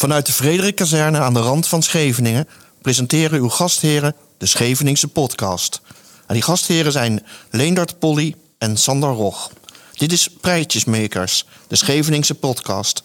Vanuit 0.00 0.26
de 0.26 0.32
Frederik-kazerne 0.32 1.18
aan 1.18 1.34
de 1.34 1.40
rand 1.40 1.66
van 1.66 1.82
Scheveningen 1.82 2.48
presenteren 2.82 3.40
uw 3.40 3.48
gastheren 3.48 4.14
de 4.38 4.46
Scheveningse 4.46 5.08
podcast. 5.08 5.80
En 6.26 6.34
die 6.34 6.42
gastheren 6.42 6.92
zijn 6.92 7.26
Leendert 7.50 7.98
Polly 7.98 8.34
en 8.58 8.76
Sander 8.76 9.10
Rog. 9.10 9.50
Dit 9.92 10.12
is 10.12 10.28
Prijtjesmakers, 10.40 11.46
de 11.68 11.76
Scheveningse 11.76 12.34
podcast. 12.34 13.02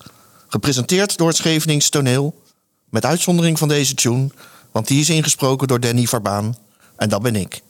Gepresenteerd 0.48 1.18
door 1.18 1.28
het 1.28 1.38
Scheveningse 1.38 1.90
toneel. 1.90 2.42
Met 2.90 3.06
uitzondering 3.06 3.58
van 3.58 3.68
deze 3.68 3.94
tune, 3.94 4.30
want 4.72 4.88
die 4.88 5.00
is 5.00 5.10
ingesproken 5.10 5.68
door 5.68 5.80
Danny 5.80 6.06
Verbaan. 6.06 6.58
En 6.96 7.10
dat 7.10 7.22
ben 7.22 7.36
ik. 7.36 7.62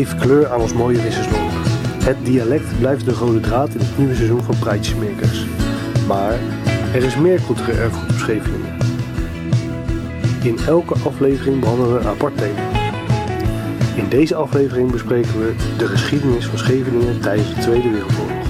Geef 0.00 0.16
kleur 0.16 0.48
aan 0.52 0.60
ons 0.60 0.72
mooie 0.72 0.98
vissersland. 0.98 1.52
Het 2.04 2.16
dialect 2.22 2.78
blijft 2.78 3.04
de 3.04 3.12
rode 3.12 3.40
draad 3.40 3.74
in 3.74 3.80
het 3.80 3.98
nieuwe 3.98 4.14
seizoen 4.14 4.42
van 4.42 4.58
Prijtjesmakers. 4.58 5.44
Maar 6.06 6.38
er 6.94 7.04
is 7.04 7.16
meer 7.16 7.40
cultureel 7.46 7.76
erfgoed 7.76 8.10
op 8.10 8.16
Scheveningen. 8.16 8.76
In 10.42 10.58
elke 10.66 10.94
aflevering 11.04 11.60
behandelen 11.60 11.94
we 11.94 12.00
een 12.00 12.06
apart 12.06 12.36
thema. 12.36 12.68
In 13.96 14.08
deze 14.08 14.34
aflevering 14.34 14.90
bespreken 14.90 15.38
we 15.38 15.54
de 15.78 15.86
geschiedenis 15.86 16.46
van 16.46 16.58
Scheveningen 16.58 17.20
tijdens 17.20 17.54
de 17.54 17.60
Tweede 17.60 17.90
Wereldoorlog. 17.90 18.46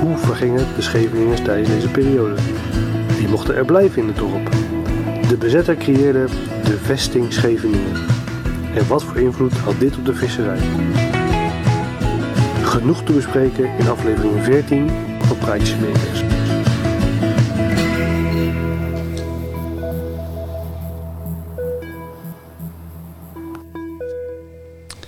Hoe 0.00 0.16
vergingen 0.16 0.66
de 0.76 0.82
Scheveningers 0.82 1.42
tijdens 1.42 1.68
deze 1.68 1.88
periode? 1.88 2.34
Wie 3.18 3.28
mochten 3.28 3.56
er 3.56 3.64
blijven 3.64 4.02
in 4.02 4.08
het 4.08 4.16
dorp? 4.16 4.50
De 5.28 5.36
bezetter 5.36 5.76
creëerde 5.76 6.26
de 6.64 6.76
vesting 6.76 7.32
Scheveningen. 7.32 8.19
En 8.74 8.86
wat 8.88 9.02
voor 9.02 9.16
invloed 9.16 9.52
had 9.52 9.78
dit 9.78 9.96
op 9.96 10.04
de 10.04 10.14
visserij? 10.14 10.58
Genoeg 12.62 13.02
te 13.02 13.12
bespreken 13.12 13.78
in 13.78 13.88
aflevering 13.88 14.42
14 14.42 14.90
van 15.18 15.38
Prijtjesmakers. 15.38 16.22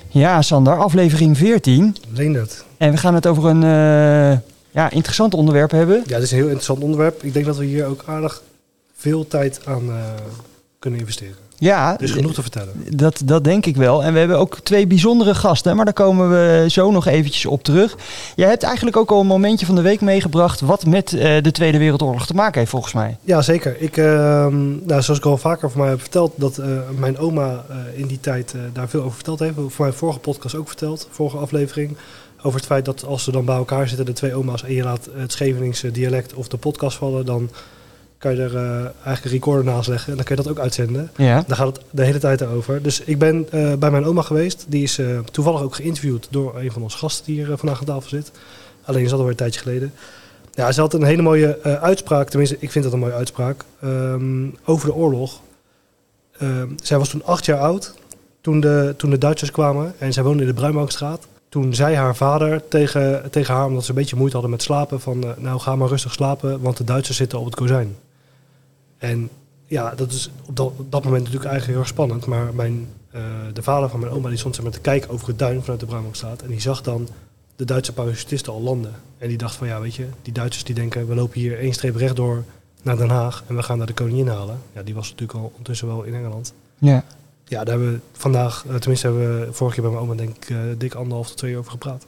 Ja, 0.08 0.42
Sander, 0.42 0.78
aflevering 0.78 1.36
14. 1.36 1.96
Leendert. 2.14 2.64
En 2.76 2.90
we 2.90 2.96
gaan 2.96 3.14
het 3.14 3.26
over 3.26 3.44
een 3.44 3.62
eh, 3.62 4.38
ja, 4.70 4.90
interessant 4.90 5.34
onderwerp 5.34 5.70
hebben. 5.70 6.02
Ja, 6.06 6.14
dit 6.14 6.22
is 6.22 6.30
een 6.30 6.36
heel 6.36 6.46
interessant 6.46 6.82
onderwerp. 6.82 7.22
Ik 7.22 7.32
denk 7.32 7.46
dat 7.46 7.56
we 7.56 7.64
hier 7.64 7.86
ook 7.86 8.02
aardig 8.06 8.42
veel 8.94 9.26
tijd 9.26 9.60
aan 9.64 9.90
eh, 9.90 9.96
kunnen 10.78 11.00
investeren. 11.00 11.36
Ja, 11.62 11.98
is 11.98 12.10
genoeg 12.10 12.34
te 12.34 12.42
vertellen. 12.42 12.74
dat, 12.96 13.22
dat 13.24 13.44
denk 13.44 13.66
ik 13.66 13.76
wel. 13.76 14.04
En 14.04 14.12
we 14.12 14.18
hebben 14.18 14.38
ook 14.38 14.58
twee 14.62 14.86
bijzondere 14.86 15.34
gasten, 15.34 15.76
maar 15.76 15.84
daar 15.84 15.94
komen 15.94 16.30
we 16.30 16.66
zo 16.68 16.90
nog 16.90 17.06
eventjes 17.06 17.46
op 17.46 17.62
terug. 17.62 17.96
Jij 18.36 18.48
hebt 18.48 18.62
eigenlijk 18.62 18.96
ook 18.96 19.10
al 19.10 19.20
een 19.20 19.26
momentje 19.26 19.66
van 19.66 19.74
de 19.74 19.82
week 19.82 20.00
meegebracht 20.00 20.60
wat 20.60 20.86
met 20.86 21.12
eh, 21.12 21.42
de 21.42 21.50
Tweede 21.50 21.78
Wereldoorlog 21.78 22.26
te 22.26 22.34
maken 22.34 22.58
heeft, 22.58 22.70
volgens 22.70 22.92
mij. 22.92 23.16
Ja, 23.24 23.42
zeker. 23.42 23.76
Ik, 23.80 23.96
ehm, 23.96 24.86
nou, 24.86 25.02
zoals 25.02 25.18
ik 25.18 25.24
al 25.24 25.36
vaker 25.36 25.70
voor 25.70 25.80
mij 25.80 25.90
heb 25.90 26.00
verteld, 26.00 26.32
dat 26.36 26.58
eh, 26.58 26.66
mijn 26.98 27.18
oma 27.18 27.64
eh, 27.68 27.76
in 28.00 28.06
die 28.06 28.20
tijd 28.20 28.54
daar 28.72 28.88
veel 28.88 29.00
over 29.02 29.14
verteld 29.14 29.38
heeft. 29.38 29.54
Voor 29.54 29.84
mijn 29.84 29.92
vorige 29.92 30.18
podcast 30.18 30.54
ook 30.54 30.68
verteld, 30.68 31.08
vorige 31.10 31.36
aflevering. 31.36 31.96
Over 32.42 32.58
het 32.58 32.68
feit 32.68 32.84
dat 32.84 33.04
als 33.04 33.24
ze 33.24 33.32
dan 33.32 33.44
bij 33.44 33.56
elkaar 33.56 33.88
zitten, 33.88 34.06
de 34.06 34.12
twee 34.12 34.34
oma's, 34.34 34.62
en 34.64 34.74
je 34.74 34.82
laat 34.82 35.08
het 35.16 35.32
Scheveningse 35.32 35.90
dialect 35.90 36.34
of 36.34 36.48
de 36.48 36.56
podcast 36.56 36.96
vallen, 36.96 37.26
dan 37.26 37.50
kan 38.22 38.34
je 38.34 38.42
er 38.42 38.56
eh, 38.56 38.80
eigenlijk 38.82 39.24
een 39.24 39.30
recorder 39.30 39.64
naast 39.64 39.88
leggen 39.88 40.10
en 40.10 40.16
dan 40.16 40.24
kun 40.24 40.36
je 40.36 40.42
dat 40.42 40.50
ook 40.52 40.58
uitzenden. 40.58 41.10
Ja. 41.16 41.44
Daar 41.46 41.56
gaat 41.56 41.76
het 41.76 41.84
de 41.90 42.04
hele 42.04 42.18
tijd 42.18 42.42
over. 42.42 42.82
Dus 42.82 43.00
ik 43.00 43.18
ben 43.18 43.46
eh, 43.50 43.74
bij 43.74 43.90
mijn 43.90 44.04
oma 44.04 44.22
geweest. 44.22 44.64
Die 44.68 44.82
is 44.82 44.98
eh, 44.98 45.18
toevallig 45.18 45.62
ook 45.62 45.74
geïnterviewd 45.74 46.28
door 46.30 46.58
een 46.58 46.72
van 46.72 46.82
onze 46.82 46.98
gasten 46.98 47.24
die 47.24 47.34
hier 47.34 47.56
vandaag 47.56 47.78
aan 47.78 47.84
tafel 47.84 48.08
zit. 48.08 48.30
Alleen 48.84 49.02
is 49.02 49.08
dat 49.08 49.18
alweer 49.18 49.30
een 49.30 49.38
tijdje 49.38 49.60
geleden. 49.60 49.92
Ja, 50.54 50.72
ze 50.72 50.80
had 50.80 50.94
een 50.94 51.04
hele 51.04 51.22
mooie 51.22 51.62
uitspraak. 51.62 52.28
Tenminste, 52.28 52.56
ik 52.58 52.70
vind 52.70 52.84
dat 52.84 52.92
een 52.92 52.98
mooie 52.98 53.12
uitspraak. 53.12 53.64
ehm, 53.80 54.46
over 54.64 54.86
de 54.86 54.94
oorlog. 54.94 55.40
Ehm, 56.38 56.68
zij 56.82 56.98
was 56.98 57.08
toen 57.08 57.24
acht 57.24 57.44
jaar 57.44 57.58
oud. 57.58 57.94
Toen 58.40 58.60
de, 58.60 58.94
toen 58.96 59.10
de 59.10 59.18
Duitsers 59.18 59.50
kwamen. 59.50 59.94
En 59.98 60.12
zij 60.12 60.22
woonde 60.22 60.42
in 60.42 60.48
de 60.48 60.54
Bruinbankstraat. 60.54 61.26
Toen 61.48 61.74
zei 61.74 61.96
haar 61.96 62.16
vader 62.16 62.68
tegen, 62.68 63.30
tegen 63.30 63.54
haar, 63.54 63.66
omdat 63.66 63.84
ze 63.84 63.90
een 63.90 63.96
beetje 63.96 64.16
moeite 64.16 64.32
hadden 64.32 64.50
met 64.50 64.62
slapen, 64.62 65.00
van 65.00 65.24
nou 65.38 65.60
ga 65.60 65.76
maar 65.76 65.88
rustig 65.88 66.12
slapen, 66.12 66.60
want 66.60 66.76
de 66.76 66.84
Duitsers 66.84 67.16
zitten 67.16 67.38
op 67.38 67.44
het 67.44 67.54
kozijn. 67.54 67.96
En 69.02 69.28
ja, 69.66 69.94
dat 69.94 70.12
is 70.12 70.30
op 70.46 70.56
dat, 70.56 70.66
op 70.66 70.92
dat 70.92 71.04
moment 71.04 71.22
natuurlijk 71.22 71.50
eigenlijk 71.50 71.66
heel 71.66 71.78
erg 71.78 71.88
spannend. 71.88 72.26
Maar 72.26 72.54
mijn, 72.54 72.88
eh, 73.10 73.22
de 73.52 73.62
vader 73.62 73.88
van 73.88 74.00
mijn 74.00 74.12
oma 74.12 74.28
die 74.28 74.38
stond 74.38 74.54
zeg 74.54 74.64
maar, 74.64 74.72
te 74.72 74.80
kijken 74.80 75.10
over 75.10 75.26
het 75.28 75.38
duin 75.38 75.60
vanuit 75.60 75.80
de 75.80 75.86
Bruinbankstraat. 75.86 76.42
En 76.42 76.48
die 76.48 76.60
zag 76.60 76.82
dan 76.82 77.08
de 77.56 77.64
Duitse 77.64 77.92
parachutisten 77.92 78.52
al 78.52 78.60
landen. 78.60 78.92
En 79.18 79.28
die 79.28 79.38
dacht 79.38 79.54
van 79.54 79.66
ja, 79.66 79.80
weet 79.80 79.94
je, 79.94 80.06
die 80.22 80.32
Duitsers 80.32 80.64
die 80.64 80.74
denken 80.74 81.08
we 81.08 81.14
lopen 81.14 81.40
hier 81.40 81.58
één 81.58 81.72
streep 81.72 81.96
rechtdoor 81.96 82.44
naar 82.82 82.96
Den 82.96 83.10
Haag 83.10 83.44
en 83.46 83.56
we 83.56 83.62
gaan 83.62 83.78
naar 83.78 83.86
de 83.86 83.92
koningin 83.92 84.28
halen. 84.28 84.58
Ja, 84.72 84.82
die 84.82 84.94
was 84.94 85.10
natuurlijk 85.10 85.38
al 85.38 85.50
ondertussen 85.50 85.86
wel 85.86 86.02
in 86.02 86.14
Engeland. 86.14 86.52
Ja. 86.78 87.04
Ja, 87.44 87.64
daar 87.64 87.78
hebben 87.78 87.92
we 87.92 88.00
vandaag, 88.12 88.64
eh, 88.68 88.74
tenminste 88.74 89.06
hebben 89.06 89.40
we 89.40 89.52
vorige 89.52 89.80
keer 89.80 89.84
bij 89.84 89.92
mijn 89.92 90.04
oma 90.04 90.14
denk 90.14 90.36
ik 90.36 90.50
eh, 90.50 90.58
dik 90.78 90.94
anderhalf 90.94 91.28
tot 91.28 91.36
twee 91.36 91.52
uur 91.52 91.58
over 91.58 91.70
gepraat. 91.70 92.06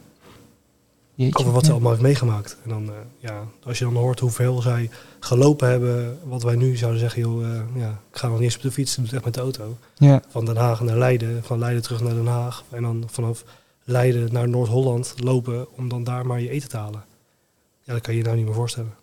Jeetje. 1.15 1.39
Over 1.39 1.53
wat 1.53 1.65
ze 1.65 1.71
allemaal 1.71 1.91
heeft 1.91 2.03
meegemaakt. 2.03 2.57
En 2.63 2.69
dan, 2.69 2.89
eh, 2.89 2.95
ja, 3.17 3.43
als 3.63 3.77
je 3.79 3.85
dan 3.85 3.95
hoort 3.95 4.19
hoeveel 4.19 4.61
zij 4.61 4.89
gelopen 5.19 5.69
hebben, 5.69 6.19
wat 6.23 6.43
wij 6.43 6.55
nu 6.55 6.75
zouden 6.75 6.99
zeggen, 6.99 7.21
joh, 7.21 7.45
eh, 7.45 7.61
ja, 7.75 7.89
ik 7.89 8.17
ga 8.17 8.27
nog 8.27 8.35
niet 8.35 8.45
eens 8.45 8.55
op 8.55 8.61
de 8.61 8.71
fiets, 8.71 8.91
ik 8.91 8.95
doe 8.97 9.05
het 9.05 9.13
echt 9.13 9.25
met 9.25 9.33
de 9.33 9.39
auto. 9.39 9.77
Ja. 9.95 10.21
Van 10.27 10.45
Den 10.45 10.57
Haag 10.57 10.81
naar 10.81 10.97
Leiden, 10.97 11.43
van 11.43 11.59
Leiden 11.59 11.83
terug 11.83 12.01
naar 12.01 12.13
Den 12.13 12.27
Haag. 12.27 12.63
En 12.69 12.81
dan 12.81 13.03
vanaf 13.11 13.43
Leiden 13.83 14.33
naar 14.33 14.49
Noord-Holland 14.49 15.13
lopen 15.17 15.67
om 15.77 15.89
dan 15.89 16.03
daar 16.03 16.25
maar 16.25 16.41
je 16.41 16.49
eten 16.49 16.69
te 16.69 16.77
halen. 16.77 17.03
Ja, 17.83 17.93
dat 17.93 18.01
kan 18.01 18.13
je 18.13 18.19
je 18.19 18.25
nou 18.25 18.37
niet 18.37 18.45
meer 18.45 18.55
voorstellen. 18.55 18.93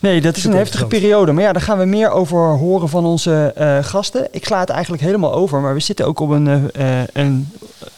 Nee, 0.00 0.20
dat 0.20 0.36
is 0.36 0.44
een 0.44 0.52
heftige 0.52 0.86
periode. 0.86 1.32
Maar 1.32 1.42
ja, 1.42 1.52
daar 1.52 1.62
gaan 1.62 1.78
we 1.78 1.84
meer 1.84 2.10
over 2.10 2.38
horen 2.38 2.88
van 2.88 3.04
onze 3.04 3.52
eh, 3.56 3.78
gasten. 3.84 4.28
Ik 4.30 4.44
sla 4.44 4.60
het 4.60 4.68
eigenlijk 4.68 5.02
helemaal 5.02 5.32
over, 5.34 5.60
maar 5.60 5.74
we 5.74 5.80
zitten 5.80 6.06
ook 6.06 6.20
op 6.20 6.30
een, 6.30 6.70
eh, 6.72 7.00
een 7.12 7.48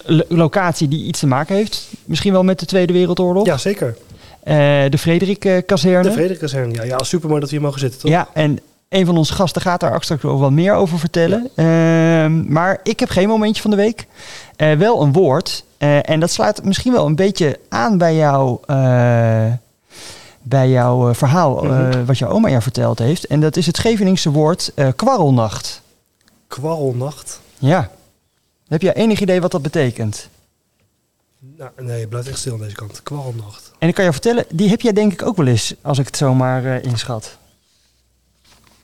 lo- 0.05 0.23
locatie 0.29 0.89
die 0.89 1.05
iets 1.05 1.19
te 1.21 1.27
maken 1.27 1.55
heeft. 1.57 1.89
Misschien 2.05 2.33
wel 2.33 2.45
met 2.45 2.59
de 2.61 2.67
Tweede 2.67 2.93
Wereldoorlog. 2.93 3.47
Ja, 3.47 3.57
zeker. 3.57 3.97
Eh, 4.43 4.57
de 4.89 4.99
Frederik-kazerne. 4.99 6.03
De 6.03 6.13
Frederikazerne. 6.13 6.75
Ja, 6.75 6.83
ja, 6.83 6.99
super 7.03 7.29
mooi 7.29 7.41
dat 7.41 7.51
we 7.51 7.57
hier 7.57 7.65
mogen 7.65 7.81
zitten, 7.81 8.01
toch? 8.01 8.11
Ja, 8.11 8.29
en 8.35 8.59
een 8.89 9.07
van 9.07 9.17
onze 9.17 9.33
gasten 9.33 9.63
gaat 9.63 9.81
daar 9.81 10.03
straks 10.03 10.25
ook 10.25 10.41
wat 10.41 10.51
meer 10.51 10.75
over 10.75 10.99
vertellen. 10.99 11.49
Ehm, 11.55 12.53
maar 12.53 12.81
ik 12.83 13.01
heb 13.01 13.09
geen 13.11 13.29
momentje 13.29 13.63
van 13.63 13.71
de 13.71 13.77
week. 13.77 14.07
Eh, 14.57 14.73
wel 14.73 15.03
een 15.03 15.13
woord. 15.13 15.65
Eh, 15.79 16.11
en 16.11 16.21
dat 16.21 16.31
sluit 16.31 16.65
misschien 16.65 16.93
wel 16.93 17.07
een 17.07 17.15
beetje 17.17 17.59
aan 17.69 17.99
bij, 17.99 18.15
jou, 18.17 18.59
eh, 18.67 19.45
bij 20.43 20.69
jouw 20.71 21.09
eh, 21.09 21.15
verhaal, 21.15 21.63
eh, 21.65 21.71
Mhm. 21.71 22.05
wat 22.05 22.19
jouw 22.19 22.31
oma 22.31 22.49
jou 22.49 22.63
verteld 22.63 22.99
heeft. 22.99 23.27
En 23.27 23.41
dat 23.41 23.57
is 23.57 23.67
het 23.67 23.77
Scheveningse 23.77 24.31
woord 24.31 24.73
eh, 24.75 24.89
kwarrelnacht. 24.97 25.83
Kwarrelnacht. 26.49 27.41
Ja. 27.59 27.91
Heb 28.69 28.83
jij 28.83 28.95
enig 28.95 29.21
idee 29.21 29.41
wat 29.41 29.51
dat 29.51 29.63
betekent? 29.63 30.29
Nou, 31.57 31.71
nee, 31.79 32.07
blijf 32.07 32.27
echt 32.27 32.39
stil 32.39 32.53
aan 32.53 32.59
deze 32.59 32.75
kant. 32.75 33.03
Kwarrelnacht. 33.03 33.73
En 33.79 33.89
ik 33.89 33.95
kan 33.95 34.05
je 34.05 34.13
vertellen, 34.13 34.45
die 34.53 34.69
heb 34.69 34.81
jij 34.81 34.93
denk 34.93 35.13
ik 35.13 35.23
ook 35.23 35.37
wel 35.37 35.47
eens, 35.47 35.75
als 35.83 35.99
ik 35.99 36.07
het 36.07 36.17
zomaar 36.17 36.65
eh 36.65 36.85
inschat. 36.85 37.37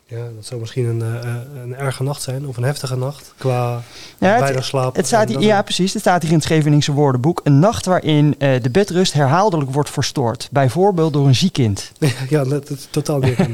Ja, 0.09 0.25
dat 0.34 0.47
zou 0.47 0.61
misschien 0.61 0.84
een, 0.84 1.03
eh, 1.03 1.31
eh, 1.31 1.34
een 1.62 1.75
erge 1.75 2.03
nacht 2.03 2.22
zijn, 2.22 2.47
of 2.47 2.56
een 2.56 2.62
heftige 2.62 2.97
nacht. 2.97 3.34
Qua 3.37 3.83
Ja, 4.19 4.44
het- 4.44 4.64
slaap. 4.64 4.97
Het 4.97 5.06
staat 5.06 5.29
hier, 5.29 5.41
ja, 5.41 5.62
precies. 5.62 5.93
Het 5.93 6.03
staat 6.03 6.23
hier 6.23 6.31
in 6.31 6.37
het 6.37 6.44
Scheveningse 6.44 6.93
woordenboek. 6.93 7.41
Een 7.44 7.58
nacht 7.58 7.87
waarin 7.87 8.35
eh, 8.38 8.62
de 8.62 8.70
bedrust 8.70 9.12
herhaaldelijk 9.12 9.70
wordt 9.70 9.91
verstoord. 9.91 10.49
Bijvoorbeeld 10.53 11.12
door 11.12 11.26
een 11.26 11.35
ziek 11.35 11.53
kind. 11.53 11.93
ja, 12.29 12.44
dat, 12.44 12.70
is 12.70 12.87
totaal 12.91 13.19
niet. 13.19 13.38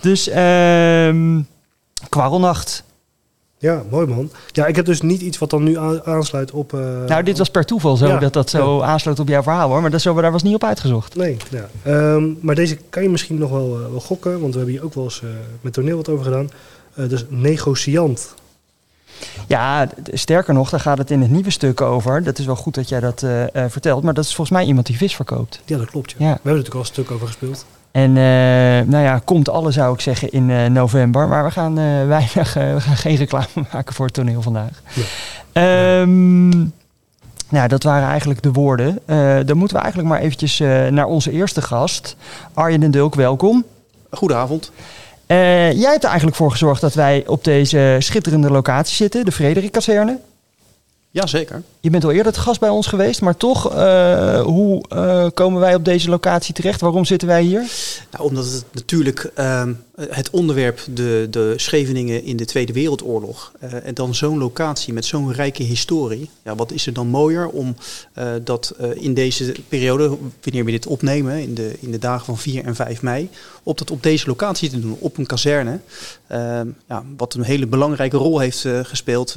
Dus 0.00 0.28
ehm 0.28 1.40
kwarrelnacht. 2.08 2.84
Ja, 3.64 3.82
mooi 3.90 4.06
man. 4.06 4.30
Ja, 4.52 4.66
ik 4.66 4.76
heb 4.76 4.84
dus 4.84 5.00
niet 5.00 5.20
iets 5.20 5.38
wat 5.38 5.50
dan 5.50 5.62
nu 5.62 5.78
aan- 5.78 6.04
aansluit 6.04 6.50
op... 6.50 6.72
eh, 6.74 6.80
nou, 7.06 7.22
dit 7.22 7.38
was 7.38 7.50
per 7.50 7.64
toeval 7.64 7.96
zo 7.96 8.06
Ja, 8.06 8.18
dat 8.18 8.32
dat 8.32 8.50
zo 8.50 8.80
aansloot 8.80 9.18
op 9.20 9.28
jouw 9.28 9.42
verhaal 9.42 9.68
hoor. 9.68 9.80
Maar 9.80 9.90
dat 9.90 10.00
zo, 10.00 10.20
daar 10.20 10.32
was 10.32 10.42
niet 10.42 10.54
op 10.54 10.64
uitgezocht. 10.64 11.16
Nee, 11.16 11.36
ja. 11.50 11.68
Ehm, 11.82 12.24
maar 12.40 12.54
deze 12.54 12.78
kan 12.90 13.02
je 13.02 13.08
misschien 13.08 13.38
nog 13.38 13.50
wel, 13.50 13.80
eh, 13.84 13.90
wel 13.90 14.00
gokken, 14.00 14.40
want 14.40 14.52
we 14.52 14.58
hebben 14.58 14.74
hier 14.76 14.84
ook 14.84 14.94
wel 14.94 15.04
eens 15.04 15.22
eh, 15.22 15.28
met 15.60 15.72
toneel 15.72 15.96
wat 15.96 16.08
over 16.08 16.24
gedaan. 16.24 16.50
Dus 17.08 17.24
negociant. 17.28 18.34
Ja, 19.46 19.88
sterker 20.12 20.54
nog, 20.54 20.70
daar 20.70 20.80
gaat 20.80 20.98
het 20.98 21.10
in 21.10 21.20
het 21.20 21.30
nieuwe 21.30 21.50
stuk 21.50 21.80
over. 21.80 22.22
Dat 22.22 22.38
is 22.38 22.46
wel 22.46 22.56
goed 22.56 22.74
dat 22.74 22.88
jij 22.88 23.00
dat 23.00 23.24
vertelt. 23.68 24.02
Maar 24.02 24.14
dat 24.14 24.24
is 24.24 24.34
volgens 24.34 24.56
mij 24.56 24.66
iemand 24.66 24.86
die 24.86 24.96
vis 24.96 25.14
verkoopt. 25.16 25.60
Ja, 25.64 25.78
dat 25.78 25.90
klopt. 25.90 26.10
Ja. 26.10 26.16
Ja. 26.18 26.24
We 26.24 26.30
hebben 26.32 26.50
er 26.52 26.56
natuurlijk 26.56 26.74
al 26.74 26.80
een 26.80 26.86
stuk 26.86 27.10
over 27.10 27.26
gespeeld. 27.26 27.64
En 27.94 28.08
eh, 28.16 28.86
nou 28.86 29.04
ja, 29.04 29.20
komt 29.24 29.48
alle 29.48 29.70
zou 29.70 29.94
ik 29.94 30.00
zeggen 30.00 30.32
in 30.32 30.50
eh, 30.50 30.66
november. 30.66 31.28
Maar 31.28 31.44
we 31.44 31.50
gaan 31.50 31.78
eh, 31.78 32.06
weinig, 32.06 32.54
we 32.54 32.80
gaan 32.80 32.96
geen 32.96 33.16
reclame 33.16 33.46
maken 33.72 33.94
voor 33.94 34.04
het 34.04 34.14
toneel 34.14 34.42
vandaag. 34.42 34.82
Nee. 34.94 35.06
Ehm, 35.52 36.66
nou, 37.48 37.68
dat 37.68 37.82
waren 37.82 38.08
eigenlijk 38.08 38.42
de 38.42 38.52
woorden. 38.52 38.98
Eh, 39.06 39.38
dan 39.44 39.56
moeten 39.56 39.76
we 39.76 39.82
eigenlijk 39.82 40.12
maar 40.12 40.20
eventjes 40.20 40.60
eh, 40.60 40.86
naar 40.86 41.06
onze 41.06 41.30
eerste 41.30 41.62
gast. 41.62 42.16
Arjen 42.54 42.80
den 42.80 42.90
Dulk, 42.90 43.14
welkom. 43.14 43.64
Goedenavond. 44.10 44.70
Eh, 45.26 45.72
jij 45.72 45.90
hebt 45.90 46.02
er 46.02 46.08
eigenlijk 46.08 46.36
voor 46.36 46.50
gezorgd 46.50 46.80
dat 46.80 46.94
wij 46.94 47.24
op 47.26 47.44
deze 47.44 47.96
schitterende 47.98 48.50
locatie 48.50 48.94
zitten, 48.94 49.24
de 49.24 49.32
Frederik-kazerne. 49.32 50.18
Jazeker. 51.10 51.62
Je 51.84 51.90
bent 51.90 52.04
al 52.04 52.12
eerder 52.12 52.32
te 52.32 52.40
gast 52.40 52.60
bij 52.60 52.68
ons 52.68 52.86
geweest, 52.86 53.20
maar 53.20 53.36
toch, 53.36 53.72
eh, 53.72 54.40
hoe 54.40 54.84
eh, 54.88 55.26
komen 55.34 55.60
wij 55.60 55.74
op 55.74 55.84
deze 55.84 56.08
locatie 56.08 56.54
terecht? 56.54 56.80
Waarom 56.80 57.04
zitten 57.04 57.28
wij 57.28 57.42
hier? 57.42 57.64
Nou, 58.10 58.24
omdat 58.24 58.44
het 58.44 58.64
natuurlijk 58.72 59.30
ehm, 59.34 59.72
het 59.96 60.30
onderwerp 60.30 60.80
de, 60.90 61.26
de 61.30 61.54
Scheveningen 61.56 62.24
in 62.24 62.36
de 62.36 62.44
Tweede 62.44 62.72
Wereldoorlog 62.72 63.52
eh, 63.60 63.86
en 63.86 63.94
dan 63.94 64.14
zo'n 64.14 64.38
locatie 64.38 64.92
met 64.92 65.04
zo'n 65.04 65.32
rijke 65.32 65.62
historie. 65.62 66.30
Ja, 66.44 66.54
wat 66.54 66.72
is 66.72 66.86
er 66.86 66.92
dan 66.92 67.06
mooier 67.06 67.48
om 67.48 67.76
dat 68.44 68.74
in 68.94 69.14
deze 69.14 69.54
periode, 69.68 70.16
wanneer 70.42 70.64
we 70.64 70.70
dit 70.70 70.86
opnemen, 70.86 71.42
in 71.42 71.54
de, 71.54 71.76
in 71.80 71.90
de 71.90 71.98
dagen 71.98 72.24
van 72.24 72.38
4 72.38 72.64
en 72.64 72.74
5 72.74 73.02
mei, 73.02 73.28
op 73.62 73.78
dat 73.78 73.90
op 73.90 74.02
deze 74.02 74.26
locatie 74.26 74.70
te 74.70 74.80
doen, 74.80 74.96
op 74.98 75.18
een 75.18 75.26
kazerne. 75.26 75.80
Ehm, 76.26 76.68
ja, 76.88 77.04
wat 77.16 77.34
een 77.34 77.42
hele 77.42 77.66
belangrijke 77.66 78.16
rol 78.16 78.38
heeft 78.38 78.66
gespeeld 78.82 79.34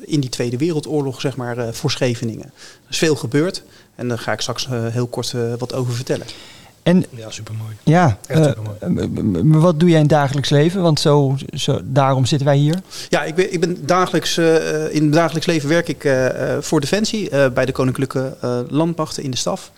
in 0.00 0.20
die 0.20 0.30
Tweede 0.30 0.56
Wereldoorlog, 0.56 1.20
zeg 1.20 1.36
maar, 1.36 1.55
eh, 1.58 1.68
voor 1.72 1.90
Scheveningen. 1.90 2.44
Er 2.44 2.90
is 2.90 2.98
veel 2.98 3.16
gebeurd 3.16 3.62
en 3.94 4.08
daar 4.08 4.18
ga 4.18 4.32
ik 4.32 4.40
straks 4.40 4.66
eh, 4.66 4.86
heel 4.86 5.06
kort 5.06 5.32
eh, 5.32 5.40
wat 5.58 5.74
over 5.74 5.94
vertellen. 5.94 6.26
En 6.82 7.04
Ja, 7.10 7.30
supermooi. 7.30 7.76
ja, 7.82 8.18
Echt 8.26 8.44
supermooi. 8.44 9.58
wat 9.58 9.80
doe 9.80 9.88
jij 9.88 9.98
in 9.98 10.04
het 10.04 10.12
dagelijks 10.14 10.50
leven? 10.50 10.82
Want 10.82 11.00
zo, 11.00 11.36
zo, 11.54 11.80
daarom 11.84 12.26
zitten 12.26 12.46
wij 12.46 12.56
hier. 12.56 12.80
Ja, 13.08 13.24
ik 13.24 13.34
ben, 13.34 13.52
ik 13.52 13.60
ben 13.60 13.86
dagelijks, 13.86 14.36
eh, 14.36 14.94
in 14.94 15.02
het 15.02 15.12
dagelijks 15.12 15.46
leven 15.46 15.68
werk 15.68 15.88
ik 15.88 16.04
eh, 16.04 16.54
eh, 16.56 16.62
voor 16.62 16.80
Defensie 16.80 17.30
eh, 17.30 17.50
bij 17.50 17.64
de 17.64 17.72
Koninklijke 17.72 18.36
Landmachten 18.68 19.22
in 19.22 19.30
de 19.30 19.36
staf. 19.36 19.70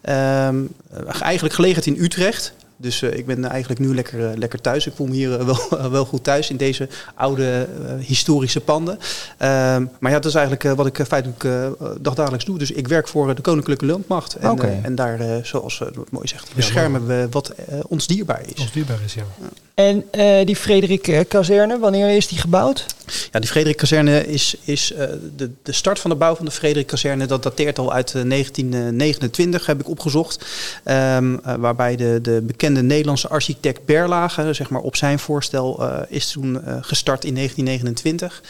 Ehm, 0.00 0.56
eh, 0.90 1.20
eigenlijk 1.20 1.54
gelegerd 1.54 1.86
in 1.86 1.96
Utrecht. 1.98 2.52
Dus 2.82 3.02
eh, 3.02 3.16
ik 3.16 3.26
ben 3.26 3.44
eigenlijk 3.44 3.80
nu 3.80 3.94
lekker, 3.94 4.30
eh, 4.30 4.36
lekker 4.36 4.60
thuis. 4.60 4.86
Ik 4.86 4.92
voel 4.96 5.06
me 5.06 5.14
hier 5.14 5.38
eh, 5.38 5.46
wel, 5.70 5.90
wel 5.90 6.04
goed 6.04 6.24
thuis 6.24 6.50
in 6.50 6.56
deze 6.56 6.88
oude 7.14 7.68
historische 8.00 8.60
panden. 8.60 8.98
Ehm, 9.38 9.84
maar 9.98 10.10
ja, 10.10 10.18
dat 10.18 10.24
is 10.24 10.34
eigenlijk 10.34 10.76
wat 10.76 10.86
ik 10.86 11.06
feitelijk 11.06 11.46
dagdagelijks 12.00 12.44
doe. 12.44 12.58
Dus 12.58 12.70
ik 12.70 12.88
werk 12.88 13.08
voor 13.08 13.34
de 13.34 13.42
Koninklijke 13.42 13.86
Landmacht. 13.86 14.34
En, 14.34 14.58
en 14.82 14.94
daar, 14.94 15.20
eh, 15.20 15.44
zoals 15.44 15.78
het 15.78 16.10
mooi 16.10 16.28
zegt, 16.28 16.54
beschermen 16.54 17.06
we 17.06 17.26
wat 17.30 17.54
ons 17.88 18.06
dierbaar 18.06 18.42
is. 18.46 18.60
Ons 18.60 18.72
duurbaar 18.72 19.00
is, 19.04 19.14
ja. 19.14 19.24
En 19.74 20.04
eh, 20.10 20.46
die 20.46 20.56
Frederik-kazerne, 20.56 21.78
wanneer 21.78 22.16
is 22.16 22.28
die 22.28 22.38
gebouwd? 22.38 22.86
Ja, 23.32 23.40
die 23.40 23.48
Frederik-kazerne 23.48 24.26
is, 24.26 24.56
is 24.64 24.92
eh, 24.92 25.06
de, 25.36 25.50
de 25.62 25.72
start 25.72 25.98
van 25.98 26.10
de 26.10 26.16
bouw 26.16 26.34
van 26.34 26.44
de 26.44 26.50
Frederik-kazerne. 26.50 27.26
Dat 27.26 27.42
dateert 27.42 27.78
al 27.78 27.92
uit 27.92 28.14
eh, 28.14 28.22
1929, 28.28 29.66
heb 29.66 29.80
ik 29.80 29.88
opgezocht. 29.88 30.44
Ehm, 30.84 31.34
eh, 31.34 31.54
waarbij 31.54 31.96
de, 31.96 32.18
de 32.22 32.42
bekende 32.46 32.71
Nederlandse 32.80 33.28
architect 33.28 33.84
Berlage, 33.84 34.52
zeg 34.52 34.70
maar 34.70 34.80
op 34.80 34.96
zijn 34.96 35.18
voorstel, 35.18 35.82
eh, 35.82 36.00
is 36.08 36.30
toen 36.30 36.64
eh, 36.64 36.76
gestart 36.80 37.24
in 37.24 37.34
1929. 37.34 38.42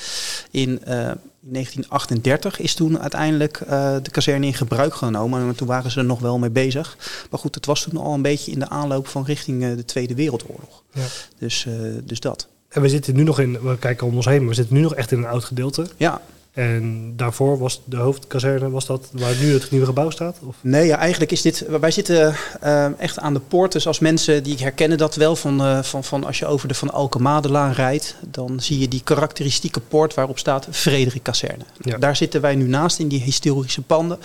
In 0.51 0.85
eh, 0.85 1.11
1938 1.45 2.61
is 2.61 2.75
toen 2.75 2.99
uiteindelijk 2.99 3.61
eh, 3.61 3.97
de 4.03 4.11
kazerne 4.11 4.47
in 4.47 4.55
gebruik 4.55 4.95
genomen. 4.95 5.49
En 5.49 5.55
toen 5.55 5.67
waren 5.67 5.91
ze 5.91 5.99
er 5.99 6.05
nog 6.05 6.21
wel 6.21 6.39
mee 6.39 6.51
bezig. 6.51 6.97
Maar 7.31 7.41
goed, 7.41 7.55
het 7.55 7.67
was 7.67 7.83
toen 7.83 7.97
al 7.97 8.15
een 8.15 8.23
beetje 8.23 8.53
in 8.53 8.59
de 8.59 8.69
aanloop 8.69 9.07
van 9.07 9.25
richting 9.25 9.63
eh, 9.63 9.77
de 9.77 9.85
Tweede 9.85 10.15
Wereldoorlog. 10.15 10.83
Ja. 10.93 11.03
Dus, 11.39 11.67
eh, 11.67 11.75
dus 12.05 12.21
dat. 12.21 12.47
En 12.69 12.83
we 12.83 12.89
zitten 12.89 13.17
nu 13.17 13.23
nog 13.23 13.41
in, 13.41 13.61
we 13.61 13.79
kijken 13.79 14.07
om 14.07 14.17
ons 14.17 14.27
heen, 14.27 14.39
maar 14.39 14.49
we 14.49 14.55
zitten 14.55 14.75
nu 14.75 14.81
nog 14.81 14.95
echt 14.95 15.13
in 15.13 15.19
een 15.19 15.27
oud 15.27 15.45
gedeelte. 15.45 15.87
Ja, 15.97 16.21
En 16.53 17.13
daarvoor 17.17 17.59
was 17.59 17.81
de 17.85 17.97
hoofdkazerne, 17.97 18.71
was 18.71 18.87
dat 18.87 19.09
waar 19.13 19.35
nu 19.41 19.53
het 19.53 19.71
nieuwe 19.71 19.87
gebouw 19.87 20.11
staat? 20.11 20.39
Of? 20.47 20.57
Nee, 20.61 20.87
ja, 20.87 20.97
eigenlijk 20.97 21.33
is 21.33 21.43
dit. 21.43 21.67
Wij 21.81 21.91
zitten 21.91 22.35
eh, 22.61 23.01
echt 23.01 23.19
aan 23.19 23.35
de 23.35 23.41
poort. 23.41 23.73
Dus 23.73 23.87
als 23.87 23.99
mensen 23.99 24.43
die 24.43 24.57
herkennen 24.59 24.99
dat 24.99 25.15
wel 25.15 25.37
van, 25.37 25.61
eh, 25.61 25.83
van, 25.83 26.05
van 26.05 26.25
als 26.25 26.39
je 26.39 26.47
over 26.47 26.69
de 26.69 26.75
Van 26.75 26.91
Alkemadelaan 26.91 27.73
rijdt, 27.73 28.17
dan 28.21 28.61
zie 28.61 28.79
je 28.79 28.89
die 28.89 29.01
karakteristieke 29.05 29.81
poort 29.81 30.15
waarop 30.15 30.39
staat 30.39 30.67
Frederik 30.71 31.23
Kazerne. 31.23 31.65
Ja. 31.81 31.99
Daar 31.99 32.17
zitten 32.17 32.41
wij 32.41 32.55
nu 32.55 32.69
naast 32.69 32.99
in 32.99 33.09
die 33.09 33.23
historische 33.23 33.83
panden. 33.83 34.19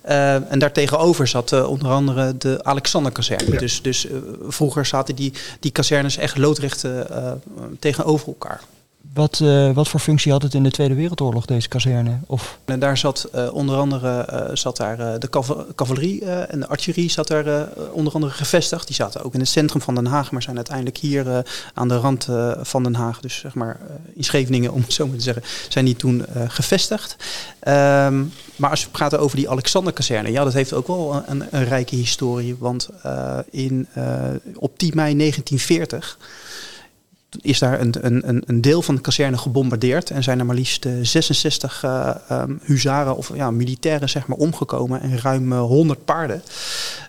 Eh, 0.00 0.52
en 0.52 0.58
daartegenover 0.58 1.26
zat 1.26 1.66
onder 1.66 1.88
andere 1.88 2.36
de 2.38 2.64
Alexander 2.64 3.12
Kazerne. 3.12 3.52
Ja. 3.52 3.58
Dus, 3.58 3.82
dus 3.82 4.06
vroeger 4.48 4.86
zaten 4.86 5.14
die, 5.14 5.32
die 5.60 5.70
kazernes 5.70 6.16
echt 6.16 6.38
loodrecht 6.38 6.84
tegenover 7.78 8.26
elkaar. 8.26 8.60
Wat, 9.14 9.40
eh, 9.42 9.70
wat 9.70 9.88
voor 9.88 10.00
functie 10.00 10.32
had 10.32 10.42
het 10.42 10.54
in 10.54 10.62
de 10.62 10.70
Tweede 10.70 10.94
Wereldoorlog, 10.94 11.44
deze 11.44 11.68
kazerne? 11.68 12.18
Of, 12.26 12.58
En 12.64 12.80
daar 12.80 12.96
zat 12.98 13.28
eh, 13.32 13.54
onder 13.54 13.76
andere 13.76 14.20
eh, 14.20 14.56
zat 14.56 14.76
daar, 14.76 15.18
de 15.20 15.28
cava- 15.28 15.64
cavalerie 15.74 16.24
en 16.24 16.60
de 16.60 16.68
artillerie 16.68 17.10
zat 17.10 17.28
daar 17.28 17.68
onder 17.92 18.12
andere 18.12 18.32
gevestigd. 18.32 18.86
Die 18.86 18.96
zaten 18.96 19.22
ook 19.24 19.34
in 19.34 19.40
het 19.40 19.48
centrum 19.48 19.80
van 19.80 19.94
Den 19.94 20.06
Haag, 20.06 20.30
maar 20.30 20.42
zijn 20.42 20.56
uiteindelijk 20.56 20.96
hier 20.96 21.44
aan 21.74 21.88
de 21.88 21.96
rand 21.96 22.28
van 22.60 22.82
Den 22.82 22.94
Haag, 22.94 23.20
dus 23.20 23.38
zeg 23.38 23.54
maar 23.54 23.80
in 24.14 24.24
Scheveningen 24.24 24.72
om 24.72 24.80
het 24.80 24.92
zo 24.92 25.06
maar 25.06 25.16
te 25.16 25.22
zeggen, 25.22 25.42
zijn 25.68 25.84
die 25.84 25.96
toen 25.96 26.24
gevestigd. 26.48 27.16
Ehm, 27.60 28.24
maar 28.56 28.70
als 28.70 28.80
je 28.82 28.88
praat 28.88 29.16
over 29.16 29.36
die 29.36 29.50
Alexanderkazerne, 29.50 30.30
ja, 30.30 30.44
dat 30.44 30.52
heeft 30.52 30.72
ook 30.72 30.86
wel 30.86 31.22
een, 31.26 31.44
een 31.50 31.64
rijke 31.64 31.96
historie. 31.96 32.56
Want 32.58 32.88
in, 33.50 33.88
op 34.54 34.78
10 34.78 34.92
mei 34.94 35.16
1940 35.16 36.18
is 37.40 37.58
daar 37.58 37.80
een, 37.80 37.94
een, 38.00 38.42
een- 38.46 38.60
deel 38.60 38.82
van 38.82 38.94
de 38.94 39.00
kazerne 39.00 39.38
gebombardeerd. 39.38 40.10
En 40.10 40.22
zijn 40.22 40.38
er 40.38 40.46
maar 40.46 40.54
liefst 40.56 40.84
eh, 40.84 40.92
66 41.02 41.82
eh, 41.84 42.14
ehm, 42.28 42.54
huzaren 42.62 43.16
of 43.16 43.34
ja, 43.34 43.50
militairen 43.50 44.08
zeg 44.08 44.26
maar, 44.26 44.38
omgekomen. 44.38 45.00
En 45.00 45.18
ruim 45.20 45.52
eh, 45.52 45.58
100 45.60 46.04
paarden. 46.04 46.42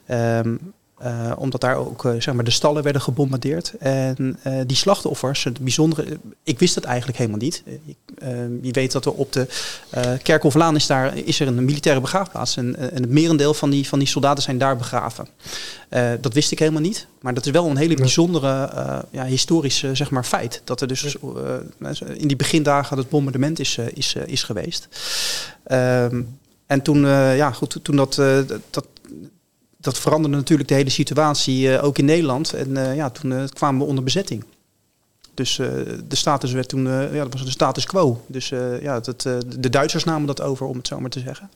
Ehm, 0.06 0.56
eh, 0.98 1.32
omdat 1.38 1.62
daar 1.62 1.76
ook 1.76 2.06
eh, 2.06 2.12
zeg 2.20 2.34
maar, 2.34 2.44
de 2.44 2.52
stallen 2.52 2.84
werden 2.84 3.02
gebombardeerd. 3.02 3.74
En 3.80 4.40
eh, 4.44 4.60
die 4.66 4.78
slachtoffers, 4.78 5.44
het 5.44 5.60
bijzondere, 5.60 6.20
ik 6.44 6.60
wist 6.60 6.76
het 6.76 6.84
eigenlijk 6.84 7.18
helemaal 7.18 7.40
niet. 7.40 7.64
Je 8.62 8.72
weet 8.72 8.92
dat 8.92 9.06
er 9.06 9.12
op 9.12 9.34
de 9.34 9.48
Kerkhoflaan 10.22 10.76
is, 10.76 10.88
daar, 10.88 11.18
is 11.18 11.40
er 11.40 11.48
een 11.48 11.66
militaire 11.66 12.02
begraafplaats. 12.02 12.58
En, 12.58 12.76
en 12.76 13.02
het 13.02 13.10
merendeel 13.10 13.54
van 13.54 13.70
die, 13.70 13.88
van 13.88 14.00
die 14.00 14.08
soldaten 14.08 14.44
zijn 14.44 14.58
daar 14.58 14.78
begraven. 14.78 15.28
Dat 16.22 16.34
wist 16.34 16.52
ik 16.52 16.60
helemaal 16.60 16.82
niet. 16.82 17.08
Maar 17.22 17.34
dat 17.34 17.46
is 17.46 17.52
wel 17.52 17.70
een 17.70 17.78
hele 17.78 17.96
bijzondere 17.96 18.70
ja, 19.12 19.26
historische 19.26 19.96
zeg 19.96 20.10
maar, 20.10 20.24
feit. 20.24 20.62
Dat 20.64 20.82
er 20.82 20.88
dus 20.88 21.16
in 22.16 22.28
die 22.28 22.36
begindagen 22.36 22.98
het 22.98 23.10
bombardement 23.10 23.60
is, 23.60 23.78
is, 23.94 24.16
is 24.26 24.44
geweest. 24.44 24.88
Um, 25.72 26.40
en 26.66 26.82
toen, 26.82 27.06
ja, 27.36 27.52
goed, 27.52 27.80
toen 27.82 27.96
dat, 27.96 28.16
dat, 28.70 28.86
dat 29.84 30.00
veranderde 30.00 30.38
natuurlijk 30.38 30.70
de 30.70 30.76
hele 30.76 30.90
situatie 30.90 31.68
uh, 31.68 31.84
ook 31.84 31.98
in 31.98 32.06
Nederland. 32.06 32.54
En 32.54 32.70
uh, 32.70 32.96
ja, 32.96 33.10
toen 33.10 33.50
kwamen 33.54 33.82
we 33.82 33.88
onder 33.88 34.04
bezetting. 34.04 34.44
Dus 35.34 35.56
de 36.08 36.16
status 36.16 36.52
werd 36.52 36.68
toen, 36.68 36.86
uh, 36.86 37.14
ja, 37.14 37.24
dat 37.24 37.34
was 37.34 37.46
de 37.46 37.52
status 37.52 37.86
quo. 37.86 38.24
Dus 38.28 38.50
ja, 38.82 39.00
dat, 39.00 39.22
de 39.58 39.70
Duitsers 39.70 40.04
namen 40.04 40.28
dat 40.28 40.42
over, 40.42 40.66
om 40.66 40.78
het 40.78 40.88
zo 40.88 41.00
maar 41.00 41.10
te 41.10 41.20
zeggen. 41.20 41.50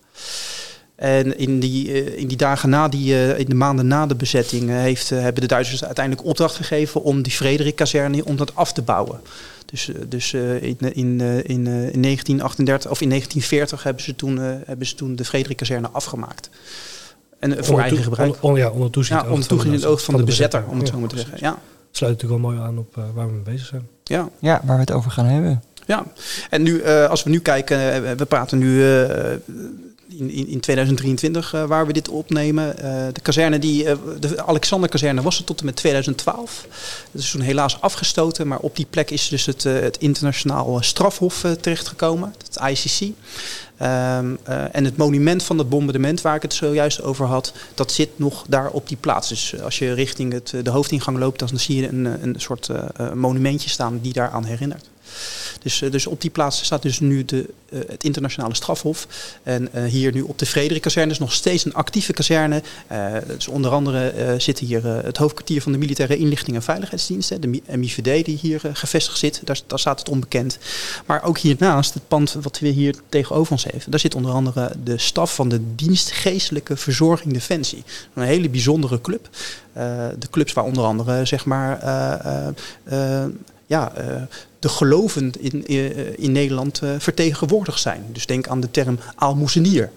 En 0.95 1.37
in 1.37 1.59
die, 1.59 2.15
in 2.15 2.27
die 2.27 2.37
dagen 2.37 2.69
na, 2.69 2.87
die, 2.87 3.37
in 3.37 3.45
de 3.45 3.55
maanden 3.55 3.87
na 3.87 4.05
de 4.05 4.15
bezetting, 4.15 4.69
heeft, 4.69 5.09
hebben 5.09 5.41
de 5.41 5.47
Duitsers 5.47 5.83
uiteindelijk 5.85 6.27
opdracht 6.27 6.55
gegeven 6.55 7.03
om 7.03 7.21
die 7.21 7.31
Frederik-kazerne 7.31 8.25
om 8.25 8.35
dat 8.35 8.55
af 8.55 8.73
te 8.73 8.81
bouwen. 8.81 9.19
Dus, 9.65 9.89
dus 10.07 10.33
in, 10.33 10.77
in, 10.79 11.19
in, 11.19 11.67
in 11.67 12.01
1938 12.01 12.91
of 12.91 13.01
in 13.01 13.09
1940 13.09 13.83
hebben 13.83 14.03
ze 14.03 14.15
toen, 14.15 14.37
hebben 14.65 14.87
ze 14.87 14.95
toen 14.95 15.15
de 15.15 15.25
Frederik-kazerne 15.25 15.89
afgemaakt. 15.89 16.49
En 17.39 17.51
voor 17.51 17.59
onder 17.59 17.79
eigen 17.79 18.03
gebruik. 18.03 18.35
On, 18.41 18.51
on, 18.51 18.57
ja, 18.57 18.69
onder 18.69 18.89
toezicht, 18.89 19.21
ja, 19.21 19.29
onder 19.29 19.47
toezicht 19.47 19.69
in 19.69 19.73
het 19.73 19.85
oog 19.85 20.03
van, 20.03 20.05
van 20.05 20.13
de, 20.13 20.19
de 20.19 20.25
bezetter, 20.25 20.59
bezetter, 20.59 20.73
om 20.73 20.77
het 20.77 20.87
ja, 20.87 20.93
zo 20.93 20.99
maar 20.99 21.09
te 21.09 21.17
zeggen. 21.17 21.37
Ja. 21.39 21.59
Sluit 21.91 22.13
natuurlijk 22.13 22.41
wel 22.41 22.51
mooi 22.51 22.67
aan 22.67 22.77
op 22.77 22.97
uh, 22.97 23.03
waar 23.13 23.27
we 23.27 23.33
mee 23.33 23.41
bezig 23.41 23.67
zijn. 23.67 23.87
Ja. 24.03 24.29
ja, 24.39 24.61
waar 24.63 24.75
we 24.75 24.81
het 24.81 24.91
over 24.91 25.11
gaan 25.11 25.25
hebben. 25.25 25.63
Ja, 25.85 26.03
en 26.49 26.61
nu, 26.61 26.81
uh, 26.81 27.09
als 27.09 27.23
we 27.23 27.29
nu 27.29 27.39
kijken, 27.39 28.03
uh, 28.03 28.11
we 28.11 28.25
praten 28.25 28.57
nu 28.57 28.67
uh, 28.67 29.09
in, 30.19 30.29
in, 30.29 30.47
in 30.47 30.59
2023 30.59 31.53
uh, 31.53 31.63
waar 31.63 31.87
we 31.87 31.93
dit 31.93 32.09
opnemen. 32.09 32.75
Uh, 32.77 32.83
de 33.13 33.21
kazerne, 33.21 33.59
die, 33.59 33.83
uh, 33.83 33.93
de 34.19 34.43
Alexander-kazerne 34.45 35.21
was 35.21 35.37
er 35.37 35.43
tot 35.43 35.59
en 35.59 35.65
met 35.65 35.75
2012. 35.75 36.67
Dat 37.11 37.21
is 37.21 37.31
toen 37.31 37.41
helaas 37.41 37.81
afgestoten, 37.81 38.47
maar 38.47 38.59
op 38.59 38.75
die 38.75 38.87
plek 38.89 39.11
is 39.11 39.27
dus 39.27 39.45
het, 39.45 39.63
het 39.63 39.97
internationaal 39.97 40.81
strafhof 40.81 41.45
terechtgekomen, 41.61 42.33
het 42.37 42.59
ICC. 42.69 43.13
Uh, 43.81 44.17
en 44.71 44.85
het 44.85 44.97
monument 44.97 45.43
van 45.43 45.57
het 45.57 45.69
bombardement 45.69 46.21
waar 46.21 46.35
ik 46.35 46.41
het 46.41 46.53
zojuist 46.53 47.01
over 47.01 47.25
had, 47.25 47.53
dat 47.73 47.91
zit 47.91 48.09
nog 48.15 48.45
daar 48.49 48.69
op 48.69 48.87
die 48.87 48.97
plaats. 48.97 49.29
Dus 49.29 49.61
als 49.61 49.79
je 49.79 49.93
richting 49.93 50.33
het, 50.33 50.53
de 50.63 50.69
hoofdingang 50.69 51.17
loopt, 51.17 51.39
dan 51.39 51.59
zie 51.59 51.81
je 51.81 51.87
een, 51.87 52.05
een 52.05 52.35
soort 52.37 52.69
monumentje 53.13 53.69
staan 53.69 53.99
die 54.01 54.13
daaraan 54.13 54.45
herinnert. 54.45 54.89
Dus, 55.61 55.81
eh, 55.81 55.91
dus 55.91 56.07
op 56.07 56.21
die 56.21 56.29
plaats 56.29 56.63
staat 56.63 56.81
dus 56.81 56.99
nu 56.99 57.25
de, 57.25 57.45
eh, 57.69 57.79
het 57.87 58.03
internationale 58.03 58.55
strafhof. 58.55 59.07
En 59.43 59.73
eh, 59.73 59.83
hier 59.83 60.13
nu 60.13 60.21
op 60.21 60.39
de 60.39 60.45
Frederik-kazerne 60.45 61.11
is 61.11 61.19
nog 61.19 61.33
steeds 61.33 61.65
een 61.65 61.73
actieve 61.73 62.13
kazerne. 62.13 62.61
Dus 63.27 63.47
onder 63.47 63.71
andere 63.71 64.35
zit 64.37 64.59
hier 64.59 64.85
het 64.85 65.17
hoofdkwartier 65.17 65.61
van 65.61 65.71
de 65.71 65.77
Militaire 65.77 66.17
Inlichting 66.17 66.55
en 66.55 66.63
Veiligheidsdiensten, 66.63 67.41
de 67.41 67.47
Mi- 67.47 67.61
MIVD 67.75 68.25
die 68.25 68.37
hier 68.41 68.61
gevestigd 68.73 69.17
zit. 69.17 69.41
Daar, 69.43 69.59
daar 69.67 69.79
staat 69.79 69.99
het 69.99 70.09
onbekend. 70.09 70.57
Maar 71.05 71.23
ook 71.23 71.37
hiernaast, 71.37 71.93
het 71.93 72.07
pand 72.07 72.35
wat 72.41 72.59
we 72.59 72.67
hier 72.67 72.95
tegenover 73.09 73.51
ons 73.51 73.63
hebben, 73.63 73.91
daar 73.91 73.99
zit 73.99 74.15
onder 74.15 74.31
andere 74.31 74.71
de 74.83 74.97
staf 74.97 75.35
van 75.35 75.49
de 75.49 75.59
dienst 75.75 76.11
Geestelijke 76.11 76.77
Verzorging 76.77 77.33
Defensie. 77.33 77.83
Een 78.13 78.23
hele 78.23 78.49
bijzondere 78.49 79.01
club. 79.01 79.29
De 80.19 80.27
clubs 80.31 80.53
waar 80.53 80.63
onder 80.63 80.83
andere 80.83 81.25
zeg 81.25 81.45
maar 81.45 81.79
ja, 83.67 83.91
de 84.59 84.69
geloven 84.69 85.31
in, 85.39 85.67
in, 85.67 86.17
in 86.17 86.31
Nederland 86.31 86.79
eh, 86.81 86.89
vertegenwoordigd 86.97 87.79
zijn. 87.79 88.05
Dus 88.11 88.25
denk 88.25 88.47
aan 88.47 88.59
de 88.61 88.71
term 88.71 88.99
aalmoezenier. 89.15 89.91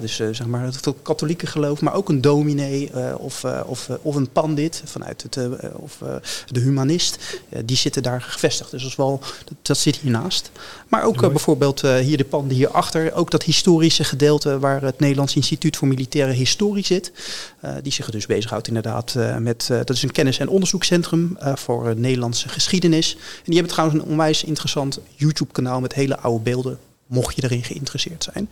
Dus 0.00 0.20
eh, 0.20 0.28
zeg 0.32 0.46
maar 0.46 0.64
het 0.64 0.86
katholieke 1.02 1.46
geloof, 1.46 1.80
maar 1.80 1.94
ook 1.94 2.08
een 2.08 2.20
dominee 2.20 2.90
eh, 2.90 3.14
of, 3.18 3.44
eh, 3.44 3.60
of, 3.66 3.88
eh, 3.88 3.96
of 4.02 4.14
een 4.14 4.28
pandit 4.30 4.82
vanuit 4.84 5.22
het, 5.22 5.36
eh, 5.36 5.44
of 5.72 6.02
eh, 6.02 6.14
de 6.46 6.60
humanist. 6.60 7.18
eh, 7.48 7.62
die 7.64 7.76
zitten 7.76 8.02
daar 8.02 8.22
gevestigd. 8.22 8.70
Dus 8.70 8.80
dat, 8.82 8.90
is 8.90 8.96
wel, 8.96 9.20
dat, 9.44 9.54
dat 9.62 9.78
zit 9.78 9.96
hiernaast. 9.96 10.50
Maar 10.88 11.04
ook 11.04 11.14
eh, 11.14 11.20
Mooi. 11.20 11.32
bijvoorbeeld 11.32 11.82
eh, 11.84 11.96
hier 11.96 12.16
de 12.16 12.24
panden 12.24 12.56
hierachter. 12.56 13.12
Ook 13.12 13.30
dat 13.30 13.42
historische 13.42 14.04
gedeelte 14.04 14.58
waar 14.58 14.82
het 14.82 14.98
Nederlands 15.00 15.36
Instituut 15.36 15.76
voor 15.76 15.88
Militaire 15.88 16.32
Historie 16.32 16.84
zit. 16.84 17.12
eh, 17.60 17.72
die 17.82 17.92
zich 17.92 18.10
dus 18.10 18.26
bezighoudt 18.26 18.68
inderdaad 18.68 19.14
eh, 19.14 19.36
met... 19.36 19.68
eh, 19.70 19.76
dat 19.78 19.90
is 19.96 20.02
een 20.02 20.10
kennis- 20.12 20.38
en 20.38 20.48
onderzoekscentrum 20.48 21.36
eh, 21.40 21.56
voor 21.56 21.88
eh, 21.88 21.94
Nederlandse 21.96 22.48
geschiedenis. 22.48 23.12
En 23.14 23.20
die 23.44 23.54
hebben 23.54 23.72
trouwens 23.72 23.99
een 23.99 23.99
onwijs 24.04 24.44
interessant 24.44 25.00
YouTube-kanaal 25.14 25.80
met 25.80 25.92
hele 25.94 26.18
oude 26.18 26.42
beelden. 26.42 26.78
Mocht 27.06 27.36
je 27.36 27.42
erin 27.44 27.62
geïnteresseerd 27.64 28.28
zijn. 28.32 28.50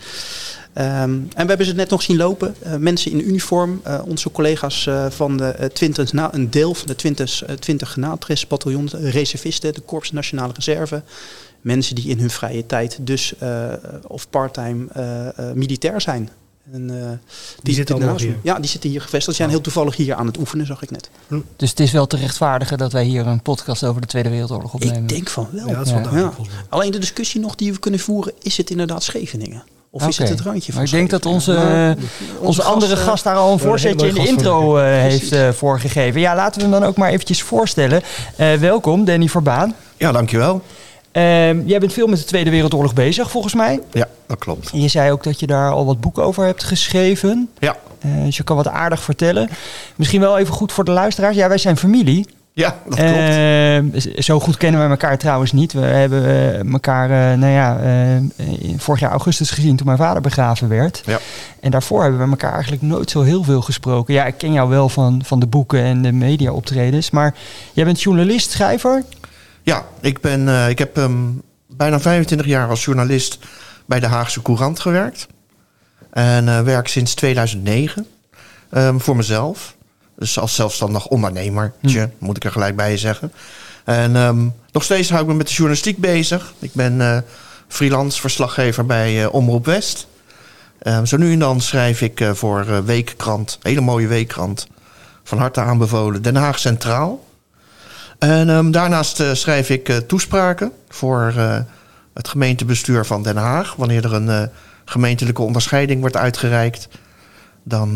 Ehm, 0.72 1.10
en 1.12 1.42
we 1.42 1.46
hebben 1.48 1.66
ze 1.66 1.74
net 1.74 1.90
nog 1.90 2.02
zien 2.02 2.16
lopen. 2.16 2.54
eh, 2.62 2.76
mensen 2.76 3.10
in 3.10 3.28
uniform. 3.28 3.80
eh, 3.84 4.00
onze 4.04 4.30
collega's 4.30 4.86
eh, 4.86 5.10
van 5.10 5.36
de 5.36 5.44
eh, 5.48 5.66
20, 5.68 6.12
na, 6.12 6.34
een 6.34 6.50
deel 6.50 6.74
van 6.74 6.86
de 6.86 6.94
20, 6.94 7.44
eh, 7.44 7.54
20 7.54 7.96
bataljon, 8.48 8.88
reservisten, 8.92 9.74
de 9.74 9.80
Korps 9.80 10.12
Nationale 10.12 10.52
Reserve. 10.54 11.02
Mensen 11.60 11.94
die 11.94 12.08
in 12.08 12.18
hun 12.18 12.30
vrije 12.30 12.66
tijd 12.66 12.98
dus 13.00 13.34
of 14.06 14.30
parttime 14.30 14.86
eh, 14.92 15.52
militair 15.54 16.00
zijn. 16.00 16.28
En, 16.72 16.90
eh, 17.02 17.10
Die 17.62 17.74
zitten 17.74 17.94
allemaal 17.94 18.18
hier? 18.18 18.36
Ja, 18.42 18.58
die 18.58 18.70
zitten 18.70 18.90
hier 18.90 19.00
gevestigd. 19.00 19.36
Ze 19.36 19.42
zijn 19.42 19.48
heel 19.50 19.60
toevallig 19.60 19.96
hier 19.96 20.14
aan 20.14 20.26
het 20.26 20.38
oefenen, 20.38 20.66
zag 20.66 20.82
ik 20.82 20.90
net. 20.90 21.10
Dus 21.56 21.70
het 21.70 21.80
is 21.80 21.90
wel 21.92 22.06
te 22.06 22.16
rechtvaardigen 22.16 22.78
dat 22.78 22.92
wij 22.92 23.04
hier 23.04 23.26
een 23.26 23.42
podcast 23.42 23.84
over 23.84 24.00
de 24.00 24.06
Tweede 24.06 24.28
Wereldoorlog 24.28 24.74
opnemen. 24.74 24.96
Ik 25.02 25.08
denk 25.08 25.28
van 25.28 25.48
wel. 25.52 25.68
Ja, 25.68 25.74
dat 25.74 25.86
is 25.86 25.92
wel 25.92 26.00
Ja. 26.00 26.04
duidelijk 26.04 26.30
Ja. 26.30 26.36
volgens 26.36 26.56
mij. 26.56 26.64
Alleen 26.68 26.90
de 26.90 26.98
discussie 26.98 27.40
nog 27.40 27.54
die 27.54 27.72
we 27.72 27.78
kunnen 27.78 28.00
voeren, 28.00 28.32
is 28.42 28.56
het 28.56 28.70
inderdaad 28.70 29.02
Scheveningen? 29.02 29.62
Of 29.90 30.06
is 30.08 30.18
het 30.18 30.28
het 30.28 30.40
randje 30.40 30.72
van 30.72 30.74
Maar 30.74 30.84
ik 30.84 30.90
denk 30.98 31.10
dat 31.10 31.26
onze, 31.26 31.52
Scheveningen? 31.52 31.96
eh, 31.96 32.02
Maar 32.38 32.46
onze 32.48 32.62
andere 32.62 32.90
gast, 32.92 33.02
eh, 33.02 33.08
gast 33.08 33.24
daar 33.24 33.36
al 33.36 33.52
een 33.52 33.58
voorzetje 33.58 34.08
in 34.08 34.14
de 34.14 34.26
intro 34.26 34.76
eh, 34.76 34.84
heeft 34.84 35.32
eh, 35.32 35.48
voorgegeven. 35.50 36.20
Ja, 36.20 36.34
laten 36.34 36.60
we 36.62 36.68
hem 36.68 36.80
dan 36.80 36.84
ook 36.88 36.96
maar 36.96 37.10
eventjes 37.10 37.42
voorstellen. 37.42 38.02
Eh, 38.36 38.52
welkom, 38.54 39.04
Danny 39.04 39.28
Verbaan. 39.28 39.74
Ja, 39.96 40.12
dankjewel. 40.12 40.62
Ehm, 41.12 41.60
jij 41.66 41.78
bent 41.78 41.92
veel 41.92 42.06
met 42.06 42.18
de 42.18 42.24
Tweede 42.24 42.50
Wereldoorlog 42.50 42.94
bezig, 42.94 43.30
volgens 43.30 43.54
mij. 43.54 43.80
Ja, 43.92 44.08
dat 44.26 44.38
klopt. 44.38 44.70
En 44.72 44.80
je 44.80 44.88
zei 44.88 45.10
ook 45.12 45.22
dat 45.24 45.40
je 45.40 45.46
daar 45.46 45.70
al 45.70 45.86
wat 45.86 46.00
boeken 46.00 46.22
over 46.24 46.44
hebt 46.44 46.64
geschreven. 46.64 47.48
Ja, 47.58 47.76
Eh, 48.00 48.24
dus 48.24 48.36
je 48.36 48.42
kan 48.42 48.56
wat 48.56 48.68
aardig 48.68 49.02
vertellen. 49.02 49.48
Misschien 49.96 50.20
wel 50.20 50.38
even 50.38 50.54
goed 50.54 50.72
voor 50.72 50.84
de 50.84 50.90
luisteraars. 50.90 51.36
Ja, 51.36 51.48
wij 51.48 51.58
zijn 51.58 51.76
familie. 51.76 52.26
ja 52.52 52.76
dat 52.88 52.98
klopt. 52.98 53.18
Ehm, 53.18 54.20
zo 54.22 54.40
goed 54.40 54.56
kennen 54.56 54.82
we 54.84 54.88
elkaar 54.90 55.18
trouwens 55.18 55.52
niet. 55.52 55.72
We 55.72 55.80
hebben 55.80 56.24
eh, 56.24 56.72
elkaar, 56.72 57.10
eh, 57.32 57.38
nou 57.38 57.52
ja, 57.52 57.78
vorig 58.76 59.00
jaar 59.00 59.10
augustus 59.10 59.50
gezien 59.50 59.76
toen 59.76 59.86
mijn 59.86 59.98
vader 59.98 60.22
begraven 60.22 60.68
werd. 60.68 61.02
Ja. 61.06 61.18
En 61.60 61.70
daarvoor 61.70 62.02
hebben 62.02 62.20
we 62.20 62.30
elkaar 62.30 62.52
eigenlijk 62.52 62.82
nooit 62.82 63.10
zo 63.10 63.22
heel 63.22 63.44
veel 63.44 63.60
gesproken. 63.60 64.14
Ja, 64.14 64.24
ik 64.26 64.38
ken 64.38 64.52
jou 64.52 64.68
wel 64.68 64.88
van, 64.88 65.20
van 65.24 65.40
de 65.40 65.46
boeken 65.46 65.82
en 65.82 66.02
de 66.02 66.12
media-optredens. 66.12 67.10
Maar 67.10 67.34
jij 67.72 67.84
bent 67.84 68.02
journalist, 68.02 68.50
schrijver. 68.50 69.02
Ja, 69.68 69.84
ik, 70.00 70.20
ben, 70.20 70.48
eh, 70.48 70.68
ik 70.68 70.78
heb 70.78 70.96
ehm, 70.96 71.26
bijna 71.66 72.00
25 72.00 72.46
jaar 72.46 72.68
als 72.68 72.84
journalist 72.84 73.38
bij 73.86 74.00
de 74.00 74.06
Haagse 74.06 74.42
Courant 74.42 74.80
gewerkt. 74.80 75.26
En 76.10 76.48
eh, 76.48 76.60
werk 76.60 76.88
sinds 76.88 77.14
2009 77.14 78.06
ehm, 78.70 78.98
voor 78.98 79.16
mezelf. 79.16 79.76
Dus 80.18 80.38
als 80.38 80.54
zelfstandig 80.54 81.06
ondernemertje, 81.06 82.10
moet 82.18 82.36
ik 82.36 82.44
er 82.44 82.52
gelijk 82.52 82.76
bij 82.76 82.96
zeggen. 82.96 83.32
En 83.84 84.16
ehm, 84.16 84.48
nog 84.72 84.82
steeds 84.82 85.10
hou 85.10 85.22
ik 85.22 85.28
me 85.28 85.34
met 85.34 85.46
de 85.46 85.52
journalistiek 85.52 85.98
bezig. 85.98 86.52
Ik 86.58 86.72
ben 86.72 87.00
eh, 87.00 87.18
freelance 87.66 88.20
verslaggever 88.20 88.86
bij 88.86 89.26
Omroep 89.26 89.64
West. 89.64 90.06
Zo 91.04 91.16
nu 91.16 91.32
en 91.32 91.38
dan 91.38 91.60
schrijf 91.60 92.00
ik 92.00 92.30
voor 92.32 92.84
Weekkrant, 92.84 93.58
hele 93.62 93.80
mooie 93.80 94.06
Weekkrant. 94.06 94.66
Van 95.24 95.38
harte 95.38 95.60
aanbevolen, 95.60 96.22
Den 96.22 96.36
Haag 96.36 96.58
Centraal. 96.58 97.26
En 98.18 98.50
ehm, 98.50 98.70
daarnaast 98.70 99.20
eh, 99.20 99.32
schrijf 99.32 99.70
ik 99.70 99.88
eh, 99.88 99.96
toespraken 99.96 100.72
voor 100.88 101.32
eh, 101.36 101.58
het 102.14 102.28
gemeentebestuur 102.28 103.04
van 103.04 103.22
Den 103.22 103.36
Haag. 103.36 103.74
Wanneer 103.74 104.04
er 104.04 104.12
een 104.12 104.50
gemeentelijke 104.84 105.42
onderscheiding 105.42 106.00
wordt 106.00 106.16
uitgereikt, 106.16 106.88
dan, 107.62 107.94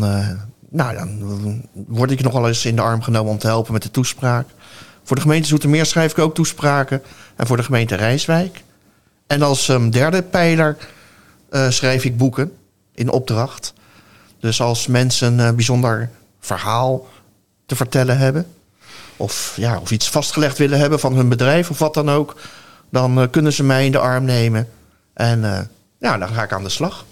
nou, 0.69 0.95
dan 0.95 1.61
word 1.73 2.11
ik 2.11 2.21
nog 2.21 2.33
wel 2.33 2.47
eens 2.47 2.65
in 2.65 2.75
de 2.75 2.81
arm 2.81 3.01
genomen 3.01 3.31
om 3.31 3.37
te 3.37 3.47
helpen 3.47 3.73
met 3.73 3.83
de 3.83 3.91
toespraak. 3.91 4.47
Voor 5.03 5.15
de 5.15 5.21
gemeente 5.21 5.47
Zoetermeer 5.47 5.85
schrijf 5.85 6.11
ik 6.11 6.19
ook 6.19 6.35
toespraken. 6.35 7.01
En 7.35 7.47
voor 7.47 7.57
de 7.57 7.63
gemeente 7.63 7.95
Rijswijk. 7.95 8.63
En 9.27 9.41
als 9.41 9.69
ehm, 9.69 9.89
derde 9.89 10.21
pijler 10.21 10.77
schrijf 11.69 12.05
ik 12.05 12.17
boeken 12.17 12.51
in 12.93 13.09
opdracht. 13.09 13.73
Dus 14.39 14.61
als 14.61 14.87
mensen 14.87 15.39
een 15.39 15.55
bijzonder 15.55 16.09
verhaal 16.39 17.07
te 17.65 17.75
vertellen 17.75 18.17
hebben 18.17 18.45
of, 19.17 19.53
ja, 19.55 19.79
of 19.79 19.91
iets 19.91 20.09
vastgelegd 20.09 20.57
willen 20.57 20.79
hebben 20.79 20.99
van 20.99 21.13
hun 21.15 21.29
bedrijf 21.29 21.69
of 21.69 21.79
wat 21.79 21.93
dan 21.93 22.09
ook, 22.09 22.35
dan 22.91 23.19
eh, 23.21 23.27
kunnen 23.31 23.53
ze 23.53 23.63
mij 23.63 23.85
in 23.85 23.91
de 23.91 23.99
arm 23.99 24.25
nemen. 24.25 24.67
En 25.13 25.43
eh, 25.43 25.59
ja, 25.99 26.17
dan 26.17 26.27
ga 26.29 26.43
ik 26.43 26.53
aan 26.53 26.63
de 26.63 26.69
slag. 26.69 27.05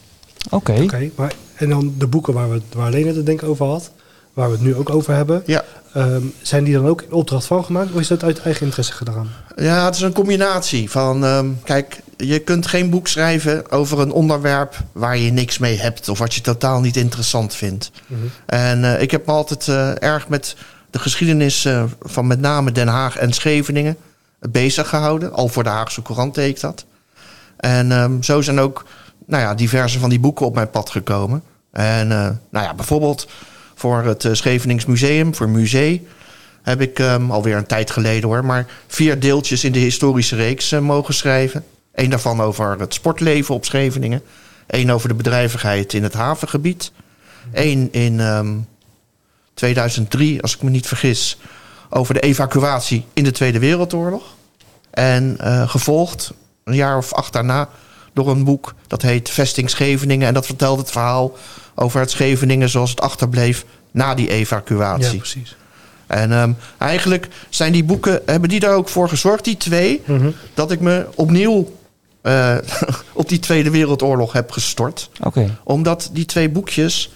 Oké. 0.50 0.82
Oké, 0.82 1.10
maar 1.16 1.34
en 1.56 1.70
dan 1.70 1.94
de 1.98 2.08
boeken 2.08 2.34
waar, 2.34 2.50
we, 2.50 2.62
waar 2.76 2.92
Lena 2.92 3.14
het 3.14 3.26
denk 3.26 3.42
ik 3.42 3.50
over 3.50 3.66
had, 3.66 3.92
waar 4.34 4.48
we 4.48 4.54
het 4.56 4.64
nu 4.64 4.76
ook 4.76 4.90
over 4.90 5.14
hebben, 5.14 5.44
Ja. 5.46 5.64
ehm, 5.94 6.22
zijn 6.42 6.64
die 6.64 6.74
dan 6.74 6.88
ook 6.88 7.02
in 7.02 7.12
opdracht 7.12 7.46
van 7.46 7.66
gemaakt 7.66 7.92
of 7.94 8.00
is 8.00 8.08
dat 8.08 8.24
uit 8.24 8.40
eigen 8.42 8.62
interesse 8.66 8.94
gedaan? 8.94 9.30
ja, 9.56 9.86
het 9.86 9.96
is 9.96 10.02
een 10.02 10.14
combinatie 10.14 10.90
van, 10.90 11.26
ehm, 11.26 11.50
kijk, 11.64 12.02
je 12.18 12.40
kunt 12.40 12.68
geen 12.68 12.90
boek 12.90 13.08
schrijven 13.08 13.72
over 13.72 14.00
een 14.00 14.12
onderwerp 14.12 14.76
waar 14.92 15.18
je 15.18 15.32
niks 15.32 15.58
mee 15.58 15.78
hebt 15.80 16.10
of 16.10 16.20
wat 16.20 16.34
je 16.34 16.42
totaal 16.42 16.80
niet 16.82 16.98
interessant 16.98 17.56
vindt. 17.56 17.92
En 18.46 18.84
eh, 18.96 19.02
ik 19.02 19.12
heb 19.12 19.26
me 19.26 19.32
altijd 19.32 19.68
eh, 19.68 20.02
erg 20.04 20.28
met 20.28 20.56
de 20.92 21.00
geschiedenis 21.00 21.66
eh, 21.66 21.84
van 22.02 22.28
met 22.28 22.40
name 22.40 22.72
Den 22.72 22.88
Haag 22.88 23.18
en 23.18 23.34
Scheveningen 23.34 23.98
bezig 24.40 24.90
gehouden. 24.90 25.34
Al 25.34 25.48
voor 25.48 25.64
de 25.64 25.70
Haagse 25.70 26.02
Courant 26.02 26.36
deed 26.36 26.50
ik 26.50 26.62
dat. 26.62 26.86
En 27.58 27.92
ehm, 27.92 28.22
zo 28.22 28.42
zijn 28.42 28.60
ook 28.60 28.86
nou 29.26 29.44
ja, 29.44 29.56
diverse 29.56 30.00
van 30.00 30.10
die 30.10 30.20
boeken 30.20 30.46
op 30.46 30.56
mijn 30.56 30.70
pad 30.70 30.90
gekomen. 30.90 31.44
En 31.72 32.12
eh, 32.12 32.30
nou 32.50 32.66
ja, 32.66 32.74
bijvoorbeeld 32.74 33.28
voor 33.76 34.04
het 34.04 34.26
eh, 34.26 34.34
Schevenings 34.34 34.86
Museum, 34.86 35.36
voor 35.36 35.50
Musee, 35.50 36.08
heb 36.62 36.82
ik 36.82 37.00
ehm, 37.00 37.32
alweer 37.32 37.58
een 37.58 37.66
tijd 37.66 37.92
geleden 37.92 38.30
hoor, 38.30 38.46
maar 38.46 38.68
vier 38.88 39.20
deeltjes 39.20 39.64
in 39.64 39.72
de 39.72 39.80
historische 39.80 40.36
reeks 40.36 40.72
mogen 40.72 41.14
schrijven. 41.14 41.64
Eén 41.94 42.10
daarvan 42.10 42.42
over 42.42 42.80
het 42.80 42.94
sportleven 42.94 43.56
op 43.56 43.66
Scheveningen. 43.66 44.22
Eén 44.68 44.92
over 44.92 45.08
de 45.08 45.14
bedrijvigheid 45.14 45.94
in 45.94 46.04
het 46.04 46.14
havengebied. 46.14 46.92
Eén 47.54 47.88
in 47.92 48.20
ehm, 48.20 48.58
2003, 49.62 50.42
als 50.42 50.56
ik 50.56 50.62
me 50.62 50.70
niet 50.70 50.88
vergis, 50.88 51.38
over 51.90 52.14
de 52.14 52.20
evacuatie 52.20 53.06
in 53.14 53.24
de 53.24 53.32
Tweede 53.32 53.60
Wereldoorlog. 53.60 54.24
En 54.92 55.36
eh, 55.40 55.70
gevolgd, 55.70 56.34
een 56.64 56.76
jaar 56.76 56.98
of 56.98 57.14
acht 57.14 57.34
daarna, 57.34 57.70
door 58.14 58.30
een 58.30 58.44
boek 58.44 58.74
dat 58.88 59.02
heet 59.02 59.30
Vesting 59.30 59.70
Scheveningen. 59.70 60.28
En 60.28 60.34
dat 60.34 60.46
vertelt 60.46 60.78
het 60.78 60.92
verhaal 60.92 61.38
over 61.76 62.00
het 62.00 62.12
Scheveningen 62.12 62.70
zoals 62.70 62.90
het 62.90 63.02
achterbleef 63.02 63.66
na 63.92 64.16
die 64.16 64.28
Ja, 64.28 64.34
evacuatie. 64.34 65.18
precies. 65.18 65.56
En 66.08 66.32
ehm, 66.32 66.52
eigenlijk 66.78 67.28
zijn 67.50 67.72
die 67.72 67.84
boeken, 67.84 68.22
hebben 68.26 68.50
die 68.50 68.60
daar 68.60 68.76
ook 68.76 68.90
voor 68.90 69.10
gezorgd, 69.10 69.44
die 69.44 69.58
twee, 69.58 70.02
dat 70.54 70.72
ik 70.72 70.80
me 70.80 71.08
opnieuw 71.16 71.72
eh, 72.22 72.58
op 73.14 73.30
die 73.30 73.40
Tweede 73.40 73.70
Wereldoorlog 73.70 74.34
heb 74.34 74.52
gestort. 74.52 75.10
Oké. 75.24 75.58
Omdat 75.64 76.10
die 76.14 76.26
twee 76.26 76.50
boekjes, 76.50 77.12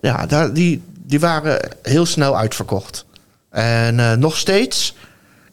ja, 0.00 0.26
daar, 0.26 0.52
die, 0.52 0.82
die 1.06 1.20
waren 1.20 1.70
heel 1.82 2.06
snel 2.06 2.36
uitverkocht. 2.36 3.04
En 3.50 4.00
eh, 4.00 4.12
nog 4.12 4.36
steeds 4.36 4.94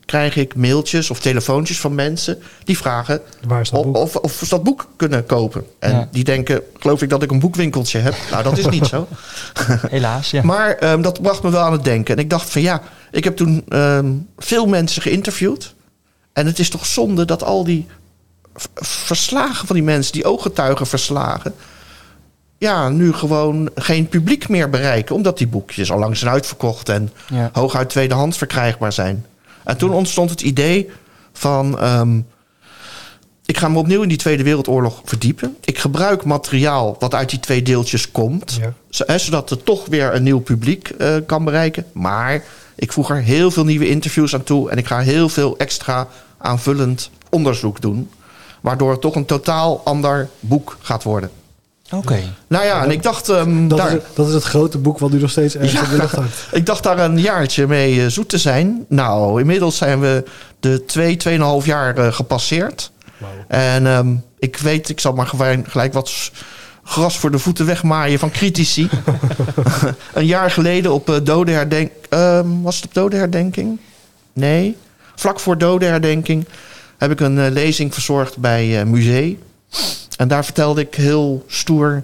krijg 0.05 0.35
ik 0.35 0.55
mailtjes 0.55 1.09
of 1.09 1.19
telefoontjes 1.19 1.79
van 1.79 1.95
mensen 1.95 2.41
die 2.63 2.77
vragen 2.77 3.21
Waar 3.47 3.61
is 3.61 3.69
dat 3.69 3.79
of, 3.79 3.85
boek? 3.85 3.97
of, 3.97 4.15
of 4.15 4.31
ze 4.33 4.49
dat 4.49 4.63
boek 4.63 4.87
kunnen 4.95 5.25
kopen. 5.25 5.65
En 5.79 5.91
Ja. 5.91 6.07
die 6.11 6.23
denken, 6.23 6.61
geloof 6.79 7.01
ik 7.01 7.09
dat 7.09 7.23
ik 7.23 7.31
een 7.31 7.39
boekwinkeltje 7.39 7.99
heb? 7.99 8.15
Nou, 8.31 8.43
dat 8.43 8.57
is 8.57 8.67
niet 8.67 8.85
zo. 8.85 9.07
Helaas, 9.89 10.31
ja. 10.31 10.43
Maar 10.43 10.75
ehm, 10.75 11.01
dat 11.01 11.21
bracht 11.21 11.43
me 11.43 11.49
wel 11.49 11.61
aan 11.61 11.71
het 11.71 11.83
denken. 11.83 12.15
En 12.15 12.23
ik 12.23 12.29
dacht 12.29 12.49
van 12.49 12.61
ja, 12.61 12.81
ik 13.11 13.23
heb 13.23 13.35
toen 13.35 13.63
ehm, 13.69 14.11
veel 14.37 14.65
mensen 14.65 15.01
geïnterviewd. 15.01 15.73
En 16.33 16.45
het 16.45 16.59
is 16.59 16.69
toch 16.69 16.85
zonde 16.85 17.25
dat 17.25 17.43
al 17.43 17.63
die 17.63 17.87
verslagen 18.75 19.67
van 19.67 19.75
die 19.75 19.85
mensen, 19.85 20.13
die 20.13 20.25
ooggetuigen 20.25 20.87
verslagen, 20.87 21.53
ja, 22.61 22.89
nu 22.89 23.13
gewoon 23.13 23.69
geen 23.75 24.07
publiek 24.07 24.49
meer 24.49 24.69
bereiken. 24.69 25.15
Omdat 25.15 25.37
die 25.37 25.47
boekjes 25.47 25.91
al 25.91 25.99
lang 25.99 26.17
zijn 26.17 26.31
uitverkocht 26.31 26.89
en 26.89 27.09
Ja. 27.29 27.49
hooguit 27.53 27.89
tweedehands 27.89 28.37
verkrijgbaar 28.37 28.93
zijn. 28.93 29.25
En 29.63 29.77
toen 29.77 29.91
ontstond 29.93 30.29
het 30.29 30.41
idee 30.41 30.89
van. 31.33 31.79
ehm, 31.79 32.19
ik 33.45 33.57
ga 33.57 33.67
me 33.67 33.77
opnieuw 33.77 34.01
in 34.01 34.07
die 34.07 34.17
Tweede 34.17 34.43
Wereldoorlog 34.43 35.01
verdiepen. 35.05 35.55
Ik 35.61 35.77
gebruik 35.79 36.23
materiaal 36.25 36.95
wat 36.99 37.13
uit 37.13 37.29
die 37.29 37.39
twee 37.39 37.61
deeltjes 37.61 38.11
komt. 38.11 38.59
Ja. 38.89 39.17
zodat 39.17 39.49
het 39.49 39.65
toch 39.65 39.85
weer 39.85 40.13
een 40.15 40.23
nieuw 40.23 40.39
publiek 40.39 40.89
eh, 40.89 41.15
kan 41.25 41.43
bereiken. 41.43 41.85
Maar 41.91 42.43
ik 42.75 42.91
voeg 42.93 43.09
er 43.09 43.21
heel 43.21 43.51
veel 43.51 43.63
nieuwe 43.65 43.89
interviews 43.89 44.33
aan 44.33 44.43
toe. 44.43 44.69
En 44.69 44.77
ik 44.77 44.87
ga 44.87 44.99
heel 44.99 45.29
veel 45.29 45.57
extra 45.57 46.07
aanvullend 46.37 47.09
onderzoek 47.29 47.81
doen. 47.81 48.09
Waardoor 48.61 48.91
het 48.91 49.01
toch 49.01 49.15
een 49.15 49.25
totaal 49.25 49.81
ander 49.83 50.29
boek 50.39 50.77
gaat 50.81 51.03
worden. 51.03 51.29
Oké. 51.91 52.19
Nou 52.47 52.65
ja, 52.65 52.83
en 52.83 52.91
ik 52.91 53.03
dacht. 53.03 53.29
ehm, 53.29 53.67
Dat, 53.67 53.77
daar, 53.77 53.91
is, 53.95 54.01
dat 54.13 54.27
is 54.27 54.33
het 54.33 54.43
grote 54.43 54.77
boek 54.77 54.99
wat 54.99 55.11
nu 55.11 55.19
nog 55.19 55.29
steeds 55.29 55.55
ergens 55.55 55.73
Ja. 55.73 55.83
in 55.83 55.89
de 55.89 55.95
lucht 55.97 56.15
hangt. 56.15 56.47
Ik 56.51 56.65
dacht 56.65 56.83
daar 56.83 56.99
een 56.99 57.19
jaartje 57.19 57.67
mee 57.67 58.01
eh, 58.01 58.07
zoet 58.07 58.29
te 58.29 58.37
zijn. 58.37 58.85
Nou, 58.89 59.39
inmiddels 59.39 59.77
zijn 59.77 59.99
we 59.99 60.23
de 60.59 60.85
twee, 60.85 61.17
tweeënhalf 61.17 61.65
jaar 61.65 61.97
eh, 61.97 62.13
gepasseerd. 62.13 62.91
Wauw. 63.17 63.31
En 63.47 63.87
ehm, 63.87 64.13
ik 64.39 64.57
weet, 64.57 64.89
ik 64.89 64.99
zal 64.99 65.13
maar 65.13 65.27
gewoon 65.27 65.65
gelijk 65.67 65.93
wat 65.93 66.31
gras 66.83 67.17
voor 67.17 67.31
de 67.31 67.39
voeten 67.39 67.65
wegmaaien 67.65 68.19
van 68.19 68.31
critici. 68.31 68.89
een 70.13 70.25
jaar 70.25 70.51
geleden 70.51 70.91
op 70.93 71.09
uh, 71.09 71.15
dodenherdenking... 71.23 72.61
was 72.63 72.75
het 72.75 72.85
op 72.85 72.93
dodenherdenking? 72.93 73.79
Nee. 74.33 74.77
Vlak 75.15 75.39
voor 75.39 75.57
dodenherdenking 75.57 76.45
heb 76.97 77.11
ik 77.11 77.19
een 77.19 77.39
eh, 77.39 77.51
lezing 77.51 77.93
verzorgd 77.93 78.37
bij 78.37 78.79
eh 78.79 78.85
Musee. 78.85 79.39
En 80.17 80.27
daar 80.27 80.45
vertelde 80.45 80.81
ik 80.81 80.95
heel 80.95 81.43
stoer 81.47 82.03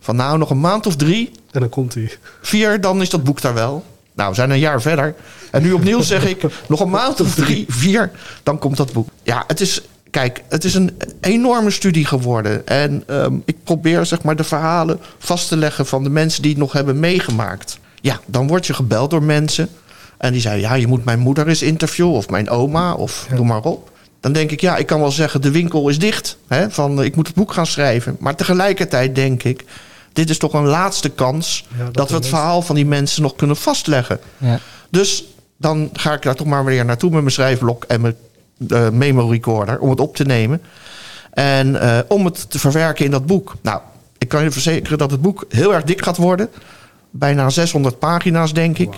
van 0.00 0.16
nou, 0.16 0.38
nog 0.38 0.50
een 0.50 0.60
maand 0.60 0.86
of 0.86 0.96
drie 0.96 1.30
En 1.50 1.60
dan 1.60 1.68
komt 1.68 1.94
hij. 1.94 2.12
vier, 2.42 2.80
dan 2.80 3.00
is 3.00 3.10
dat 3.10 3.24
boek 3.24 3.40
daar 3.40 3.54
wel. 3.54 3.84
Nou, 4.14 4.28
we 4.28 4.34
zijn 4.34 4.50
een 4.50 4.58
jaar 4.58 4.82
verder. 4.82 5.14
En 5.50 5.62
nu 5.62 5.72
opnieuw 5.72 6.00
zeg 6.00 6.26
ik, 6.26 6.42
nog 6.68 6.80
een 6.80 6.90
maand 6.90 7.20
of 7.20 7.34
drie, 7.34 7.64
vier, 7.68 8.10
dan 8.42 8.58
komt 8.58 8.76
dat 8.76 8.92
boek. 8.92 9.08
Ja, 9.22 9.44
het 9.46 9.60
is, 9.60 9.82
kijk, 10.10 10.42
het 10.48 10.64
is 10.64 10.74
een 10.74 10.96
enorme 11.20 11.70
studie 11.70 12.04
geworden. 12.04 12.66
En 12.66 13.02
ehm, 13.06 13.36
ik 13.44 13.56
probeer 13.64 14.06
zeg 14.06 14.22
maar 14.22 14.36
de 14.36 14.44
verhalen 14.44 15.00
vast 15.18 15.48
te 15.48 15.56
leggen 15.56 15.86
van 15.86 16.02
de 16.02 16.10
mensen 16.10 16.42
die 16.42 16.50
het 16.50 16.60
nog 16.60 16.72
hebben 16.72 17.00
meegemaakt. 17.00 17.78
Ja, 18.00 18.20
dan 18.26 18.46
word 18.46 18.66
je 18.66 18.74
gebeld 18.74 19.10
door 19.10 19.22
mensen. 19.22 19.68
En 20.18 20.32
die 20.32 20.40
zeiden, 20.40 20.68
ja, 20.68 20.74
je 20.74 20.86
moet 20.86 21.04
mijn 21.04 21.18
moeder 21.18 21.48
eens 21.48 21.62
interviewen 21.62 22.12
of 22.14 22.28
mijn 22.28 22.50
oma 22.50 22.94
of 22.94 23.26
Ja. 23.30 23.34
noem 23.36 23.46
maar 23.46 23.62
op. 23.62 23.90
Dan 24.22 24.32
denk 24.32 24.50
ik, 24.50 24.60
ja, 24.60 24.76
ik 24.76 24.86
kan 24.86 25.00
wel 25.00 25.10
zeggen, 25.10 25.40
de 25.40 25.50
winkel 25.50 25.88
is 25.88 25.98
dicht. 25.98 26.36
Hè, 26.46 26.70
van, 26.70 26.98
eh, 26.98 27.04
ik 27.04 27.16
moet 27.16 27.26
het 27.26 27.36
boek 27.36 27.52
gaan 27.52 27.66
schrijven. 27.66 28.16
Maar 28.20 28.36
tegelijkertijd 28.36 29.14
denk 29.14 29.42
ik, 29.42 29.64
dit 30.12 30.30
is 30.30 30.38
toch 30.38 30.52
een 30.52 30.66
laatste 30.66 31.08
kans 31.08 31.66
Ja, 31.78 31.88
dat 31.90 32.08
we 32.08 32.14
het 32.14 32.26
verhaal 32.26 32.62
van 32.62 32.74
die 32.74 32.86
mensen 32.86 33.22
nog 33.22 33.36
kunnen 33.36 33.56
vastleggen. 33.56 34.20
Ja. 34.38 34.58
Dus 34.90 35.24
dan 35.56 35.90
ga 35.92 36.12
ik 36.12 36.22
daar 36.22 36.34
toch 36.34 36.46
maar 36.46 36.64
weer 36.64 36.84
naartoe 36.84 37.10
met 37.10 37.20
mijn 37.20 37.32
schrijfblok 37.32 37.84
en 37.84 38.00
mijn 38.00 38.14
eh, 38.68 38.88
memo 38.88 39.28
recorder 39.28 39.78
om 39.78 39.90
het 39.90 40.00
op 40.00 40.16
te 40.16 40.24
nemen. 40.24 40.62
En 41.30 41.80
eh, 41.80 41.98
om 42.08 42.24
het 42.24 42.50
te 42.50 42.58
verwerken 42.58 43.04
in 43.04 43.10
dat 43.10 43.26
boek. 43.26 43.54
Nou, 43.62 43.80
ik 44.18 44.28
kan 44.28 44.42
je 44.42 44.50
verzekeren 44.50 44.98
dat 44.98 45.10
het 45.10 45.20
boek 45.20 45.44
heel 45.48 45.74
erg 45.74 45.84
dik 45.84 46.04
gaat 46.04 46.16
worden. 46.16 46.48
Bijna 47.10 47.50
600 47.50 47.98
pagina's, 47.98 48.52
denk 48.52 48.78
ik. 48.78 48.94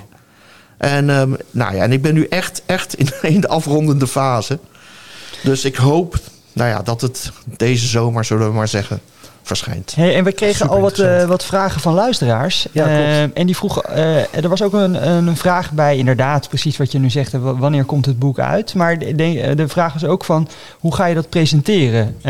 En, 0.76 1.10
ehm, 1.10 1.32
nou 1.50 1.74
ja, 1.74 1.82
en 1.82 1.92
ik 1.92 2.02
ben 2.02 2.14
nu 2.14 2.26
echt, 2.26 2.62
echt 2.66 2.94
in, 2.94 3.08
in 3.34 3.40
de 3.40 3.48
afrondende 3.48 4.06
fase. 4.06 4.58
Dus 5.44 5.64
ik 5.64 5.76
hoop 5.76 6.18
nou 6.52 6.70
ja, 6.70 6.82
dat 6.82 7.00
het 7.00 7.32
deze 7.56 7.86
zomer, 7.86 8.24
zullen 8.24 8.46
we 8.46 8.52
maar 8.54 8.68
zeggen, 8.68 9.00
verschijnt. 9.46 9.94
Hey, 9.94 10.14
en 10.14 10.24
we 10.24 10.32
kregen 10.32 10.68
al 10.68 10.80
wat, 10.80 10.98
eh, 10.98 11.24
wat 11.24 11.44
vragen 11.44 11.80
van 11.80 11.94
luisteraars. 11.94 12.66
Ja, 12.72 12.84
klopt. 12.84 12.98
Eh, 12.98 13.22
en 13.22 13.46
die 13.46 13.56
vroegen, 13.56 13.84
eh, 13.84 14.42
er 14.42 14.48
was 14.48 14.62
ook 14.62 14.72
een, 14.72 15.08
een 15.08 15.36
vraag 15.36 15.72
bij, 15.72 15.96
inderdaad, 15.96 16.48
precies 16.48 16.76
wat 16.76 16.92
je 16.92 16.98
nu 16.98 17.10
zegt. 17.10 17.32
Wanneer 17.32 17.84
komt 17.84 18.06
het 18.06 18.18
boek 18.18 18.38
uit? 18.38 18.74
Maar 18.74 18.98
de, 18.98 19.52
de, 19.54 19.68
vraag 19.68 19.92
was 19.92 20.04
ook 20.04 20.24
van, 20.24 20.48
hoe 20.78 20.94
ga 20.94 21.06
je 21.06 21.14
dat 21.14 21.28
presenteren? 21.28 22.22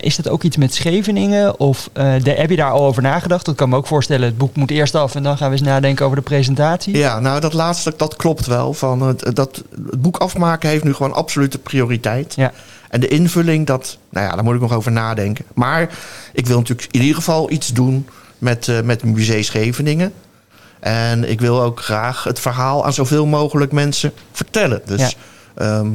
Is 0.00 0.16
dat 0.16 0.28
ook 0.28 0.42
iets 0.42 0.56
met 0.56 0.74
Scheveningen? 0.74 1.60
Of 1.60 1.90
de, 1.92 2.30
heb 2.36 2.50
je 2.50 2.56
daar 2.56 2.70
al 2.70 2.84
over 2.84 3.02
nagedacht? 3.02 3.44
Dat 3.44 3.54
kan 3.54 3.68
me 3.68 3.76
ook 3.76 3.86
voorstellen, 3.86 4.26
het 4.26 4.38
boek 4.38 4.56
moet 4.56 4.70
eerst 4.70 4.94
af 4.94 5.14
en 5.14 5.22
dan 5.22 5.36
gaan 5.36 5.50
we 5.50 5.56
eens 5.56 5.66
nadenken 5.66 6.04
over 6.04 6.16
de 6.16 6.22
presentatie. 6.22 6.96
Ja, 6.96 7.20
nou 7.20 7.40
dat 7.40 7.52
laatste, 7.52 7.94
dat 7.96 8.16
klopt 8.16 8.46
wel. 8.46 8.72
Van 8.72 9.02
het, 9.02 9.36
dat, 9.36 9.62
het 9.90 10.02
boek 10.02 10.16
afmaken 10.16 10.68
heeft 10.68 10.84
nu 10.84 10.94
gewoon 10.94 11.14
absolute 11.14 11.58
prioriteit. 11.58 12.34
Ja. 12.36 12.52
En 12.96 13.02
de 13.02 13.08
invulling, 13.08 13.66
dat, 13.66 13.98
nou 14.10 14.26
ja, 14.26 14.34
daar 14.34 14.44
moet 14.44 14.54
ik 14.54 14.60
nog 14.60 14.72
over 14.74 14.92
nadenken. 14.92 15.44
Maar 15.54 15.98
ik 16.32 16.46
wil 16.46 16.56
natuurlijk 16.58 16.88
in 16.90 17.00
ieder 17.00 17.14
geval 17.16 17.50
iets 17.50 17.72
doen 17.72 18.08
met, 18.38 18.68
eh 18.68 18.80
met 18.80 19.04
Museum 19.04 19.42
Scheveningen. 19.42 20.12
En 20.80 21.30
ik 21.30 21.40
wil 21.40 21.62
ook 21.62 21.80
graag 21.80 22.24
het 22.24 22.40
verhaal 22.40 22.84
aan 22.84 22.92
zoveel 22.92 23.26
mogelijk 23.26 23.72
mensen 23.72 24.12
vertellen. 24.32 24.80
Dus 24.84 25.00
Ja. 25.00 25.10
ehm, 25.54 25.88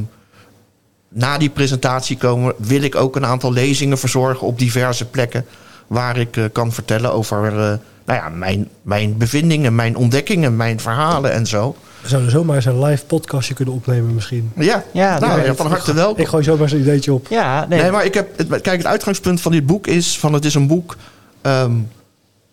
na 1.08 1.38
die 1.38 1.50
presentatie 1.50 2.16
komen, 2.16 2.54
wil 2.56 2.82
ik 2.82 2.94
ook 2.94 3.16
een 3.16 3.26
aantal 3.26 3.52
lezingen 3.52 3.98
verzorgen 3.98 4.46
op 4.46 4.58
diverse 4.58 5.04
plekken. 5.04 5.46
Waar 5.86 6.16
ik 6.16 6.36
eh, 6.36 6.44
kan 6.52 6.72
vertellen 6.72 7.12
over 7.12 7.58
eh, 7.58 7.72
nou 8.04 8.18
ja, 8.18 8.28
mijn, 8.28 8.68
mijn 8.82 9.16
bevindingen, 9.16 9.74
mijn 9.74 9.96
ontdekkingen, 9.96 10.56
mijn 10.56 10.80
verhalen 10.80 11.32
en 11.32 11.46
zo. 11.46 11.76
We 12.02 12.08
zouden 12.08 12.30
zomaar 12.30 12.56
eens 12.56 12.64
een 12.64 12.84
live 12.84 13.04
podcastje 13.04 13.54
kunnen 13.54 13.74
opnemen 13.74 14.14
misschien. 14.14 14.52
Ja, 14.56 14.84
Ja, 14.92 15.18
nou, 15.18 15.42
ja, 15.42 15.54
van 15.54 15.66
harte 15.66 15.94
welkom. 15.94 16.22
Ik 16.22 16.28
gooi 16.28 16.44
zomaar 16.44 16.62
eens 16.62 16.72
een 16.72 16.80
ideetje 16.80 17.12
op. 17.12 17.26
Ja, 17.30 17.66
nee. 17.68 17.80
Nee, 17.80 17.90
maar 17.90 18.04
ik 18.04 18.14
heb. 18.14 18.36
Kijk, 18.48 18.76
het 18.76 18.86
uitgangspunt 18.86 19.40
van 19.40 19.52
dit 19.52 19.66
boek 19.66 19.86
is: 19.86 20.18
van 20.18 20.32
het 20.32 20.44
is 20.44 20.54
een 20.54 20.66
boek 20.66 20.96
ehm, 21.40 21.72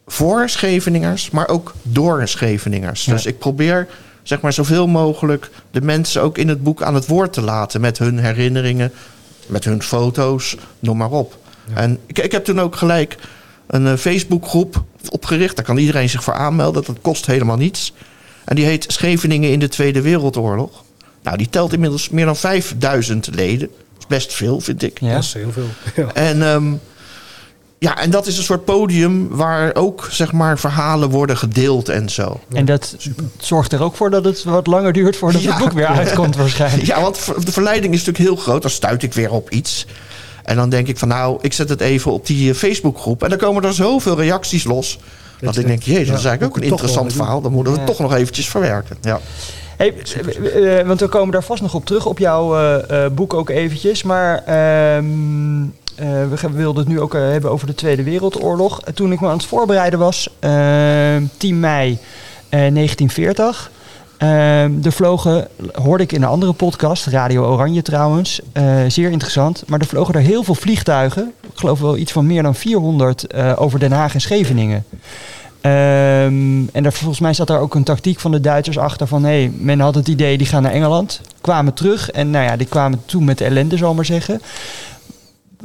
voor 0.08 0.50
Scheveningers, 0.50 1.30
maar 1.30 1.48
ook 1.48 1.74
door 1.82 2.28
Scheveningers. 2.28 3.06
Ja. 3.06 3.14
Dus 3.14 3.26
ik 3.26 3.40
probeer 3.40 3.88
zeg 4.24 4.42
maar 4.42 4.54
zoveel 4.54 4.88
mogelijk 4.88 5.50
de 5.72 5.82
mensen 5.82 6.22
ook 6.22 6.38
in 6.38 6.48
het 6.48 6.64
boek 6.64 6.82
aan 6.82 6.96
het 6.96 7.08
woord 7.08 7.34
te 7.34 7.42
laten 7.42 7.82
met 7.82 7.98
hun 7.98 8.20
herinneringen, 8.20 8.92
met 9.48 9.64
hun 9.64 9.84
foto's, 9.84 10.58
noem 10.80 10.98
maar 10.98 11.12
op. 11.12 11.38
En 11.74 12.00
ik, 12.06 12.20
ik 12.20 12.32
heb 12.32 12.46
toen 12.46 12.60
ook 12.60 12.76
gelijk 12.76 13.18
een 13.68 13.88
eh, 13.88 13.94
Facebookgroep 13.94 14.84
opgericht. 15.10 15.56
Daar 15.56 15.66
kan 15.66 15.78
iedereen 15.78 16.10
zich 16.10 16.24
voor 16.24 16.34
aanmelden. 16.34 16.84
Dat 16.86 16.98
kost 17.02 17.26
helemaal 17.26 17.58
niets. 17.58 17.94
En 18.46 18.56
die 18.56 18.66
heet 18.66 18.86
Scheveningen 18.88 19.52
in 19.52 19.60
de 19.60 19.68
Tweede 19.68 20.02
Wereldoorlog. 20.02 20.84
Nou, 21.24 21.38
die 21.38 21.50
telt 21.50 21.74
inmiddels 21.74 22.10
meer 22.10 22.26
dan 22.26 22.36
5000 22.36 23.30
leden. 23.36 23.68
Dat 23.68 23.98
is 24.00 24.06
best 24.08 24.34
veel, 24.34 24.60
vind 24.60 24.84
ik. 24.84 25.00
ja. 25.00 25.14
Dat 25.14 25.24
is 25.24 25.34
heel 25.34 25.52
veel. 25.52 25.68
Ja. 25.96 26.14
En, 26.14 26.44
ehm, 26.44 26.74
ja, 27.80 27.98
en 27.98 28.10
dat 28.10 28.28
is 28.28 28.38
een 28.38 28.44
soort 28.44 28.66
podium 28.66 29.28
waar 29.30 29.76
ook 29.76 30.08
zeg 30.12 30.32
maar, 30.32 30.60
verhalen 30.60 31.10
worden 31.10 31.38
gedeeld 31.38 31.90
en 31.90 32.10
zo. 32.10 32.40
En 32.54 32.66
dat 32.66 32.96
zorgt 33.40 33.72
er 33.74 33.84
ook 33.84 33.96
voor 33.96 34.10
dat 34.10 34.26
het 34.26 34.44
wat 34.44 34.68
langer 34.68 34.94
duurt 34.94 35.18
voordat 35.18 35.42
Ja. 35.42 35.50
het 35.50 35.60
boek 35.64 35.72
weer 35.72 35.88
uitkomt 35.88 36.36
waarschijnlijk. 36.36 36.86
Ja, 36.86 37.02
want 37.02 37.26
de 37.46 37.52
verleiding 37.52 37.94
is 37.94 38.00
natuurlijk 38.06 38.26
heel 38.36 38.44
groot. 38.44 38.62
Dan 38.62 38.72
stuit 38.72 39.04
ik 39.04 39.14
weer 39.14 39.32
op 39.32 39.50
iets. 39.50 39.86
En 40.50 40.56
dan 40.56 40.70
denk 40.70 40.88
ik 40.88 40.98
van 40.98 41.08
nou, 41.08 41.38
ik 41.42 41.54
zet 41.54 41.70
het 41.70 41.82
even 41.82 42.12
op 42.12 42.26
die 42.26 42.50
eh, 42.50 42.56
Facebookgroep. 42.56 43.24
En 43.24 43.30
dan 43.30 43.38
komen 43.38 43.64
er 43.64 43.74
zoveel 43.74 44.16
reacties 44.16 44.64
los. 44.64 45.00
Dat, 45.40 45.56
je 45.56 45.62
ik 45.62 45.68
denk, 45.68 45.84
jezus, 45.84 46.08
dat 46.08 46.18
is 46.18 46.26
eigenlijk 46.26 46.56
ook 46.56 46.64
een 46.64 46.70
interessant 46.70 47.14
verhaal. 47.14 47.42
Dan 47.42 47.52
moeten 47.52 47.74
we 47.74 47.80
het 47.80 47.88
toch 47.88 48.00
nog 48.00 48.14
eventjes 48.14 48.50
verwerken. 48.50 48.98
Ja. 49.02 49.20
Hey, 49.78 49.94
eh, 49.94 50.80
eh, 50.80 50.88
want 50.88 51.00
we 51.00 51.08
komen 51.08 51.32
daar 51.32 51.44
vast 51.44 51.62
nog 51.62 51.74
op 51.74 51.86
terug, 51.86 52.06
op 52.06 52.20
jouw 52.20 52.58
eh, 52.58 53.06
eh, 53.06 53.12
boek 53.12 53.34
ook 53.34 53.50
eventjes. 53.50 54.04
Maar 54.04 54.44
ehm, 54.46 55.62
eh, 55.96 56.08
we 56.30 56.50
wilden 56.52 56.84
het 56.84 56.94
nu 56.94 57.00
ook 57.00 57.14
hebben 57.14 57.52
over 57.52 57.68
de 57.68 57.76
Tweede 57.76 58.04
Wereldoorlog. 58.04 58.82
Toen 58.94 59.12
ik 59.12 59.20
me 59.20 59.28
aan 59.28 59.38
het 59.38 59.46
voorbereiden 59.46 60.00
was, 60.00 60.30
ehm 60.40 61.24
10 61.38 61.60
mei 61.60 61.92
eh, 62.50 62.60
1940... 62.60 63.72
ehm, 64.20 64.72
er 64.84 64.92
vlogen, 64.92 65.48
hoorde 65.72 66.04
ik 66.04 66.12
in 66.12 66.22
een 66.22 66.30
andere 66.30 66.54
podcast, 66.54 67.06
Radio 67.06 67.46
Oranje 67.46 67.82
trouwens, 67.82 68.40
eh, 68.52 68.84
zeer 68.88 69.12
interessant. 69.12 69.64
Maar 69.68 69.80
er 69.80 69.86
vlogen 69.86 70.14
er 70.14 70.22
heel 70.22 70.44
veel 70.44 70.56
vliegtuigen, 70.56 71.34
ik 71.42 71.60
geloof 71.60 71.80
wel 71.80 71.98
iets 71.98 72.12
van 72.12 72.26
meer 72.26 72.44
dan 72.44 72.56
400 72.56 73.28
eh, 73.28 73.54
over 73.56 73.80
Den 73.80 73.92
Haag 73.92 74.14
en 74.14 74.22
Scheveningen. 74.22 74.86
Ehm, 75.62 76.68
en 76.72 76.84
daar, 76.84 76.94
volgens 76.94 77.20
mij 77.20 77.34
zat 77.34 77.48
daar 77.48 77.60
ook 77.60 77.76
een 77.76 77.84
tactiek 77.84 78.20
van 78.20 78.32
de 78.32 78.40
Duitsers 78.40 78.78
achter 78.78 79.08
van... 79.08 79.24
Hey, 79.24 79.52
men 79.58 79.80
had 79.80 79.96
het 79.96 80.08
idee, 80.08 80.38
die 80.38 80.48
gaan 80.48 80.64
naar 80.64 80.72
Engeland, 80.72 81.22
kwamen 81.42 81.74
terug... 81.74 82.12
en 82.12 82.30
nou 82.30 82.46
ja, 82.46 82.58
die 82.58 82.68
kwamen 82.68 83.02
toen 83.06 83.24
met 83.24 83.38
de 83.38 83.46
ellende, 83.46 83.78
zal 83.78 83.94
maar 83.94 84.06
zeggen. 84.06 84.42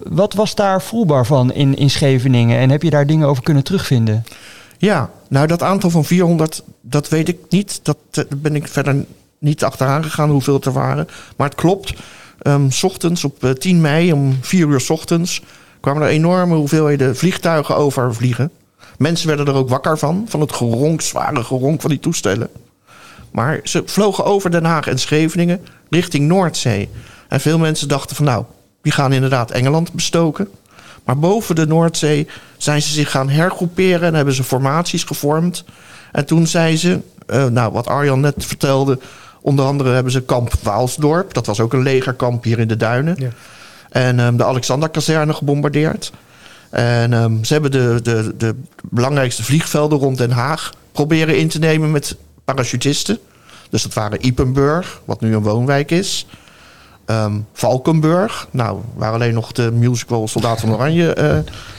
Wat 0.03 0.35
was 0.35 0.55
daar 0.55 0.83
voelbaar 0.83 1.27
van 1.27 1.53
in, 1.53 1.77
in 1.77 1.91
Scheveningen? 1.91 2.59
En 2.59 2.71
heb 2.71 2.83
je 2.83 2.91
daar 2.91 3.07
dingen 3.07 3.29
over 3.29 3.43
kunnen 3.43 3.65
terugvinden? 3.65 4.25
Ja, 4.79 5.11
nou 5.29 5.47
dat 5.47 5.63
aantal 5.63 5.91
van 5.91 6.05
400, 6.05 6.63
dat 6.81 7.09
weet 7.09 7.29
ik 7.29 7.39
niet. 7.49 7.81
Dat 7.83 7.97
eh, 8.11 8.25
ben 8.37 8.55
ik 8.55 8.69
verder 8.69 9.05
niet 9.39 9.65
achteraan 9.65 10.05
gegaan 10.05 10.31
hoeveel 10.31 10.55
het 10.55 10.65
er 10.65 10.73
waren. 10.73 11.09
Maar 11.37 11.49
het 11.49 11.57
klopt. 11.57 11.95
Ehm, 12.43 12.71
's 12.71 12.83
ochtends 12.83 13.25
op 13.25 13.45
eh, 13.45 13.51
10 13.51 13.81
mei 13.81 14.13
om 14.13 14.39
4 14.41 14.69
uur 14.69 14.81
's 14.81 14.91
ochtends 14.91 15.43
kwamen 15.81 16.03
er 16.03 16.09
enorme 16.09 16.55
hoeveelheden 16.55 17.17
vliegtuigen 17.17 17.77
overvliegen. 17.77 18.51
Mensen 18.99 19.27
werden 19.27 19.47
er 19.47 19.55
ook 19.55 19.69
wakker 19.69 19.99
van, 19.99 20.25
van 20.29 20.41
het 20.41 20.53
geronk, 20.53 21.01
zware 21.01 21.45
geronk 21.45 21.81
van 21.81 21.91
die 21.91 21.99
toestellen. 21.99 22.49
Maar 23.31 23.61
ze 23.65 23.83
vlogen 23.87 24.25
over 24.25 24.51
Den 24.51 24.65
Haag 24.65 24.87
en 24.87 24.99
Scheveningen 24.99 25.61
richting 25.91 26.29
Noordzee. 26.29 26.89
En 27.29 27.41
veel 27.41 27.59
mensen 27.59 27.89
dachten 27.89 28.17
van 28.17 28.25
nou, 28.25 28.45
die 28.83 28.93
gaan 28.93 29.13
inderdaad 29.13 29.51
Engeland 29.51 29.93
bestoken. 29.93 30.49
Maar 31.05 31.19
boven 31.19 31.55
de 31.55 31.67
Noordzee 31.67 32.29
zijn 32.57 32.83
ze 32.83 32.89
zich 32.89 33.11
gaan 33.11 33.29
hergroeperen 33.29 34.09
en 34.09 34.15
hebben 34.15 34.35
ze 34.35 34.45
formaties 34.45 35.05
gevormd. 35.05 35.65
En 36.13 36.27
toen 36.27 36.47
zijn 36.47 36.79
ze, 36.79 37.01
eh, 37.27 37.47
nou 37.47 37.73
wat 37.73 37.87
Arjan 37.87 38.21
net 38.21 38.35
vertelde, 38.39 38.99
onder 39.41 39.65
andere 39.65 39.91
hebben 39.91 40.13
ze 40.13 40.23
kamp 40.23 40.53
Waalsdorp. 40.63 41.35
Dat 41.35 41.47
was 41.47 41.61
ook 41.61 41.73
een 41.73 41.83
legerkamp 41.83 42.45
hier 42.45 42.59
in 42.59 42.69
de 42.69 42.77
duinen. 42.77 43.15
Ja. 43.19 43.29
En 43.91 44.21
ehm, 44.21 44.37
de 44.37 44.45
Alexanderkazerne 44.45 45.33
gebombardeerd. 45.33 46.13
En 46.71 47.13
ehm, 47.13 47.45
ze 47.45 47.53
hebben 47.53 47.71
de, 47.71 48.01
de, 48.03 48.35
de 48.37 48.55
belangrijkste 48.83 49.43
vliegvelden 49.43 49.99
rond 49.99 50.19
Den 50.19 50.31
Haag 50.31 50.73
proberen 50.93 51.39
in 51.39 51.49
te 51.49 51.59
nemen 51.59 51.91
met 51.91 52.17
parachutisten. 52.45 53.19
Dus 53.71 53.83
dat 53.83 53.95
waren 53.95 54.27
Ipenburg, 54.27 55.01
wat 55.05 55.21
nu 55.21 55.35
een 55.35 55.43
woonwijk 55.43 55.91
is. 55.91 56.27
Ehm, 57.07 57.41
Valkenburg, 57.53 58.49
nou, 58.51 58.81
waar 58.95 59.13
alleen 59.13 59.35
nog 59.35 59.53
de 59.53 59.73
musical 59.73 60.29
Soldaat 60.29 60.61
van 60.61 60.73
Oranje 60.73 61.13
eh, 61.15 61.39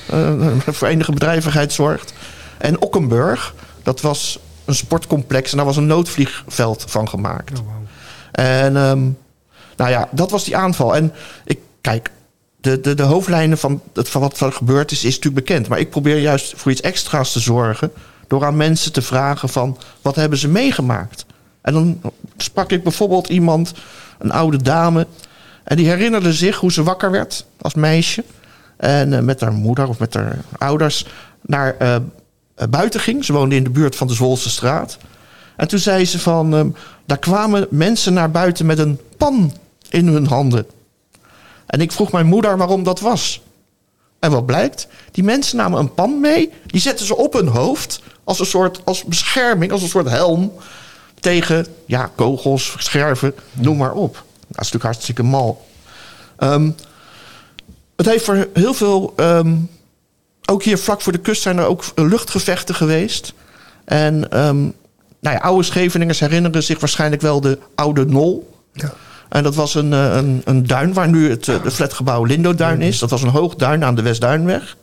eh, 0.10 0.52
voor 0.76 0.88
enige 0.88 1.12
bedrijvigheid 1.12 1.74
zorgt. 1.74 2.14
En 2.58 2.82
Okkenburg, 2.82 3.54
dat 3.84 4.02
was 4.02 4.40
een 4.66 4.76
sportcomplex 4.76 5.52
en 5.52 5.58
daar 5.58 5.66
was 5.66 5.78
een 5.78 5.88
noodvliegveld 5.88 6.84
van 6.88 7.10
gemaakt. 7.10 7.60
Oh. 7.60 7.68
En 8.32 8.78
ehm, 8.78 9.10
nou 9.76 9.90
ja, 9.90 10.08
dat 10.12 10.32
was 10.32 10.44
die 10.44 10.58
aanval. 10.58 10.96
En 10.96 11.14
ik 11.46 11.60
kijk, 11.82 12.12
de, 12.66 12.82
de, 12.82 12.94
de 12.94 13.04
hoofdlijnen 13.04 13.58
van, 13.58 13.82
het, 13.94 14.10
van 14.10 14.22
wat 14.22 14.40
er 14.40 14.52
gebeurd 14.52 14.92
is, 14.92 15.04
is 15.04 15.16
natuurlijk 15.16 15.46
bekend. 15.46 15.68
Maar 15.68 15.80
ik 15.80 15.90
probeer 15.90 16.20
juist 16.20 16.54
voor 16.58 16.72
iets 16.72 16.82
extra's 16.82 17.32
te 17.32 17.40
zorgen. 17.40 17.92
Door 18.28 18.46
aan 18.46 18.58
mensen 18.58 18.92
te 18.92 19.02
vragen 19.02 19.50
van 19.50 19.78
wat 20.02 20.16
hebben 20.16 20.40
ze 20.40 20.48
meegemaakt. 20.48 21.26
En 21.62 21.74
dan 21.74 22.02
sprak 22.38 22.72
ik 22.72 22.84
bijvoorbeeld 22.84 23.28
iemand, 23.28 23.74
een 24.26 24.32
oude 24.32 24.62
dame. 24.62 25.08
En 25.64 25.78
die 25.78 25.88
herinnerde 25.88 26.34
zich 26.34 26.58
hoe 26.58 26.72
ze 26.72 26.84
wakker 26.84 27.12
werd 27.12 27.46
als 27.62 27.74
meisje. 27.74 28.24
En 28.78 29.14
eh, 29.14 29.20
met 29.20 29.42
haar 29.42 29.54
moeder 29.54 29.88
of 29.88 30.00
met 30.00 30.14
haar 30.14 30.38
ouders 30.58 31.06
naar 31.42 31.76
eh, 31.78 31.96
eh, 31.96 32.02
buiten 32.70 33.00
ging. 33.00 33.26
Ze 33.26 33.34
woonde 33.34 33.56
in 33.56 33.64
de 33.64 33.70
buurt 33.70 33.96
van 33.96 34.08
de 34.08 34.14
Zwolse 34.14 34.50
straat. 34.50 34.98
En 35.56 35.68
toen 35.68 35.80
zei 35.80 36.06
ze 36.06 36.20
van, 36.20 36.54
ehm, 36.56 36.70
daar 37.06 37.18
kwamen 37.18 37.68
mensen 37.70 38.14
naar 38.14 38.32
buiten 38.32 38.66
met 38.66 38.80
een 38.80 39.00
pan 39.18 39.54
in 39.90 40.08
hun 40.08 40.28
handen. 40.28 40.66
En 41.66 41.82
ik 41.82 41.92
vroeg 41.92 42.12
mijn 42.12 42.26
moeder 42.26 42.58
waarom 42.58 42.84
dat 42.84 43.00
was. 43.00 43.42
En 44.20 44.32
wat 44.32 44.46
blijkt? 44.46 44.88
Die 45.12 45.24
mensen 45.24 45.58
namen 45.58 45.80
een 45.80 45.94
pan 45.94 46.20
mee, 46.20 46.52
die 46.66 46.82
zetten 46.82 47.06
ze 47.06 47.16
op 47.16 47.34
hun 47.34 47.48
hoofd 47.48 48.02
als 48.24 48.40
een 48.40 48.46
soort 48.46 48.82
als 48.84 49.04
bescherming, 49.04 49.72
als 49.72 49.82
een 49.82 49.90
soort 49.90 50.10
helm 50.10 50.54
tegen 51.26 51.66
ja, 51.86 52.12
kogels, 52.16 52.76
scherven, 52.78 53.34
noem 53.54 53.78
maar 53.78 53.94
op. 53.94 54.14
Dat 54.14 54.24
is 54.50 54.56
natuurlijk 54.56 54.84
hartstikke 54.84 55.24
mal. 55.24 55.66
Ehm, 56.38 56.72
het 57.96 58.06
heeft 58.06 58.26
voor 58.26 58.48
heel 58.54 58.74
veel, 58.74 59.14
ehm, 59.16 59.56
ook 60.46 60.64
hier 60.64 60.78
vlak 60.78 61.02
voor 61.02 61.12
de 61.12 61.20
kust 61.20 61.42
zijn 61.42 61.58
er 61.58 61.66
ook 61.66 61.84
luchtgevechten 61.96 62.76
geweest. 62.76 63.34
En 63.86 64.32
ehm, 64.32 64.62
nou 65.20 65.36
ja, 65.36 65.38
oude 65.38 65.64
Scheveningers 65.64 66.20
herinneren 66.20 66.64
zich 66.64 66.80
waarschijnlijk 66.80 67.22
wel 67.22 67.42
de 67.42 67.58
oude 67.76 68.06
Nol. 68.06 68.56
Ja. 68.74 68.94
En 69.30 69.44
dat 69.44 69.56
was 69.56 69.76
een, 69.76 69.94
eh, 69.94 70.16
een, 70.16 70.42
een 70.46 70.68
duin 70.68 70.94
waar 70.94 71.10
nu 71.10 71.30
het 71.30 71.48
eh, 71.48 71.56
flatgebouw 71.66 72.24
Lindoduin 72.24 72.82
is. 72.82 73.00
Dat 73.00 73.10
was 73.10 73.22
een 73.22 73.30
hoog 73.30 73.56
duin 73.56 73.84
aan 73.84 73.96
de 73.96 74.02
Westduinweg. 74.02 74.78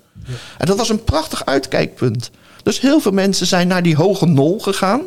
En 0.59 0.67
dat 0.67 0.77
was 0.77 0.89
een 0.89 1.05
prachtig 1.05 1.45
uitkijkpunt. 1.45 2.31
Dus 2.63 2.81
heel 2.81 3.01
veel 3.01 3.13
mensen 3.13 3.47
zijn 3.47 3.69
naar 3.69 3.83
die 3.83 3.97
hoge 3.97 4.27
Nol 4.27 4.61
gegaan. 4.61 5.01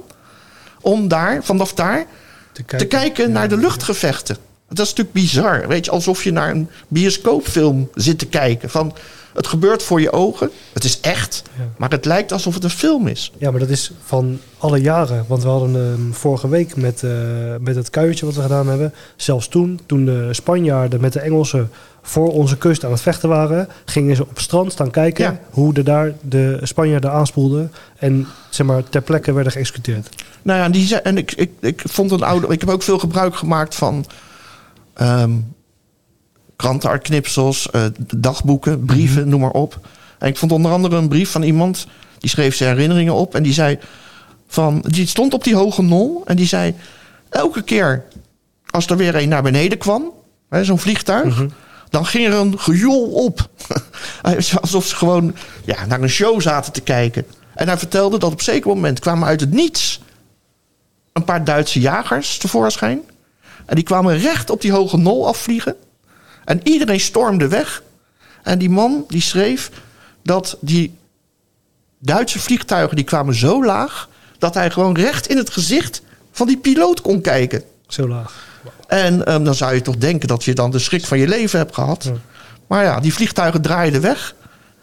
Om 0.85 1.07
daar, 1.07 1.43
vanaf 1.43 1.73
daar, 1.73 2.05
Te 2.51 2.63
te 2.77 2.85
kijken 2.85 3.31
naar 3.31 3.49
de 3.49 3.57
luchtgevechten. 3.57 4.37
Dat 4.67 4.85
is 4.85 4.93
natuurlijk 4.93 5.13
bizar. 5.13 5.67
Weet 5.67 5.85
je, 5.85 5.91
alsof 5.91 6.23
je 6.23 6.31
naar 6.31 6.49
een 6.49 6.69
bioscoopfilm 6.87 7.89
zit 7.93 8.19
te 8.19 8.25
kijken. 8.25 8.69
Van, 8.69 8.93
het 9.33 9.47
gebeurt 9.47 9.83
voor 9.83 10.01
je 10.01 10.11
ogen. 10.11 10.49
Het 10.73 10.83
is 10.83 10.99
echt. 10.99 11.43
Ja. 11.57 11.63
Maar 11.77 11.89
het 11.89 12.05
lijkt 12.05 12.31
alsof 12.31 12.53
het 12.53 12.63
een 12.63 12.69
film 12.69 13.07
is. 13.07 13.31
Ja, 13.37 13.51
maar 13.51 13.59
dat 13.59 13.69
is 13.69 13.91
van 14.03 14.39
alle 14.57 14.81
jaren. 14.81 15.25
Want 15.27 15.43
we 15.43 15.49
hadden 15.49 15.75
ehm, 15.75 16.11
vorige 16.11 16.49
week 16.49 16.75
met, 16.75 17.03
eh, 17.03 17.11
met 17.59 17.75
het 17.75 17.89
kuiertje 17.89 18.25
wat 18.25 18.35
we 18.35 18.41
gedaan 18.41 18.67
hebben. 18.67 18.93
Zelfs 19.15 19.47
toen, 19.47 19.79
toen 19.85 20.05
de 20.05 20.33
Spanjaarden 20.33 21.01
met 21.01 21.13
de 21.13 21.19
Engelsen 21.19 21.69
voor 22.07 22.31
onze 22.31 22.57
kust 22.57 22.85
aan 22.85 22.91
het 22.91 23.01
vechten 23.01 23.29
waren, 23.29 23.67
gingen 23.85 24.15
ze 24.15 24.21
op 24.21 24.29
het 24.29 24.41
strand 24.41 24.71
staan 24.71 24.91
kijken 24.91 25.23
Ja. 25.25 25.39
hoe 25.49 25.73
de 25.73 25.83
daar 25.83 26.13
de 26.21 26.59
Spanjaarden 26.61 27.11
aanspoelden. 27.11 27.71
En 27.97 28.27
zeg 28.49 28.65
maar 28.67 28.83
ter 28.83 29.01
plekke 29.01 29.33
werden 29.33 29.51
geëxecuteerd. 29.51 30.09
Nou 30.41 30.59
ja, 30.59 30.69
die 30.69 31.01
en 31.01 31.17
ik, 31.17 31.31
ik, 31.31 31.51
ik 31.59 31.81
vond 31.85 32.11
een 32.11 32.23
oude. 32.23 32.47
Ik 32.47 32.59
heb 32.59 32.69
ook 32.69 32.83
veel 32.83 32.99
gebruik 32.99 33.35
gemaakt 33.35 33.75
van 33.75 34.05
ehm 34.93 35.31
krantenknipsels, 36.55 37.69
eh, 37.71 37.85
dagboeken, 38.15 38.85
brieven, 38.85 39.29
noem 39.29 39.41
maar 39.41 39.51
op. 39.51 39.79
En 40.19 40.27
ik 40.27 40.37
vond 40.37 40.51
onder 40.51 40.71
andere 40.71 40.95
een 40.95 41.07
brief 41.07 41.31
van 41.31 41.43
iemand 41.43 41.87
die 42.19 42.29
schreef 42.29 42.55
zijn 42.55 42.75
herinneringen 42.75 43.13
op 43.13 43.35
en 43.35 43.43
die 43.43 43.53
zei 43.53 43.79
van 44.47 44.83
die 44.87 45.07
stond 45.07 45.33
op 45.33 45.43
die 45.43 45.55
hoge 45.55 45.81
nol 45.81 46.21
en 46.25 46.35
die 46.35 46.47
zei 46.47 46.75
elke 47.29 47.61
keer 47.61 48.03
als 48.69 48.87
er 48.87 48.97
weer 48.97 49.15
een 49.15 49.29
naar 49.29 49.43
beneden 49.43 49.77
kwam, 49.77 50.11
hè, 50.49 50.63
zo'n 50.63 50.79
vliegtuig, 50.79 51.45
dan 51.95 52.05
ging 52.05 52.27
er 52.27 52.33
een 52.33 52.59
gejoel 52.59 53.11
op. 53.11 53.49
Alsof 54.61 54.85
ze 54.85 54.95
gewoon 54.95 55.35
ja, 55.65 55.85
naar 55.85 56.01
een 56.01 56.09
show 56.09 56.41
zaten 56.41 56.73
te 56.73 56.81
kijken. 56.81 57.25
En 57.53 57.67
hij 57.67 57.77
vertelde 57.77 58.17
dat 58.17 58.31
op 58.31 58.37
een 58.37 58.43
zeker 58.43 58.67
moment 58.67 58.99
kwamen 58.99 59.27
uit 59.27 59.39
het 59.39 59.51
niets 59.51 60.01
een 61.13 61.23
paar 61.23 61.43
Duitse 61.43 61.79
jagers 61.79 62.37
tevoorschijn. 62.37 63.01
En 63.65 63.75
die 63.75 63.83
kwamen 63.83 64.17
recht 64.17 64.49
op 64.49 64.61
die 64.61 64.71
hoge 64.71 64.97
nol 64.97 65.27
afvliegen. 65.27 65.75
En 66.45 66.59
iedereen 66.63 66.99
stormde 66.99 67.47
weg. 67.47 67.83
En 68.43 68.59
die 68.59 68.69
man 68.69 69.05
die 69.07 69.21
schreef 69.21 69.71
dat 70.23 70.57
die 70.61 70.97
Duitse 71.99 72.39
vliegtuigen 72.39 72.95
die 72.95 73.05
kwamen 73.05 73.35
zo 73.35 73.65
laag... 73.65 74.09
dat 74.37 74.53
hij 74.53 74.71
gewoon 74.71 74.95
recht 74.95 75.27
in 75.27 75.37
het 75.37 75.49
gezicht 75.49 76.01
van 76.31 76.47
die 76.47 76.57
piloot 76.57 77.01
kon 77.01 77.21
kijken. 77.21 77.63
Zo 77.87 78.07
laag. 78.07 78.54
En 78.87 79.25
ehm, 79.25 79.43
dan 79.43 79.55
zou 79.55 79.73
je 79.73 79.81
toch 79.81 79.97
denken 79.97 80.27
dat 80.27 80.43
je 80.43 80.53
dan 80.53 80.71
de 80.71 80.79
schrik 80.79 81.05
van 81.05 81.17
je 81.17 81.27
leven 81.27 81.59
hebt 81.59 81.73
gehad. 81.73 82.03
Ja. 82.03 82.11
Maar 82.67 82.83
ja, 82.83 82.99
die 82.99 83.13
vliegtuigen 83.13 83.61
draaiden 83.61 84.01
weg. 84.01 84.35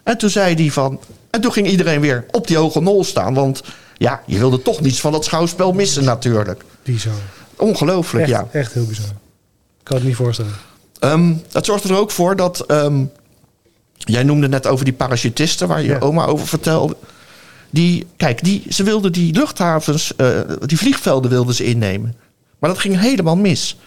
En 0.02 0.18
toen 0.18 0.30
zei 0.30 0.54
hij 0.54 0.70
van... 0.70 1.00
En 1.30 1.40
toen 1.40 1.52
ging 1.52 1.68
iedereen 1.68 2.00
weer 2.00 2.24
op 2.30 2.46
die 2.46 2.56
hoge 2.56 2.80
nol 2.80 3.04
staan. 3.04 3.34
Want 3.34 3.62
ja, 3.96 4.22
je 4.26 4.38
wilde 4.38 4.62
toch 4.62 4.80
niets 4.80 5.00
van 5.00 5.12
dat 5.12 5.24
schouwspel 5.24 5.72
missen 5.72 6.04
natuurlijk. 6.04 6.62
Bizar. 6.82 7.12
Ongelooflijk, 7.56 8.22
Echt, 8.28 8.32
ja. 8.32 8.46
echt 8.52 8.72
heel 8.72 8.86
bizar. 8.86 9.04
Ik 9.04 9.82
kan 9.82 9.96
het 9.96 10.06
niet 10.06 10.16
voorstellen. 10.16 10.52
Ehm, 10.98 11.32
dat 11.50 11.64
zorgt 11.64 11.84
er 11.84 11.96
ook 11.96 12.10
voor 12.10 12.36
dat... 12.36 12.60
ehm, 12.60 13.04
jij 13.96 14.22
noemde 14.22 14.48
net 14.48 14.66
over 14.66 14.84
die 14.84 14.94
parachutisten... 14.94 15.68
waar 15.68 15.80
je 15.82 15.88
Ja. 15.88 15.98
oma 15.98 16.24
over 16.24 16.46
vertelde. 16.46 16.96
Die, 17.70 18.06
kijk, 18.16 18.44
die, 18.44 18.62
ze 18.68 18.82
wilden 18.82 19.12
die 19.12 19.34
luchthavens... 19.34 20.16
eh, 20.16 20.40
die 20.66 20.78
vliegvelden 20.78 21.30
wilden 21.30 21.54
ze 21.54 21.64
innemen. 21.64 22.16
Maar 22.58 22.70
dat 22.70 22.78
ging 22.78 23.00
helemaal 23.00 23.36
mis. 23.36 23.78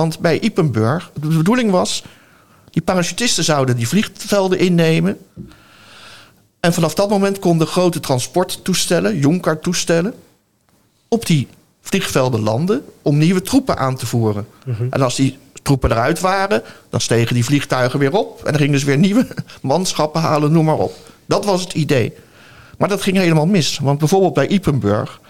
Want 0.00 0.18
bij 0.18 0.40
Ipenburg... 0.40 1.10
de 1.20 1.36
bedoeling 1.36 1.70
was... 1.70 2.04
die 2.70 2.82
parachutisten 2.82 3.44
zouden 3.44 3.76
die 3.76 3.88
vliegvelden 3.88 4.58
innemen... 4.58 5.18
En 6.60 6.72
vanaf 6.72 6.94
dat 6.94 7.08
moment 7.08 7.38
konden 7.38 7.66
grote 7.66 8.00
transporttoestellen, 8.00 9.18
Jonker-toestellen, 9.18 10.14
op 11.08 11.26
die 11.26 11.48
vliegvelden 11.80 12.40
landen 12.40 12.84
om 13.02 13.18
nieuwe 13.18 13.42
troepen 13.42 13.78
aan 13.78 13.96
te 13.96 14.06
voeren. 14.06 14.46
En 14.90 15.02
als 15.02 15.16
die 15.16 15.38
troepen 15.62 15.90
eruit 15.90 16.20
waren, 16.20 16.62
dan 16.90 17.00
stegen 17.00 17.34
die 17.34 17.44
vliegtuigen 17.44 17.98
weer 17.98 18.12
op. 18.12 18.44
En 18.44 18.52
dan 18.52 18.60
gingen 18.60 18.78
ze 18.78 18.86
weer 18.86 18.98
nieuwe 18.98 19.26
manschappen 19.62 20.20
halen, 20.20 20.52
noem 20.52 20.64
maar 20.64 20.78
op. 20.78 20.96
Dat 21.26 21.44
was 21.44 21.60
het 21.60 21.72
idee. 21.72 22.12
Maar 22.78 22.88
dat 22.88 23.02
ging 23.02 23.16
helemaal 23.16 23.46
mis. 23.46 23.78
Want 23.78 23.98
bijvoorbeeld 23.98 24.34
bij 24.34 24.48
Ipenburg 24.48 25.20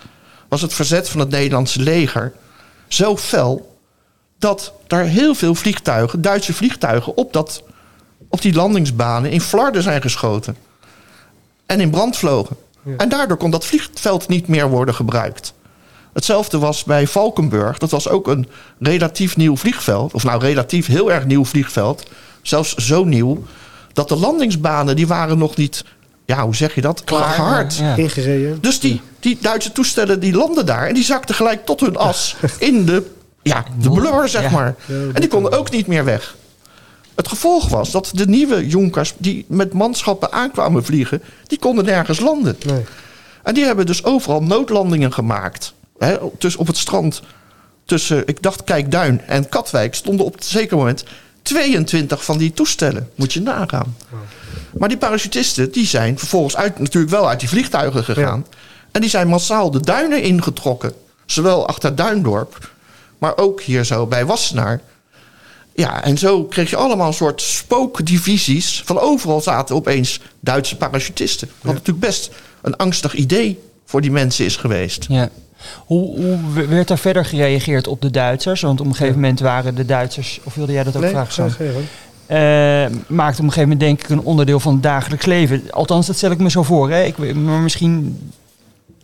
was 0.48 0.62
het 0.62 0.74
verzet 0.74 1.09
van 1.09 1.20
het 1.20 1.30
Nederlandse 1.30 1.80
leger 1.80 2.33
zo 2.88 3.16
fel 3.16 3.69
dat 4.40 4.72
daar 4.87 5.05
heel 5.05 5.35
veel 5.35 5.55
vliegtuigen, 5.55 6.22
Duitse 6.22 6.55
vliegtuigen, 6.55 7.16
op, 7.16 7.33
dat, 7.33 7.62
op 8.29 8.42
die 8.42 8.55
landingsbanen 8.55 9.31
in 9.31 9.40
flarden 9.40 9.83
zijn 9.83 10.03
geschoten. 10.03 10.57
En 11.66 11.81
in 11.81 11.90
brand 11.90 12.16
vlogen. 12.16 12.57
En 12.96 13.09
daardoor 13.09 13.37
kon 13.37 13.50
dat 13.50 13.66
vliegveld 13.66 14.29
niet 14.29 14.48
meer 14.48 14.68
worden 14.68 14.94
gebruikt. 14.94 15.53
Hetzelfde 16.12 16.59
was 16.59 16.85
bij 16.85 17.07
Valkenburg. 17.07 17.79
Dat 17.79 17.90
was 17.90 18.09
ook 18.09 18.29
een 18.29 18.48
relatief 18.79 19.37
nieuw 19.37 19.57
vliegveld. 19.57 20.14
Of 20.14 20.24
nou, 20.24 20.40
relatief 20.40 20.87
heel 20.87 21.12
erg 21.12 21.26
nieuw 21.26 21.44
vliegveld. 21.44 22.03
Zelfs 22.42 22.74
zo 22.74 23.05
nieuw. 23.05 23.44
Dat 23.92 24.09
de 24.09 24.16
landingsbanen, 24.16 24.96
die 24.96 25.07
waren 25.07 25.38
nog 25.38 25.57
niet... 25.57 25.85
Ja, 26.24 26.44
hoe 26.44 26.57
zeg 26.57 26.74
je 26.74 26.81
dat? 26.81 27.05
Klaar, 27.05 27.35
Gehard. 27.35 27.76
ja. 27.76 27.96
Ingereden. 27.96 28.59
Dus 28.61 28.81
die, 28.81 29.00
die 29.20 29.38
Duitse 29.40 29.72
toestellen 29.72 30.20
die 30.20 30.35
landden 30.35 30.66
daar 30.66 30.87
en 30.87 30.94
die 30.94 31.05
zakten 31.05 31.35
gelijk 31.35 31.66
tot 31.66 31.81
hun 31.81 31.96
as 31.96 32.37
in 32.59 32.85
de, 32.85 33.11
ja, 33.42 33.64
de 33.81 33.90
blubber, 33.90 34.29
zeg 34.29 34.42
Ja. 34.42 34.50
maar. 34.50 34.74
En 34.88 35.20
die 35.20 35.29
konden 35.29 35.53
ook 35.53 35.70
niet 35.70 35.87
meer 35.87 36.05
weg. 36.05 36.37
Het 37.14 37.29
gevolg 37.29 37.68
was 37.68 37.90
dat 37.90 38.11
de 38.14 38.26
nieuwe 38.26 38.66
Jonkers 38.68 39.14
die 39.18 39.44
met 39.48 39.72
manschappen 39.72 40.33
aankwamen 40.33 40.85
vliegen, 40.85 41.22
die 41.46 41.59
konden 41.59 41.85
nergens 41.85 42.20
landen. 42.20 42.57
Nee. 42.66 42.85
En 43.42 43.55
die 43.55 43.64
hebben 43.64 43.87
dus 43.87 44.05
overal 44.05 44.42
noodlandingen 44.42 45.12
gemaakt. 45.12 45.72
Hè, 45.98 46.16
dus 46.38 46.57
op 46.57 46.66
het 46.66 46.76
strand 46.76 47.22
tussen, 47.85 48.26
ik 48.26 48.42
dacht 48.42 48.64
Kijkduin 48.64 49.20
en 49.26 49.48
Katwijk, 49.48 49.94
stonden 49.94 50.26
op 50.26 50.35
een 50.37 50.42
zeker 50.42 50.76
moment 50.76 51.05
22 51.42 52.24
van 52.24 52.38
die 52.38 52.53
toestellen. 52.53 53.11
Moet 53.14 53.33
je 53.33 53.40
nagaan. 53.40 53.96
Maar 54.79 54.88
die 54.88 54.98
parachutisten 54.98 55.72
die 55.72 55.87
zijn 55.87 56.18
vervolgens 56.18 56.57
uit, 56.57 56.79
natuurlijk 56.79 57.12
wel 57.12 57.29
uit 57.29 57.40
die 57.40 57.48
vliegtuigen 57.48 58.05
gegaan. 58.05 58.46
En 58.92 59.00
die 59.00 59.11
zijn 59.11 59.29
massaal 59.29 59.70
de 59.70 59.81
duinen 59.81 60.22
ingetrokken. 60.22 60.92
Zowel 61.26 61.66
achter 61.68 61.94
Duindorp, 61.96 62.70
maar 63.20 63.37
ook 63.37 63.61
hier 63.61 63.85
zo 63.85 64.06
bij 64.06 64.26
Wassenaar. 64.26 64.80
Ja, 65.74 66.04
en 66.04 66.18
zo 66.18 66.44
kreeg 66.44 66.70
je 66.70 66.76
allemaal 66.76 67.06
een 67.06 67.12
soort 67.14 67.42
spookdivisies. 67.42 68.83
Van 68.85 68.98
overal 68.98 69.40
zaten 69.40 69.74
opeens 69.74 70.20
Duitse 70.40 70.76
parachutisten. 70.76 71.48
Wat 71.61 71.72
natuurlijk 71.72 72.06
best 72.06 72.30
een 72.62 72.76
angstig 72.76 73.14
idee 73.14 73.59
voor 73.85 74.00
die 74.00 74.11
mensen 74.11 74.44
is 74.44 74.56
geweest. 74.56 75.06
Ja. 75.09 75.28
Hoe, 75.87 76.16
hoe 76.20 76.66
werd 76.66 76.90
er 76.90 76.98
verder 76.98 77.24
gereageerd 77.24 77.87
op 77.87 78.00
de 78.02 78.11
Duitsers? 78.11 78.61
Want 78.61 78.80
op 78.80 78.87
een 78.87 78.94
gegeven 78.94 79.20
moment 79.20 79.40
waren 79.40 79.74
de 79.74 79.85
Duitsers, 79.85 80.40
of 80.44 80.54
wilde 80.54 80.72
jij 80.72 80.85
dat 80.85 80.96
ook 80.96 81.02
Nee, 81.02 81.11
vragen? 81.11 81.50
gang. 81.50 81.74
Eh, 82.26 82.37
maakt 83.06 83.38
op 83.38 83.44
een 83.44 83.52
gegeven 83.52 83.61
moment 83.61 83.80
denk 83.80 84.02
ik 84.02 84.09
een 84.09 84.20
onderdeel 84.20 84.61
van 84.61 84.72
het 84.72 84.83
dagelijks 84.83 85.26
leven. 85.26 85.62
Althans, 85.70 86.06
dat 86.06 86.16
stel 86.16 86.30
ik 86.30 86.38
me 86.38 86.50
zo 86.50 86.62
voor. 86.62 86.90
Hè? 86.90 87.02
Ik, 87.02 87.35
maar 87.35 87.61
misschien, 87.61 88.18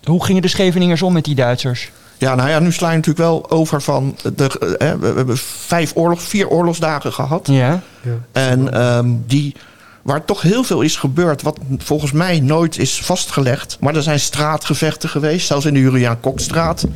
hoe 0.05 0.25
gingen 0.25 0.43
de 0.43 0.49
Scheveningers 0.49 1.03
om 1.03 1.13
met 1.13 1.25
die 1.25 1.35
Duitsers? 1.35 1.91
Ja, 2.19 2.35
nou 2.35 2.49
ja, 2.49 2.59
nu 2.59 2.73
sla 2.73 2.91
je 2.91 2.97
natuurlijk 2.97 3.27
wel 3.29 3.51
over 3.51 3.83
van... 3.83 4.17
De, 4.35 4.77
eh, 4.79 4.93
we 4.93 5.07
hebben 5.07 5.39
vijf 5.67 5.93
oorlogs, 5.95 6.25
vier 6.25 6.49
oorlogsdagen 6.49 7.13
gehad. 7.13 7.47
Ja. 7.47 7.83
Ja. 8.03 8.13
En 8.33 8.73
ehm, 8.73 9.09
die, 9.27 9.55
waar 10.03 10.25
toch 10.25 10.43
heel 10.43 10.65
veel 10.65 10.81
is 10.81 10.97
gebeurd, 10.97 11.43
wat 11.43 11.59
volgens 11.79 12.13
mij 12.13 12.41
nooit 12.41 12.79
is 12.79 13.01
vastgelegd. 13.01 13.77
Maar 13.81 13.95
er 13.97 14.03
zijn 14.03 14.21
straatgevechten 14.21 15.09
geweest, 15.09 15.47
zelfs 15.47 15.65
in 15.65 15.75
de 15.75 15.81
Juliaan 15.81 16.21
Kokstraat. 16.21 16.87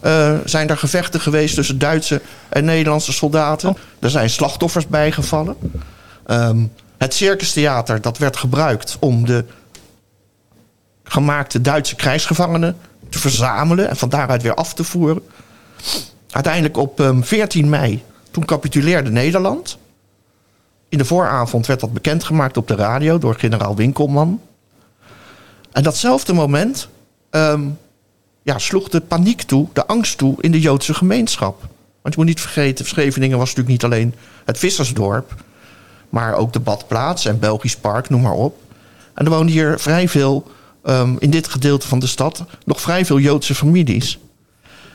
eh, 0.00 0.34
zijn 0.44 0.68
er 0.68 0.76
gevechten 0.76 1.20
geweest 1.20 1.54
tussen 1.54 1.78
Duitse 1.78 2.20
en 2.48 2.64
Nederlandse 2.64 3.12
soldaten. 3.12 3.76
Er 4.00 4.10
zijn 4.10 4.30
slachtoffers 4.30 4.86
bijgevallen. 4.86 5.56
Ehm, 6.26 6.58
het 6.98 7.14
circustheater 7.14 8.00
dat 8.00 8.18
werd 8.18 8.36
gebruikt 8.36 8.96
om 9.00 9.26
de 9.26 9.44
gemaakte 11.04 11.60
Duitse 11.60 11.94
krijgsgevangenen 11.94 12.76
te 13.08 13.18
verzamelen 13.18 13.88
en 13.88 13.96
van 13.96 14.08
daaruit 14.08 14.42
weer 14.42 14.54
af 14.54 14.74
te 14.74 14.84
voeren. 14.84 15.22
Uiteindelijk 16.30 16.76
op 16.76 17.00
ehm, 17.00 17.22
14 17.22 17.68
mei, 17.68 18.02
toen 18.30 18.44
capituleerde 18.44 19.10
Nederland. 19.10 19.78
In 20.88 20.98
de 20.98 21.04
vooravond 21.04 21.66
werd 21.66 21.80
dat 21.80 21.92
bekendgemaakt 21.92 22.56
op 22.56 22.68
de 22.68 22.74
radio 22.74 23.18
door 23.18 23.34
generaal 23.34 23.76
Winkelman. 23.76 24.40
En 25.72 25.82
datzelfde 25.82 26.32
moment 26.32 26.88
ehm, 27.30 27.62
ja, 28.42 28.58
sloeg 28.58 28.88
de 28.88 29.00
paniek 29.00 29.42
toe, 29.42 29.68
de 29.72 29.86
angst 29.86 30.18
toe 30.18 30.34
in 30.40 30.50
de 30.50 30.60
Joodse 30.60 30.94
gemeenschap. 30.94 31.60
Want 32.02 32.14
je 32.14 32.20
moet 32.20 32.28
niet 32.28 32.40
vergeten, 32.40 32.86
Scheveningen 32.86 33.38
was 33.38 33.48
natuurlijk 33.48 33.82
niet 33.82 33.84
alleen 33.84 34.14
het 34.44 34.58
vissersdorp, 34.58 35.34
maar 36.08 36.34
ook 36.34 36.52
de 36.52 36.60
badplaats 36.60 37.24
en 37.24 37.38
Belgisch 37.38 37.76
Park, 37.76 38.08
noem 38.08 38.22
maar 38.22 38.32
op. 38.32 38.62
En 39.14 39.24
er 39.24 39.30
woonden 39.30 39.54
hier 39.54 39.78
vrij 39.78 40.08
veel, 40.08 40.50
ehm, 40.88 41.14
in 41.18 41.30
dit 41.30 41.48
gedeelte 41.48 41.86
van 41.86 41.98
de 41.98 42.06
stad, 42.06 42.44
nog 42.64 42.80
vrij 42.80 43.04
veel 43.04 43.18
Joodse 43.18 43.54
families. 43.54 44.18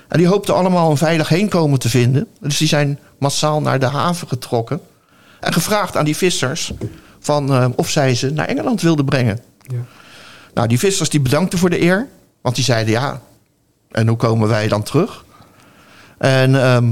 En 0.08 0.18
die 0.18 0.28
hoopten 0.28 0.56
allemaal 0.56 0.92
een 0.92 0.98
veilig 0.98 1.30
heenkomen 1.30 1.80
te 1.80 1.90
vinden. 1.90 2.28
Dus 2.40 2.58
die 2.58 2.68
zijn 2.68 3.00
massaal 3.18 3.62
naar 3.62 3.80
de 3.80 3.86
haven 3.86 4.28
getrokken. 4.28 4.82
En 5.40 5.54
gevraagd 5.54 5.98
aan 5.98 6.06
die 6.06 6.18
vissers 6.18 6.74
van, 7.20 7.54
eh, 7.54 7.66
of 7.76 7.90
zij 7.90 8.16
ze 8.16 8.30
naar 8.30 8.48
Engeland 8.48 8.82
wilden 8.82 9.06
brengen. 9.06 9.40
Ja. 9.62 9.78
Nou, 10.54 10.68
die 10.68 10.80
vissers 10.80 11.10
die 11.10 11.20
bedankten 11.20 11.60
voor 11.60 11.70
de 11.70 11.82
eer. 11.82 12.08
Want 12.42 12.56
die 12.56 12.64
zeiden 12.64 12.94
ja, 12.94 13.22
en 13.92 14.08
hoe 14.08 14.18
komen 14.18 14.48
wij 14.48 14.68
dan 14.68 14.84
terug? 14.84 15.26
En 16.18 16.56
ehm, 16.56 16.92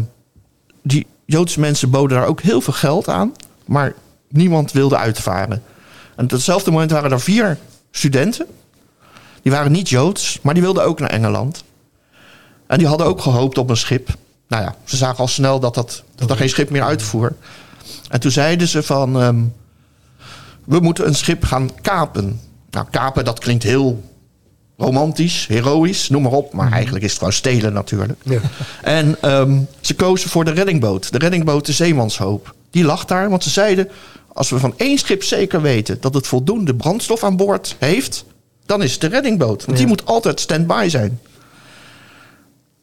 die 0.83 1.07
Joodse 1.25 1.59
mensen 1.59 1.89
boden 1.89 2.17
daar 2.17 2.27
ook 2.27 2.41
heel 2.41 2.61
veel 2.61 2.73
geld 2.73 3.07
aan. 3.07 3.31
Maar 3.65 3.93
niemand 4.27 4.71
wilde 4.71 4.97
uitvaren. 4.97 5.63
En 6.15 6.23
op 6.23 6.29
datzelfde 6.29 6.71
moment 6.71 6.91
waren 6.91 7.11
er 7.11 7.21
vier 7.21 7.57
studenten. 7.91 8.45
Die 9.41 9.51
waren 9.51 9.71
niet 9.71 9.89
Joods, 9.89 10.39
maar 10.41 10.54
die 10.54 10.63
wilden 10.63 10.84
ook 10.84 10.99
naar 10.99 11.10
Engeland. 11.10 11.63
En 12.67 12.77
die 12.77 12.88
hadden 12.88 13.08
ook 13.08 13.21
gehoopt 13.21 13.58
op 13.58 13.69
een 13.69 13.77
schip. 13.77 14.10
Nou 14.47 14.63
ja, 14.63 14.75
ze 14.84 14.97
zagen 14.97 15.17
al 15.17 15.27
snel 15.27 15.60
dat, 15.60 15.73
dat, 15.73 16.04
dat 16.15 16.30
er 16.30 16.38
geen 16.38 16.49
schip 16.49 16.69
meer 16.69 16.84
uitvoer. 16.84 17.36
En 18.10 18.19
toen 18.19 18.32
zeiden 18.32 18.67
ze 18.67 18.84
van... 18.84 19.21
ehm, 19.21 19.43
we 20.65 20.80
moeten 20.80 21.08
een 21.08 21.15
schip 21.15 21.43
gaan 21.43 21.69
kapen. 21.82 22.41
Nou, 22.69 22.86
kapen, 22.91 23.25
dat 23.25 23.39
klinkt 23.39 23.63
heel 23.63 24.04
romantisch, 24.77 25.47
heroïs, 25.47 26.10
noem 26.10 26.21
maar 26.21 26.32
op. 26.32 26.54
Maar 26.54 26.71
eigenlijk 26.71 27.04
is 27.04 27.10
het 27.10 27.19
gewoon 27.19 27.34
stelen 27.34 27.73
natuurlijk. 27.73 28.19
Ja. 28.23 28.39
En 28.82 29.21
ehm, 29.21 29.60
ze 29.80 29.95
kozen 29.95 30.30
voor 30.30 30.45
de 30.45 30.51
reddingboot. 30.51 31.12
De 31.12 31.17
reddingboot 31.17 31.65
de 31.65 31.73
Zeemanshoop. 31.73 32.56
Die 32.69 32.84
lag 32.84 33.06
daar, 33.06 33.30
want 33.30 33.43
ze 33.43 33.49
zeiden... 33.49 33.89
als 34.34 34.49
we 34.49 34.60
van 34.60 34.73
één 34.77 34.97
schip 34.97 35.23
zeker 35.23 35.62
weten 35.62 35.97
dat 36.01 36.13
het 36.13 36.27
voldoende 36.27 36.75
brandstof 36.75 37.23
aan 37.23 37.38
boord 37.38 37.75
heeft... 37.80 38.25
dan 38.65 38.84
is 38.84 38.91
het 38.91 39.02
de 39.02 39.08
reddingboot. 39.08 39.65
Want 39.65 39.78
die 39.78 39.88
moet 39.88 40.06
altijd 40.06 40.39
stand-by 40.39 40.88
zijn. 40.89 41.19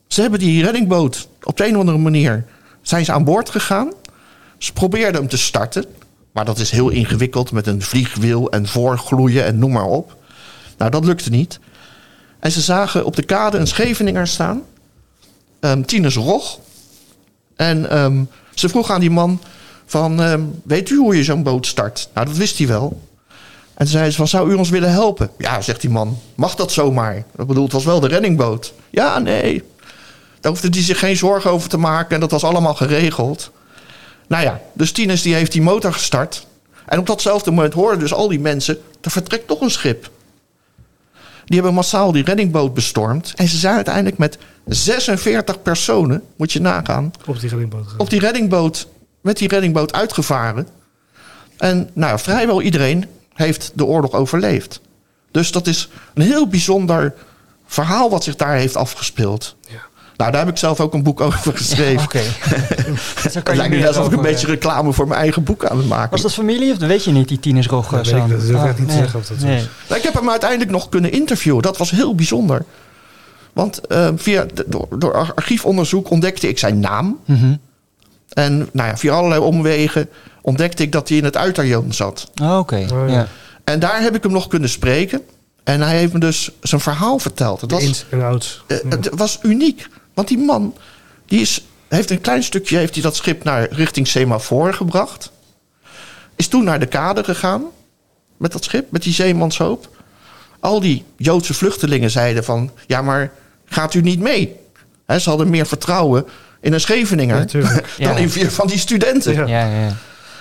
Ze 0.06 0.20
hebben 0.20 0.38
die 0.38 0.64
reddingboot 0.64 1.28
op 1.42 1.56
de 1.56 1.66
een 1.66 1.74
of 1.74 1.80
andere 1.80 1.98
manier... 1.98 2.44
zijn 2.82 3.04
ze 3.04 3.12
aan 3.12 3.24
boord 3.24 3.50
gegaan. 3.50 3.92
Ze 4.58 4.72
probeerden 4.72 5.20
hem 5.20 5.30
te 5.30 5.38
starten. 5.38 5.84
Maar 6.32 6.44
dat 6.44 6.58
is 6.58 6.70
heel 6.70 6.88
ingewikkeld 6.88 7.52
met 7.52 7.66
een 7.66 7.82
vliegwiel 7.82 8.50
en 8.50 8.66
voorgloeien 8.66 9.44
en 9.44 9.58
noem 9.58 9.72
maar 9.72 9.86
op. 9.86 10.16
Nou, 10.78 10.90
dat 10.90 11.04
lukte 11.04 11.30
niet. 11.30 11.58
En 12.38 12.52
ze 12.52 12.60
zagen 12.60 13.04
op 13.04 13.16
de 13.16 13.22
kade 13.22 13.58
een 13.58 13.66
Scheveninger 13.66 14.26
staan. 14.26 14.62
ehm 15.60 15.82
Tinus 15.82 16.16
Rog. 16.16 16.58
En 17.56 17.90
ehm, 17.90 18.24
ze 18.54 18.68
vroeg 18.68 18.90
aan 18.90 19.00
die 19.00 19.10
man 19.10 19.40
van... 19.86 20.22
ehm, 20.22 20.42
weet 20.64 20.90
u 20.90 20.96
hoe 20.96 21.16
je 21.16 21.24
zo'n 21.24 21.42
boot 21.42 21.66
start? 21.66 22.08
Nou, 22.14 22.26
dat 22.26 22.36
wist 22.36 22.58
hij 22.58 22.66
wel. 22.66 23.00
En 23.78 23.84
toen 23.84 23.94
zei 23.98 24.10
ze 24.10 24.16
van, 24.16 24.28
zou 24.28 24.50
u 24.50 24.54
ons 24.54 24.70
willen 24.70 24.90
helpen? 24.90 25.30
Ja, 25.36 25.60
zegt 25.60 25.80
die 25.80 25.90
man. 25.90 26.18
Mag 26.34 26.54
dat 26.54 26.72
zomaar? 26.72 27.16
Ik 27.16 27.46
bedoel, 27.46 27.64
het 27.64 27.72
was 27.72 27.84
wel 27.84 28.00
de 28.00 28.08
reddingboot. 28.08 28.72
Ja, 28.90 29.18
nee. 29.18 29.62
Daar 30.40 30.52
hoefde 30.52 30.68
hij 30.70 30.82
zich 30.82 30.98
geen 30.98 31.16
zorgen 31.16 31.50
over 31.50 31.68
te 31.68 31.78
maken. 31.78 32.14
En 32.14 32.20
dat 32.20 32.30
was 32.30 32.44
allemaal 32.44 32.74
geregeld. 32.74 33.50
Nou 34.26 34.42
ja, 34.42 34.60
dus 34.72 34.92
Tinus 34.92 35.22
die 35.22 35.34
heeft 35.34 35.52
die 35.52 35.62
motor 35.62 35.92
gestart. 35.92 36.46
En 36.86 36.98
op 36.98 37.06
datzelfde 37.06 37.50
moment 37.50 37.74
hoorden 37.74 37.98
dus 37.98 38.12
al 38.12 38.28
die 38.28 38.40
mensen... 38.40 38.78
er 39.00 39.10
vertrekt 39.10 39.46
toch 39.46 39.60
een 39.60 39.70
schip. 39.70 40.10
Die 41.44 41.56
hebben 41.56 41.74
massaal 41.74 42.12
die 42.12 42.24
reddingboot 42.24 42.74
bestormd. 42.74 43.32
En 43.36 43.48
ze 43.48 43.56
zijn 43.56 43.74
uiteindelijk 43.74 44.18
met 44.18 44.38
46 44.66 45.62
personen, 45.62 46.22
moet 46.36 46.52
je 46.52 46.60
nagaan... 46.60 47.12
Op 47.26 47.40
die 47.40 47.48
reddingboot 47.48 47.94
op 47.96 48.10
die 48.10 48.20
reddingboot, 48.20 48.88
met 49.20 49.36
die 49.38 49.48
reddingboot 49.48 49.92
uitgevaren. 49.92 50.68
En 51.56 51.90
nou, 51.92 52.18
vrijwel 52.18 52.62
iedereen 52.62 53.06
heeft 53.38 53.72
de 53.74 53.84
oorlog 53.84 54.12
overleefd. 54.12 54.80
Dus 55.30 55.52
dat 55.52 55.66
is 55.66 55.88
een 56.14 56.22
heel 56.22 56.48
bijzonder 56.48 57.14
verhaal 57.66 58.10
wat 58.10 58.24
zich 58.24 58.36
daar 58.36 58.54
heeft 58.54 58.76
afgespeeld. 58.76 59.56
Ja. 59.68 59.76
Nou, 60.16 60.30
daar 60.30 60.40
heb 60.40 60.48
ik 60.48 60.56
zelf 60.56 60.80
ook 60.80 60.94
een 60.94 61.02
boek 61.02 61.20
over 61.20 61.56
geschreven. 61.56 62.02
Oké. 62.02 62.20
Dus 63.22 63.32
kan 63.32 63.32
Het 63.32 63.46
je 63.46 63.54
lijkt 63.54 63.74
nu 63.74 63.78
net 63.78 63.88
alsof 63.88 64.06
ik 64.06 64.12
een 64.12 64.22
beetje 64.22 64.46
reclame 64.46 64.92
voor 64.92 65.08
mijn 65.08 65.20
eigen 65.20 65.44
boek 65.44 65.64
aan 65.64 65.76
het 65.76 65.88
maken 65.88 66.10
Was 66.10 66.20
dat 66.22 66.32
familie 66.32 66.72
of 66.72 66.78
dat 66.78 66.88
weet 66.88 67.04
je 67.04 67.10
niet, 67.10 67.28
die 67.28 67.40
Tinus 67.40 67.66
Rog? 67.66 67.88
Dat 67.88 68.06
eh, 68.06 68.12
weet 68.12 68.22
ik 68.22 68.40
Sam? 68.40 68.46
niet, 68.46 68.54
Ah, 68.54 68.64
niet 68.64 68.76
te 68.76 68.82
nee. 68.82 68.96
zeggen 68.96 69.18
of 69.18 69.26
dat 69.26 69.38
zo 69.40 69.46
nee. 69.46 69.56
is. 69.56 69.68
Nou, 69.88 69.98
ik 70.00 70.06
heb 70.06 70.14
hem 70.14 70.30
uiteindelijk 70.30 70.70
nog 70.70 70.88
kunnen 70.88 71.12
interviewen. 71.12 71.62
Dat 71.62 71.76
was 71.78 71.90
heel 71.90 72.14
bijzonder. 72.14 72.64
Want 73.52 73.86
eh, 73.86 74.08
via, 74.16 74.46
door, 74.66 74.86
door 74.98 75.32
archiefonderzoek 75.34 76.10
ontdekte 76.10 76.48
ik 76.48 76.58
zijn 76.58 76.80
naam. 76.80 77.18
Mhm. 77.24 77.54
En 78.32 78.58
nou 78.72 78.88
ja, 78.88 78.96
via 78.96 79.12
allerlei 79.12 79.40
omwegen 79.40 80.08
ontdekte 80.40 80.82
ik 80.82 80.92
dat 80.92 81.08
hij 81.08 81.18
in 81.18 81.24
het 81.24 81.36
uiterjoon 81.36 81.92
zat. 81.92 82.30
Oh, 82.42 82.58
Oké, 82.58 82.76
Oh, 82.92 83.08
ja. 83.08 83.14
ja. 83.14 83.26
En 83.64 83.78
daar 83.80 84.02
heb 84.02 84.14
ik 84.14 84.22
hem 84.22 84.32
nog 84.32 84.46
kunnen 84.46 84.68
spreken. 84.68 85.22
En 85.64 85.80
hij 85.80 85.96
heeft 85.98 86.12
me 86.12 86.18
dus 86.18 86.50
zijn 86.62 86.80
verhaal 86.80 87.18
verteld. 87.18 87.60
Het 87.60 87.70
De 87.70 87.74
was, 87.76 87.84
ins 87.84 88.04
en 88.10 88.22
outs. 88.22 88.62
eh, 88.66 88.76
Ja. 88.82 88.88
het 88.88 89.08
was 89.12 89.38
uniek. 89.42 89.88
Want 90.14 90.28
die 90.28 90.38
man, 90.38 90.74
die 91.26 91.40
is, 91.40 91.64
heeft 91.88 92.10
een 92.10 92.20
klein 92.20 92.42
stukje 92.42 92.76
heeft 92.76 92.94
hij 92.94 93.02
dat 93.02 93.16
schip 93.16 93.44
naar 93.44 93.68
richting 93.72 94.06
Semafor 94.08 94.74
gebracht. 94.74 95.30
Is 96.36 96.48
toen 96.48 96.64
naar 96.64 96.80
de 96.80 96.86
kade 96.86 97.24
gegaan. 97.24 97.62
Met 98.36 98.52
dat 98.52 98.64
schip, 98.64 98.90
met 98.90 99.02
die 99.02 99.12
zeemanshoop. 99.12 99.88
Al 100.60 100.80
die 100.80 101.04
Joodse 101.16 101.54
vluchtelingen 101.54 102.10
zeiden 102.10 102.44
van... 102.44 102.70
Ja, 102.86 103.02
maar 103.02 103.32
gaat 103.64 103.94
u 103.94 104.00
niet 104.00 104.20
mee? 104.20 104.56
Hè, 105.06 105.18
ze 105.18 105.28
hadden 105.28 105.50
meer 105.50 105.66
vertrouwen 105.66 106.24
in 106.60 106.72
een 106.72 106.80
Scheveninger... 106.80 107.36
Natuurlijk. 107.36 107.74
dan 107.98 108.12
Ja. 108.12 108.16
in 108.16 108.30
vier 108.30 108.50
van 108.50 108.66
die 108.66 108.78
studenten. 108.78 109.34
Ja. 109.34 109.46
Ja, 109.46 109.66
ja. 109.80 109.92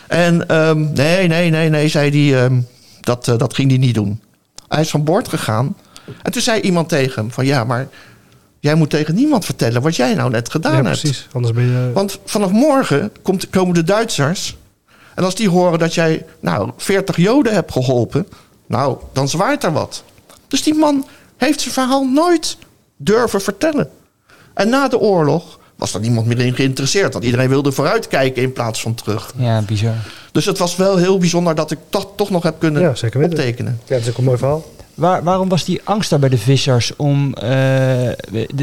En 0.08 0.48
ehm, 0.48 0.92
nee, 0.94 1.28
nee, 1.28 1.50
nee, 1.50 1.70
nee, 1.70 1.88
zei 1.88 2.30
hij, 2.32 2.44
ehm, 2.44 2.60
dat, 3.02 3.28
eh, 3.28 3.38
dat 3.38 3.54
ging 3.54 3.70
hij 3.70 3.80
niet 3.80 3.96
doen. 3.96 4.22
Hij 4.68 4.82
is 4.82 4.90
van 4.90 5.04
boord 5.04 5.28
gegaan. 5.28 5.76
En 6.22 6.32
toen 6.32 6.42
zei 6.42 6.62
iemand 6.62 6.90
tegen 6.90 7.22
hem 7.22 7.32
van 7.32 7.46
ja, 7.46 7.64
maar 7.64 7.88
jij 8.60 8.76
moet 8.76 8.90
tegen 8.90 9.16
niemand 9.16 9.46
vertellen 9.46 9.82
wat 9.82 9.96
jij 9.96 10.14
nou 10.14 10.30
net 10.30 10.50
gedaan 10.52 10.72
Ja, 10.78 10.84
hebt. 10.84 11.00
precies. 11.02 11.28
Anders 11.32 11.54
ben 11.54 11.64
je... 11.64 11.92
Want 11.94 12.20
vanaf 12.26 12.52
morgen 12.52 13.12
komt, 13.22 13.50
komen 13.50 13.74
de 13.74 13.84
Duitsers. 13.84 14.58
En 15.16 15.24
als 15.24 15.36
die 15.36 15.50
horen 15.50 15.80
dat 15.80 15.94
jij 15.94 16.26
nou 16.40 16.72
40 16.78 17.18
Joden 17.18 17.54
hebt 17.54 17.72
geholpen, 17.72 18.28
nou, 18.68 18.98
dan 19.14 19.30
zwaait 19.30 19.64
er 19.64 19.72
wat. 19.74 20.04
Dus 20.48 20.64
die 20.64 20.74
man 20.74 21.08
heeft 21.38 21.62
zijn 21.62 21.74
verhaal 21.74 22.06
nooit 22.06 22.58
durven 22.98 23.42
vertellen. 23.42 23.90
En 24.54 24.70
na 24.70 24.88
de 24.88 25.00
oorlog 25.00 25.57
was 25.78 25.94
er 25.94 26.00
niemand 26.00 26.28
meer 26.28 26.40
in 26.40 26.56
geïnteresseerd. 26.56 27.14
Want 27.14 27.26
iedereen 27.26 27.50
wilde 27.50 27.72
vooruitkijken 27.72 28.42
in 28.42 28.54
plaats 28.54 28.82
van 28.82 28.96
terug. 28.96 29.34
Ja, 29.38 29.62
bizar. 29.62 29.94
Dus 30.32 30.46
het 30.46 30.58
was 30.58 30.76
wel 30.76 30.98
heel 30.98 31.18
bijzonder 31.18 31.56
dat 31.56 31.72
ik 31.72 31.78
dat 31.90 32.08
toch 32.16 32.30
nog 32.30 32.44
heb 32.44 32.56
kunnen 32.60 32.82
Ja, 32.82 32.96
zeker 32.96 33.20
weten. 33.20 33.38
optekenen. 33.38 33.80
Ja, 33.86 33.96
dat 33.96 34.04
is 34.04 34.10
ook 34.10 34.18
een 34.18 34.24
mooi 34.24 34.38
verhaal. 34.38 34.66
Waar, 34.94 35.24
waarom 35.24 35.50
was 35.50 35.64
die 35.66 35.82
angst 35.84 36.10
daar 36.10 36.20
bij 36.20 36.30
de 36.30 36.38
vissers 36.38 36.96
om... 36.96 37.34
eh, 37.34 38.10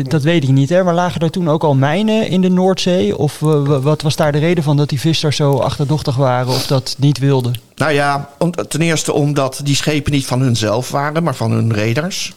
dat 0.09 0.23
weet 0.23 0.43
ik 0.43 0.49
niet, 0.49 0.69
hè? 0.69 0.83
Maar 0.83 0.95
lagen 0.95 1.21
er 1.21 1.31
toen 1.31 1.49
ook 1.51 1.63
al 1.65 1.75
mijnen 1.75 2.29
in 2.29 2.41
de 2.41 2.49
Noordzee? 2.49 3.17
Of 3.17 3.43
eh, 3.43 3.49
wa- 3.67 3.81
wat 3.81 4.03
was 4.03 4.17
daar 4.17 4.33
de 4.33 4.39
reden 4.39 4.65
van 4.65 4.77
dat 4.77 4.89
die 4.89 5.01
vissers 5.01 5.37
zo 5.37 5.57
achterdochtig 5.59 6.17
waren 6.17 6.49
of 6.53 6.67
dat 6.67 6.95
niet 6.99 7.19
wilden? 7.19 7.55
Nou 7.77 7.93
ja, 7.93 8.29
om- 8.39 8.51
ten 8.69 8.81
eerste 8.81 9.13
omdat 9.13 9.61
die 9.65 9.75
schepen 9.77 10.13
niet 10.13 10.27
van 10.27 10.41
hunzelf 10.41 10.91
waren, 10.91 11.23
maar 11.23 11.35
van 11.35 11.51
hun 11.51 11.73
reders. 11.73 12.35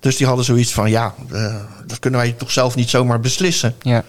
Dus 0.00 0.16
die 0.16 0.26
hadden 0.26 0.44
zoiets 0.44 0.72
van, 0.72 0.90
ja, 0.90 1.14
eh, 1.32 1.54
dat 1.86 1.98
kunnen 1.98 2.20
wij 2.20 2.32
toch 2.38 2.50
zelf 2.50 2.74
niet 2.74 2.88
zomaar 2.90 3.20
beslissen. 3.20 3.74
Ja, 3.82 4.04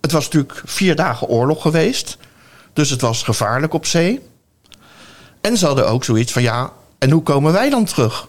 Het 0.00 0.12
was 0.12 0.24
natuurlijk 0.24 0.62
vier 0.64 0.96
dagen 0.96 1.26
oorlog 1.26 1.62
geweest. 1.62 2.18
Dus 2.72 2.90
het 2.90 3.00
was 3.00 3.22
gevaarlijk 3.22 3.74
op 3.74 3.86
zee. 3.86 4.20
En 5.40 5.56
ze 5.56 5.66
hadden 5.66 5.88
ook 5.88 6.04
zoiets 6.04 6.32
van, 6.32 6.42
ja, 6.42 6.72
en 6.98 7.10
hoe 7.10 7.22
komen 7.22 7.52
wij 7.52 7.70
dan 7.70 7.84
terug? 7.84 8.28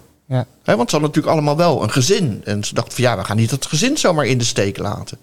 ja. 0.64 0.76
Want 0.76 0.90
ze 0.90 0.96
hadden 0.96 1.02
natuurlijk 1.02 1.34
allemaal 1.34 1.58
wel 1.58 1.84
een 1.84 1.92
gezin. 1.92 2.42
En 2.46 2.64
ze 2.64 2.74
dachten 2.74 2.94
van, 2.94 3.04
ja, 3.04 3.18
we 3.18 3.24
gaan 3.24 3.38
niet 3.38 3.52
het 3.52 3.66
gezin 3.66 3.98
zomaar 3.98 4.26
in 4.26 4.38
de 4.38 4.44
steek 4.44 4.78
laten. 4.78 5.18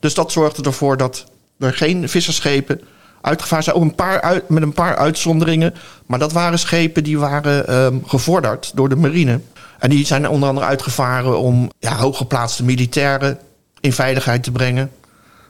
Dus 0.00 0.14
dat 0.14 0.32
zorgde 0.32 0.62
ervoor 0.62 0.96
dat 0.96 1.24
er 1.58 1.74
geen 1.74 2.08
visserschepen 2.08 2.80
uitgevaard 3.20 3.64
zijn. 3.64 3.76
Ook 3.76 3.82
een 3.82 3.94
paar 3.94 4.20
uit, 4.20 4.48
met 4.48 4.62
een 4.62 4.72
paar 4.72 4.96
uitzonderingen. 4.96 5.74
Maar 6.06 6.18
dat 6.18 6.32
waren 6.32 6.58
schepen 6.58 7.04
die 7.04 7.18
waren 7.18 7.66
ehm, 7.66 7.96
gevorderd 8.06 8.72
door 8.74 8.88
de 8.88 8.96
marine. 8.96 9.40
En 9.78 9.90
die 9.90 10.06
zijn 10.06 10.28
onder 10.28 10.48
andere 10.48 10.66
uitgevaren 10.66 11.38
om 11.38 11.70
ja, 11.78 11.96
hooggeplaatste 11.96 12.64
militairen 12.64 13.38
in 13.80 13.92
veiligheid 13.92 14.42
te 14.42 14.50
brengen. 14.50 14.90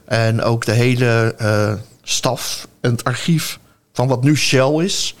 En 0.05 0.41
ook 0.41 0.65
de 0.65 0.71
hele 0.71 1.35
eh, 1.37 1.73
staf 2.03 2.67
en 2.81 2.91
het 2.91 3.03
archief 3.03 3.59
van 3.93 4.07
wat 4.07 4.23
nu 4.23 4.37
Shell 4.37 4.83
is, 4.83 5.15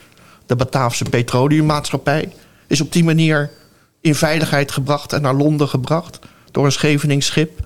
de 0.45 0.55
Bataafse 0.55 1.03
petroleummaatschappij, 1.03 2.33
is 2.67 2.81
op 2.81 2.91
die 2.91 3.03
manier 3.03 3.49
in 4.01 4.15
veiligheid 4.15 4.71
gebracht 4.71 5.13
en 5.13 5.21
naar 5.21 5.33
Londen 5.33 5.67
gebracht 5.67 6.19
door 6.51 6.65
een 6.65 6.71
Scheveningsschip. 6.71 7.59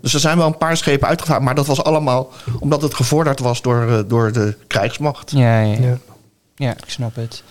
Dus 0.00 0.14
er 0.14 0.20
zijn 0.20 0.36
wel 0.36 0.46
een 0.46 0.58
paar 0.58 0.76
schepen 0.76 1.08
uitgevaren, 1.08 1.44
maar 1.44 1.54
dat 1.54 1.66
was 1.66 1.84
allemaal 1.84 2.32
omdat 2.60 2.82
het 2.82 2.94
gevorderd 2.94 3.40
was 3.40 3.62
door, 3.62 3.88
eh, 3.88 3.98
door 4.06 4.32
de 4.32 4.56
krijgsmacht. 4.66 5.30
Ja. 5.30 5.60
Ja. 5.60 5.98
Ja, 6.56 6.70
ik 6.70 6.90
snap 6.90 7.14
het. 7.14 7.42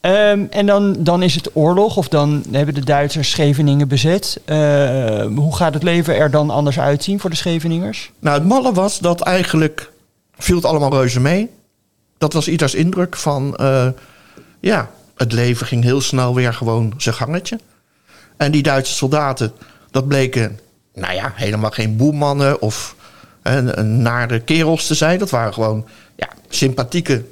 Ehm, 0.00 0.44
en 0.50 0.66
dan, 0.66 0.96
dan 0.98 1.22
is 1.22 1.34
het 1.34 1.50
oorlog, 1.52 1.96
of 1.96 2.08
dan 2.08 2.44
hebben 2.50 2.74
de 2.74 2.84
Duitsers 2.84 3.30
Scheveningen 3.30 3.88
bezet. 3.88 4.40
Ehm, 4.44 5.34
hoe 5.34 5.56
gaat 5.56 5.74
het 5.74 5.82
leven 5.82 6.16
er 6.16 6.30
dan 6.30 6.50
anders 6.50 6.78
uitzien 6.78 7.20
voor 7.20 7.30
de 7.30 7.36
Scheveningers? 7.36 8.10
Nou, 8.18 8.38
het 8.38 8.48
malle 8.48 8.72
was 8.72 8.98
dat 8.98 9.20
eigenlijk 9.20 9.90
viel 10.38 10.56
het 10.56 10.64
allemaal 10.64 10.90
reuze 10.90 11.20
mee. 11.20 11.50
Dat 12.18 12.32
was 12.32 12.48
ieders 12.48 12.74
indruk 12.74 13.16
van, 13.16 13.56
eh, 13.56 13.88
ja, 14.60 14.90
het 15.16 15.32
leven 15.32 15.66
ging 15.66 15.84
heel 15.84 16.00
snel 16.00 16.34
weer 16.34 16.54
gewoon 16.54 16.94
zijn 16.96 17.14
gangetje. 17.14 17.58
En 18.36 18.52
die 18.52 18.62
Duitse 18.62 18.94
soldaten, 18.94 19.52
dat 19.90 20.08
bleken, 20.08 20.58
nou 20.94 21.14
ja, 21.14 21.32
helemaal 21.34 21.70
geen 21.70 21.96
boelmannen 21.96 22.60
of 22.60 22.94
een 23.42 24.02
nare 24.02 24.40
kerels 24.40 24.86
te 24.86 24.94
zijn. 24.94 25.18
Dat 25.18 25.30
waren 25.30 25.54
gewoon, 25.54 25.86
ja, 26.16 26.28
sympathieke, 26.48 27.24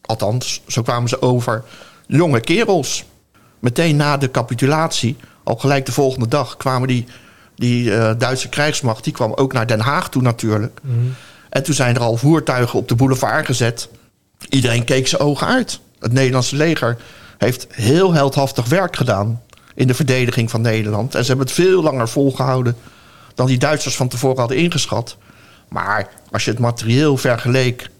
althans, 0.00 0.62
zo 0.66 0.82
kwamen 0.82 1.08
ze 1.08 1.22
over, 1.22 1.64
jonge 2.16 2.40
kerels. 2.40 3.04
Meteen 3.58 3.96
na 3.96 4.16
de 4.16 4.30
capitulatie, 4.30 5.16
al 5.44 5.56
gelijk 5.56 5.86
de 5.86 5.92
volgende 5.92 6.28
dag, 6.28 6.56
kwamen 6.56 6.88
die, 6.88 7.06
die 7.54 7.94
eh, 7.94 8.14
Duitse 8.18 8.48
krijgsmacht, 8.48 9.04
die 9.04 9.12
kwam 9.12 9.32
ook 9.34 9.52
naar 9.52 9.66
Den 9.66 9.80
Haag 9.80 10.08
toe 10.08 10.22
natuurlijk. 10.22 10.80
En 11.48 11.62
toen 11.62 11.74
zijn 11.74 11.94
er 11.94 12.00
al 12.00 12.16
voertuigen 12.16 12.78
op 12.78 12.88
de 12.88 12.94
boulevard 12.94 13.46
gezet. 13.46 13.88
Iedereen 14.48 14.84
keek 14.84 15.08
zijn 15.08 15.22
ogen 15.22 15.46
uit. 15.46 15.80
Het 15.98 16.12
Nederlandse 16.12 16.56
leger 16.56 16.96
heeft 17.38 17.66
heel 17.70 18.12
heldhaftig 18.12 18.66
werk 18.66 18.96
gedaan 18.96 19.42
in 19.74 19.86
de 19.86 19.94
verdediging 19.94 20.50
van 20.50 20.60
Nederland. 20.60 21.14
En 21.14 21.20
ze 21.22 21.28
hebben 21.28 21.46
het 21.46 21.54
veel 21.54 21.82
langer 21.82 22.08
volgehouden 22.08 22.76
dan 23.34 23.46
die 23.46 23.58
Duitsers 23.58 23.96
van 23.96 24.08
tevoren 24.08 24.38
hadden 24.38 24.56
ingeschat. 24.56 25.16
Maar 25.68 26.08
als 26.30 26.44
je 26.44 26.50
het 26.50 26.60
materieel 26.60 27.16
vergeleek 27.16 27.90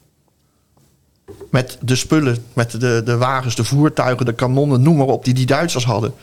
met 1.51 1.79
de 1.81 1.97
spullen, 1.97 2.37
met 2.53 2.81
de, 2.81 3.03
de 3.05 3.17
wagens, 3.17 3.57
de 3.57 3.65
voertuigen, 3.65 4.27
de 4.27 4.33
kanonnen, 4.33 4.83
noem 4.83 4.97
maar 4.97 5.07
op, 5.07 5.25
die 5.25 5.35
die 5.35 5.47
Duitsers 5.47 5.85
hadden. 5.85 6.15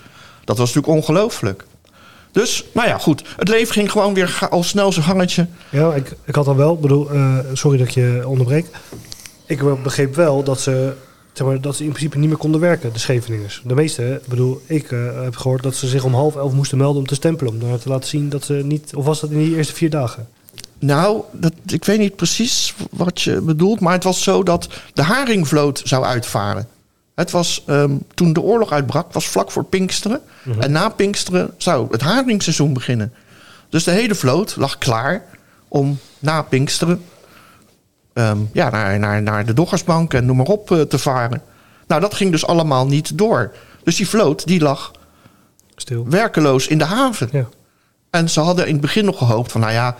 Dat 0.44 0.58
was 0.58 0.74
natuurlijk 0.74 0.98
ongelooflijk. 0.98 1.66
Dus, 2.32 2.66
nou 2.74 2.88
ja, 2.88 2.98
goed. 2.98 3.24
Het 3.38 3.48
leven 3.48 3.74
ging 3.74 3.92
gewoon 3.92 4.14
weer 4.14 4.48
al 4.50 4.64
snel 4.64 4.92
zijn 4.92 5.06
gangetje. 5.06 5.48
Ja, 5.70 5.94
ik, 5.94 6.16
ik 6.24 6.36
had 6.36 6.48
al 6.48 6.56
wel, 6.56 6.78
bedoel, 6.78 7.12
eh, 7.12 7.38
sorry 7.54 7.78
dat 7.78 7.88
ik 7.88 7.94
je 7.94 8.24
onderbreek. 8.26 8.66
Ik 9.46 9.84
begreep 9.84 10.16
wel 10.16 10.44
dat 10.44 10.60
ze, 10.60 10.94
zeg 11.34 11.48
maar, 11.48 11.62
dat 11.62 11.76
ze 11.76 11.84
in 11.84 11.90
principe 11.90 12.18
niet 12.18 12.30
meer 12.30 12.38
konden 12.38 12.62
werken, 12.62 12.94
de 12.94 13.00
Scheveningers. 13.00 13.62
De 13.66 13.76
meeste, 13.76 14.22
bedoel, 14.28 14.62
ik 14.66 14.92
eh, 14.92 15.00
heb 15.24 15.36
gehoord 15.36 15.64
dat 15.64 15.76
ze 15.76 15.88
zich 15.88 16.04
om 16.04 16.14
half 16.14 16.36
elf 16.36 16.54
moesten 16.54 16.78
melden 16.78 17.02
om 17.02 17.08
te 17.08 17.16
stempelen. 17.16 17.54
Om 17.54 17.80
te 17.80 17.90
laten 17.90 18.10
zien 18.10 18.30
dat 18.30 18.44
ze 18.44 18.54
niet, 18.54 18.96
of 18.96 19.06
was 19.06 19.20
dat 19.20 19.30
in 19.30 19.38
die 19.38 19.56
eerste 19.56 19.74
vier 19.74 19.90
dagen? 19.90 20.28
Nou, 20.86 21.22
dat, 21.32 21.54
ik 21.66 21.86
weet 21.86 22.00
niet 22.00 22.16
precies 22.16 22.74
wat 22.92 23.22
je 23.22 23.42
bedoelt, 23.42 23.80
maar 23.80 23.94
het 23.94 24.04
was 24.04 24.24
zo 24.24 24.44
dat 24.44 24.68
de 24.94 25.04
haringvloot 25.04 25.82
zou 25.84 26.04
uitvaren. 26.04 26.68
Het 27.16 27.32
was 27.32 27.64
ehm, 27.68 27.96
toen 28.14 28.34
de 28.34 28.42
oorlog 28.42 28.72
uitbrak, 28.72 29.14
was 29.14 29.28
vlak 29.28 29.52
voor 29.52 29.64
Pinksteren. 29.64 30.22
En 30.60 30.72
na 30.72 30.90
Pinksteren 30.90 31.54
zou 31.58 31.88
het 31.92 32.02
haringseizoen 32.02 32.74
beginnen. 32.74 33.14
Dus 33.70 33.84
de 33.84 33.92
hele 33.92 34.16
vloot 34.16 34.56
lag 34.56 34.78
klaar 34.78 35.24
om 35.68 36.00
na 36.20 36.42
Pinksteren 36.42 37.04
ehm, 38.14 38.38
ja, 38.54 38.70
naar, 38.70 39.00
naar, 39.00 39.22
naar 39.22 39.46
de 39.46 39.54
Doggersbank 39.54 40.14
en 40.14 40.26
noem 40.26 40.38
maar 40.38 40.46
op 40.46 40.72
eh, 40.72 40.82
te 40.82 40.98
varen. 40.98 41.42
Nou, 41.88 42.02
dat 42.02 42.14
ging 42.14 42.32
dus 42.32 42.46
allemaal 42.46 42.88
niet 42.88 43.18
door. 43.18 43.54
Dus 43.84 43.96
die 43.96 44.10
vloot 44.10 44.48
die 44.48 44.62
lag 44.62 44.92
Stil. 45.76 46.06
werkeloos 46.10 46.68
in 46.68 46.78
de 46.78 46.84
haven. 46.84 47.30
Ja. 47.32 47.48
En 48.10 48.30
ze 48.30 48.40
hadden 48.40 48.66
in 48.68 48.72
het 48.72 48.82
begin 48.82 49.06
nog 49.06 49.18
gehoopt 49.18 49.52
van, 49.52 49.62
nou 49.62 49.74
ja, 49.74 49.96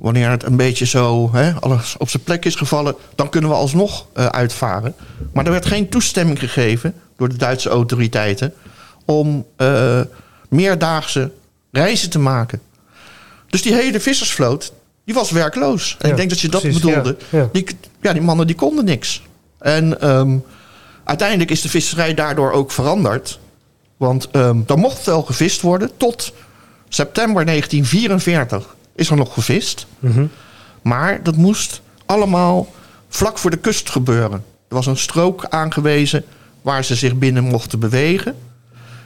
wanneer 0.00 0.30
het 0.30 0.42
een 0.42 0.56
beetje 0.56 0.86
zo 0.86 1.32
hè, 1.32 1.52
alles 1.52 1.96
op 1.98 2.08
zijn 2.10 2.22
plek 2.22 2.44
is 2.44 2.54
gevallen, 2.54 2.94
dan 3.14 3.28
kunnen 3.28 3.50
we 3.50 3.56
alsnog 3.56 4.06
eh, 4.12 4.26
uitvaren. 4.26 4.94
Maar 5.32 5.44
er 5.44 5.50
werd 5.50 5.66
geen 5.66 5.88
toestemming 5.88 6.38
gegeven 6.38 6.94
door 7.16 7.28
de 7.28 7.36
Duitse 7.36 7.68
autoriteiten 7.68 8.54
om 9.04 9.46
eh, 9.56 10.00
meerdaagse 10.48 11.30
reizen 11.70 12.10
te 12.10 12.18
maken. 12.18 12.60
Dus 13.46 13.62
die 13.62 13.74
hele 13.74 14.00
vissersvloot, 14.00 14.72
die 15.04 15.14
was 15.14 15.30
werkloos. 15.30 15.96
En 15.98 16.06
Ja, 16.06 16.10
ik 16.10 16.16
denk 16.16 16.30
dat 16.30 16.40
je 16.40 16.48
dat 16.48 16.60
precies, 16.60 16.80
bedoelde. 16.80 17.16
ja, 17.30 17.38
ja. 17.38 17.48
Die, 17.52 17.66
ja, 18.02 18.12
die 18.12 18.22
mannen 18.22 18.46
die 18.46 18.56
konden 18.56 18.84
niks. 18.84 19.22
En 19.58 20.00
ehm, 20.00 20.36
uiteindelijk 21.04 21.50
is 21.50 21.60
de 21.62 21.68
visserij 21.68 22.14
daardoor 22.14 22.52
ook 22.52 22.70
veranderd. 22.70 23.38
Want 23.96 24.28
ehm 24.30 24.58
er 24.66 24.78
mocht 24.78 25.04
wel 25.06 25.22
gevist 25.22 25.60
worden. 25.60 25.90
Tot 25.96 26.32
september 26.88 27.44
1944 27.44 28.74
is 28.94 29.10
er 29.10 29.16
nog 29.16 29.32
gevist. 29.34 29.86
Mhm. 29.98 30.26
Maar 30.82 31.22
dat 31.22 31.36
moest 31.36 31.80
allemaal 32.06 32.68
vlak 33.08 33.38
voor 33.38 33.50
de 33.50 33.56
kust 33.56 33.90
gebeuren. 33.90 34.44
Er 34.68 34.74
was 34.76 34.86
een 34.86 34.96
strook 34.96 35.44
aangewezen 35.48 36.24
waar 36.62 36.84
ze 36.84 36.94
zich 36.94 37.14
binnen 37.14 37.44
mochten 37.44 37.78
bewegen. 37.78 38.34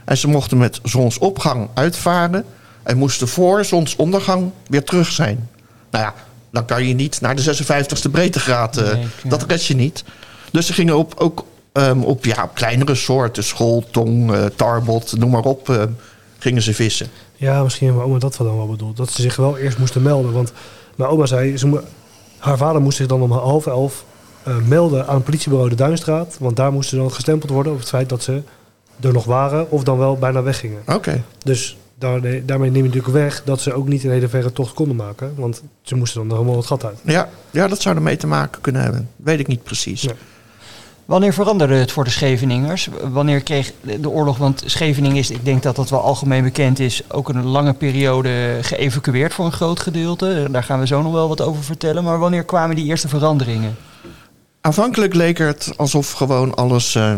En 0.05 0.17
ze 0.17 0.29
mochten 0.29 0.59
met 0.59 0.81
zonsopgang 0.83 1.69
uitvaren. 1.75 2.45
En 2.83 2.97
moesten 2.97 3.29
voor 3.29 3.65
zonsondergang 3.65 4.51
weer 4.67 4.85
terug 4.85 5.09
zijn. 5.09 5.49
Nou 5.91 6.05
ja, 6.05 6.15
dan 6.53 6.65
kan 6.65 6.87
je 6.87 6.95
niet 6.95 7.21
naar 7.21 7.37
de 7.37 7.43
56e 7.43 8.11
breedtegraad. 8.11 8.77
eh, 8.77 8.93
Nee, 8.93 9.03
ja. 9.23 9.29
Dat 9.29 9.43
red 9.49 9.67
je 9.67 9.75
niet. 9.75 10.05
Dus 10.53 10.67
ze 10.67 10.73
gingen 10.73 10.97
op, 10.99 11.15
ook 11.17 11.47
ehm, 11.73 12.01
op, 12.03 12.25
ja, 12.25 12.43
op 12.43 12.55
kleinere 12.55 12.95
soorten. 12.95 13.45
School, 13.45 13.85
tong, 13.91 14.33
eh, 14.33 14.45
tarbot, 14.57 15.17
noem 15.19 15.31
maar 15.31 15.43
op. 15.45 15.69
ehm, 15.69 15.89
gingen 16.39 16.63
ze 16.63 16.75
vissen. 16.75 17.09
Ja, 17.45 17.63
misschien 17.63 17.95
mijn 17.95 18.07
oma 18.07 18.19
dat 18.19 18.37
wel 18.37 18.47
dan 18.47 18.57
wel 18.57 18.67
bedoeld. 18.67 18.97
Dat 18.97 19.11
ze 19.11 19.23
zich 19.23 19.37
wel 19.37 19.59
eerst 19.59 19.79
moesten 19.79 20.03
melden. 20.03 20.33
Want 20.33 20.53
mijn 20.95 21.11
oma 21.11 21.27
zei, 21.27 21.57
ze 21.57 21.81
haar 22.39 22.57
vader 22.57 22.83
moest 22.83 22.97
zich 22.97 23.07
dan 23.07 23.23
om 23.23 23.33
half 23.33 23.67
elf 23.67 24.05
eh, 24.43 24.57
melden 24.67 25.07
aan 25.07 25.15
het 25.15 25.25
politiebureau 25.25 25.71
de 25.71 25.77
Duinstraat. 25.77 26.37
Want 26.41 26.57
daar 26.57 26.73
moesten 26.73 26.99
dan 26.99 27.13
gestempeld 27.13 27.51
worden 27.51 27.73
op 27.73 27.79
het 27.79 27.89
feit 27.89 28.09
dat 28.09 28.23
ze 28.23 28.43
er 29.01 29.13
nog 29.13 29.25
waren 29.25 29.71
of 29.71 29.85
dan 29.85 29.99
wel 29.99 30.19
bijna 30.19 30.43
weggingen. 30.43 30.83
Oké. 30.87 31.23
Dus 31.43 31.77
daar, 31.99 32.21
daarmee 32.21 32.71
neem 32.71 32.83
je 32.83 32.89
natuurlijk 32.89 33.13
weg 33.13 33.43
dat 33.45 33.61
ze 33.61 33.73
ook 33.73 33.89
niet 33.89 34.05
een 34.05 34.11
hele 34.11 34.29
verre 34.29 34.53
tocht 34.53 34.75
konden 34.75 34.97
maken. 34.97 35.35
Want 35.37 35.63
ze 35.83 35.95
moesten 35.95 36.21
dan 36.21 36.31
er 36.31 36.37
helemaal 36.37 36.57
het 36.57 36.67
gat 36.67 36.85
uit. 36.85 36.99
Ja, 37.03 37.29
ja, 37.51 37.69
dat 37.69 37.81
zou 37.81 37.97
ermee 37.97 38.17
te 38.17 38.27
maken 38.27 38.61
kunnen 38.61 38.83
hebben. 38.83 39.11
Weet 39.17 39.41
ik 39.41 39.47
niet 39.47 39.63
precies. 39.63 40.03
Ja. 40.03 40.13
Wanneer 41.05 41.33
veranderde 41.33 41.75
het 41.75 41.93
voor 41.93 42.05
de 42.05 42.11
Scheveningers? 42.11 42.89
Wanneer 43.03 43.41
kreeg 43.41 43.73
de 44.01 44.09
oorlog, 44.09 44.39
want 44.39 44.63
Scheveningen 44.67 45.17
is, 45.17 45.31
ik 45.31 45.45
denk 45.45 45.63
dat 45.63 45.77
dat 45.77 45.91
wel 45.91 46.01
algemeen 46.01 46.43
bekend 46.43 46.79
is, 46.79 47.03
ook 47.11 47.29
een 47.29 47.45
lange 47.45 47.73
periode 47.73 48.59
geëvacueerd 48.61 49.35
voor 49.35 49.45
een 49.45 49.53
groot 49.53 49.81
gedeelte. 49.81 50.49
Daar 50.51 50.63
gaan 50.63 50.81
we 50.81 50.87
zo 50.87 51.03
nog 51.03 51.13
wel 51.13 51.29
wat 51.29 51.41
over 51.41 51.63
vertellen. 51.63 52.05
Maar 52.05 52.19
wanneer 52.19 52.45
kwamen 52.45 52.77
die 52.77 52.85
eerste 52.85 53.09
veranderingen? 53.09 53.77
Aanvankelijk 54.61 55.15
leek 55.15 55.39
het 55.39 55.73
alsof 55.77 56.13
gewoon 56.13 56.55
alles 56.55 56.95
eh, 56.95 57.17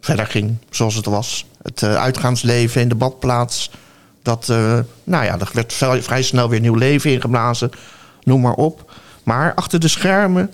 verder 0.00 0.26
ging 0.26 0.56
zoals 0.70 0.94
het 0.94 1.06
was. 1.06 1.46
Het 1.62 1.82
eh, 1.82 1.94
uitgaansleven 1.94 2.80
in 2.80 2.88
de 2.88 2.94
badplaats. 2.94 3.70
Dat, 4.22 4.48
eh, 4.48 4.78
nou 5.04 5.24
ja, 5.24 5.38
er 5.38 5.50
werd 5.52 5.72
vrij 6.04 6.22
snel 6.22 6.48
weer 6.48 6.60
nieuw 6.60 6.74
leven 6.74 7.10
ingeblazen. 7.10 7.70
noem 8.22 8.40
maar 8.40 8.54
op. 8.54 8.92
Maar 9.22 9.54
achter 9.54 9.80
de 9.80 9.88
schermen, 9.88 10.52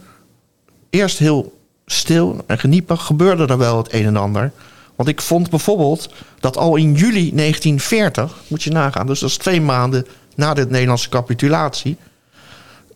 eerst 0.90 1.18
heel 1.18 1.57
stil 1.92 2.44
en 2.46 2.58
geniepig, 2.58 3.02
gebeurde 3.02 3.46
er 3.46 3.58
wel 3.58 3.76
het 3.76 3.92
een 3.92 4.06
en 4.06 4.16
ander. 4.16 4.52
Want 4.96 5.08
ik 5.08 5.20
vond 5.20 5.50
bijvoorbeeld 5.50 6.10
dat 6.40 6.56
al 6.56 6.76
in 6.76 6.94
juli 6.94 7.34
1940, 7.34 8.36
moet 8.46 8.62
je 8.62 8.70
nagaan, 8.70 9.06
dus 9.06 9.20
dat 9.20 9.30
is 9.30 9.36
twee 9.36 9.60
maanden 9.60 10.06
na 10.34 10.54
de 10.54 10.66
Nederlandse 10.66 11.08
capitulatie, 11.08 11.96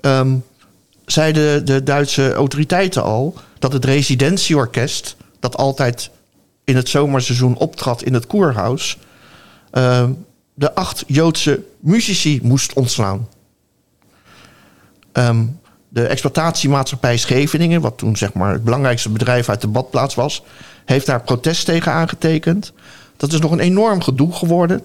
ehm, 0.01 0.37
zeiden 1.07 1.67
de 1.67 1.83
Duitse 1.83 2.33
autoriteiten 2.33 3.03
al 3.03 3.35
dat 3.59 3.73
het 3.73 3.85
residentieorkest, 3.85 5.17
dat 5.41 5.57
altijd 5.57 6.11
in 6.65 6.77
het 6.77 6.89
zomerseizoen 6.89 7.57
optrad 7.57 8.03
in 8.03 8.15
het 8.15 8.27
Koerhuis, 8.27 8.99
ehm, 9.71 10.11
de 10.55 10.75
acht 10.75 11.05
Joodse 11.07 11.63
muzici 11.81 12.41
moest 12.43 12.73
ontslaan. 12.73 13.29
Ehm, 15.13 15.45
de 15.93 16.07
exploitatiemaatschappij 16.07 17.17
Scheveningen, 17.17 17.81
wat 17.81 17.99
toen 17.99 18.17
zeg 18.17 18.33
maar 18.33 18.53
het 18.53 18.65
belangrijkste 18.65 19.11
bedrijf 19.11 19.49
uit 19.49 19.61
de 19.61 19.67
badplaats 19.67 20.15
was, 20.15 20.43
heeft 20.85 21.07
daar 21.07 21.23
protest 21.23 21.65
tegen 21.65 21.93
aangetekend. 21.93 22.73
Dat 23.17 23.33
is 23.33 23.41
nog 23.41 23.51
een 23.51 23.61
enorm 23.61 24.03
gedoe 24.03 24.33
geworden. 24.33 24.81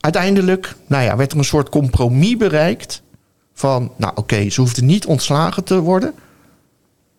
Uiteindelijk 0.00 0.74
nou 0.86 1.04
ja, 1.04 1.16
werd 1.16 1.32
er 1.32 1.38
een 1.38 1.44
soort 1.44 1.68
compromis 1.68 2.36
bereikt. 2.36 3.02
Van, 3.54 3.92
nou 3.96 4.12
oké, 4.14 4.50
ze 4.50 4.60
hoefden 4.60 4.86
niet 4.86 5.06
ontslagen 5.06 5.64
te 5.64 5.80
worden. 5.80 6.14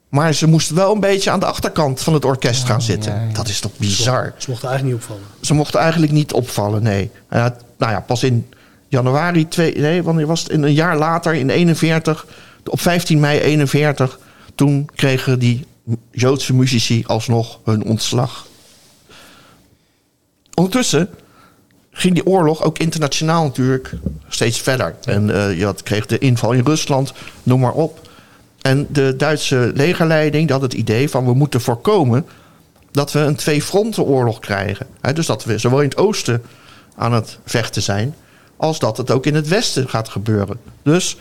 Maar 0.10 0.34
ze 0.34 0.48
moesten 0.48 0.76
wel 0.76 0.94
een 0.94 1.00
beetje 1.00 1.32
aan 1.32 1.40
de 1.40 1.46
achterkant 1.46 2.02
van 2.02 2.14
het 2.14 2.26
orkest 2.26 2.66
gaan 2.66 2.82
zitten. 2.82 3.14
ja, 3.14 3.22
ja. 3.22 3.34
Dat 3.34 3.48
is 3.48 3.60
toch 3.60 3.78
bizar. 3.78 4.34
Ze 4.38 4.50
mochten 4.50 4.70
eigenlijk 4.70 4.98
niet 4.98 5.08
opvallen. 5.08 5.32
Ze 5.42 5.54
mochten 5.54 5.80
eigenlijk 5.80 6.12
niet 6.12 6.34
opvallen, 6.34 6.84
nee. 6.84 7.12
Nou 7.30 7.52
ja, 7.78 8.00
pas 8.00 8.24
in 8.24 8.50
januari, 8.88 9.48
twee, 9.48 9.78
nee, 9.78 10.04
wanneer 10.04 10.28
was 10.28 10.40
het? 10.44 10.52
In 10.52 10.64
een 10.64 10.74
jaar 10.74 10.98
later, 10.98 11.34
in 11.34 11.50
41, 11.50 12.26
op 12.66 12.82
15 12.82 13.20
mei 13.20 13.40
41, 13.40 14.20
toen 14.56 14.90
kregen 14.96 15.40
die 15.40 15.66
Joodse 16.12 16.54
muzici 16.54 17.04
alsnog 17.08 17.60
hun 17.64 17.84
ontslag. 17.84 18.48
Ondertussen 20.54 21.10
ging 21.92 22.14
die 22.14 22.26
oorlog 22.26 22.64
ook 22.64 22.78
internationaal 22.78 23.44
natuurlijk 23.44 23.94
steeds 24.28 24.60
verder. 24.60 24.96
En 25.04 25.30
eh, 25.30 25.58
je 25.58 25.66
had, 25.66 25.84
kreeg 25.84 26.06
de 26.06 26.18
inval 26.18 26.52
in 26.52 26.66
Rusland, 26.66 27.14
noem 27.44 27.60
maar 27.60 27.72
op. 27.72 28.10
En 28.62 28.88
de 28.90 29.16
Duitse 29.18 29.72
legerleiding 29.76 30.50
had 30.50 30.62
het 30.62 30.74
idee 30.74 31.10
van 31.10 31.26
we 31.26 31.34
moeten 31.34 31.62
voorkomen 31.62 32.26
dat 32.92 33.12
we 33.12 33.20
een 33.20 33.36
twee-frontenoorlog 33.36 34.40
krijgen. 34.40 34.88
Dus 35.14 35.26
dat 35.26 35.44
we 35.44 35.58
zowel 35.58 35.82
in 35.82 35.90
het 35.90 35.98
oosten 35.98 36.44
aan 36.96 37.14
het 37.14 37.38
vechten 37.46 37.82
zijn, 37.82 38.16
als 38.58 38.80
dat 38.80 38.98
het 38.98 39.12
ook 39.12 39.26
in 39.26 39.36
het 39.36 39.48
westen 39.48 39.90
gaat 39.90 40.10
gebeuren. 40.10 40.60
Dus 40.84 41.18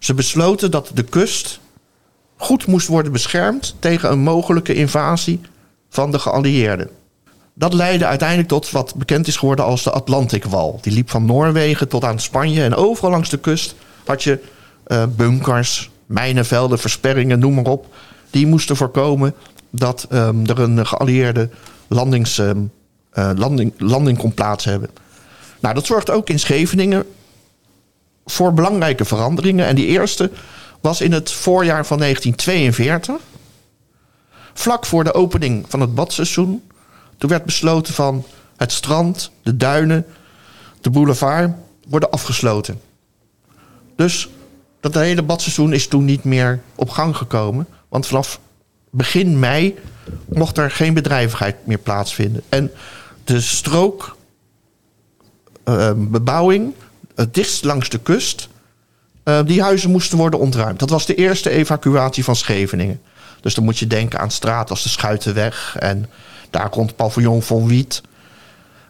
ze 0.00 0.14
besloten 0.14 0.70
dat 0.70 0.90
de 0.94 1.02
kust 1.02 1.60
goed 2.36 2.66
moest 2.66 2.86
worden 2.86 3.12
beschermd 3.12 3.76
tegen 3.78 4.10
een 4.10 4.18
mogelijke 4.18 4.74
invasie 4.74 5.40
van 5.88 6.10
de 6.10 6.18
geallieerden. 6.18 6.90
Dat 7.54 7.72
leidde 7.72 8.06
uiteindelijk 8.06 8.48
tot 8.48 8.70
wat 8.70 8.94
bekend 8.94 9.26
is 9.26 9.36
geworden 9.36 9.64
als 9.64 9.82
de 9.82 9.90
Atlantikwal. 9.90 10.78
Die 10.82 10.92
liep 10.92 11.10
van 11.10 11.24
Noorwegen 11.24 11.88
tot 11.88 12.04
aan 12.04 12.20
Spanje 12.20 12.62
en 12.62 12.74
overal 12.74 13.10
langs 13.10 13.28
de 13.28 13.38
kust 13.38 13.74
had 14.04 14.22
je 14.22 14.38
eh, 14.84 15.04
bunkers, 15.16 15.90
mijnenvelden, 16.06 16.78
versperringen, 16.78 17.38
noem 17.38 17.54
maar 17.54 17.64
op. 17.64 17.86
Die 18.30 18.46
moesten 18.46 18.76
voorkomen 18.76 19.34
dat 19.70 20.06
ehm, 20.10 20.46
er 20.46 20.58
een 20.58 20.86
geallieerde 20.86 21.48
landings, 21.88 22.38
ehm, 22.38 22.58
eh, 23.10 23.30
landing, 23.36 23.72
landing 23.78 24.18
kon 24.18 24.34
plaats 24.34 24.64
hebben. 24.64 24.90
Nou, 25.60 25.74
dat 25.74 25.86
zorgt 25.86 26.10
ook 26.10 26.28
in 26.28 26.38
Scheveningen 26.38 27.04
voor 28.30 28.54
belangrijke 28.54 29.04
veranderingen. 29.04 29.66
En 29.66 29.74
die 29.74 29.86
eerste 29.86 30.30
was 30.80 31.00
in 31.00 31.12
het 31.12 31.32
voorjaar 31.32 31.86
van 31.86 31.98
1942. 31.98 33.16
Vlak 34.54 34.86
voor 34.86 35.04
de 35.04 35.14
opening 35.14 35.64
van 35.68 35.80
het 35.80 35.94
badseizoen. 35.94 36.62
Toen 37.18 37.30
werd 37.30 37.44
besloten 37.44 37.94
van 37.94 38.24
het 38.56 38.72
strand, 38.72 39.30
de 39.42 39.56
duinen, 39.56 40.06
de 40.80 40.90
boulevard 40.90 41.52
worden 41.88 42.10
afgesloten. 42.10 42.80
Dus 43.96 44.28
dat 44.80 44.94
hele 44.94 45.22
badseizoen 45.22 45.72
is 45.72 45.88
toen 45.88 46.04
niet 46.04 46.24
meer 46.24 46.60
op 46.74 46.90
gang 46.90 47.16
gekomen. 47.16 47.66
Want 47.88 48.06
vanaf 48.06 48.40
begin 48.90 49.38
mei 49.38 49.78
mocht 50.28 50.58
er 50.58 50.70
geen 50.70 50.94
bedrijvigheid 50.94 51.66
meer 51.66 51.78
plaatsvinden. 51.78 52.42
En 52.48 52.70
de 53.24 53.40
strook 53.40 54.16
eh, 55.64 55.92
bebouwing, 55.96 56.74
het 57.20 57.34
dichtst 57.34 57.64
langs 57.64 57.88
de 57.88 57.98
kust, 57.98 58.48
eh, 59.22 59.40
die 59.44 59.62
huizen 59.62 59.90
moesten 59.90 60.18
worden 60.18 60.40
ontruimd. 60.40 60.78
Dat 60.78 60.90
was 60.90 61.06
de 61.06 61.14
eerste 61.14 61.50
evacuatie 61.50 62.24
van 62.24 62.36
Scheveningen. 62.36 63.00
Dus 63.40 63.54
dan 63.54 63.64
moet 63.64 63.78
je 63.78 63.86
denken 63.86 64.18
aan 64.18 64.30
straat 64.30 64.70
als 64.70 64.82
de 64.82 64.88
Schuitenweg 64.88 65.76
en 65.78 66.10
daar 66.50 66.68
rond 66.70 66.96
Paviljoen 66.96 67.42
van 67.42 67.66
Wiet 67.66 68.02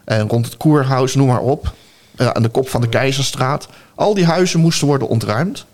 en 0.05 0.29
rond 0.29 0.45
het 0.45 0.57
Koerhuis, 0.57 1.15
noem 1.15 1.27
maar 1.27 1.41
op. 1.41 1.73
Eh, 2.17 2.29
aan 2.29 2.43
de 2.43 2.49
kop 2.49 2.69
van 2.69 2.81
de 2.81 2.89
Keizerstraat. 2.89 3.69
Al 3.95 4.15
die 4.15 4.25
huizen 4.25 4.61
moesten 4.61 4.87
worden 4.87 5.09
ontruimd. 5.09 5.65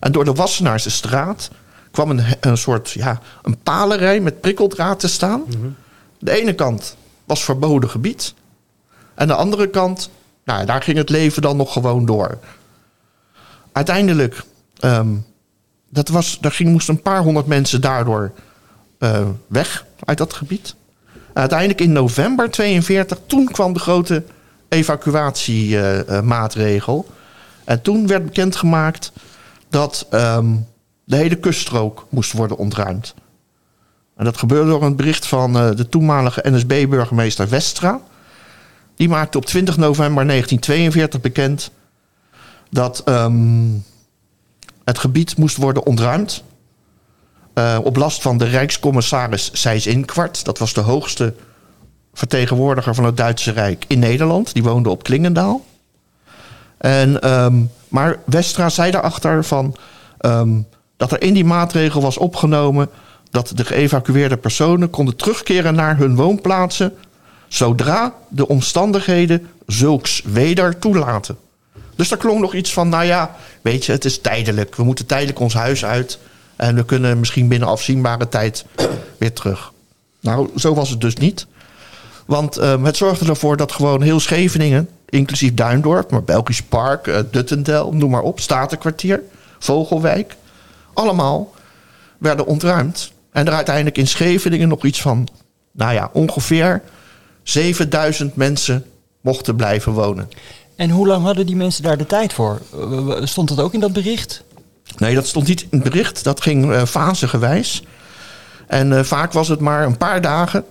En 0.00 0.12
door 0.12 0.24
de 0.24 0.32
Wassenaarse 0.32 0.90
straat 0.90 1.50
kwam 1.90 2.10
een, 2.10 2.24
een 2.40 2.56
soort 2.56 2.90
ja, 2.90 3.20
een 3.42 3.58
palenrij 3.62 4.20
met 4.20 4.40
prikkeldraad 4.40 5.00
te 5.00 5.08
staan. 5.08 5.42
De 6.18 6.40
ene 6.40 6.54
kant 6.54 6.96
was 7.24 7.44
verboden 7.44 7.90
gebied. 7.90 8.34
En 9.14 9.26
de 9.26 9.34
andere 9.34 9.68
kant, 9.68 10.10
nou, 10.44 10.66
daar 10.66 10.82
ging 10.82 10.96
het 10.96 11.10
leven 11.10 11.42
dan 11.42 11.56
nog 11.56 11.72
gewoon 11.72 12.06
door. 12.06 12.38
Uiteindelijk, 13.72 14.44
ehm, 14.78 15.08
dat 15.88 16.08
was, 16.08 16.38
daar 16.40 16.52
ging, 16.52 16.70
moesten 16.70 16.94
een 16.94 17.02
paar 17.02 17.22
honderd 17.22 17.46
mensen 17.46 17.80
daardoor 17.80 18.32
eh, 18.98 19.26
weg 19.46 19.86
uit 20.04 20.18
dat 20.18 20.32
gebied. 20.32 20.74
Uiteindelijk 21.32 21.80
in 21.80 21.92
november 21.92 22.50
42, 22.50 23.18
toen 23.26 23.44
kwam 23.44 23.72
de 23.72 23.78
grote 23.78 24.24
evacuatiemaatregel. 24.68 27.06
en 27.64 27.82
toen 27.82 28.06
werd 28.06 28.24
bekendgemaakt 28.24 29.12
dat 29.68 30.06
ehm, 30.10 30.54
de 31.04 31.16
hele 31.16 31.36
kuststrook 31.36 32.06
moest 32.08 32.32
worden 32.32 32.56
ontruimd. 32.56 33.14
En 34.16 34.24
dat 34.24 34.36
gebeurde 34.36 34.70
door 34.70 34.82
een 34.82 34.96
bericht 34.96 35.26
van 35.26 35.56
eh, 35.56 35.76
de 35.76 35.88
toenmalige 35.88 36.42
NSB-burgemeester 36.44 37.48
Westra. 37.48 38.00
Die 39.02 39.10
maakte 39.10 39.38
op 39.38 39.44
20 39.44 39.76
november 39.76 40.26
1942 40.26 41.20
bekend 41.20 41.70
dat 42.70 43.02
ehm, 43.04 43.68
het 44.84 44.98
gebied 44.98 45.36
moest 45.36 45.56
worden 45.56 45.86
ontruimd. 45.86 46.42
eh, 47.54 47.78
op 47.82 47.96
last 47.96 48.22
van 48.22 48.38
de 48.38 48.44
Rijkscommissaris 48.44 49.50
Sijs 49.52 49.86
Inkwart. 49.86 50.44
Dat 50.44 50.58
was 50.58 50.72
de 50.72 50.80
hoogste 50.80 51.34
vertegenwoordiger 52.14 52.94
van 52.94 53.04
het 53.04 53.16
Duitse 53.16 53.50
Rijk 53.50 53.84
in 53.88 53.98
Nederland. 53.98 54.52
Die 54.52 54.62
woonde 54.62 54.90
op 54.90 55.02
Klingendaal. 55.02 55.64
En, 56.78 57.20
ehm, 57.20 57.62
maar 57.88 58.18
Westra 58.24 58.68
zei 58.68 58.90
daarachter 58.90 59.44
van, 59.44 59.76
ehm, 60.18 60.60
dat 60.96 61.12
er 61.12 61.22
in 61.22 61.34
die 61.34 61.44
maatregel 61.44 62.00
was 62.00 62.18
opgenomen 62.18 62.88
dat 63.30 63.52
de 63.54 63.64
geëvacueerde 63.64 64.36
personen 64.36 64.90
konden 64.90 65.16
terugkeren 65.16 65.74
naar 65.74 65.96
hun 65.96 66.16
woonplaatsen 66.16 66.94
zodra 67.52 68.14
de 68.28 68.48
omstandigheden 68.48 69.48
zulks 69.66 70.22
weder 70.24 70.78
toelaten. 70.78 71.36
Dus 71.94 72.08
daar 72.08 72.18
klonk 72.18 72.40
nog 72.40 72.54
iets 72.54 72.72
van, 72.72 72.88
nou 72.88 73.04
ja, 73.04 73.36
weet 73.62 73.84
je, 73.84 73.92
het 73.92 74.04
is 74.04 74.20
tijdelijk. 74.20 74.76
We 74.76 74.82
moeten 74.82 75.06
tijdelijk 75.06 75.40
ons 75.40 75.54
huis 75.54 75.84
uit 75.84 76.18
en 76.56 76.74
we 76.74 76.84
kunnen 76.84 77.18
misschien 77.18 77.48
binnen 77.48 77.68
afzienbare 77.68 78.28
tijd 78.28 78.64
weer 79.18 79.32
terug. 79.32 79.72
Nou, 80.20 80.48
zo 80.56 80.74
was 80.74 80.90
het 80.90 81.00
dus 81.00 81.14
niet. 81.14 81.46
Want 82.26 82.56
ehm, 82.56 82.84
het 82.84 82.96
zorgde 82.96 83.26
ervoor 83.26 83.56
dat 83.56 83.72
gewoon 83.72 84.02
heel 84.02 84.20
Scheveningen, 84.20 84.88
inclusief 85.08 85.54
Duindorp, 85.54 86.10
maar 86.10 86.24
Belgisch 86.24 86.62
Park, 86.62 87.06
eh, 87.06 87.18
Duttendel, 87.30 87.92
noem 87.92 88.10
maar 88.10 88.22
op, 88.22 88.40
Statenkwartier, 88.40 89.22
Vogelwijk, 89.58 90.36
allemaal 90.94 91.54
werden 92.18 92.46
ontruimd. 92.46 93.12
En 93.32 93.46
er 93.46 93.52
uiteindelijk 93.52 93.98
in 93.98 94.08
Scheveningen 94.08 94.68
nog 94.68 94.84
iets 94.84 95.00
van, 95.00 95.28
nou 95.72 95.92
ja, 95.92 96.10
ongeveer 96.12 96.82
7000 97.42 98.36
mensen 98.36 98.84
mochten 99.20 99.56
blijven 99.56 99.92
wonen. 99.92 100.28
En 100.76 100.90
hoe 100.90 101.06
lang 101.06 101.24
hadden 101.24 101.46
die 101.46 101.56
mensen 101.56 101.82
daar 101.82 101.98
de 101.98 102.06
tijd 102.06 102.32
voor? 102.32 102.60
Stond 103.22 103.48
dat 103.48 103.60
ook 103.60 103.74
in 103.74 103.80
dat 103.80 103.92
bericht? 103.92 104.44
Nee, 104.96 105.14
dat 105.14 105.26
stond 105.26 105.48
niet 105.48 105.60
in 105.60 105.68
het 105.70 105.82
bericht. 105.82 106.24
Dat 106.24 106.40
ging 106.40 106.72
eh 106.72 106.84
fasegewijs. 106.84 107.82
En 108.66 108.98
eh, 108.98 109.04
vaak 109.04 109.32
was 109.32 109.48
het 109.48 109.60
maar 109.60 109.84
een 109.84 109.96
paar 109.96 110.20
dagen 110.20 110.64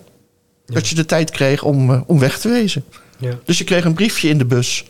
dat 0.65 0.87
je 0.87 0.95
de 0.95 1.05
tijd 1.05 1.29
kreeg 1.31 1.63
om, 1.63 1.91
eh, 1.91 2.01
om 2.05 2.19
weg 2.19 2.39
te 2.39 2.49
wezen. 2.49 2.83
Ja. 3.17 3.33
Dus 3.45 3.57
je 3.57 3.63
kreeg 3.63 3.85
een 3.85 3.93
briefje 3.93 4.29
in 4.29 4.37
de 4.37 4.45
bus 4.45 4.85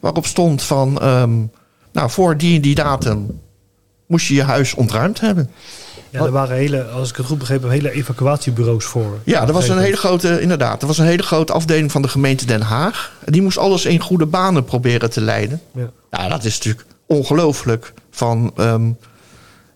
waarop 0.00 0.26
stond 0.26 0.62
van... 0.62 1.00
ehm, 1.00 1.36
nou, 1.92 2.10
voor 2.10 2.36
die 2.36 2.56
en 2.56 2.62
die 2.62 2.74
datum 2.74 3.40
moest 4.06 4.26
je 4.26 4.34
je 4.34 4.42
huis 4.42 4.74
ontruimd 4.74 5.20
hebben. 5.20 5.50
Ja, 6.10 6.24
er 6.24 6.30
waren 6.30 6.56
hele, 6.56 6.84
als 6.84 7.10
ik 7.10 7.16
het 7.16 7.26
goed 7.26 7.38
begrepen 7.38 7.70
heb, 7.70 7.80
hele 7.82 7.92
evacuatiebureaus 7.94 8.84
voor. 8.84 9.18
Ja, 9.24 9.46
er 9.46 9.52
was 9.52 9.68
een 9.68 9.78
hele 9.78 9.96
grote, 9.96 10.40
inderdaad, 10.40 10.80
er 10.80 10.86
was 10.86 10.98
een 10.98 11.06
hele 11.06 11.22
grote 11.22 11.52
afdeling 11.52 11.92
van 11.92 12.02
de 12.02 12.08
gemeente 12.08 12.46
Den 12.46 12.60
Haag. 12.60 13.12
En 13.24 13.32
die 13.32 13.42
moest 13.42 13.58
alles 13.58 13.84
in 13.84 14.00
goede 14.00 14.26
banen 14.26 14.64
proberen 14.64 15.10
te 15.10 15.20
leiden. 15.20 15.60
Ja. 15.74 15.90
Nou, 16.10 16.28
dat 16.30 16.44
is 16.44 16.56
natuurlijk 16.56 16.86
ongelooflijk 17.06 17.92
van 18.10 18.52
ehm, 18.56 18.90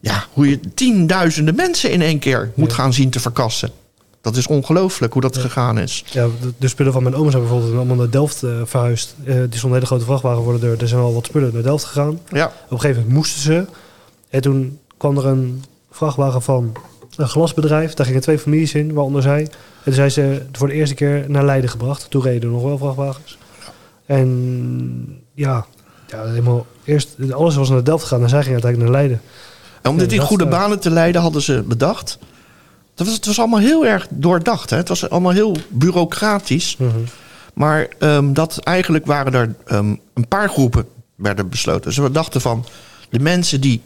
ja, 0.01 0.24
hoe 0.33 0.49
je 0.49 0.61
tienduizenden 0.74 1.55
mensen 1.55 1.91
in 1.91 2.03
één 2.03 2.18
keer 2.18 2.51
moet 2.55 2.70
Ja. 2.70 2.74
gaan 2.76 2.93
zien 2.93 3.11
te 3.11 3.20
verkassen. 3.20 3.70
Dat 4.20 4.37
is 4.37 4.47
ongelooflijk 4.47 5.12
hoe 5.12 5.22
dat 5.22 5.37
gegaan 5.39 5.78
is. 5.78 6.05
Ja, 6.11 6.26
de, 6.41 6.53
de 6.59 6.68
spullen 6.68 6.93
van 6.93 7.03
mijn 7.03 7.14
oma 7.14 7.30
zijn 7.30 7.43
bijvoorbeeld 7.43 7.74
allemaal 7.74 7.97
naar 7.97 8.11
Delft 8.11 8.43
eh, 8.43 8.51
verhuisd. 8.64 9.14
Eh, 9.24 9.35
die 9.35 9.43
stond 9.49 9.62
een 9.62 9.72
hele 9.72 9.87
grote 9.87 10.05
vrachtwagen 10.05 10.43
voor 10.43 10.53
de 10.53 10.59
deur. 10.59 10.80
Er 10.80 10.89
zijn 10.89 11.01
al 11.01 11.14
wat 11.14 11.26
spullen 11.26 11.51
naar 11.53 11.62
Delft 11.62 11.85
gegaan. 11.85 12.18
Ja, 12.30 12.47
Op 12.47 12.70
een 12.70 12.80
gegeven 12.80 12.97
moment 13.03 13.16
moesten 13.18 13.41
ze. 13.41 13.64
En 14.30 14.41
toen 14.41 14.78
kwam 14.97 15.18
er 15.18 15.26
een 15.26 15.64
vrachtwagen 15.93 16.43
van 16.43 16.72
een 17.16 17.28
glasbedrijf. 17.28 17.95
Daar 17.95 18.07
gingen 18.07 18.20
twee 18.20 18.38
families 18.38 18.74
in, 18.74 18.93
waaronder 18.93 19.22
zij. 19.22 19.40
En 19.40 19.49
toen 19.84 19.93
zijn 19.93 20.11
ze 20.11 20.43
voor 20.53 20.68
de 20.68 20.74
eerste 20.74 20.95
keer 20.95 21.24
naar 21.28 21.45
Leiden 21.45 21.70
gebracht. 21.70 22.11
Toen 22.11 22.22
reden 22.22 22.43
er 22.43 22.55
nog 22.55 22.62
wel 22.62 22.78
vrachtwagens. 22.78 23.38
En 24.07 25.22
ja, 25.34 25.66
ja 26.07 26.24
helemaal 26.24 26.66
eerst, 26.84 27.16
alles 27.32 27.55
was 27.55 27.68
naar 27.68 27.84
Delft 27.84 28.03
gegaan 28.03 28.22
en 28.22 28.28
zij 28.28 28.43
gingen 28.43 28.62
uiteindelijk 28.62 28.93
naar 28.93 29.01
Leiden. 29.01 29.22
En 29.82 29.90
om 29.90 29.99
dit 29.99 30.12
in 30.12 30.20
goede 30.20 30.45
eh, 30.45 30.51
banen 30.51 30.80
te 30.80 30.90
leiden 30.90 31.20
hadden 31.20 31.43
ze 31.43 31.62
bedacht. 31.66 32.18
Dat 32.95 33.07
was, 33.07 33.16
het 33.16 33.26
was 33.26 33.38
allemaal 33.38 33.61
heel 33.61 33.86
erg 33.86 34.07
doordacht. 34.11 34.70
Hè? 34.70 34.76
Het 34.76 34.88
was 34.88 35.11
allemaal 35.11 35.32
heel 35.32 35.57
bureaucratisch. 35.68 36.76
Mhm. 36.76 36.90
Maar 37.55 37.88
ehm, 37.99 38.32
dat 38.32 38.59
eigenlijk 38.59 39.07
waren 39.07 39.34
er 39.34 39.55
ehm, 39.66 39.95
een 40.14 40.28
paar 40.28 40.49
groepen 40.49 40.86
werden 41.14 41.49
besloten. 41.49 41.82
Dus 41.82 41.97
we 41.97 42.11
dachten 42.11 42.40
van 42.40 42.64
de 43.11 43.18
mensen 43.18 43.61
die 43.61 43.82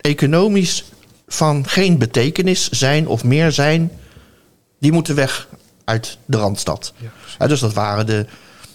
economisch 0.00 0.84
van 1.26 1.68
geen 1.68 1.98
betekenis 1.98 2.68
zijn 2.68 3.06
of 3.06 3.24
meer 3.24 3.52
zijn, 3.52 3.92
die 4.78 4.92
moeten 4.92 5.14
weg 5.14 5.48
uit 5.84 6.18
de 6.24 6.36
Randstad. 6.36 6.92
Ja, 6.96 7.08
Ja, 7.38 7.46
dus 7.46 7.60
dat 7.60 7.72
waren 7.72 8.06
de, 8.06 8.26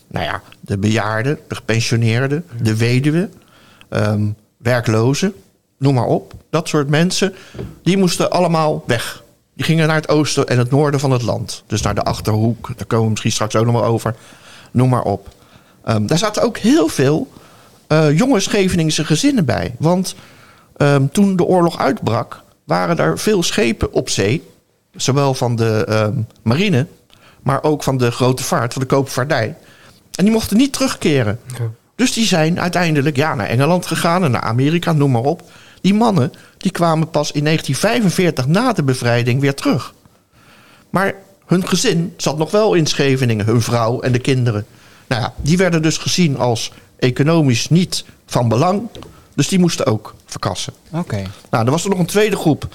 nou 0.08 0.26
ja, 0.26 0.42
de 0.60 0.78
bejaarden, 0.78 1.40
de 1.48 1.56
gepensioneerden, 1.56 2.46
de 2.62 2.78
weduwen, 2.78 3.34
ehm, 3.90 4.28
werklozen, 4.58 5.34
noem 5.78 5.94
maar 5.94 6.06
op. 6.06 6.34
Dat 6.50 6.68
soort 6.68 6.90
mensen, 6.90 7.34
die 7.84 7.98
moesten 7.98 8.32
allemaal 8.32 8.84
weg. 8.88 9.24
Die 9.54 9.66
gingen 9.66 9.88
naar 9.88 9.96
het 9.96 10.10
oosten 10.10 10.48
en 10.48 10.58
het 10.58 10.72
noorden 10.72 11.00
van 11.00 11.12
het 11.12 11.22
land. 11.22 11.64
Dus 11.68 11.82
naar 11.82 11.96
de 11.96 12.04
Achterhoek, 12.04 12.72
daar 12.76 12.86
komen 12.86 13.04
we 13.04 13.10
misschien 13.10 13.32
straks 13.32 13.56
ook 13.56 13.66
nog 13.66 13.74
wel 13.74 13.86
over. 13.86 14.16
Noem 14.72 14.90
maar 14.90 15.04
op. 15.04 15.30
Ehm, 15.84 16.06
daar 16.06 16.18
zaten 16.18 16.44
ook 16.44 16.58
heel 16.58 16.88
veel 16.88 17.32
eh, 17.88 18.18
jonge 18.18 18.40
Scheveningse 18.40 19.06
gezinnen 19.06 19.46
bij. 19.46 19.76
Want 19.80 20.16
ehm, 20.78 21.08
toen 21.12 21.36
de 21.36 21.44
oorlog 21.44 21.80
uitbrak, 21.80 22.42
waren 22.64 22.98
er 22.98 23.20
veel 23.20 23.44
schepen 23.44 23.94
op 23.94 24.10
zee. 24.10 24.44
Zowel 24.96 25.34
van 25.34 25.56
de 25.56 25.86
ehm, 25.88 26.20
marine, 26.42 26.88
maar 27.42 27.64
ook 27.64 27.84
van 27.84 27.98
de 27.98 28.12
grote 28.12 28.44
vaart, 28.44 28.74
van 28.74 28.82
de 28.82 28.88
koopvaardij. 28.88 29.56
En 30.16 30.24
die 30.24 30.34
mochten 30.34 30.58
niet 30.58 30.74
terugkeren. 30.74 31.40
Ja. 31.58 31.70
Dus 31.96 32.14
die 32.14 32.26
zijn 32.26 32.60
uiteindelijk 32.60 33.16
ja, 33.16 33.36
naar 33.36 33.48
Engeland 33.48 33.86
gegaan 33.86 34.24
en 34.24 34.32
naar 34.32 34.42
Amerika, 34.42 34.92
noem 34.92 35.12
maar 35.12 35.22
op. 35.22 35.42
Die 35.82 35.94
mannen 35.94 36.32
die 36.58 36.72
kwamen 36.72 37.10
pas 37.10 37.32
in 37.32 37.44
1945 37.44 38.48
na 38.48 38.74
de 38.74 38.84
bevrijding 38.84 39.42
weer 39.42 39.54
terug. 39.54 39.94
Maar 40.90 41.14
hun 41.46 41.68
gezin 41.68 42.14
zat 42.18 42.38
nog 42.38 42.52
wel 42.52 42.74
in 42.74 42.86
Scheveningen, 42.86 43.46
hun 43.46 43.62
vrouw 43.62 44.00
en 44.00 44.12
de 44.12 44.20
kinderen. 44.20 44.66
Nou 45.08 45.22
ja, 45.22 45.34
die 45.42 45.58
werden 45.58 45.82
dus 45.82 45.98
gezien 45.98 46.38
als 46.38 46.72
economisch 47.00 47.70
niet 47.70 48.06
van 48.26 48.48
belang. 48.48 48.90
Dus 49.38 49.48
die 49.48 49.60
moesten 49.60 49.86
ook 49.86 50.16
verkassen. 50.26 50.74
Oké. 50.92 51.22
Nou, 51.50 51.66
er 51.66 51.72
was 51.72 51.84
er 51.84 51.90
nog 51.90 52.00
een 52.00 52.06
tweede 52.06 52.36
groep. 52.36 52.68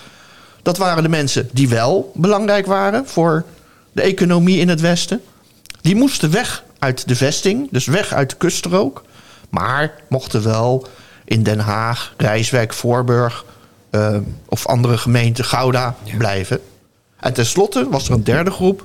Dat 0.63 0.79
waren 0.79 1.03
de 1.03 1.09
mensen 1.09 1.49
die 1.53 1.69
wel 1.69 2.13
belangrijk 2.15 2.67
waren 2.67 3.07
voor 3.07 3.45
de 3.93 4.03
economie 4.03 4.59
in 4.59 4.69
het 4.69 4.81
Westen. 4.81 5.23
Die 5.81 5.97
moesten 5.97 6.31
weg 6.31 6.65
uit 6.79 7.09
de 7.09 7.17
vesting, 7.17 7.69
dus 7.71 7.87
weg 7.87 8.13
uit 8.13 8.31
de 8.31 8.37
kuststrook. 8.37 9.05
Maar 9.49 9.95
mochten 10.09 10.43
wel 10.43 10.87
in 11.25 11.43
Den 11.43 11.59
Haag, 11.59 12.15
Rijswijk, 12.17 12.73
Voorburg 12.73 13.45
eh, 13.91 14.17
of 14.49 14.67
andere 14.67 14.99
gemeenten, 14.99 15.45
Gouda, 15.45 15.97
blijven. 16.19 16.61
En 17.21 17.33
tenslotte 17.33 17.89
was 17.91 18.09
er 18.09 18.15
een 18.15 18.25
derde 18.25 18.51
groep. 18.51 18.85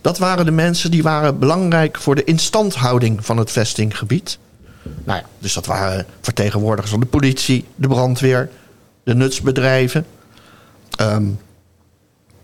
Dat 0.00 0.18
waren 0.18 0.44
de 0.44 0.50
mensen 0.50 0.90
die 0.90 1.02
waren 1.02 1.38
belangrijk 1.38 1.96
voor 1.96 2.14
de 2.14 2.24
instandhouding 2.24 3.26
van 3.26 3.36
het 3.36 3.50
vestinggebied. 3.50 4.38
Nou 4.82 5.18
ja, 5.18 5.24
dus 5.38 5.54
dat 5.54 5.66
waren 5.66 6.06
vertegenwoordigers 6.20 6.90
van 6.90 7.00
de 7.00 7.06
politie, 7.06 7.64
de 7.74 7.88
brandweer, 7.88 8.50
de 9.02 9.14
nutsbedrijven, 9.14 10.06
ehm 10.96 11.24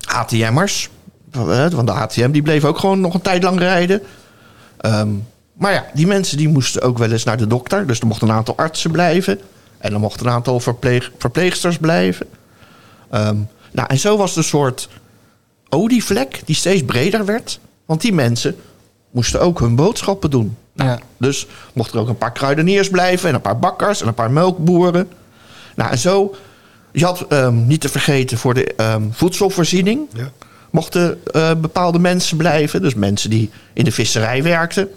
ATM'ers. 0.07 0.89
Want 1.31 1.87
de 1.87 1.93
ATM 1.93 2.31
die 2.31 2.43
bleef 2.43 2.65
ook 2.65 2.79
gewoon 2.79 3.01
nog 3.01 3.15
een 3.15 3.21
tijd 3.21 3.43
lang 3.43 3.59
rijden. 3.59 4.03
Ehm, 4.77 5.09
maar 5.53 5.73
ja, 5.73 5.87
die 5.95 6.07
mensen 6.07 6.37
die 6.37 6.49
moesten 6.49 6.83
ook 6.83 6.99
wel 6.99 7.13
eens 7.13 7.25
naar 7.25 7.37
de 7.37 7.47
dokter. 7.47 7.87
Dus 7.87 8.01
er 8.01 8.07
mochten 8.07 8.29
een 8.29 8.35
aantal 8.35 8.57
artsen 8.57 8.91
blijven. 8.91 9.41
En 9.79 9.93
er 9.93 10.01
mochten 10.01 10.27
een 10.27 10.33
aantal 10.33 10.61
verpleeg, 10.61 11.13
verpleegsters 11.19 11.79
blijven. 11.79 12.27
Ehm, 13.11 13.37
nou, 13.73 13.89
en 13.89 13.99
zo 13.99 14.17
was 14.17 14.37
een 14.37 14.45
soort 14.45 14.89
olievlek 15.69 16.41
die 16.45 16.57
steeds 16.57 16.85
breder 16.85 17.25
werd. 17.25 17.61
Want 17.87 18.01
die 18.01 18.13
mensen 18.13 18.57
moesten 19.11 19.41
ook 19.41 19.61
hun 19.61 19.75
boodschappen 19.75 20.31
doen. 20.31 20.57
Ja. 20.75 20.99
Dus 21.17 21.47
mochten 21.73 21.97
er 21.97 22.03
ook 22.03 22.09
een 22.09 22.19
paar 22.19 22.33
kruideniers 22.33 22.91
blijven 22.91 23.29
en 23.29 23.35
een 23.35 23.41
paar 23.41 23.59
bakkers 23.59 24.01
en 24.01 24.09
een 24.09 24.15
paar 24.15 24.31
melkboeren. 24.31 25.09
Nou, 25.75 25.91
en 25.91 25.99
zo, 25.99 26.35
je 26.93 27.05
had 27.05 27.27
ehm, 27.29 27.67
niet 27.67 27.81
te 27.81 27.89
vergeten 27.89 28.39
voor 28.39 28.55
de 28.55 28.75
ehm, 28.75 29.03
voedselvoorziening. 29.11 30.09
Ja. 30.13 30.31
Mochten 30.71 31.21
eh, 31.33 31.51
bepaalde 31.55 31.99
mensen 31.99 32.37
blijven. 32.37 32.83
Dus 32.83 32.95
mensen 32.95 33.31
die 33.31 33.51
in 33.73 33.85
de 33.85 33.93
visserij 33.93 34.43
werkten, 34.43 34.89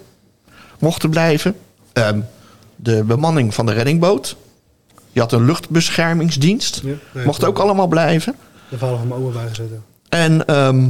mochten 0.78 1.10
blijven. 1.10 1.56
Ehm, 1.92 2.20
de 2.76 3.04
bemanning 3.04 3.54
van 3.54 3.66
de 3.66 3.72
reddingboot. 3.72 4.36
Je 5.12 5.20
had 5.20 5.32
een 5.32 5.44
luchtbeschermingsdienst. 5.44 6.80
Ja, 6.84 6.94
nee, 7.12 7.24
mocht 7.24 7.44
ook 7.44 7.58
allemaal 7.58 7.86
blijven. 7.86 8.36
De 8.68 8.78
vader 8.78 8.98
van 8.98 9.08
mijn 9.08 9.20
oma 9.20 9.30
bijgezet. 9.32 9.66
En 10.08 10.46
ehm, 10.46 10.88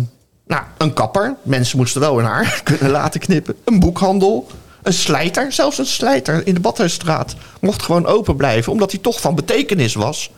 nou, 0.50 0.62
een 0.76 0.92
kapper. 0.92 1.36
Mensen 1.42 1.78
moesten 1.78 2.00
wel 2.00 2.16
hun 2.16 2.26
haar 2.26 2.60
kunnen 2.64 2.90
laten 2.90 3.20
knippen. 3.20 3.56
Een 3.64 3.80
boekhandel. 3.80 4.46
Een 4.82 4.92
slijter. 4.92 5.52
Zelfs 5.52 5.78
een 5.78 5.86
slijter 5.86 6.46
in 6.46 6.54
de 6.54 6.60
Badhuisstraat. 6.60 7.34
Mocht 7.60 7.82
gewoon 7.82 8.06
open 8.06 8.36
blijven. 8.36 8.72
Omdat 8.72 8.90
hij 8.90 9.00
toch 9.00 9.20
van 9.20 9.34
betekenis 9.34 9.94
was. 9.94 10.30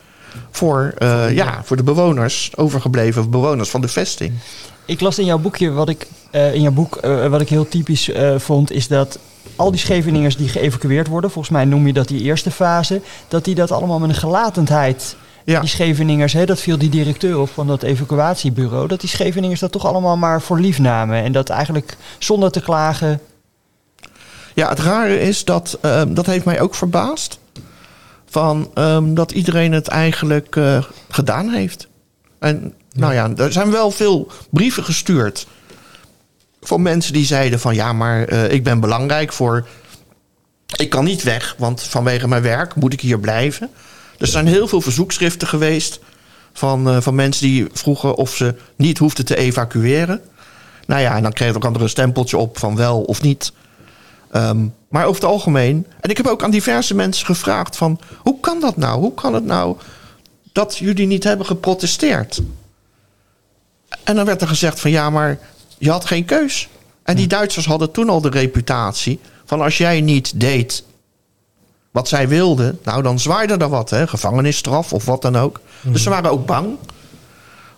Voor, 0.51 0.93
eh, 0.97 1.31
ja, 1.35 1.61
voor 1.63 1.77
de 1.77 1.83
bewoners. 1.83 2.51
Overgebleven 2.55 3.29
bewoners 3.29 3.69
van 3.69 3.81
de 3.81 3.87
vesting. 3.87 4.33
Ik 4.85 5.01
las 5.01 5.19
in 5.19 5.25
jouw 5.25 5.37
boekje, 5.37 5.71
wat 5.71 5.89
ik, 5.89 6.07
eh, 6.31 6.53
in 6.53 6.61
jouw 6.61 6.71
boek, 6.71 6.95
eh, 6.95 7.27
wat 7.27 7.41
ik 7.41 7.49
heel 7.49 7.67
typisch 7.67 8.09
vond, 8.37 8.71
is 8.71 8.87
dat 8.87 9.19
al 9.55 9.71
die 9.71 9.79
Scheveningers 9.79 10.37
die 10.37 10.47
geëvacueerd 10.47 11.07
worden, 11.07 11.31
volgens 11.31 11.53
mij 11.53 11.65
noem 11.65 11.87
je 11.87 11.93
dat 11.93 12.07
die 12.07 12.21
eerste 12.21 12.51
fase, 12.51 13.01
dat 13.27 13.45
die 13.45 13.55
dat 13.55 13.71
allemaal 13.71 13.99
met 13.99 14.09
een 14.09 14.15
gelatendheid, 14.15 15.15
Ja. 15.45 15.59
die 15.59 15.69
Scheveningers, 15.69 16.33
hè, 16.33 16.45
dat 16.45 16.59
viel 16.59 16.77
die 16.77 16.89
directeur 16.89 17.39
op 17.39 17.49
van 17.49 17.67
dat 17.67 17.83
evacuatiebureau, 17.83 18.87
dat 18.87 18.99
die 18.99 19.09
Scheveningers 19.09 19.59
dat 19.59 19.71
toch 19.71 19.85
allemaal 19.85 20.17
maar 20.17 20.41
voor 20.41 20.59
lief 20.59 20.79
namen 20.79 21.23
en 21.23 21.31
dat 21.31 21.49
eigenlijk 21.49 21.97
zonder 22.17 22.51
te 22.51 22.61
klagen, 22.61 23.19
Ja, 24.55 24.69
het 24.69 24.79
rare 24.79 25.19
is 25.19 25.45
dat, 25.45 25.77
ehm, 25.81 26.13
dat 26.13 26.25
heeft 26.25 26.45
mij 26.45 26.61
ook 26.61 26.75
verbaasd. 26.75 27.39
Van, 28.25 28.71
ehm, 28.73 29.13
dat 29.13 29.31
iedereen 29.31 29.71
het 29.71 29.87
eigenlijk 29.87 30.55
eh, 30.55 30.83
gedaan 31.09 31.49
heeft. 31.49 31.87
En 32.39 32.73
nou 32.91 33.13
ja, 33.13 33.31
er 33.35 33.51
zijn 33.51 33.71
wel 33.71 33.91
veel 33.91 34.31
brieven 34.49 34.83
gestuurd. 34.83 35.47
Van 36.61 36.81
mensen 36.81 37.13
die 37.13 37.25
zeiden 37.25 37.59
van 37.59 37.75
ja, 37.75 37.93
maar 37.93 38.23
eh, 38.23 38.51
ik 38.51 38.63
ben 38.63 38.79
belangrijk 38.79 39.33
voor. 39.33 39.67
Ik 40.75 40.89
kan 40.89 41.03
niet 41.03 41.23
weg, 41.23 41.55
want 41.57 41.83
vanwege 41.83 42.27
mijn 42.27 42.41
werk 42.41 42.75
moet 42.75 42.93
ik 42.93 43.01
hier 43.01 43.19
blijven. 43.19 43.69
Er 44.23 44.29
zijn 44.29 44.47
heel 44.47 44.67
veel 44.67 44.81
verzoekschriften 44.81 45.47
geweest 45.47 45.99
van, 46.53 46.89
eh, 46.89 47.01
van 47.01 47.15
mensen 47.15 47.47
die 47.47 47.67
vroegen 47.71 48.15
of 48.15 48.35
ze 48.35 48.55
niet 48.75 48.97
hoefden 48.97 49.25
te 49.25 49.35
evacueren. 49.35 50.21
Nou 50.87 51.01
ja, 51.01 51.15
en 51.15 51.23
dan 51.23 51.33
kreeg 51.33 51.49
er 51.49 51.55
ook 51.55 51.63
een 51.63 51.89
stempeltje 51.89 52.37
op 52.37 52.57
van 52.57 52.75
wel 52.75 53.01
of 53.01 53.21
niet. 53.21 53.51
Ehm, 54.31 54.65
maar 54.87 55.05
over 55.05 55.21
het 55.21 55.31
algemeen. 55.31 55.87
En 55.99 56.09
ik 56.09 56.17
heb 56.17 56.27
ook 56.27 56.43
aan 56.43 56.51
diverse 56.51 56.95
mensen 56.95 57.25
gevraagd: 57.25 57.77
van 57.77 57.99
hoe 58.17 58.39
kan 58.39 58.59
dat 58.59 58.77
nou? 58.77 58.99
Hoe 58.99 59.13
kan 59.13 59.33
het 59.33 59.45
nou 59.45 59.77
dat 60.51 60.77
jullie 60.77 61.07
niet 61.07 61.23
hebben 61.23 61.45
geprotesteerd? 61.45 62.41
En 64.03 64.15
dan 64.15 64.25
werd 64.25 64.41
er 64.41 64.47
gezegd: 64.47 64.79
van 64.79 64.91
ja, 64.91 65.09
maar 65.09 65.39
je 65.77 65.91
had 65.91 66.05
geen 66.05 66.25
keus. 66.25 66.69
En 67.03 67.15
die 67.15 67.27
Duitsers 67.27 67.65
hadden 67.65 67.91
toen 67.91 68.09
al 68.09 68.21
de 68.21 68.29
reputatie 68.29 69.19
van 69.45 69.61
als 69.61 69.77
jij 69.77 70.01
niet 70.01 70.39
deed 70.39 70.83
wat 71.93 72.07
zij 72.07 72.27
wilden, 72.27 72.79
nou 72.83 73.01
dan 73.01 73.19
zwaaide 73.19 73.57
er 73.57 73.69
wat, 73.69 73.89
hè? 73.89 74.07
gevangenisstraf 74.07 74.93
of 74.93 75.05
wat 75.05 75.21
dan 75.21 75.35
ook. 75.35 75.59
Dus 75.81 76.03
ze 76.03 76.09
waren 76.09 76.31
ook 76.31 76.45
bang. 76.45 76.77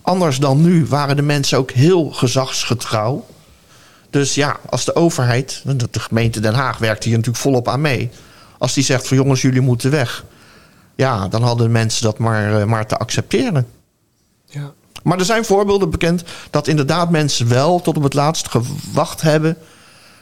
Anders 0.01 0.39
dan 0.39 0.61
nu 0.61 0.85
waren 0.85 1.15
de 1.15 1.21
mensen 1.21 1.57
ook 1.57 1.71
heel 1.71 2.09
gezagsgetrouw. 2.09 3.25
Dus 4.09 4.35
ja, 4.35 4.57
als 4.69 4.85
de 4.85 4.95
overheid, 4.95 5.61
de 5.65 5.87
de 5.91 5.99
gemeente 5.99 6.39
Den 6.39 6.53
Haag 6.53 6.77
werkt 6.77 7.03
hier 7.03 7.15
natuurlijk 7.15 7.43
volop 7.43 7.67
aan 7.67 7.81
mee. 7.81 8.09
Als 8.57 8.73
die 8.73 8.83
zegt 8.83 9.07
van 9.07 9.17
jongens, 9.17 9.41
jullie 9.41 9.61
moeten 9.61 9.91
weg. 9.91 10.25
Ja, 10.95 11.27
dan 11.27 11.43
hadden 11.43 11.71
mensen 11.71 12.03
dat 12.03 12.17
maar, 12.17 12.59
eh, 12.59 12.65
maar 12.65 12.87
te 12.87 12.97
accepteren. 12.97 13.67
Ja. 14.45 14.73
Maar 15.03 15.19
er 15.19 15.25
zijn 15.25 15.45
voorbeelden 15.45 15.89
bekend 15.89 16.23
dat 16.49 16.67
inderdaad 16.67 17.09
mensen 17.09 17.47
wel 17.47 17.81
tot 17.81 17.97
op 17.97 18.03
het 18.03 18.13
laatst 18.13 18.47
gewacht 18.47 19.21
hebben. 19.21 19.57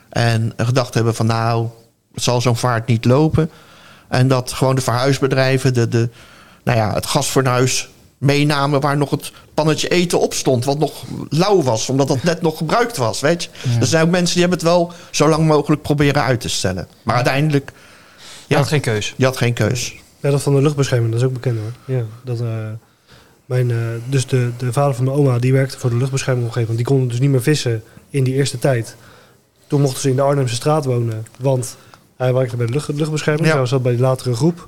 En 0.09 0.53
gedacht 0.57 0.93
hebben 0.93 1.15
van 1.15 1.25
nou, 1.25 1.67
het 2.13 2.23
zal 2.23 2.41
zo'n 2.41 2.57
vaart 2.57 2.87
niet 2.87 3.05
lopen. 3.05 3.49
En 4.14 4.28
dat 4.28 4.51
gewoon 4.51 4.76
de 4.76 4.82
verhuisbedrijven 4.82 5.74
de, 5.74 5.88
de, 5.88 6.09
nou 6.64 6.78
ja, 6.78 6.93
het 6.93 7.05
gasfornuis 7.05 7.89
meenamen 8.18 8.82
waar 8.82 8.97
nog 8.97 9.09
het 9.09 9.32
pannetje 9.53 9.88
eten 9.88 10.20
op 10.20 10.34
stond. 10.34 10.66
Wat 10.66 10.80
nog 10.80 11.03
lauw 11.30 11.61
was, 11.61 11.89
omdat 11.89 12.07
dat 12.07 12.24
net 12.24 12.41
nog 12.41 12.57
gebruikt 12.57 12.97
was. 12.97 13.22
Weet 13.22 13.43
je? 13.43 13.49
Er 13.80 13.86
zijn 13.86 14.03
ook 14.03 14.09
mensen 14.09 14.34
die 14.34 14.41
hebben 14.41 14.59
het 14.59 14.68
wel 14.68 14.91
zo 15.11 15.30
lang 15.30 15.47
mogelijk 15.47 15.82
proberen 15.82 16.24
uit 16.24 16.41
te 16.41 16.49
stellen. 16.49 16.88
Maar 17.03 17.16
uiteindelijk, 17.16 17.72
Je 18.47 18.55
had 18.55 18.68
geen 18.68 18.82
keus. 18.82 19.14
je 19.18 19.26
had 19.26 19.38
geen 19.38 19.53
keus. 19.53 19.95
Ja, 20.20 20.30
dat 20.32 20.41
van 20.41 20.55
de 20.55 20.61
luchtbescherming, 20.61 21.11
dat 21.11 21.22
is 21.22 21.28
ook 21.28 21.34
bekend 21.34 21.59
hoor. 21.59 21.95
Ja, 21.95 22.03
dat, 22.24 22.39
eh, 22.39 22.47
mijn, 23.45 23.72
eh, 23.72 23.78
dus 24.05 24.28
de, 24.28 24.51
de 24.57 24.74
vader 24.74 24.95
van 24.95 25.05
mijn 25.05 25.18
oma, 25.18 25.39
die 25.39 25.53
werkte 25.53 25.80
voor 25.80 25.89
de 25.89 25.97
luchtbescherming 25.97 26.47
op 26.47 26.55
een 26.55 26.61
gegeven 26.61 26.76
moment. 26.76 26.88
Die 26.88 26.97
konden 26.97 27.07
dus 27.07 27.20
niet 27.20 27.30
meer 27.30 27.55
vissen 27.55 27.84
in 28.09 28.24
die 28.24 28.34
eerste 28.34 28.59
tijd. 28.59 28.95
Toen 29.68 29.82
mochten 29.82 30.01
ze 30.01 30.09
in 30.09 30.16
de 30.16 30.22
Arnhemse 30.22 30.55
straat 30.55 30.86
wonen, 30.86 31.26
want 31.39 31.78
hij 32.16 32.34
werkte 32.34 32.57
bij 32.57 32.66
de 32.66 32.72
lucht, 32.72 32.88
luchtbescherming. 32.88 33.47
Ja. 33.47 33.57
Hij 33.57 33.66
zat 33.66 33.84
bij 33.84 33.95
de 33.95 34.01
latere 34.01 34.36
groep. 34.36 34.68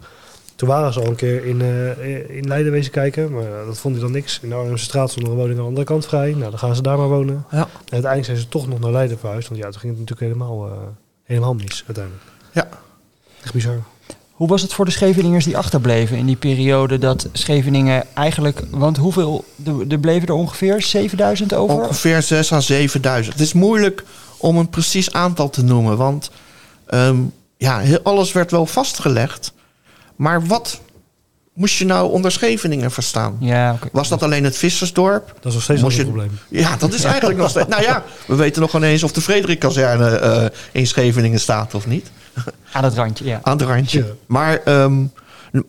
Toen 0.55 0.69
waren 0.69 0.93
ze 0.93 0.99
al 0.99 1.05
een 1.05 1.15
keer 1.15 1.45
in, 1.45 1.61
eh, 1.61 2.37
in 2.37 2.47
Leiden 2.47 2.71
wezen 2.71 2.91
kijken, 2.91 3.33
maar 3.33 3.43
eh, 3.43 3.65
dat 3.65 3.77
vond 3.77 3.95
hij 3.95 4.03
dan 4.03 4.13
niks. 4.13 4.39
In 4.41 4.49
de 4.49 4.55
Arnhemse 4.55 4.83
straat 4.83 5.11
stond 5.11 5.25
er 5.25 5.31
een 5.31 5.37
woning 5.37 5.57
aan 5.57 5.63
de 5.63 5.69
andere 5.69 5.85
kant 5.85 6.05
vrij. 6.05 6.31
Nou, 6.31 6.49
dan 6.49 6.59
gaan 6.59 6.75
ze 6.75 6.81
daar 6.81 6.97
maar 6.97 7.07
wonen. 7.07 7.45
Ja. 7.51 7.57
En 7.57 7.67
uiteindelijk 7.89 8.25
zijn 8.25 8.37
ze 8.37 8.47
toch 8.47 8.67
nog 8.67 8.79
naar 8.79 8.91
Leiden 8.91 9.19
verhuisd, 9.19 9.47
want 9.49 9.61
ja, 9.61 9.69
toen 9.69 9.79
ging 9.79 9.97
het 9.97 10.01
natuurlijk 10.01 10.31
helemaal, 10.31 10.65
eh, 10.65 10.77
helemaal 11.23 11.53
mis 11.53 11.83
uiteindelijk. 11.85 12.25
Ja. 12.51 12.67
Echt 13.43 13.53
bizar. 13.53 13.83
Hoe 14.31 14.47
was 14.47 14.61
het 14.61 14.73
voor 14.73 14.85
de 14.85 14.91
Scheveningers 14.91 15.45
die 15.45 15.57
achterbleven 15.57 16.17
in 16.17 16.25
die 16.25 16.35
periode 16.35 16.97
dat 16.97 17.27
Scheveningen 17.31 18.03
eigenlijk... 18.13 18.61
Want 18.69 18.97
hoeveel, 18.97 19.45
er 19.65 19.73
er 19.89 19.99
bleven 19.99 20.27
er 20.27 20.33
ongeveer 20.33 20.81
7000 20.81 21.53
over? 21.53 21.75
Ongeveer 21.75 22.21
6 22.21 22.51
à 22.51 22.59
7000. 22.59 23.33
Het 23.33 23.43
is 23.43 23.53
moeilijk 23.53 24.03
om 24.37 24.57
een 24.57 24.69
precies 24.69 25.13
aantal 25.13 25.49
te 25.49 25.63
noemen, 25.63 25.97
want 25.97 26.31
ehm, 26.87 27.17
ja, 27.57 27.81
alles 28.03 28.31
werd 28.31 28.51
wel 28.51 28.65
vastgelegd. 28.65 29.53
Maar 30.15 30.45
wat 30.45 30.79
moest 31.53 31.77
je 31.77 31.85
nou 31.85 32.11
onder 32.11 32.31
Scheveningen 32.31 32.91
verstaan? 32.91 33.37
Ja, 33.39 33.73
oké. 33.73 33.87
Was 33.91 34.07
dat 34.09 34.23
alleen 34.23 34.43
het 34.43 34.57
vissersdorp? 34.57 35.27
Dat 35.27 35.45
is 35.45 35.53
nog 35.53 35.63
steeds 35.63 35.81
Moest 35.81 35.97
wel 35.97 36.05
je- 36.05 36.11
een 36.11 36.17
probleem. 36.17 36.39
Ja, 36.63 36.75
dat 36.77 36.93
is 36.93 37.03
eigenlijk 37.03 37.39
nog 37.39 37.49
steeds. 37.49 37.67
Nou 37.75 37.81
ja, 37.83 38.03
we 38.27 38.35
weten 38.35 38.61
nog 38.61 38.75
ineens 38.75 39.03
of 39.03 39.11
de 39.11 39.21
Frederik-kazerne 39.21 40.09
eh, 40.17 40.45
in 40.71 40.87
Scheveningen 40.87 41.39
staat 41.39 41.73
of 41.73 41.87
niet. 41.87 42.11
Aan 42.71 42.83
het 42.83 42.93
randje, 42.93 43.25
ja. 43.25 43.39
Aan 43.43 43.57
het 43.57 43.67
randje. 43.67 43.99
Ja. 43.99 44.05
Maar, 44.25 44.61
ehm, 44.63 45.03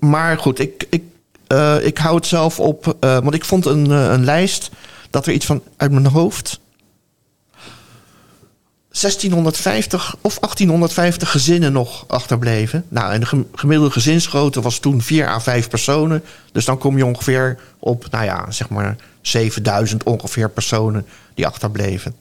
maar 0.00 0.38
goed, 0.38 0.58
ik, 0.58 0.86
ik, 0.90 1.02
eh, 1.46 1.76
ik 1.84 1.98
hou 1.98 2.16
het 2.16 2.26
zelf 2.26 2.60
op. 2.60 2.96
eh, 3.00 3.10
want 3.18 3.34
ik 3.34 3.44
vond 3.44 3.66
een, 3.66 3.90
een 3.90 4.24
lijst 4.24 4.70
dat 5.10 5.26
er 5.26 5.32
iets 5.32 5.46
van 5.46 5.62
uit 5.76 5.90
mijn 5.92 6.06
hoofd. 6.06 6.60
1650 9.01 10.16
of 10.20 10.38
1850 10.38 11.30
gezinnen 11.30 11.72
nog 11.72 12.05
achterbleven. 12.09 12.84
Nou, 12.88 13.12
en 13.12 13.20
de 13.20 13.26
gem- 13.26 13.47
gemiddelde 13.55 13.92
gezinsgrootte 13.92 14.61
was 14.61 14.78
toen 14.78 15.03
4 15.03 15.28
à 15.28 15.40
5 15.40 15.68
personen. 15.68 16.22
Dus 16.53 16.64
dan 16.64 16.78
kom 16.78 16.97
je 16.97 17.07
ongeveer 17.07 17.59
op, 17.78 18.07
nou 18.11 18.24
ja, 18.24 18.51
zeg 18.51 18.68
maar 18.68 18.97
7000 19.20 20.03
ongeveer 20.03 20.51
personen 20.51 21.07
die 21.34 21.47
achterbleven. 21.47 22.14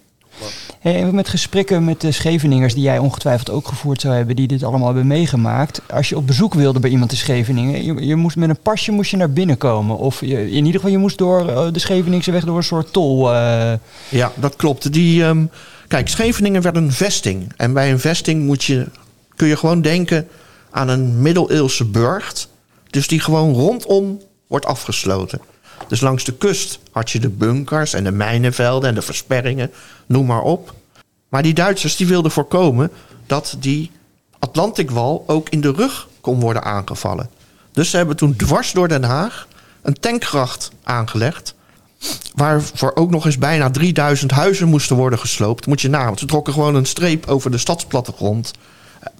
Hey, 0.79 1.01
en 1.01 1.15
met 1.15 1.29
gesprekken 1.29 1.85
met 1.85 2.01
de 2.01 2.11
Scheveningers 2.11 2.73
die 2.73 2.83
jij 2.83 2.97
ongetwijfeld 2.97 3.49
ook 3.49 3.67
gevoerd 3.67 4.01
zou 4.01 4.15
hebben, 4.15 4.35
die 4.35 4.47
dit 4.47 4.63
allemaal 4.63 4.85
hebben 4.87 5.07
meegemaakt. 5.07 5.81
Als 5.89 6.09
je 6.09 6.17
op 6.17 6.27
bezoek 6.27 6.53
wilde 6.53 6.79
bij 6.79 6.89
iemand 6.89 7.11
in 7.11 7.17
Scheveningen, 7.17 7.83
je, 7.85 8.05
je 8.05 8.15
moest 8.15 8.35
met 8.35 8.49
een 8.49 8.59
pasje 8.61 8.91
moest 8.91 9.11
je 9.11 9.17
naar 9.17 9.31
binnen 9.31 9.57
komen. 9.57 9.97
Of 9.97 10.21
je, 10.21 10.49
in 10.49 10.55
ieder 10.65 10.73
geval, 10.73 10.89
je 10.89 10.97
moest 10.97 11.17
door 11.17 11.49
eh, 11.49 11.67
de 11.71 11.79
Scheveningse 11.79 12.31
weg 12.31 12.43
door 12.43 12.57
een 12.57 12.63
soort 12.63 12.93
tol. 12.93 13.33
eh, 13.33 13.73
Ja, 14.09 14.31
dat 14.35 14.55
klopt. 14.55 14.93
Die, 14.93 15.23
ehm, 15.23 15.45
kijk, 15.87 16.07
Scheveningen 16.07 16.61
werd 16.61 16.75
een 16.75 16.91
vesting. 16.91 17.53
En 17.57 17.73
bij 17.73 17.91
een 17.91 17.99
vesting 17.99 18.43
moet 18.43 18.63
je, 18.63 18.85
kun 19.35 19.47
je 19.47 19.57
gewoon 19.57 19.81
denken 19.81 20.27
aan 20.71 20.87
een 20.87 21.21
middeleeuwse 21.21 21.85
burcht. 21.85 22.49
Dus 22.89 23.07
die 23.07 23.19
gewoon 23.19 23.53
rondom 23.53 24.21
wordt 24.47 24.65
afgesloten. 24.65 25.41
Dus 25.87 26.01
langs 26.01 26.23
de 26.23 26.33
kust 26.33 26.79
had 26.91 27.11
je 27.11 27.19
de 27.19 27.29
bunkers 27.29 27.93
en 27.93 28.03
de 28.03 28.11
mijnenvelden 28.11 28.89
en 28.89 28.95
de 28.95 29.01
versperringen, 29.01 29.71
noem 30.05 30.25
maar 30.25 30.41
op. 30.41 30.73
Maar 31.29 31.43
die 31.43 31.53
Duitsers 31.53 31.95
die 31.95 32.07
wilden 32.07 32.31
voorkomen 32.31 32.91
dat 33.25 33.55
die 33.59 33.91
Atlantikwal 34.39 35.23
ook 35.27 35.49
in 35.49 35.61
de 35.61 35.71
rug 35.71 36.07
kon 36.21 36.39
worden 36.39 36.63
aangevallen. 36.63 37.29
Dus 37.71 37.89
ze 37.89 37.97
hebben 37.97 38.15
toen 38.15 38.35
dwars 38.35 38.71
door 38.71 38.87
Den 38.87 39.03
Haag 39.03 39.47
een 39.81 39.99
tankgracht 39.99 40.71
aangelegd. 40.83 41.54
Waarvoor 42.35 42.91
ook 42.95 43.09
nog 43.11 43.25
eens 43.25 43.37
bijna 43.37 43.69
3000 43.71 44.31
huizen 44.31 44.67
moesten 44.67 44.95
worden 44.95 45.19
gesloopt. 45.19 45.65
Moet 45.67 45.81
je 45.81 45.89
na, 45.89 46.05
want 46.05 46.19
ze 46.19 46.25
trokken 46.25 46.53
gewoon 46.53 46.75
een 46.75 46.85
streep 46.85 47.27
over 47.27 47.51
de 47.51 47.57
stadsplattegrond. 47.57 48.51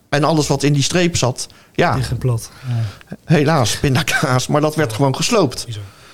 En 0.10 0.24
alles 0.24 0.48
wat 0.48 0.64
in 0.64 0.74
die 0.74 0.84
streep 0.84 1.18
zat, 1.18 1.48
ja, 1.74 1.98
plat. 2.20 2.52
helaas, 3.26 3.80
pindakaas. 3.80 4.48
Maar 4.48 4.62
dat 4.62 4.76
werd 4.76 4.94
gewoon 4.94 5.16
gesloopt. 5.16 5.66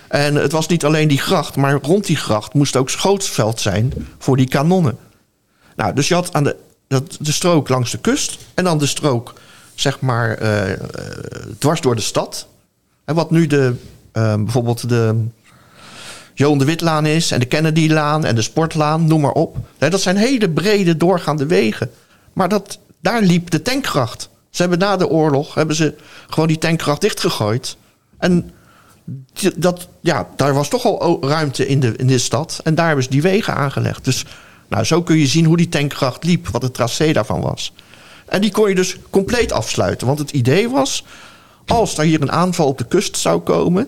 En 0.08 0.36
het 0.36 0.52
was 0.52 0.68
niet 0.68 0.86
alleen 0.86 1.08
die 1.08 1.18
gracht, 1.20 1.56
maar 1.56 1.80
rond 1.82 2.06
die 2.06 2.16
gracht 2.16 2.54
moest 2.54 2.76
ook 2.76 2.90
schootsveld 2.90 3.60
zijn 3.60 3.94
voor 4.18 4.38
die 4.38 4.48
kanonnen. 4.48 4.98
Nou, 5.76 5.94
dus 5.94 6.08
je 6.08 6.14
had 6.14 6.34
aan 6.34 6.44
de, 6.44 6.56
dat- 6.88 7.18
de 7.20 7.32
strook 7.32 7.70
langs 7.70 7.92
de 7.92 7.98
kust 7.98 8.38
en 8.54 8.64
dan 8.64 8.78
de 8.78 8.86
strook, 8.86 9.34
zeg 9.76 10.00
maar, 10.00 10.34
eh, 10.38 10.72
eh, 10.72 10.80
dwars 11.58 11.82
door 11.82 11.96
de 11.96 12.02
stad. 12.02 12.48
En 13.06 13.16
wat 13.16 13.32
nu 13.32 13.48
de, 13.48 13.74
eh, 14.12 14.36
bijvoorbeeld 14.36 14.90
de 14.90 15.26
Johan 16.42 16.58
de 16.58 16.66
Witlaan 16.66 17.06
is 17.06 17.32
en 17.32 17.40
de 17.40 17.46
Kennedylaan 17.46 18.26
en 18.26 18.36
de 18.36 18.42
Sportlaan, 18.42 19.08
noem 19.08 19.22
maar 19.22 19.32
op. 19.32 19.58
Dat 19.78 20.02
zijn 20.02 20.18
hele 20.18 20.50
brede 20.50 20.98
doorgaande 20.98 21.46
wegen. 21.46 21.92
Maar 22.34 22.50
dat, 22.50 22.80
daar 23.00 23.22
liep 23.22 23.50
de 23.50 23.62
tankgracht. 23.62 24.30
Ze 24.50 24.62
hebben 24.62 24.80
na 24.80 24.98
de 24.98 25.08
oorlog 25.08 25.54
hebben 25.54 25.76
ze 25.76 25.96
gewoon 26.30 26.48
die 26.48 26.58
tankgracht 26.58 27.02
dichtgegooid. 27.02 27.78
En 28.18 28.52
dat, 29.56 29.88
ja, 30.00 30.28
daar 30.36 30.54
was 30.54 30.70
toch 30.70 30.86
al 30.86 31.28
ruimte 31.28 31.68
in 31.68 31.80
de, 31.80 31.94
in 31.96 32.08
de 32.08 32.18
stad. 32.18 32.60
En 32.64 32.76
daar 32.76 32.86
hebben 32.86 33.04
ze 33.04 33.10
die 33.10 33.22
wegen 33.22 33.56
aangelegd. 33.56 34.06
Dus 34.06 34.26
nou, 34.68 34.84
zo 34.84 35.02
kun 35.04 35.18
je 35.18 35.28
zien 35.28 35.46
hoe 35.46 35.58
die 35.58 35.70
tankgracht 35.70 36.24
liep, 36.24 36.48
wat 36.48 36.62
het 36.62 36.74
tracé 36.74 37.12
daarvan 37.12 37.42
was. 37.42 37.74
En 38.26 38.42
die 38.42 38.52
kon 38.52 38.70
je 38.70 38.76
dus 38.76 38.98
compleet 39.10 39.52
afsluiten. 39.52 40.08
Want 40.08 40.20
het 40.20 40.32
idee 40.32 40.70
was, 40.70 41.06
als 41.66 41.98
er 41.98 42.04
hier 42.04 42.22
een 42.22 42.32
aanval 42.32 42.68
op 42.68 42.78
de 42.78 42.88
kust 42.88 43.18
zou 43.18 43.40
komen, 43.40 43.88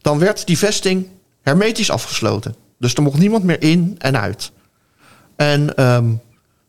dan 0.00 0.18
werd 0.18 0.46
die 0.46 0.58
vesting 0.58 1.06
hermetisch 1.42 1.90
afgesloten. 1.90 2.54
Dus 2.78 2.94
er 2.94 3.02
mocht 3.02 3.18
niemand 3.18 3.44
meer 3.44 3.62
in 3.62 3.94
en 3.98 4.20
uit. 4.20 4.52
En 5.36 5.76
ehm, 5.76 6.12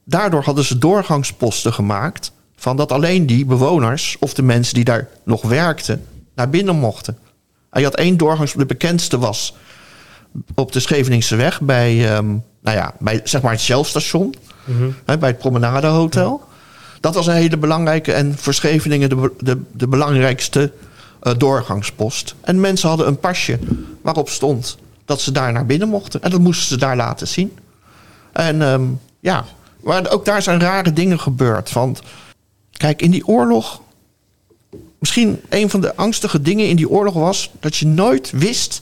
daardoor 0.06 0.44
hadden 0.44 0.64
ze 0.64 0.78
doorgangsposten 0.78 1.74
gemaakt 1.74 2.32
van 2.56 2.78
dat 2.78 2.92
alleen 2.92 3.26
die 3.26 3.46
bewoners 3.46 4.18
of 4.20 4.34
de 4.34 4.42
mensen 4.42 4.74
die 4.74 4.84
daar 4.84 5.08
nog 5.24 5.42
werkten 5.42 6.06
naar 6.36 6.50
binnen 6.50 6.76
mochten. 6.76 7.18
En 7.70 7.80
je 7.80 7.86
had 7.86 7.96
één 7.96 8.18
doorgangs, 8.18 8.54
de 8.54 8.66
bekendste 8.66 9.18
was 9.18 9.56
op 10.56 10.72
de 10.72 10.80
Scheveningse 10.80 11.36
weg 11.36 11.62
bij, 11.62 12.14
ehm, 12.14 12.28
nou 12.62 12.78
ja, 12.78 12.94
bij 13.00 13.22
zeg 13.24 13.42
maar 13.42 13.52
het 13.52 13.62
Shell-station, 13.62 14.36
hè, 15.06 15.18
bij 15.18 15.30
het 15.30 15.38
Promenadehotel. 15.38 16.44
Dat 17.00 17.16
was 17.16 17.28
een 17.28 17.34
hele 17.34 17.58
belangrijke 17.58 18.14
en 18.14 18.38
voor 18.38 18.54
Scheveningen 18.54 19.10
de, 19.10 19.32
de, 19.40 19.62
de 19.74 19.88
belangrijkste 19.88 20.72
eh, 21.22 21.34
doorgangspost. 21.38 22.36
En 22.42 22.60
mensen 22.60 22.90
hadden 22.90 23.08
een 23.08 23.20
pasje 23.20 23.60
waarop 24.02 24.30
stond 24.30 24.78
dat 25.06 25.22
ze 25.22 25.32
daar 25.32 25.52
naar 25.52 25.66
binnen 25.66 25.90
mochten. 25.90 26.22
En 26.22 26.30
dat 26.30 26.40
moesten 26.40 26.68
ze 26.68 26.78
daar 26.78 26.96
laten 26.96 27.28
zien. 27.28 27.58
En 28.32 28.62
ehm, 28.62 28.84
ja, 29.20 29.46
maar 29.84 30.12
ook 30.12 30.26
daar 30.26 30.42
zijn 30.42 30.60
rare 30.60 30.94
dingen 30.94 31.20
gebeurd. 31.20 31.72
Want 31.72 32.02
kijk, 32.72 33.02
in 33.02 33.12
die 33.12 33.28
oorlog. 33.28 33.82
Misschien 35.00 35.42
een 35.50 35.70
van 35.70 35.82
de 35.82 35.96
angstige 35.96 36.42
dingen 36.42 36.70
in 36.70 36.76
die 36.76 36.90
oorlog 36.90 37.14
was 37.14 37.52
dat 37.60 37.76
je 37.76 37.88
nooit 37.88 38.32
wist 38.32 38.82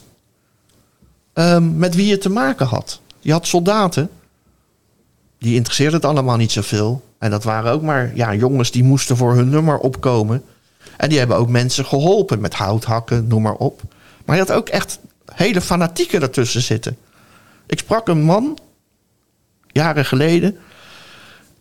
ehm, 1.32 1.78
met 1.78 1.94
wie 1.94 2.06
je 2.06 2.18
te 2.18 2.30
maken 2.30 2.66
had. 2.66 3.00
Je 3.20 3.32
had 3.32 3.46
soldaten, 3.46 4.10
die 5.38 5.54
interesseerde 5.54 5.96
het 5.96 6.04
allemaal 6.04 6.36
niet 6.36 6.52
zoveel. 6.52 7.02
En 7.18 7.30
dat 7.30 7.44
waren 7.44 7.72
ook 7.72 7.82
maar 7.82 8.12
ja, 8.14 8.34
jongens 8.34 8.70
die 8.70 8.84
moesten 8.84 9.16
voor 9.16 9.34
hun 9.34 9.48
nummer 9.48 9.78
opkomen. 9.78 10.42
En 10.96 11.08
die 11.08 11.18
hebben 11.18 11.36
ook 11.36 11.48
mensen 11.48 11.86
geholpen 11.86 12.40
met 12.40 12.54
houthakken, 12.54 13.26
noem 13.26 13.42
maar 13.42 13.54
op. 13.54 13.82
Maar 14.24 14.36
je 14.36 14.42
had 14.42 14.52
ook 14.52 14.68
echt 14.68 14.98
hele 15.32 15.60
fanatieken 15.60 16.22
ertussen 16.22 16.62
zitten. 16.62 16.96
Ik 17.66 17.78
sprak 17.78 18.08
een 18.08 18.22
man, 18.22 18.58
jaren 19.66 20.04
geleden. 20.04 20.56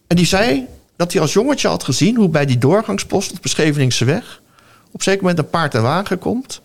En 0.07 0.15
die 0.15 0.25
zei 0.25 0.67
dat 0.95 1.11
hij 1.11 1.21
als 1.21 1.33
jongetje 1.33 1.67
had 1.67 1.83
gezien 1.83 2.15
hoe 2.15 2.29
bij 2.29 2.45
die 2.45 2.57
doorgangspost 2.57 3.31
op 3.31 3.43
de 3.43 3.49
Scheveningse 3.49 4.05
weg... 4.05 4.41
op 4.87 4.93
een 4.93 5.03
zeker 5.03 5.21
moment 5.21 5.39
een 5.39 5.49
paard 5.49 5.75
en 5.75 5.81
wagen 5.81 6.19
komt. 6.19 6.61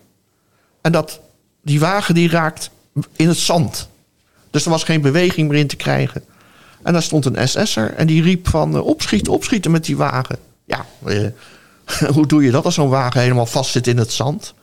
En 0.81 0.91
dat 0.91 1.19
die 1.61 1.79
wagen 1.79 2.13
die 2.13 2.29
raakt 2.29 2.69
in 3.15 3.27
het 3.27 3.37
zand. 3.37 3.89
Dus 4.51 4.65
er 4.65 4.71
was 4.71 4.83
geen 4.83 5.01
beweging 5.01 5.49
meer 5.49 5.59
in 5.59 5.67
te 5.67 5.75
krijgen. 5.75 6.23
En 6.83 6.93
daar 6.93 7.03
stond 7.03 7.25
een 7.25 7.47
SS'er 7.47 7.93
en 7.93 8.07
die 8.07 8.21
riep 8.21 8.47
van 8.47 8.75
eh, 8.75 8.85
opschieten, 8.85 9.33
opschieten 9.33 9.71
met 9.71 9.85
die 9.85 9.97
wagen. 9.97 10.37
Ja, 10.65 10.85
eh, 11.05 11.25
hoe 12.13 12.27
doe 12.27 12.43
je 12.43 12.51
dat 12.51 12.65
als 12.65 12.75
zo'n 12.75 12.89
wagen 12.89 13.21
helemaal 13.21 13.45
vast 13.45 13.71
zit 13.71 13.87
in 13.87 13.97
het 13.97 14.11
zand? 14.11 14.53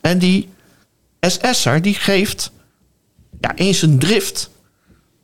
En 0.00 0.18
die 0.18 0.48
SS'er 1.20 1.82
die 1.82 1.94
geeft 1.94 2.50
ja, 3.40 3.56
in 3.56 3.74
zijn 3.74 3.98
drift 3.98 4.50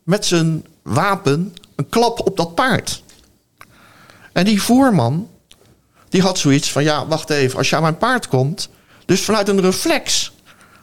met 0.02 0.26
zijn 0.26 0.64
wapen 0.82 1.54
een 1.76 1.88
klap 1.88 2.26
op 2.26 2.36
dat 2.36 2.54
paard. 2.54 3.02
En 4.32 4.44
die 4.44 4.62
voerman, 4.62 5.28
die 6.08 6.22
had 6.22 6.38
zoiets 6.38 6.72
van: 6.72 6.82
ja, 6.82 7.06
wacht 7.06 7.30
even, 7.30 7.58
als 7.58 7.70
je 7.70 7.76
aan 7.76 7.82
mijn 7.82 7.98
paard 7.98 8.28
komt. 8.28 8.68
Dus 9.04 9.20
vanuit 9.20 9.48
een 9.48 9.60
reflex 9.60 10.32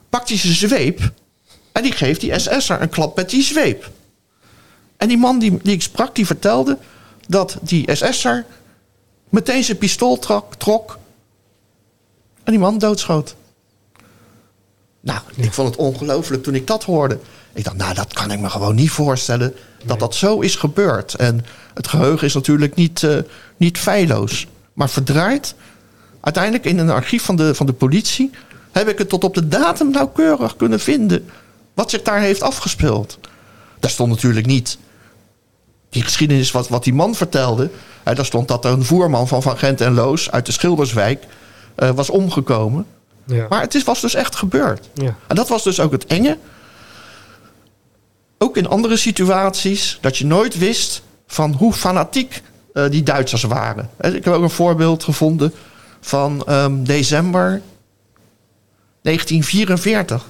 pakt 0.09 0.29
hij 0.29 0.37
zijn 0.37 0.53
zweep. 0.53 1.11
En 1.71 1.83
die 1.83 1.91
geeft 1.91 2.21
die 2.21 2.39
SS'er 2.39 2.81
een 2.81 2.89
klap 2.89 3.15
met 3.15 3.29
die 3.29 3.43
zweep. 3.43 3.91
En 4.97 5.07
die 5.07 5.17
man 5.17 5.39
die, 5.39 5.59
die 5.63 5.73
ik 5.73 5.81
sprak, 5.81 6.15
die 6.15 6.25
vertelde 6.25 6.77
dat 7.27 7.57
die 7.61 7.95
SS'er 7.95 8.45
meteen 9.29 9.63
zijn 9.63 9.77
pistool 9.77 10.19
trok, 10.19 10.55
trok 10.55 10.97
en 12.43 12.51
die 12.51 12.59
man 12.59 12.77
doodschoot. 12.77 13.35
Nou, 14.99 15.19
ik 15.35 15.53
vond 15.53 15.69
het 15.69 15.77
ongelooflijk 15.77 16.43
toen 16.43 16.55
ik 16.55 16.67
dat 16.67 16.83
hoorde. 16.83 17.19
Ik 17.53 17.63
dacht, 17.63 17.77
nou, 17.77 17.93
dat 17.93 18.13
kan 18.13 18.31
ik 18.31 18.39
me 18.39 18.49
gewoon 18.49 18.75
niet 18.75 18.89
voorstellen 18.89 19.53
dat 19.85 19.99
dat 19.99 20.15
zo 20.15 20.39
is 20.39 20.55
gebeurd. 20.55 21.13
En 21.13 21.45
het 21.73 21.87
geheugen 21.87 22.27
is 22.27 22.33
natuurlijk 22.33 22.75
niet, 22.75 23.03
eh, 23.03 23.17
niet 23.57 23.77
feilloos, 23.77 24.47
maar 24.73 24.89
verdraaid. 24.89 25.55
Uiteindelijk 26.19 26.65
in 26.65 26.77
een 26.77 26.89
archief 26.89 27.23
van 27.23 27.35
de, 27.35 27.55
van 27.55 27.65
de 27.65 27.73
politie 27.73 28.31
heb 28.71 28.87
ik 28.87 28.97
het 28.97 29.09
tot 29.09 29.23
op 29.23 29.33
de 29.33 29.47
datum 29.47 29.91
nauwkeurig 29.91 30.55
kunnen 30.55 30.79
vinden 30.79 31.29
wat 31.73 31.89
zich 31.89 32.01
daar 32.01 32.19
heeft 32.19 32.41
afgespeeld. 32.41 33.19
Daar 33.79 33.91
stond 33.91 34.09
natuurlijk 34.09 34.45
niet 34.45 34.77
die 35.89 36.03
geschiedenis 36.03 36.51
wat, 36.51 36.67
wat 36.67 36.83
die 36.83 36.93
man 36.93 37.15
vertelde. 37.15 37.69
Hè, 38.07 38.15
daar 38.15 38.25
stond 38.25 38.47
dat 38.47 38.65
er 38.65 38.71
een 38.71 38.85
voerman 38.85 39.27
van 39.27 39.41
Van 39.41 39.57
Gent 39.57 39.81
en 39.81 39.93
Loos 39.93 40.31
uit 40.31 40.45
de 40.45 40.51
Schilderswijk 40.51 41.23
eh, 41.75 41.89
was 41.89 42.09
omgekomen. 42.09 42.85
Ja. 43.25 43.45
Maar 43.49 43.61
het 43.61 43.75
is, 43.75 43.83
was 43.83 44.01
dus 44.01 44.13
echt 44.13 44.35
gebeurd. 44.35 44.89
Ja. 44.93 45.15
En 45.27 45.35
dat 45.35 45.47
was 45.47 45.63
dus 45.63 45.79
ook 45.79 45.91
het 45.91 46.05
enge. 46.05 46.37
Ook 48.37 48.57
in 48.57 48.67
andere 48.67 48.97
situaties, 48.97 49.97
dat 50.01 50.17
je 50.17 50.25
nooit 50.25 50.57
wist 50.57 51.01
van 51.27 51.53
hoe 51.53 51.73
fanatiek 51.73 52.41
eh, 52.73 52.89
die 52.89 53.03
Duitsers 53.03 53.43
waren. 53.43 53.89
Ik 54.01 54.23
heb 54.23 54.27
ook 54.27 54.43
een 54.43 54.49
voorbeeld 54.49 55.03
gevonden 55.03 55.53
van 56.01 56.43
ehm, 56.45 56.83
december 56.83 57.61
1944. 59.01 60.25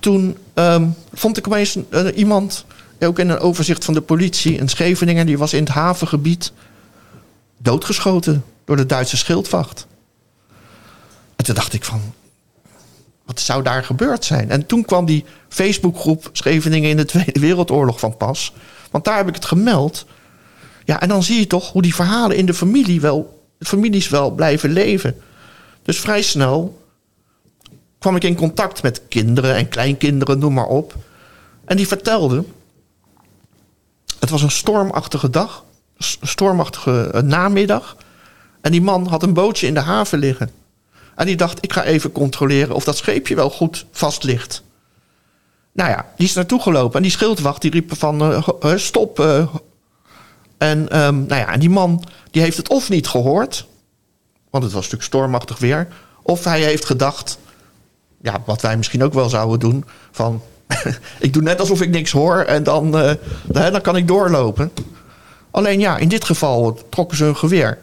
Toen 0.00 0.36
ehm, 0.54 0.88
vond 1.14 1.36
ik 1.36 1.46
opeens 1.46 1.78
eh, 1.90 2.06
iemand, 2.14 2.64
ook 2.98 3.18
in 3.18 3.28
een 3.28 3.38
overzicht 3.38 3.84
van 3.84 3.94
de 3.94 4.00
politie, 4.00 4.60
een 4.60 4.68
Scheveninger, 4.68 5.26
die 5.26 5.38
was 5.38 5.52
in 5.52 5.64
het 5.64 5.72
havengebied 5.72 6.52
doodgeschoten 7.58 8.44
door 8.64 8.76
de 8.76 8.86
Duitse 8.86 9.16
schildwacht. 9.16 9.86
En 11.36 11.44
toen 11.44 11.54
dacht 11.54 11.72
ik 11.72 11.84
van, 11.84 12.00
wat 13.24 13.40
zou 13.40 13.62
daar 13.62 13.84
gebeurd 13.84 14.24
zijn? 14.24 14.50
En 14.50 14.66
toen 14.66 14.84
kwam 14.84 15.04
die 15.04 15.24
Facebookgroep 15.48 16.30
Scheveningen 16.32 16.90
in 16.90 16.96
de 16.96 17.04
Tweede 17.04 17.40
Wereldoorlog 17.40 18.00
van 18.00 18.16
pas. 18.16 18.52
Want 18.90 19.04
daar 19.04 19.16
heb 19.16 19.28
ik 19.28 19.34
het 19.34 19.44
gemeld. 19.44 20.06
Ja, 20.84 21.00
en 21.00 21.08
dan 21.08 21.22
zie 21.22 21.38
je 21.38 21.46
toch 21.46 21.72
hoe 21.72 21.82
die 21.82 21.94
verhalen 21.94 22.36
in 22.36 22.46
de 22.46 22.54
familie 22.54 23.00
wel, 23.00 23.44
de 23.58 23.64
families 23.64 24.08
wel 24.08 24.30
blijven 24.30 24.70
leven. 24.70 25.16
Dus 25.82 26.00
vrij 26.00 26.22
snel 26.22 26.84
kwam 27.98 28.16
ik 28.16 28.24
in 28.24 28.36
contact 28.36 28.82
met 28.82 29.02
kinderen 29.08 29.54
en 29.54 29.68
kleinkinderen, 29.68 30.38
noem 30.38 30.54
maar 30.54 30.66
op. 30.66 30.94
En 31.64 31.76
die 31.76 31.86
vertelden. 31.86 32.46
Het 34.18 34.30
was 34.30 34.42
een 34.42 34.50
stormachtige 34.50 35.30
dag, 35.30 35.64
stormachtige 36.22 37.10
eh, 37.10 37.22
namiddag. 37.22 37.96
En 38.60 38.72
die 38.72 38.82
man 38.82 39.06
had 39.06 39.22
een 39.22 39.34
bootje 39.34 39.66
in 39.66 39.74
de 39.74 39.80
haven 39.80 40.18
liggen. 40.18 40.50
En 41.14 41.26
die 41.26 41.36
dacht, 41.36 41.64
ik 41.64 41.72
ga 41.72 41.84
even 41.84 42.12
controleren 42.12 42.74
of 42.74 42.84
dat 42.84 42.96
scheepje 42.96 43.34
wel 43.34 43.50
goed 43.50 43.86
vast 43.90 44.22
ligt. 44.22 44.62
Nou 45.72 45.90
ja, 45.90 46.06
die 46.16 46.26
is 46.26 46.34
naartoe 46.34 46.62
gelopen. 46.62 46.96
En 46.96 47.02
die 47.02 47.10
schildwacht 47.10 47.62
die 47.62 47.70
riep 47.70 47.96
van, 47.96 48.44
eh, 48.60 48.76
stop. 48.76 49.18
En, 50.58 50.88
ehm, 50.88 51.26
nou 51.26 51.40
ja, 51.40 51.52
en 51.52 51.60
die 51.60 51.70
man 51.70 52.04
die 52.30 52.42
heeft 52.42 52.56
het 52.56 52.68
of 52.68 52.88
niet 52.88 53.08
gehoord. 53.08 53.66
Want 54.50 54.64
het 54.64 54.72
was 54.72 54.82
natuurlijk 54.82 55.10
stormachtig 55.10 55.58
weer. 55.58 55.88
Of 56.22 56.44
hij 56.44 56.60
heeft 56.60 56.84
gedacht, 56.84 57.38
ja, 58.22 58.42
wat 58.46 58.62
wij 58.62 58.76
misschien 58.76 59.04
ook 59.04 59.12
wel 59.12 59.28
zouden 59.28 59.58
doen. 59.58 59.84
Van, 60.10 60.42
ik 61.18 61.32
doe 61.32 61.42
net 61.42 61.60
alsof 61.60 61.80
ik 61.82 61.90
niks 61.90 62.10
hoor 62.10 62.38
en 62.38 62.62
dan, 62.62 62.98
eh, 62.98 63.12
dan 63.72 63.80
kan 63.80 63.96
ik 63.96 64.08
doorlopen. 64.08 64.70
Alleen 65.50 65.80
ja, 65.80 65.96
in 65.96 66.08
dit 66.08 66.24
geval 66.24 66.78
trokken 66.90 67.16
ze 67.16 67.24
hun 67.24 67.36
geweer. 67.36 67.78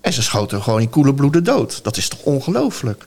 En 0.00 0.12
ze 0.12 0.22
schoten 0.22 0.62
gewoon 0.62 0.80
in 0.80 0.90
koele 0.90 1.14
bloeden 1.14 1.44
dood. 1.44 1.84
Dat 1.84 1.96
is 1.96 2.08
toch 2.08 2.22
ongelooflijk? 2.22 3.06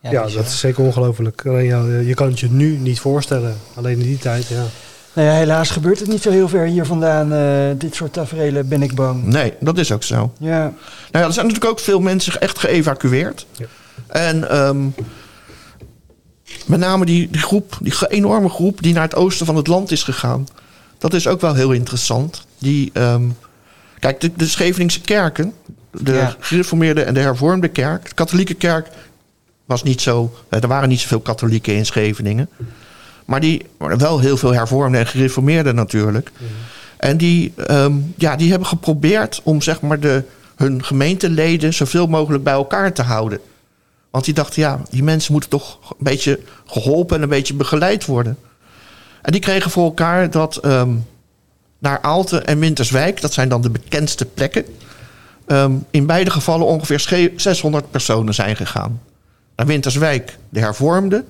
Ja, 0.00 0.22
dat 0.22 0.46
is 0.46 0.58
zeker 0.58 0.84
ongelooflijk. 0.84 1.46
Alleen 1.46 1.64
ja, 1.64 1.84
je 1.84 2.14
kan 2.14 2.28
het 2.28 2.40
je 2.40 2.50
nu 2.50 2.76
niet 2.76 3.00
voorstellen. 3.00 3.56
Alleen 3.74 3.98
in 3.98 4.02
die 4.06 4.18
tijd, 4.18 4.46
ja. 4.46 4.64
Nou 5.12 5.28
ja, 5.28 5.34
helaas 5.34 5.70
gebeurt 5.70 5.98
het 5.98 6.08
niet 6.08 6.22
zo 6.22 6.30
heel 6.30 6.48
ver 6.48 6.64
hier 6.64 6.86
vandaan. 6.86 7.32
eh, 7.32 7.78
dit 7.78 7.94
soort 7.94 8.12
tafereelen 8.12 8.68
ben 8.68 8.82
ik 8.82 8.94
bang. 8.94 9.24
Nee, 9.24 9.52
dat 9.60 9.78
is 9.78 9.92
ook 9.92 10.02
zo. 10.02 10.32
Ja, 10.38 10.58
Nou 10.58 10.72
ja, 11.10 11.22
er 11.24 11.32
zijn 11.32 11.46
natuurlijk 11.46 11.72
ook 11.72 11.80
veel 11.80 12.00
mensen 12.00 12.40
echt 12.40 12.58
geëvacueerd. 12.58 13.46
Ja. 13.52 13.66
En 14.06 14.50
ehm, 14.50 14.76
met 16.68 16.80
name 16.80 17.04
die, 17.04 17.28
die 17.30 17.40
groep, 17.40 17.78
die 17.82 17.94
enorme 18.08 18.48
groep 18.48 18.82
die 18.82 18.92
naar 18.94 19.02
het 19.02 19.14
oosten 19.14 19.46
van 19.46 19.56
het 19.56 19.66
land 19.66 19.90
is 19.90 20.02
gegaan. 20.02 20.46
Dat 20.98 21.14
is 21.14 21.26
ook 21.26 21.40
wel 21.40 21.54
heel 21.54 21.72
interessant. 21.72 22.46
Die, 22.58 22.90
ehm, 22.92 23.22
kijk, 23.98 24.20
de, 24.20 24.30
de 24.36 24.46
Scheveningse 24.46 25.00
kerken, 25.00 25.52
de 25.90 26.12
Ja. 26.12 26.36
gereformeerde 26.40 27.02
en 27.02 27.14
de 27.14 27.20
hervormde 27.20 27.68
kerk. 27.68 28.08
De 28.08 28.14
katholieke 28.14 28.54
kerk 28.54 28.88
was 29.64 29.82
niet 29.82 30.00
zo... 30.00 30.34
eh, 30.48 30.62
Er 30.62 30.68
waren 30.68 30.88
niet 30.88 31.00
zoveel 31.00 31.20
katholieken 31.20 31.74
in 31.74 31.86
Scheveningen. 31.86 32.48
Maar 33.24 33.40
die 33.40 33.62
maar 33.78 33.98
wel 33.98 34.18
heel 34.18 34.36
veel 34.36 34.52
hervormde 34.54 34.98
en 34.98 35.06
gereformeerde 35.06 35.72
natuurlijk. 35.72 36.30
En 36.96 37.16
die, 37.16 37.52
ehm, 37.56 37.92
ja, 38.16 38.36
die 38.36 38.50
hebben 38.50 38.68
geprobeerd 38.68 39.40
om 39.44 39.62
zeg 39.62 39.80
maar 39.80 40.00
de, 40.00 40.22
hun 40.56 40.84
gemeenteleden 40.84 41.74
zoveel 41.74 42.06
mogelijk 42.06 42.44
bij 42.44 42.52
elkaar 42.52 42.92
te 42.92 43.02
houden. 43.02 43.38
Want 44.10 44.24
die 44.24 44.34
dachten, 44.34 44.62
ja, 44.62 44.80
die 44.90 45.02
mensen 45.02 45.32
moeten 45.32 45.50
toch 45.50 45.78
een 45.90 45.96
beetje 45.98 46.40
geholpen 46.66 47.16
en 47.16 47.22
een 47.22 47.28
beetje 47.28 47.54
begeleid 47.54 48.06
worden. 48.06 48.38
En 49.22 49.32
die 49.32 49.40
kregen 49.40 49.70
voor 49.70 49.84
elkaar 49.84 50.30
dat 50.30 50.56
ehm, 50.56 50.90
naar 51.78 52.00
Aalten 52.02 52.46
en 52.46 52.58
Winterswijk, 52.58 53.20
dat 53.20 53.32
zijn 53.32 53.48
dan 53.48 53.60
de 53.60 53.70
bekendste 53.70 54.24
plekken, 54.24 54.64
ehm, 55.46 55.72
in 55.90 56.06
beide 56.06 56.30
gevallen 56.30 56.66
ongeveer 56.66 57.00
sche- 57.00 57.32
600 57.36 57.90
personen 57.90 58.34
zijn 58.34 58.56
gegaan. 58.56 59.00
Naar 59.56 59.66
Winterswijk 59.66 60.38
de 60.48 60.60
hervormde 60.60 61.24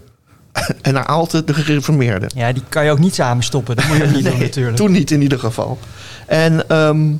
en 0.82 0.92
naar 0.94 1.06
Aalten 1.06 1.46
de 1.46 1.54
gereformeerde. 1.54 2.26
ja, 2.34 2.52
die 2.52 2.62
kan 2.68 2.84
je 2.84 2.90
ook 2.90 2.98
niet 2.98 3.14
samen 3.14 3.44
stoppen. 3.44 3.76
Dat 3.76 3.86
moet 3.86 3.96
je 3.96 4.04
ook 4.04 4.14
niet 4.14 4.24
doen 4.30 4.38
natuurlijk. 4.38 4.76
Toen 4.76 4.92
niet 4.92 5.10
in 5.10 5.22
ieder 5.22 5.38
geval. 5.38 5.78
En, 6.26 6.68
ehm, 6.68 7.10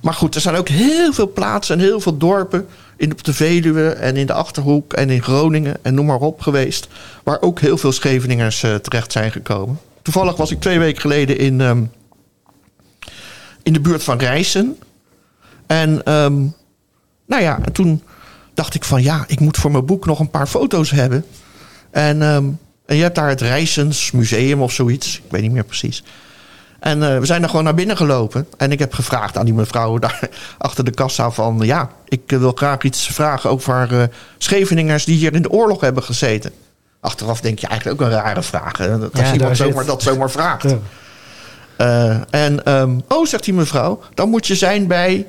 maar 0.00 0.14
goed, 0.14 0.34
er 0.34 0.40
zijn 0.40 0.56
ook 0.56 0.68
heel 0.68 1.12
veel 1.12 1.32
plaatsen 1.32 1.78
en 1.78 1.84
heel 1.84 2.00
veel 2.00 2.16
dorpen 2.16 2.66
in 2.96 3.12
op 3.12 3.24
de 3.24 3.34
Veluwe 3.34 3.88
en 3.88 4.16
in 4.16 4.26
de 4.26 4.32
Achterhoek 4.32 4.92
en 4.92 5.10
in 5.10 5.22
Groningen 5.22 5.76
en 5.82 5.94
noem 5.94 6.06
maar 6.06 6.20
op 6.20 6.40
geweest. 6.40 6.88
Waar 7.22 7.40
ook 7.40 7.60
heel 7.60 7.78
veel 7.78 7.92
Scheveningers 7.92 8.62
eh, 8.62 8.74
terecht 8.74 9.12
zijn 9.12 9.32
gekomen. 9.32 9.78
Toevallig 10.02 10.36
was 10.36 10.50
ik 10.50 10.60
twee 10.60 10.78
weken 10.78 11.00
geleden 11.00 11.38
in, 11.38 11.60
ehm, 11.60 11.84
in 13.62 13.72
de 13.72 13.80
buurt 13.80 14.04
van 14.04 14.18
Rijssen. 14.18 14.78
En 15.66 16.04
ehm, 16.04 16.34
nou 17.26 17.42
ja, 17.42 17.58
en 17.64 17.72
toen 17.72 18.02
dacht 18.54 18.74
ik 18.74 18.84
van 18.84 19.02
ja, 19.02 19.24
ik 19.26 19.40
moet 19.40 19.56
voor 19.56 19.70
mijn 19.70 19.86
boek 19.86 20.06
nog 20.06 20.18
een 20.18 20.30
paar 20.30 20.46
foto's 20.46 20.90
hebben. 20.90 21.24
En, 21.90 22.22
ehm, 22.22 22.44
en 22.86 22.96
je 22.96 23.02
hebt 23.02 23.14
daar 23.14 23.28
het 23.28 23.40
Rijsens 23.40 24.10
Museum 24.10 24.62
of 24.62 24.72
zoiets. 24.72 25.16
Ik 25.16 25.30
weet 25.30 25.42
niet 25.42 25.52
meer 25.52 25.64
precies. 25.64 26.02
En 26.80 27.02
eh, 27.02 27.18
we 27.18 27.26
zijn 27.26 27.42
er 27.42 27.48
gewoon 27.48 27.64
naar 27.64 27.74
binnen 27.74 27.96
gelopen. 27.96 28.46
En 28.56 28.72
ik 28.72 28.78
heb 28.78 28.92
gevraagd 28.92 29.38
aan 29.38 29.44
die 29.44 29.54
mevrouw 29.54 29.98
daar 29.98 30.28
achter 30.58 30.84
de 30.84 30.90
kassa 30.90 31.30
van... 31.30 31.58
ja, 31.62 31.90
ik 32.08 32.32
eh, 32.32 32.38
wil 32.38 32.52
graag 32.54 32.82
iets 32.82 33.06
vragen 33.06 33.50
over 33.50 34.00
eh, 34.00 34.08
Scheveningers 34.38 35.04
die 35.04 35.16
hier 35.16 35.34
in 35.34 35.42
de 35.42 35.50
oorlog 35.50 35.80
hebben 35.80 36.02
gezeten. 36.02 36.52
Achteraf 37.00 37.40
denk 37.40 37.58
je 37.58 37.66
eigenlijk 37.66 38.00
ook 38.00 38.08
een 38.08 38.14
rare 38.14 38.42
vraag. 38.42 38.78
hè, 38.78 38.98
Dat 38.98 39.12
als 39.12 39.20
Ja, 39.20 39.32
iemand 39.32 39.56
zomaar, 39.56 39.84
dat 39.84 40.02
zomaar 40.02 40.30
vraagt. 40.30 40.74
ja. 41.76 42.24
En, 42.30 42.64
ehm, 42.64 42.98
oh, 43.08 43.26
zegt 43.26 43.44
die 43.44 43.54
mevrouw, 43.54 44.00
dan 44.14 44.28
moet 44.28 44.46
je 44.46 44.54
zijn 44.54 44.86
bij 44.86 45.26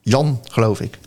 Jan, 0.00 0.40
geloof 0.50 0.80
ik. 0.80 0.98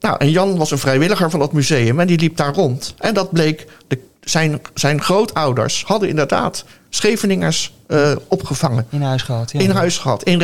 Nou, 0.00 0.16
en 0.18 0.30
Jan 0.30 0.56
was 0.56 0.70
een 0.70 0.78
vrijwilliger 0.78 1.30
van 1.30 1.40
dat 1.40 1.52
museum 1.52 2.00
en 2.00 2.06
die 2.06 2.18
liep 2.18 2.36
daar 2.36 2.54
rond. 2.54 2.94
En 2.98 3.14
dat 3.14 3.32
bleek, 3.32 3.66
de, 3.88 3.98
zijn, 4.20 4.60
zijn 4.74 5.02
grootouders 5.02 5.84
hadden 5.86 6.08
inderdaad 6.08 6.64
Scheveningers 6.96 7.72
eh, 7.86 8.12
opgevangen. 8.28 8.86
In 8.90 9.02
huis 9.02 9.22
gehad, 9.22 9.52
ja. 9.52 9.60
In 9.60 9.70
huis 9.70 9.98
gehad, 9.98 10.22
in. 10.22 10.38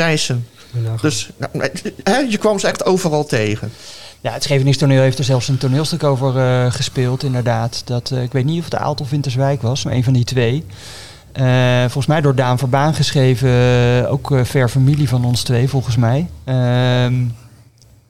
Nou, 0.70 0.98
Dus 1.00 1.30
nou, 2.04 2.30
je 2.30 2.38
kwam 2.38 2.58
ze 2.58 2.66
echt 2.66 2.84
overal 2.84 3.24
tegen. 3.24 3.72
Ja, 4.20 4.32
het 4.32 4.42
Scheveningstoneel 4.42 5.02
heeft 5.02 5.18
er 5.18 5.24
zelfs 5.24 5.48
een 5.48 5.58
toneelstuk 5.58 6.04
over 6.04 6.38
eh, 6.38 6.72
gespeeld, 6.72 7.22
inderdaad. 7.22 7.82
Dat, 7.84 8.10
eh, 8.10 8.22
ik 8.22 8.32
weet 8.32 8.44
niet 8.44 8.58
of 8.58 8.64
het 8.64 8.74
Aalten 8.74 9.04
of 9.04 9.10
Winterswijk 9.10 9.62
was, 9.62 9.84
maar 9.84 9.92
een 9.92 10.04
van 10.04 10.12
die 10.12 10.24
twee. 10.24 10.64
Volgens 11.82 12.06
mij 12.06 12.20
door 12.20 12.34
Daan 12.34 12.58
Verbaan 12.58 12.94
geschreven, 12.94 14.08
ook 14.08 14.34
ver 14.42 14.68
familie 14.68 15.08
van 15.08 15.24
ons 15.24 15.42
twee, 15.42 15.68
volgens 15.68 15.96
mij. 15.96 16.28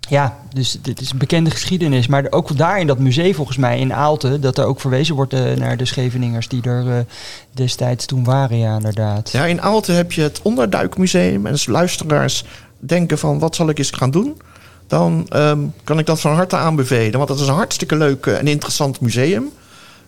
Ja, 0.08 0.38
dus 0.54 0.78
dit 0.82 1.00
is 1.00 1.10
een 1.10 1.18
bekende 1.18 1.50
geschiedenis. 1.50 2.06
Maar 2.06 2.26
ook 2.30 2.56
daar 2.56 2.80
in 2.80 2.86
dat 2.86 2.98
museum, 2.98 3.34
volgens 3.34 3.56
mij, 3.56 3.78
in 3.78 3.94
Aalten, 3.94 4.40
dat 4.40 4.58
er 4.58 4.64
ook 4.64 4.80
verwezen 4.80 5.14
wordt 5.14 5.32
eh, 5.32 5.52
naar 5.52 5.76
de 5.76 5.84
Scheveningers 5.84 6.48
die 6.48 6.62
er 6.62 6.90
eh, 6.90 7.04
destijds 7.50 8.06
toen 8.06 8.24
waren, 8.24 8.58
ja, 8.58 8.74
inderdaad. 8.74 9.30
Ja, 9.30 9.44
in 9.44 9.62
Aalten 9.62 9.94
heb 9.94 10.12
je 10.12 10.22
het 10.22 10.40
Onderduikmuseum. 10.42 11.46
En 11.46 11.52
als 11.52 11.66
luisteraars 11.66 12.44
denken 12.78 13.18
van 13.18 13.38
wat 13.38 13.54
zal 13.54 13.68
ik 13.68 13.78
eens 13.78 13.90
gaan 13.90 14.10
doen, 14.10 14.40
dan 14.86 15.26
ehm, 15.28 15.60
kan 15.84 15.98
ik 15.98 16.06
dat 16.06 16.20
van 16.20 16.34
harte 16.34 16.56
aanbevelen. 16.56 17.18
Want 17.18 17.28
het 17.28 17.40
is 17.40 17.46
een 17.46 17.54
hartstikke 17.54 17.96
leuk 17.96 18.26
eh, 18.26 18.38
en 18.38 18.46
interessant 18.46 19.00
museum. 19.00 19.50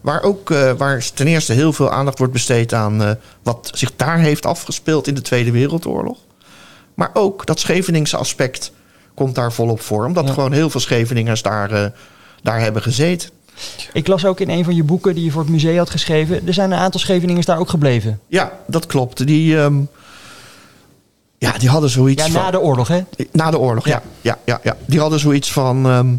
Waar 0.00 0.22
ook 0.22 0.48
waar 0.78 1.10
ten 1.14 1.26
eerste 1.26 1.52
heel 1.52 1.72
veel 1.72 1.90
aandacht 1.90 2.18
wordt 2.18 2.32
besteed 2.32 2.74
aan 2.74 3.18
wat 3.42 3.70
zich 3.74 3.92
daar 3.96 4.18
heeft 4.18 4.46
afgespeeld 4.46 5.06
in 5.06 5.14
de 5.14 5.22
Tweede 5.22 5.50
Wereldoorlog. 5.50 6.18
Maar 6.94 7.10
ook 7.12 7.46
dat 7.46 7.60
Scheveningse 7.60 8.16
aspect 8.16 8.72
komt 9.14 9.34
daar 9.34 9.52
volop 9.52 9.80
voor. 9.80 10.04
Omdat 10.06 10.26
Ja. 10.26 10.32
gewoon 10.32 10.52
heel 10.52 10.70
veel 10.70 10.80
Scheveningers 10.80 11.42
daar, 11.42 11.70
eh, 11.70 11.86
daar 12.42 12.60
hebben 12.60 12.82
gezeten. 12.82 13.30
Ik 13.92 14.06
las 14.06 14.24
ook 14.26 14.40
in 14.40 14.50
een 14.50 14.64
van 14.64 14.74
je 14.74 14.82
boeken 14.84 15.14
die 15.14 15.24
je 15.24 15.30
voor 15.30 15.42
het 15.42 15.50
museum 15.50 15.76
had 15.78 15.90
geschreven. 15.90 16.46
Er 16.46 16.54
zijn 16.54 16.70
een 16.72 16.78
aantal 16.78 17.00
Scheveningers 17.00 17.46
daar 17.46 17.58
ook 17.58 17.68
gebleven. 17.68 18.20
Ja, 18.26 18.52
dat 18.66 18.86
klopt. 18.86 19.26
Die, 19.26 19.58
ehm, 19.58 19.80
ja, 21.38 21.52
die 21.58 21.68
hadden 21.68 21.90
zoiets 21.90 22.26
Ja, 22.26 22.30
van... 22.30 22.42
na 22.42 22.50
de 22.50 22.60
oorlog, 22.60 22.88
hè? 22.88 23.00
Na 23.32 23.50
de 23.50 23.58
oorlog, 23.58 23.86
ja. 23.86 24.02
ja, 24.20 24.38
ja, 24.44 24.60
ja. 24.62 24.76
Die 24.86 25.00
hadden 25.00 25.18
zoiets 25.18 25.52
van... 25.52 25.86
ehm, 25.86 26.14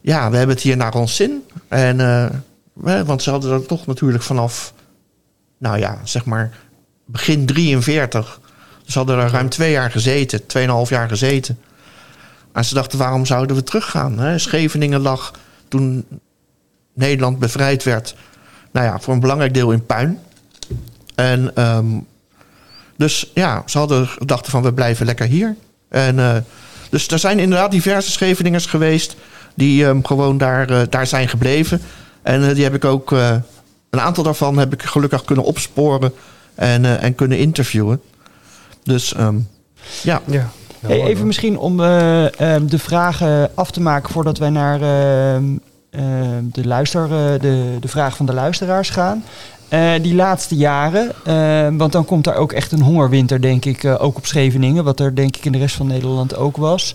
ja, 0.00 0.30
we 0.30 0.36
hebben 0.36 0.54
het 0.54 0.64
hier 0.64 0.76
naar 0.76 0.94
ons 0.94 1.16
zin. 1.16 1.42
En, 1.68 2.00
eh, 2.00 3.00
want 3.00 3.22
ze 3.22 3.30
hadden 3.30 3.52
er 3.52 3.66
toch 3.66 3.86
natuurlijk 3.86 4.22
vanaf... 4.24 4.72
Nou 5.58 5.78
ja, 5.78 5.98
zeg 6.04 6.24
maar... 6.24 6.50
Begin 7.04 7.46
43. 7.46 8.40
Ze 8.86 8.98
hadden 8.98 9.18
er 9.18 9.30
ruim 9.30 9.48
twee 9.48 9.70
jaar 9.70 9.90
gezeten. 9.90 10.46
Tweeënhalf 10.46 10.88
jaar 10.88 11.08
gezeten. 11.08 11.58
En 12.52 12.64
ze 12.64 12.74
dachten, 12.74 12.98
waarom 12.98 13.26
zouden 13.26 13.56
we 13.56 13.62
teruggaan? 13.62 14.18
Hè? 14.18 14.38
Scheveningen 14.38 15.00
lag 15.00 15.32
toen 15.68 16.06
Nederland 16.94 17.38
bevrijd 17.38 17.82
werd... 17.82 18.14
Nou 18.70 18.86
ja, 18.86 19.00
voor 19.00 19.14
een 19.14 19.20
belangrijk 19.20 19.54
deel 19.54 19.70
in 19.70 19.86
puin. 19.86 20.18
En... 21.14 21.56
ehm, 21.56 21.86
dus 23.02 23.30
ja, 23.34 23.62
ze 23.66 23.78
hadden 23.78 24.06
gedacht 24.06 24.48
van 24.48 24.62
we 24.62 24.72
blijven 24.72 25.06
lekker 25.06 25.26
hier. 25.26 25.56
En, 25.88 26.18
eh, 26.18 26.36
dus 26.90 27.08
er 27.08 27.18
zijn 27.18 27.38
inderdaad 27.38 27.70
diverse 27.70 28.10
Scheveningers 28.10 28.66
geweest 28.66 29.16
die 29.54 29.86
ehm, 29.86 30.02
gewoon 30.02 30.38
daar, 30.38 30.70
eh, 30.70 30.80
daar 30.88 31.06
zijn 31.06 31.28
gebleven. 31.28 31.80
En 32.22 32.48
eh, 32.48 32.54
die 32.54 32.64
heb 32.64 32.74
ik 32.74 32.84
ook, 32.84 33.10
een 33.10 34.00
aantal 34.00 34.24
daarvan 34.24 34.58
heb 34.58 34.72
ik 34.72 34.82
gelukkig 34.82 35.24
kunnen 35.24 35.44
opsporen 35.44 36.12
en, 36.54 37.00
en 37.00 37.14
kunnen 37.14 37.38
interviewen. 37.38 38.00
Dus 38.82 39.14
ehm, 39.14 39.36
ja, 40.02 40.20
Ja. 40.24 40.50
Hey, 40.86 41.02
even 41.02 41.16
hoor. 41.16 41.26
misschien 41.26 41.58
om 41.58 41.80
eh, 41.80 42.40
ehm, 42.40 42.66
de 42.66 42.78
vragen 42.78 43.50
af 43.54 43.70
te 43.70 43.80
maken 43.80 44.12
voordat 44.12 44.38
wij 44.38 44.50
naar 44.50 44.80
ehm, 44.80 45.44
ehm, 45.90 46.44
de, 46.52 46.66
luister, 46.66 47.02
eh, 47.02 47.40
de, 47.40 47.76
de 47.80 47.88
vraag 47.88 48.16
van 48.16 48.26
de 48.26 48.34
luisteraars 48.34 48.90
gaan. 48.90 49.24
Eh, 49.68 49.92
die 50.02 50.14
laatste 50.14 50.56
jaren, 50.56 51.12
want 51.78 51.92
dan 51.92 52.04
komt 52.04 52.24
daar 52.24 52.36
ook 52.36 52.52
echt 52.52 52.72
een 52.72 52.82
hongerwinter, 52.82 53.40
denk 53.40 53.64
ik, 53.64 53.84
eh, 53.84 54.02
ook 54.02 54.16
op 54.16 54.26
Scheveningen. 54.26 54.84
Wat 54.84 55.00
er 55.00 55.14
denk 55.14 55.36
ik 55.36 55.44
in 55.44 55.52
de 55.52 55.58
rest 55.58 55.76
van 55.76 55.86
Nederland 55.86 56.36
ook 56.36 56.56
was. 56.56 56.94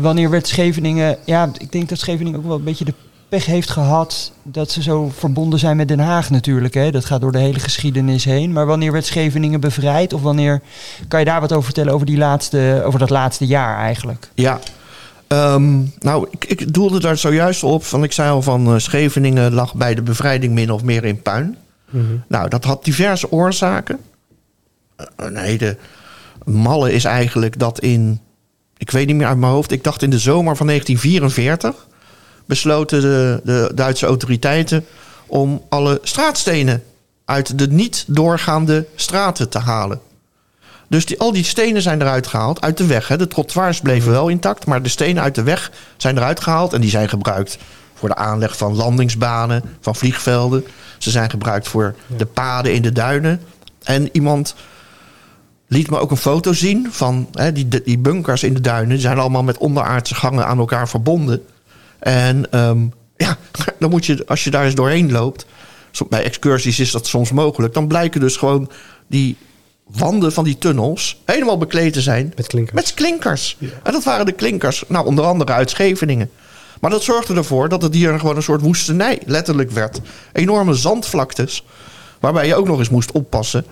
Wanneer 0.00 0.30
werd 0.30 0.46
Scheveningen, 0.46 1.16
ja, 1.24 1.50
ik 1.58 1.72
denk 1.72 1.88
dat 1.88 1.98
Scheveningen 1.98 2.38
ook 2.38 2.46
wel 2.46 2.56
een 2.56 2.64
beetje 2.64 2.84
de 2.84 2.94
pech 3.28 3.46
heeft 3.46 3.70
gehad 3.70 4.32
dat 4.42 4.70
ze 4.70 4.82
zo 4.82 5.12
verbonden 5.18 5.58
zijn 5.58 5.76
met 5.76 5.88
Den 5.88 5.98
Haag 5.98 6.30
natuurlijk. 6.30 6.74
Hè? 6.74 6.90
Dat 6.90 7.04
gaat 7.04 7.20
door 7.20 7.32
de 7.32 7.38
hele 7.38 7.58
geschiedenis 7.58 8.24
heen. 8.24 8.52
Maar 8.52 8.66
wanneer 8.66 8.92
werd 8.92 9.06
Scheveningen 9.06 9.60
bevrijd? 9.60 10.12
Of 10.12 10.22
wanneer 10.22 10.60
kan 11.08 11.18
je 11.20 11.26
daar 11.26 11.40
wat 11.40 11.52
over 11.52 11.64
vertellen 11.64 11.92
over, 11.92 12.06
die 12.06 12.16
laatste, 12.16 12.82
over 12.84 12.98
dat 12.98 13.10
laatste 13.10 13.46
jaar 13.46 13.78
eigenlijk? 13.78 14.30
ja. 14.34 14.60
Ehm, 15.26 15.80
nou, 15.98 16.26
ik, 16.30 16.44
ik 16.44 16.72
doelde 16.74 17.00
daar 17.00 17.16
zojuist 17.16 17.62
op. 17.62 17.84
Van, 17.84 18.02
ik 18.02 18.12
zei 18.12 18.30
al 18.30 18.42
van 18.42 18.66
eh, 18.66 18.78
Scheveningen 18.78 19.52
lag 19.52 19.74
bij 19.74 19.94
de 19.94 20.02
bevrijding 20.02 20.52
min 20.52 20.70
of 20.70 20.82
meer 20.82 21.04
in 21.04 21.22
puin. 21.22 21.56
Mhm. 21.90 22.04
Nou, 22.28 22.48
dat 22.48 22.64
had 22.64 22.84
diverse 22.84 23.32
oorzaken. 23.32 23.98
Eh, 24.96 25.06
Een 25.16 25.36
hele 25.36 25.76
malle 26.44 26.92
is 26.92 27.04
eigenlijk 27.04 27.58
dat 27.58 27.80
in, 27.80 28.20
ik 28.76 28.90
weet 28.90 29.06
niet 29.06 29.16
meer 29.16 29.26
uit 29.26 29.38
mijn 29.38 29.52
hoofd, 29.52 29.70
ik 29.70 29.84
dacht 29.84 30.02
in 30.02 30.10
de 30.10 30.18
zomer 30.18 30.56
van 30.56 30.66
1944 30.66 31.86
besloten 32.46 33.00
de, 33.00 33.40
de 33.44 33.70
Duitse 33.74 34.06
autoriteiten 34.06 34.86
om 35.26 35.62
alle 35.68 35.98
straatstenen 36.02 36.82
uit 37.24 37.58
de 37.58 37.68
niet 37.68 38.04
doorgaande 38.06 38.86
straten 38.94 39.48
te 39.48 39.58
halen. 39.58 40.00
Dus 40.88 41.06
die, 41.06 41.20
al 41.20 41.32
die 41.32 41.44
stenen 41.44 41.82
zijn 41.82 42.00
eruit 42.00 42.26
gehaald, 42.26 42.60
uit 42.60 42.76
de 42.76 42.86
weg. 42.86 43.08
Hè. 43.08 43.16
De 43.16 43.28
trottoirs 43.28 43.80
bleven 43.80 44.10
wel 44.10 44.28
intact, 44.28 44.66
maar 44.66 44.82
de 44.82 44.88
stenen 44.88 45.22
uit 45.22 45.34
de 45.34 45.42
weg 45.42 45.70
zijn 45.96 46.16
eruit 46.16 46.40
gehaald. 46.40 46.72
En 46.72 46.80
die 46.80 46.90
zijn 46.90 47.08
gebruikt 47.08 47.58
voor 47.94 48.08
de 48.08 48.14
aanleg 48.14 48.56
van 48.56 48.74
landingsbanen, 48.74 49.62
van 49.80 49.94
vliegvelden. 49.96 50.64
Ze 50.98 51.10
zijn 51.10 51.30
gebruikt 51.30 51.68
voor 51.68 51.94
de 52.16 52.26
paden 52.26 52.74
in 52.74 52.82
de 52.82 52.92
duinen. 52.92 53.40
En 53.82 54.08
iemand 54.12 54.54
liet 55.68 55.90
me 55.90 55.98
ook 55.98 56.10
een 56.10 56.16
foto 56.16 56.52
zien 56.52 56.88
van 56.90 57.28
hè, 57.32 57.52
die, 57.52 57.68
die 57.68 57.98
bunkers 57.98 58.42
in 58.42 58.54
de 58.54 58.60
duinen. 58.60 58.88
Die 58.88 58.98
zijn 58.98 59.18
allemaal 59.18 59.42
met 59.42 59.58
onderaardse 59.58 60.14
gangen 60.14 60.46
aan 60.46 60.58
elkaar 60.58 60.88
verbonden. 60.88 61.42
En 62.04 62.50
ehm, 62.50 62.86
ja, 63.16 63.36
dan 63.78 63.90
moet 63.90 64.06
je, 64.06 64.26
als 64.26 64.44
je 64.44 64.50
daar 64.50 64.64
eens 64.64 64.74
doorheen 64.74 65.12
loopt... 65.12 65.46
bij 66.08 66.24
excursies 66.24 66.80
is 66.80 66.90
dat 66.90 67.06
soms 67.06 67.32
mogelijk... 67.32 67.74
dan 67.74 67.86
blijken 67.86 68.20
dus 68.20 68.36
gewoon 68.36 68.70
die 69.06 69.36
wanden 69.84 70.32
van 70.32 70.44
die 70.44 70.58
tunnels... 70.58 71.20
helemaal 71.24 71.58
bekleed 71.58 71.92
te 71.92 72.00
zijn 72.00 72.32
Met 72.36 72.46
klinkers. 72.46 72.74
met 72.74 72.94
klinkers. 72.94 73.56
En 73.82 73.92
dat 73.92 74.04
waren 74.04 74.26
de 74.26 74.32
klinkers, 74.32 74.84
nou 74.88 75.06
onder 75.06 75.24
andere 75.24 75.52
uit 75.52 75.70
Scheveningen. 75.70 76.30
Maar 76.80 76.90
dat 76.90 77.02
zorgde 77.02 77.34
ervoor 77.34 77.68
dat 77.68 77.82
het 77.82 77.94
hier 77.94 78.18
gewoon 78.18 78.36
een 78.36 78.42
soort 78.42 78.60
woestenij 78.60 79.22
letterlijk 79.26 79.70
werd. 79.70 80.00
Enorme 80.32 80.74
zandvlaktes, 80.74 81.64
waarbij 82.20 82.46
je 82.46 82.54
ook 82.54 82.66
nog 82.66 82.78
eens 82.78 82.90
moest 82.90 83.12
oppassen... 83.12 83.64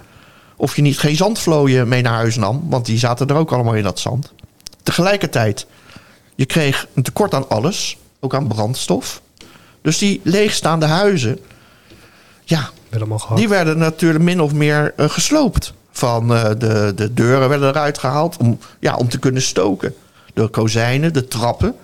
of 0.56 0.76
je 0.76 0.82
niet 0.82 0.98
geen 0.98 1.16
zandvlooien 1.16 1.88
mee 1.88 2.02
naar 2.02 2.14
huis 2.14 2.36
nam... 2.36 2.62
want 2.68 2.86
die 2.86 2.98
zaten 2.98 3.26
er 3.26 3.36
ook 3.36 3.52
allemaal 3.52 3.74
in 3.74 3.82
dat 3.82 3.98
zand. 3.98 4.32
Tegelijkertijd, 4.82 5.66
je 6.34 6.46
kreeg 6.46 6.86
een 6.94 7.02
tekort 7.02 7.34
aan 7.34 7.48
alles, 7.48 7.96
ook 8.24 8.34
aan 8.34 8.48
brandstof. 8.48 9.22
Dus 9.80 9.98
die 9.98 10.20
leegstaande 10.24 10.86
huizen, 10.86 11.38
ja, 12.44 12.70
die 13.34 13.48
werden 13.48 13.78
natuurlijk 13.78 14.24
min 14.24 14.40
of 14.40 14.52
meer 14.52 14.92
eh, 14.96 15.08
gesloopt. 15.08 15.72
Van 15.90 16.34
eh, 16.34 16.50
de, 16.58 16.92
de 16.96 17.14
deuren 17.14 17.48
werden 17.48 17.68
eruit 17.68 17.98
gehaald 17.98 18.36
om, 18.36 18.58
ja, 18.80 18.96
om 18.96 19.08
te 19.08 19.18
kunnen 19.18 19.42
stoken. 19.42 19.94
De 20.34 20.48
kozijnen, 20.48 21.12
de 21.12 21.28
trappen. 21.28 21.74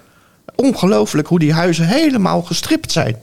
Ongelooflijk 0.54 1.28
hoe 1.28 1.38
die 1.38 1.52
huizen 1.52 1.86
helemaal 1.86 2.42
gestript 2.42 2.92
zijn. 2.92 3.16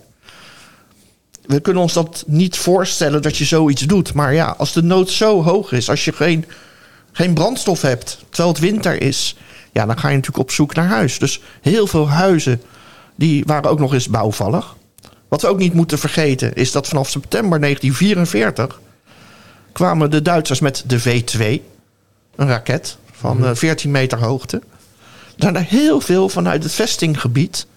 We 1.46 1.60
kunnen 1.60 1.82
ons 1.82 1.94
dat 1.94 2.24
niet 2.28 2.58
voorstellen 2.58 3.22
dat 3.22 3.38
je 3.38 3.46
zoiets 3.46 3.82
doet. 3.82 4.14
Maar 4.14 4.34
ja, 4.34 4.56
als 4.58 4.74
de 4.74 4.84
nood 4.84 5.10
zo 5.10 5.44
hoog 5.44 5.72
is, 5.72 5.90
als 5.90 6.06
je 6.06 6.12
geen, 6.12 6.46
geen 7.12 7.34
brandstof 7.34 7.82
hebt, 7.82 8.18
terwijl 8.30 8.54
het 8.54 8.60
winter 8.64 9.02
is, 9.02 9.38
ja, 9.72 9.86
dan 9.86 10.00
ga 10.00 10.10
je 10.10 10.16
natuurlijk 10.16 10.44
op 10.44 10.52
zoek 10.52 10.76
naar 10.76 10.88
huis. 10.88 11.20
Dus 11.20 11.42
heel 11.62 11.88
veel 11.88 12.10
huizen 12.10 12.62
die 13.16 13.44
waren 13.46 13.70
ook 13.70 13.80
nog 13.80 13.94
eens 13.94 14.10
bouwvallig. 14.10 14.76
Wat 15.28 15.42
we 15.42 15.48
ook 15.48 15.58
niet 15.58 15.74
moeten 15.74 16.00
vergeten 16.00 16.54
is 16.54 16.72
dat 16.72 16.88
vanaf 16.88 17.10
september 17.10 17.60
1944 17.60 18.80
kwamen 19.72 20.12
de 20.12 20.22
Duitsers 20.22 20.60
met 20.60 20.84
de 20.88 21.02
V2, 21.02 21.62
een 22.36 22.48
raket 22.48 22.98
van 23.12 23.46
eh, 23.46 23.52
14 23.54 23.92
meter 23.92 24.20
hoogte. 24.20 24.62
Daar 25.36 25.54
zijn 25.54 25.56
er 25.56 25.70
heel 25.70 26.02
veel 26.02 26.30
vanuit 26.30 26.64
het 26.64 26.72
vestinggebied 26.72 27.68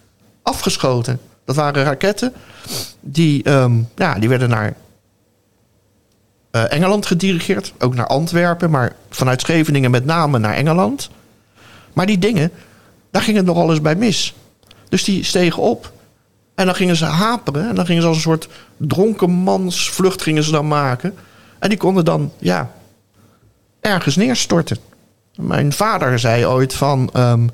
afgeschoten. 0.41 1.19
Dat 1.45 1.55
waren 1.55 1.83
raketten 1.83 2.33
die, 2.99 3.43
ehm, 3.43 3.73
ja, 3.95 4.19
die 4.19 4.29
werden 4.29 4.49
naar 4.49 4.75
eh, 6.51 6.71
Engeland 6.71 7.05
gedirigeerd, 7.05 7.73
ook 7.79 7.95
naar 7.95 8.07
Antwerpen, 8.07 8.69
maar 8.69 8.95
vanuit 9.09 9.41
Scheveningen 9.41 9.91
met 9.91 10.05
name 10.05 10.39
naar 10.39 10.53
Engeland. 10.53 11.09
Maar 11.93 12.05
die 12.05 12.19
dingen, 12.19 12.51
daar 13.11 13.21
ging 13.21 13.37
het 13.37 13.45
nogal 13.45 13.69
eens 13.69 13.81
bij 13.81 13.95
mis. 13.95 14.35
Dus 14.89 15.03
die 15.03 15.23
stegen 15.23 15.61
op 15.63 15.91
en 16.55 16.65
dan 16.65 16.75
gingen 16.75 16.95
ze 16.95 17.05
haperen. 17.05 17.69
En 17.69 17.75
dan 17.75 17.85
gingen 17.85 18.01
ze 18.01 18.07
als 18.07 18.17
een 18.17 18.23
soort 18.23 18.47
dronkenmansvlucht 18.77 20.21
gingen 20.21 20.43
ze 20.43 20.51
dan 20.51 20.67
maken. 20.67 21.15
En 21.59 21.69
die 21.69 21.77
konden 21.77 22.05
dan, 22.05 22.31
ja, 22.37 22.71
ergens 23.81 24.15
neerstorten. 24.15 24.77
Mijn 25.35 25.73
vader 25.73 26.19
zei 26.19 26.45
ooit 26.45 26.73
van... 26.73 27.09
ehm, 27.13 27.47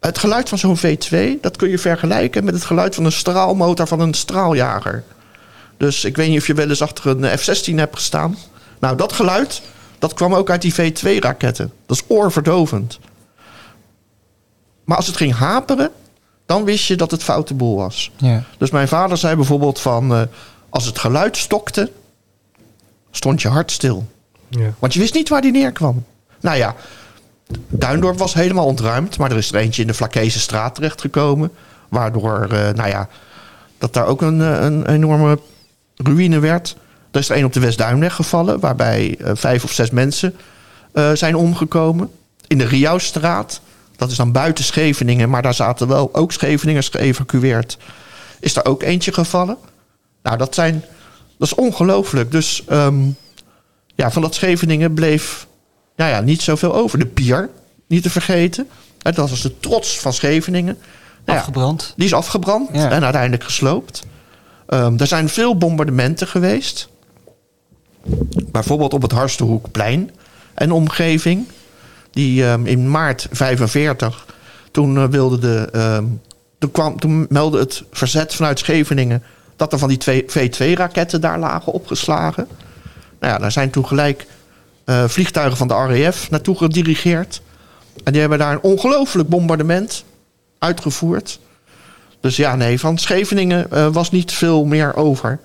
het 0.00 0.18
geluid 0.18 0.48
van 0.48 0.58
zo'n 0.58 0.78
V2, 0.78 1.40
dat 1.40 1.56
kun 1.56 1.68
je 1.68 1.78
vergelijken 1.78 2.44
met 2.44 2.54
het 2.54 2.64
geluid 2.64 2.94
van 2.94 3.04
een 3.04 3.12
straalmotor 3.12 3.86
van 3.86 4.00
een 4.00 4.14
straaljager. 4.14 5.04
Dus 5.76 6.04
ik 6.04 6.16
weet 6.16 6.28
niet 6.28 6.38
of 6.38 6.46
je 6.46 6.54
wel 6.54 6.68
eens 6.68 6.82
achter 6.82 7.06
een 7.06 7.38
F-16 7.38 7.74
hebt 7.74 7.96
gestaan. 7.96 8.36
Nou, 8.78 8.96
dat 8.96 9.12
geluid, 9.12 9.62
dat 9.98 10.14
kwam 10.14 10.34
ook 10.34 10.50
uit 10.50 10.62
die 10.62 10.74
V2-raketten. 10.74 11.72
Dat 11.86 11.96
is 11.96 12.04
oorverdovend. 12.06 12.98
Maar 14.84 14.96
als 14.96 15.06
het 15.06 15.16
ging 15.16 15.34
haperen, 15.34 15.90
dan 16.46 16.64
wist 16.64 16.86
je 16.86 16.96
dat 16.96 17.10
het 17.10 17.22
foute 17.22 17.54
boel 17.54 17.76
was. 17.76 18.10
Ja. 18.16 18.42
Dus 18.58 18.70
mijn 18.70 18.88
vader 18.88 19.16
zei 19.16 19.36
bijvoorbeeld 19.36 19.80
van... 19.80 20.14
eh, 20.14 20.22
als 20.68 20.84
het 20.84 20.98
geluid 20.98 21.36
stokte, 21.36 21.90
stond 23.10 23.42
je 23.42 23.48
hart 23.48 23.70
stil. 23.70 24.06
Ja. 24.48 24.74
Want 24.78 24.94
je 24.94 25.00
wist 25.00 25.14
niet 25.14 25.28
waar 25.28 25.40
die 25.40 25.52
neerkwam. 25.52 26.04
Nou 26.40 26.56
ja, 26.56 26.74
Duindorp 27.68 28.18
was 28.18 28.34
helemaal 28.34 28.66
ontruimd. 28.66 29.18
Maar 29.18 29.30
er 29.30 29.36
is 29.36 29.52
er 29.52 29.60
eentje 29.60 29.82
in 29.82 29.88
de 29.88 29.94
Vlakese 29.94 30.40
straat 30.40 30.74
terechtgekomen. 30.74 31.50
Waardoor, 31.88 32.48
eh, 32.50 32.70
nou 32.74 32.88
ja, 32.88 33.08
dat 33.78 33.92
daar 33.92 34.06
ook 34.06 34.22
een, 34.22 34.40
eh, 34.40 34.64
een 34.64 34.86
enorme 34.86 35.38
ruïne 35.96 36.38
werd. 36.38 36.76
Er 37.10 37.20
is 37.20 37.28
er 37.28 37.36
een 37.36 37.44
op 37.44 37.52
de 37.52 37.60
Westduinweg 37.60 38.14
gevallen. 38.14 38.60
Waarbij 38.60 39.18
vijf 39.20 39.64
of 39.64 39.72
zes 39.72 39.90
mensen 39.90 40.36
eh, 40.92 41.10
zijn 41.12 41.36
omgekomen. 41.36 42.10
in 42.46 42.58
de 42.58 42.64
Riauwstraat. 42.66 43.60
Dat 43.96 44.10
is 44.10 44.16
dan 44.16 44.32
buiten 44.32 44.64
Scheveningen, 44.64 45.30
maar 45.30 45.42
daar 45.42 45.54
zaten 45.54 45.88
wel 45.88 46.14
ook 46.14 46.32
Scheveningers 46.32 46.88
geëvacueerd. 46.88 47.78
Is 48.40 48.52
daar 48.54 48.64
ook 48.66 48.82
eentje 48.82 49.12
gevallen? 49.12 49.56
Nou, 50.22 50.36
dat 50.36 50.54
zijn. 50.54 50.84
Dat 51.38 51.48
is 51.48 51.54
ongelooflijk. 51.54 52.30
Dus 52.30 52.62
ehm, 52.68 53.02
ja, 53.94 54.10
van 54.10 54.22
dat 54.22 54.34
Scheveningen 54.34 54.94
bleef 54.94 55.46
ja, 55.96 56.08
ja, 56.08 56.20
niet 56.20 56.42
zoveel 56.42 56.74
over. 56.74 56.98
De 56.98 57.06
pier, 57.06 57.50
niet 57.86 58.02
te 58.02 58.10
vergeten. 58.10 58.68
Dat 58.98 59.16
was 59.16 59.40
de 59.42 59.60
trots 59.60 59.98
van 60.00 60.12
Scheveningen. 60.12 60.78
Nou 61.24 61.38
ja, 61.38 61.44
Afgebrand. 61.44 61.92
die 61.96 62.06
is 62.06 62.14
afgebrand 62.14 62.68
Ja. 62.72 62.90
en 62.90 63.02
uiteindelijk 63.04 63.44
gesloopt. 63.44 64.02
Ehm, 64.66 64.96
er 64.98 65.06
zijn 65.06 65.28
veel 65.28 65.56
bombardementen 65.58 66.26
geweest. 66.26 66.88
Bijvoorbeeld 68.52 68.92
op 68.94 69.02
het 69.02 69.12
Harstenhoekplein 69.12 70.10
en 70.54 70.72
omgeving. 70.72 71.46
Die 72.14 72.44
ehm, 72.44 72.66
in 72.66 72.90
maart 72.90 73.28
45, 73.30 74.26
toen 74.70 74.96
eh, 74.96 75.04
wilde 75.04 75.38
de. 75.38 75.68
ehm, 75.72 76.04
toen, 76.58 76.70
kwam, 76.70 76.98
toen 77.00 77.26
meldde 77.28 77.58
het 77.58 77.84
verzet 77.90 78.34
vanuit 78.34 78.58
Scheveningen 78.58 79.22
dat 79.56 79.72
er 79.72 79.78
van 79.78 79.88
die 79.88 79.98
twee 79.98 80.24
V2-raketten 80.28 81.20
daar 81.20 81.38
lagen 81.38 81.72
opgeslagen. 81.72 82.48
Nou 83.20 83.32
ja, 83.32 83.38
daar 83.38 83.52
zijn 83.52 83.70
toen 83.70 83.86
gelijk 83.86 84.26
eh, 84.84 85.04
vliegtuigen 85.04 85.56
van 85.56 85.68
de 85.68 85.74
RAF 85.74 86.30
naartoe 86.30 86.56
gedirigeerd. 86.56 87.42
En 88.04 88.12
die 88.12 88.20
hebben 88.20 88.38
daar 88.38 88.52
een 88.52 88.62
ongelooflijk 88.62 89.28
bombardement 89.28 90.04
uitgevoerd. 90.58 91.40
Dus 92.20 92.36
ja, 92.36 92.56
nee, 92.56 92.80
van 92.80 92.98
Scheveningen 92.98 93.70
eh, 93.70 93.86
was 93.92 94.10
niet 94.10 94.32
veel 94.32 94.64
meer 94.64 94.96
over. 94.96 95.38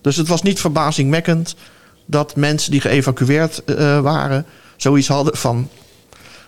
Dus 0.00 0.16
het 0.16 0.28
was 0.28 0.42
niet 0.42 0.60
verbazingwekkend 0.60 1.54
dat 2.06 2.36
mensen 2.36 2.70
die 2.70 2.80
geëvacueerd 2.80 3.62
waren... 4.02 4.46
zoiets 4.76 5.08
hadden 5.08 5.36
van... 5.36 5.68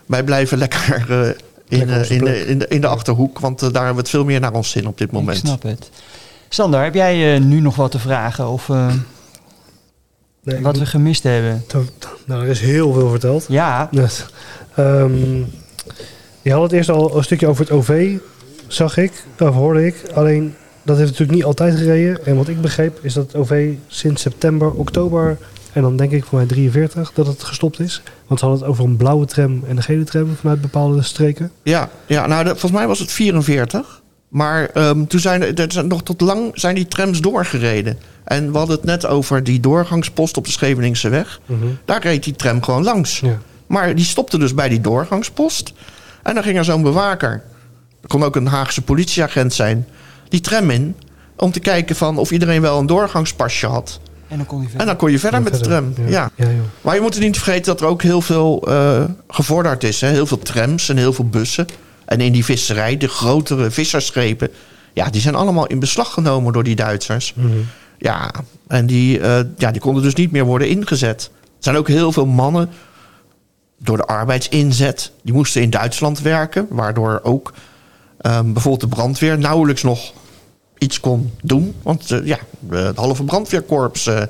wij 0.06 0.22
blijven 0.24 0.58
lekker 0.58 1.06
eh, 1.08 1.28
in, 1.68 1.78
Lekker 1.78 2.00
eh, 2.00 2.10
in, 2.10 2.24
de, 2.24 2.46
in, 2.46 2.58
de, 2.58 2.68
in 2.68 2.80
de 2.80 2.86
Achterhoek... 2.86 3.38
want 3.38 3.62
eh, 3.62 3.68
daar 3.72 3.84
hebben 3.84 3.94
we 3.94 4.00
het 4.00 4.10
veel 4.10 4.24
meer 4.24 4.40
naar 4.40 4.52
ons 4.52 4.70
zin 4.70 4.86
op 4.86 4.98
dit 4.98 5.06
Ik 5.06 5.12
moment. 5.12 5.36
snap 5.38 5.62
het. 5.62 5.90
Sander, 6.48 6.82
heb 6.82 6.94
jij 6.94 7.38
nu 7.38 7.60
nog 7.60 7.76
wat 7.76 7.90
te 7.90 7.98
vragen 7.98 8.48
of 8.48 8.68
eh, 8.68 8.92
Nee, 10.44 10.56
ik 10.56 10.62
wat 10.62 10.78
we 10.78 10.86
gemist 10.86 11.22
hebben? 11.22 11.64
Nou, 12.26 12.42
er 12.42 12.48
is 12.48 12.60
heel 12.60 12.92
veel 12.92 13.10
verteld. 13.10 13.46
Ja, 13.48 13.88
Net. 13.90 14.26
Ehm, 14.74 15.36
je 16.42 16.52
had 16.52 16.62
het 16.62 16.72
eerst 16.72 16.88
al 16.88 17.16
een 17.16 17.24
stukje 17.24 17.46
over 17.46 17.64
het 17.64 17.72
OV, 17.72 18.16
zag 18.66 18.96
ik, 18.96 19.12
of 19.38 19.54
hoorde 19.54 19.86
ik. 19.86 20.02
Alleen, 20.14 20.54
dat 20.82 20.96
heeft 20.96 21.10
natuurlijk 21.10 21.38
niet 21.38 21.46
altijd 21.46 21.76
gereden. 21.76 22.26
En 22.26 22.36
wat 22.36 22.48
ik 22.48 22.60
begreep 22.60 22.98
is 23.02 23.14
dat 23.14 23.26
het 23.26 23.34
OV 23.34 23.72
sinds 23.86 24.22
september, 24.22 24.70
oktober... 24.70 25.38
en 25.72 25.82
dan 25.82 25.96
denk 25.96 26.10
ik 26.12 26.24
voor 26.24 26.38
mij 26.38 26.46
43 26.46 27.12
dat 27.14 27.26
het 27.26 27.42
gestopt 27.42 27.80
is. 27.80 28.02
Want 28.26 28.40
ze 28.40 28.46
hadden 28.46 28.62
het 28.64 28.72
over 28.74 28.84
een 28.90 28.96
blauwe 28.96 29.26
tram 29.26 29.62
en 29.68 29.76
een 29.76 29.82
gele 29.82 30.04
tram 30.04 30.36
vanuit 30.40 30.60
bepaalde 30.60 31.02
streken. 31.02 31.50
Ja, 31.62 31.88
ja 32.06 32.26
nou, 32.26 32.42
de- 32.44 32.50
volgens 32.50 32.72
mij 32.72 32.86
was 32.86 32.98
het 32.98 33.12
44. 33.12 34.00
Maar 34.28 34.68
ehm, 34.68 35.04
toen 35.04 35.20
zijn 35.20 35.56
er, 35.56 35.72
zijn 35.72 35.86
nog 35.86 36.02
tot 36.02 36.20
lang 36.20 36.50
zijn 36.54 36.74
die 36.74 36.88
trams 36.88 37.20
doorgereden. 37.20 37.98
En 38.24 38.52
we 38.52 38.58
hadden 38.58 38.76
het 38.76 38.84
net 38.84 39.06
over 39.06 39.44
die 39.44 39.60
doorgangspost 39.60 40.36
op 40.36 40.44
de 40.44 40.50
Scheveningse 40.50 41.08
weg. 41.08 41.40
Daar 41.84 42.02
reed 42.02 42.24
die 42.24 42.36
tram 42.36 42.62
gewoon 42.62 42.82
langs. 42.84 43.20
Ja. 43.20 43.38
Maar 43.66 43.94
die 43.94 44.04
stopte 44.04 44.38
dus 44.38 44.54
bij 44.54 44.68
die 44.68 44.80
doorgangspost. 44.80 45.72
En 46.22 46.34
dan 46.34 46.42
ging 46.42 46.58
er 46.58 46.64
zo'n 46.64 46.82
bewaker. 46.82 47.42
Er 48.00 48.08
kon 48.08 48.22
ook 48.24 48.36
een 48.36 48.46
Haagse 48.46 48.82
politieagent 48.82 49.52
zijn. 49.52 49.86
Die 50.28 50.40
tram 50.40 50.70
in. 50.70 50.96
Om 51.36 51.52
te 51.52 51.60
kijken 51.60 51.96
van 51.96 52.18
of 52.18 52.30
iedereen 52.30 52.60
wel 52.60 52.78
een 52.78 52.86
doorgangspasje 52.86 53.66
had. 53.66 54.00
En 54.32 54.38
dan 54.38 54.46
kon 54.46 54.62
En 54.62 54.68
verder. 54.68 54.86
dan 54.86 54.96
kon 54.96 55.10
je 55.10 55.18
verder 55.18 55.42
met 55.42 55.52
de 55.52 55.60
tram. 55.60 55.94
Ja. 56.06 56.30
Ja, 56.34 56.44
joh. 56.44 56.50
Maar 56.80 56.94
je 56.94 57.00
moet 57.00 57.14
er 57.14 57.20
niet 57.20 57.36
vergeten 57.36 57.64
dat 57.64 57.80
er 57.80 57.86
ook 57.86 58.02
heel 58.02 58.20
veel 58.20 58.62
eh, 58.68 59.04
gevorderd 59.28 59.84
is. 59.84 60.00
Hè? 60.00 60.08
Heel 60.08 60.26
veel 60.26 60.38
trams 60.38 60.88
en 60.88 60.96
heel 60.96 61.12
veel 61.12 61.28
bussen. 61.28 61.66
En 62.04 62.20
in 62.20 62.32
die 62.32 62.44
visserij, 62.44 62.96
de 62.96 63.08
grotere 63.08 63.70
vissersschepen... 63.70 64.48
ja, 64.92 65.10
die 65.10 65.20
zijn 65.20 65.34
allemaal 65.34 65.66
in 65.66 65.78
beslag 65.78 66.12
genomen 66.12 66.52
door 66.52 66.64
die 66.64 66.76
Duitsers. 66.76 67.34
Mhm. 67.34 67.48
Ja, 67.98 68.30
en 68.66 68.86
die, 68.86 69.20
eh, 69.20 69.40
ja, 69.56 69.70
die 69.70 69.80
konden 69.80 70.02
dus 70.02 70.14
niet 70.14 70.32
meer 70.32 70.44
worden 70.44 70.68
ingezet. 70.68 71.30
Er 71.42 71.58
zijn 71.58 71.76
ook 71.76 71.88
heel 71.88 72.12
veel 72.12 72.26
mannen 72.26 72.68
door 73.78 73.96
de 73.96 74.06
arbeidsinzet... 74.06 75.12
die 75.22 75.34
moesten 75.34 75.62
in 75.62 75.70
Duitsland 75.70 76.20
werken... 76.20 76.66
waardoor 76.70 77.20
ook 77.22 77.52
ehm, 78.20 78.52
bijvoorbeeld 78.52 78.90
de 78.90 78.96
brandweer 78.96 79.38
nauwelijks 79.38 79.82
nog 79.82 80.12
iets 80.82 81.00
kon 81.00 81.30
doen. 81.42 81.74
Want 81.82 82.10
eh, 82.10 82.24
ja, 82.26 82.38
het 82.70 82.96
halve 82.96 83.24
brandweerkorps 83.24 84.06
eh, 84.06 84.22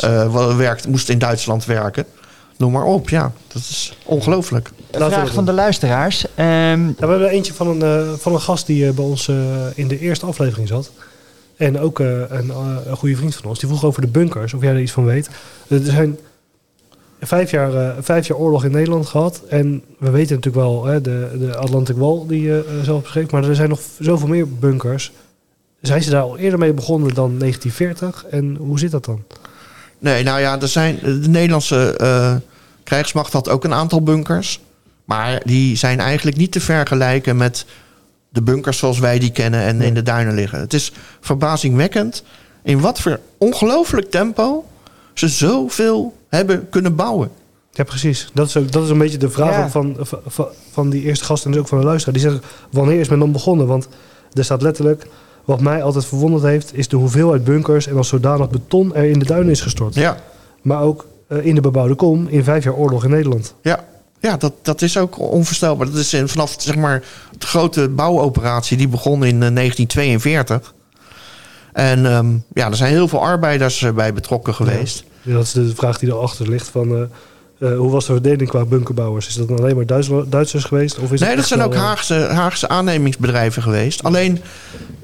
eh, 0.00 0.56
werkt, 0.56 0.88
moest 0.88 1.08
in 1.08 1.18
Duitsland 1.18 1.64
werken. 1.64 2.04
Noem 2.56 2.72
maar 2.72 2.84
op, 2.84 3.08
ja. 3.08 3.32
Dat 3.48 3.62
is 3.62 3.96
ongelooflijk. 4.04 4.70
Een 4.90 5.10
vraag 5.10 5.32
van 5.32 5.44
de 5.44 5.52
luisteraars. 5.52 6.26
Ehm, 6.34 6.48
Ja, 6.86 6.92
we 6.98 7.06
hebben 7.06 7.28
eentje 7.28 7.54
van 7.54 7.66
een, 7.68 7.82
eh, 7.82 8.12
van 8.18 8.32
een 8.34 8.40
gast 8.40 8.66
die 8.66 8.86
eh, 8.86 8.92
bij 8.94 9.04
ons 9.04 9.28
eh, 9.28 9.36
in 9.74 9.88
de 9.88 9.98
eerste 9.98 10.26
aflevering 10.26 10.68
zat. 10.68 10.90
En 11.56 11.78
ook 11.80 12.00
eh, 12.00 12.06
een, 12.28 12.50
eh, 12.50 12.76
een 12.86 12.96
goede 12.96 13.16
vriend 13.16 13.34
van 13.34 13.44
ons. 13.50 13.58
Die 13.58 13.68
vroeg 13.68 13.84
over 13.84 14.00
de 14.00 14.06
bunkers, 14.08 14.54
of 14.54 14.62
jij 14.62 14.70
er 14.72 14.80
iets 14.80 14.92
van 14.92 15.04
weet. 15.04 15.28
Er 15.68 15.80
zijn 15.84 16.18
vijf 17.20 17.50
jaar, 17.50 17.74
eh, 17.74 17.90
vijf 18.00 18.26
jaar 18.26 18.38
oorlog 18.38 18.64
in 18.64 18.70
Nederland 18.70 19.06
gehad. 19.06 19.42
En 19.48 19.82
we 19.98 20.10
weten 20.10 20.34
natuurlijk 20.36 20.64
wel 20.64 20.84
hè, 20.84 21.00
de, 21.00 21.36
de 21.38 21.56
Atlantic 21.56 21.96
Wall 21.96 22.24
die 22.26 22.42
je 22.42 22.64
eh, 22.68 22.84
zelf 22.84 23.02
beschreef. 23.02 23.30
Maar 23.30 23.44
er 23.44 23.54
zijn 23.54 23.68
nog 23.68 23.80
zoveel 23.98 24.28
meer 24.28 24.48
bunkers. 24.48 25.12
Zijn 25.80 26.02
ze 26.02 26.10
daar 26.10 26.22
al 26.22 26.38
eerder 26.38 26.58
mee 26.58 26.72
begonnen 26.72 27.14
dan 27.14 27.38
1940? 27.38 28.24
En 28.30 28.56
hoe 28.56 28.78
zit 28.78 28.90
dat 28.90 29.04
dan? 29.04 29.22
Nee, 29.98 30.22
nou 30.22 30.40
ja, 30.40 30.60
er 30.60 30.68
zijn, 30.68 30.98
de 31.02 31.28
Nederlandse 31.28 31.96
eh, 31.96 32.34
krijgsmacht 32.84 33.32
had 33.32 33.48
ook 33.48 33.64
een 33.64 33.74
aantal 33.74 34.02
bunkers. 34.02 34.60
Maar 35.04 35.42
die 35.44 35.76
zijn 35.76 36.00
eigenlijk 36.00 36.36
niet 36.36 36.52
te 36.52 36.60
vergelijken 36.60 37.36
met 37.36 37.64
de 38.28 38.42
bunkers 38.42 38.78
zoals 38.78 38.98
wij 38.98 39.18
die 39.18 39.32
kennen 39.32 39.60
en 39.60 39.80
in 39.80 39.94
de 39.94 40.02
duinen 40.02 40.34
liggen. 40.34 40.58
Het 40.60 40.74
is 40.74 40.92
verbazingwekkend 41.20 42.22
in 42.62 42.80
wat 42.80 43.00
voor 43.00 43.20
ongelooflijk 43.38 44.10
tempo 44.10 44.64
ze 45.14 45.28
zoveel 45.28 46.16
hebben 46.28 46.68
kunnen 46.68 46.96
bouwen. 46.96 47.30
Ja, 47.72 47.84
precies. 47.84 48.30
Dat 48.32 48.48
is, 48.48 48.56
ook, 48.56 48.72
dat 48.72 48.84
is 48.84 48.90
een 48.90 48.98
beetje 48.98 49.18
de 49.18 49.30
vraag 49.30 49.56
Ja. 49.56 49.70
van, 49.70 49.96
van, 50.26 50.48
van 50.70 50.90
die 50.90 51.02
eerste 51.02 51.24
gast 51.24 51.44
en 51.44 51.50
dus 51.50 51.60
ook 51.60 51.68
van 51.68 51.78
de 51.78 51.84
luisteraar. 51.84 52.14
Die 52.14 52.22
zeggen, 52.22 52.42
wanneer 52.70 53.00
is 53.00 53.08
men 53.08 53.18
dan 53.18 53.32
begonnen? 53.32 53.66
Want 53.66 53.88
er 54.32 54.44
staat 54.44 54.62
letterlijk, 54.62 55.06
wat 55.50 55.60
mij 55.60 55.82
altijd 55.82 56.04
verwonderd 56.04 56.42
heeft... 56.42 56.76
is 56.76 56.88
de 56.88 56.96
hoeveelheid 56.96 57.44
bunkers 57.44 57.86
en 57.86 57.96
als 57.96 58.08
zodanig 58.08 58.50
beton 58.50 58.94
er 58.94 59.04
in 59.04 59.18
de 59.18 59.24
duinen 59.24 59.50
is 59.50 59.60
gestort. 59.60 59.94
Ja, 59.94 60.16
Maar 60.62 60.82
ook 60.82 61.06
eh, 61.28 61.46
in 61.46 61.54
de 61.54 61.60
bebouwde 61.60 61.94
kom 61.94 62.28
in 62.28 62.44
vijf 62.44 62.64
jaar 62.64 62.74
oorlog 62.74 63.04
in 63.04 63.10
Nederland. 63.10 63.54
Ja, 63.62 63.84
ja 64.20 64.36
dat, 64.36 64.52
dat 64.62 64.82
is 64.82 64.96
ook 64.96 65.18
onvoorstelbaar. 65.18 65.86
Dat 65.86 65.94
is 65.96 66.14
in, 66.14 66.28
vanaf 66.28 66.54
zeg 66.58 66.76
maar, 66.76 67.02
de 67.38 67.46
grote 67.46 67.88
bouwoperatie 67.88 68.76
die 68.76 68.88
begon 68.88 69.24
in 69.24 69.42
eh, 69.42 69.54
1942. 69.54 70.74
En 71.72 72.06
ehm, 72.06 72.36
ja, 72.54 72.66
er 72.66 72.76
zijn 72.76 72.92
heel 72.92 73.08
veel 73.08 73.22
arbeiders 73.22 73.82
eh, 73.82 73.92
bij 73.92 74.12
betrokken 74.12 74.54
geweest. 74.54 75.04
Ja, 75.22 75.34
dat 75.34 75.44
is 75.44 75.52
de 75.52 75.74
vraag 75.74 75.98
die 75.98 76.08
erachter 76.08 76.48
ligt 76.48 76.68
van... 76.68 76.96
eh, 76.96 77.02
eh, 77.60 77.76
hoe 77.76 77.90
was 77.90 78.06
de 78.06 78.12
verdeling 78.12 78.48
qua 78.48 78.64
bunkerbouwers? 78.64 79.26
Is 79.26 79.34
dat 79.34 79.48
dan 79.48 79.58
alleen 79.58 79.76
maar 79.76 79.86
Duitsers, 79.86 80.28
Duitsers 80.28 80.64
geweest? 80.64 80.98
Of 80.98 81.12
is 81.12 81.20
Nee, 81.20 81.36
dat 81.36 81.46
zijn 81.46 81.62
ook 81.62 81.74
eh, 81.74 81.80
Haagse, 81.80 82.14
Haagse 82.14 82.68
aannemingsbedrijven 82.68 83.62
geweest. 83.62 84.02
Alleen, 84.02 84.40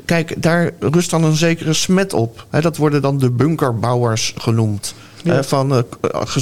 kijk, 0.04 0.42
daar 0.42 0.70
rust 0.80 1.10
dan 1.10 1.24
een 1.24 1.36
zekere 1.36 1.72
smet 1.72 2.12
op. 2.12 2.46
Dat 2.50 2.76
worden 2.76 3.02
dan 3.02 3.18
de 3.18 3.30
bunkerbouwers 3.30 4.34
genoemd. 4.38 4.94
Ja. 5.22 5.38
Eh, 5.38 5.42
van, 5.44 5.84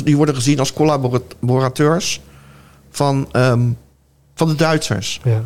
die 0.04 0.16
worden 0.16 0.34
gezien 0.34 0.58
als 0.58 0.72
collaborateurs 0.72 2.20
van, 2.90 3.28
ehm, 3.32 3.62
van 4.34 4.48
de 4.48 4.54
Duitsers. 4.54 5.20
Ja. 5.24 5.42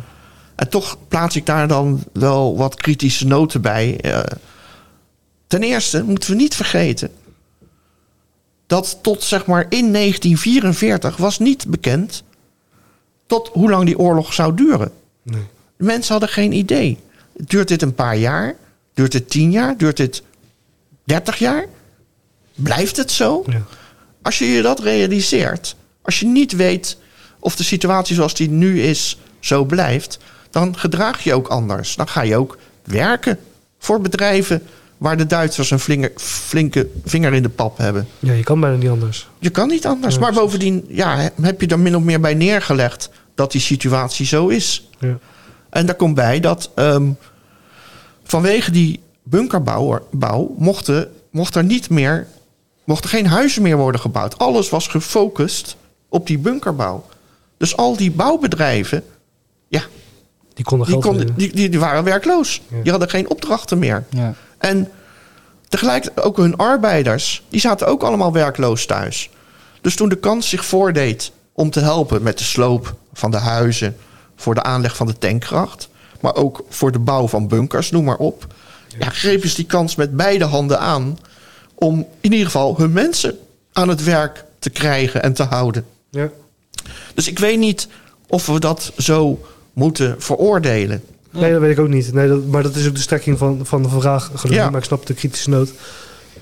En 0.55 0.69
toch 0.69 0.97
plaats 1.07 1.35
ik 1.35 1.45
daar 1.45 1.67
dan 1.67 2.03
wel 2.13 2.57
wat 2.57 2.75
kritische 2.75 3.27
noten 3.27 3.61
bij. 3.61 3.99
Ten 5.47 5.63
eerste 5.63 6.03
moeten 6.03 6.29
we 6.29 6.35
niet 6.35 6.55
vergeten 6.55 7.09
dat 8.69 8.97
tot 9.01 9.23
zeg 9.23 9.45
maar 9.45 9.65
in 9.69 9.93
1944 9.93 11.17
was 11.17 11.39
niet 11.39 11.67
bekend 11.67 12.23
tot 13.25 13.47
hoe 13.47 13.69
lang 13.69 13.85
die 13.85 13.99
oorlog 13.99 14.33
zou 14.33 14.55
duren. 14.55 14.91
Nee. 15.23 15.41
De 15.77 15.83
mensen 15.83 16.11
hadden 16.11 16.29
geen 16.29 16.51
idee. 16.51 16.97
Duurt 17.33 17.67
dit 17.67 17.81
een 17.81 17.93
paar 17.93 18.17
jaar? 18.17 18.55
Duurt 18.93 19.11
dit 19.11 19.29
tien 19.29 19.51
jaar? 19.51 19.77
Duurt 19.77 19.97
dit 19.97 20.23
dertig 21.03 21.37
jaar? 21.37 21.65
Blijft 22.55 22.97
het 22.97 23.11
zo? 23.11 23.43
Ja. 23.45 23.61
Als 24.21 24.39
je 24.39 24.45
je 24.45 24.61
dat 24.61 24.79
realiseert, 24.79 25.75
als 26.01 26.19
je 26.19 26.25
niet 26.25 26.51
weet 26.51 26.97
of 27.39 27.55
de 27.55 27.63
situatie 27.63 28.15
zoals 28.15 28.33
die 28.33 28.49
nu 28.49 28.81
is 28.81 29.17
zo 29.39 29.63
blijft, 29.63 30.19
dan 30.49 30.77
gedraag 30.77 31.23
je 31.23 31.33
ook 31.33 31.47
anders. 31.47 31.95
Dan 31.95 32.07
ga 32.07 32.21
je 32.21 32.37
ook 32.37 32.57
werken 32.83 33.39
voor 33.79 34.01
bedrijven 34.01 34.63
waar 34.99 35.17
de 35.17 35.25
Duitsers 35.25 35.71
een 35.71 35.79
flinke, 35.79 36.11
flinke 36.15 36.89
vinger 37.05 37.33
in 37.33 37.43
de 37.43 37.49
pap 37.49 37.77
hebben. 37.77 38.07
ja, 38.19 38.33
je 38.33 38.43
kan 38.43 38.59
bijna 38.59 38.75
niet 38.75 38.89
anders. 38.89 39.29
Je 39.39 39.49
kan 39.49 39.67
niet 39.67 39.85
anders. 39.85 40.13
Ja, 40.15 40.19
maar 40.21 40.33
bovendien 40.33 40.85
ja, 40.87 41.31
heb 41.41 41.61
je 41.61 41.67
er 41.67 41.79
min 41.79 41.95
of 41.95 42.03
meer 42.03 42.19
bij 42.19 42.33
neergelegd 42.33 43.09
dat 43.35 43.51
die 43.51 43.61
situatie 43.61 44.25
zo 44.25 44.47
is. 44.47 44.89
Ja. 44.99 45.17
En 45.69 45.85
daar 45.85 45.95
komt 45.95 46.15
bij 46.15 46.39
dat 46.39 46.71
ehm, 46.75 47.11
vanwege 48.23 48.71
die 48.71 48.99
bunkerbouw 49.23 50.07
bouw 50.11 50.55
mochten, 50.57 51.11
mocht 51.31 51.55
er 51.55 51.63
niet 51.63 51.89
meer, 51.89 52.27
mochten 52.83 53.09
geen 53.09 53.27
huizen 53.27 53.61
meer 53.61 53.77
worden 53.77 54.01
gebouwd. 54.01 54.37
Alles 54.37 54.69
was 54.69 54.87
gefocust 54.87 55.75
op 56.09 56.27
die 56.27 56.37
bunkerbouw. 56.37 57.05
Dus 57.57 57.77
al 57.77 57.95
die 57.97 58.11
bouwbedrijven, 58.11 59.03
ja, 59.67 59.81
Die 60.53 60.65
konden 60.65 60.87
die, 60.87 60.99
konden, 60.99 61.35
die, 61.35 61.53
die, 61.53 61.69
die 61.69 61.79
waren 61.79 62.03
werkloos. 62.03 62.61
Ja. 62.67 62.81
Die 62.81 62.91
hadden 62.91 63.09
geen 63.09 63.29
opdrachten 63.29 63.79
meer. 63.79 64.05
Ja. 64.09 64.33
En 64.59 64.91
tegelijk 65.69 66.09
ook 66.15 66.37
hun 66.37 66.55
arbeiders, 66.55 67.43
die 67.49 67.59
zaten 67.59 67.87
ook 67.87 68.03
allemaal 68.03 68.33
werkloos 68.33 68.85
thuis. 68.85 69.29
Dus 69.81 69.95
toen 69.95 70.09
de 70.09 70.19
kans 70.19 70.49
zich 70.49 70.65
voordeed 70.65 71.31
om 71.53 71.69
te 71.69 71.79
helpen 71.79 72.23
met 72.23 72.37
de 72.37 72.43
sloop 72.43 72.95
van 73.13 73.31
de 73.31 73.37
huizen, 73.37 73.97
voor 74.35 74.55
de 74.55 74.63
aanleg 74.63 74.95
van 74.95 75.07
de 75.07 75.17
tankkracht, 75.17 75.89
maar 76.21 76.35
ook 76.35 76.65
voor 76.69 76.91
de 76.91 76.99
bouw 76.99 77.27
van 77.27 77.47
bunkers, 77.47 77.91
noem 77.91 78.03
maar 78.03 78.17
op, 78.17 78.47
ja, 78.99 79.09
grepen 79.09 79.49
ze 79.49 79.55
die 79.55 79.65
kans 79.65 79.95
met 79.95 80.15
beide 80.15 80.45
handen 80.45 80.79
aan 80.79 81.19
om 81.75 82.07
in 82.21 82.31
ieder 82.31 82.45
geval 82.45 82.77
hun 82.77 82.91
mensen 82.91 83.37
aan 83.73 83.89
het 83.89 84.03
werk 84.03 84.45
te 84.59 84.69
krijgen 84.69 85.23
en 85.23 85.33
te 85.33 85.43
houden. 85.43 85.85
Ja. 86.09 86.29
Dus 87.13 87.27
ik 87.27 87.39
weet 87.39 87.59
niet 87.59 87.87
of 88.27 88.45
we 88.45 88.59
dat 88.59 88.91
zo 88.97 89.45
moeten 89.73 90.15
veroordelen. 90.21 91.03
Nee, 91.31 91.51
dat 91.51 91.61
weet 91.61 91.71
ik 91.71 91.79
ook 91.79 91.87
niet. 91.87 92.13
Nee, 92.13 92.27
dat, 92.27 92.45
maar 92.45 92.63
dat 92.63 92.75
is 92.75 92.87
ook 92.87 92.95
de 92.95 93.01
strekking 93.01 93.37
van, 93.37 93.59
van 93.63 93.81
de 93.81 93.89
vraag. 93.89 94.23
Gelukkig, 94.25 94.51
Ja. 94.63 94.69
Maar 94.69 94.79
ik 94.79 94.85
snap 94.85 95.05
de 95.05 95.13
kritische 95.13 95.49
noot. 95.49 95.71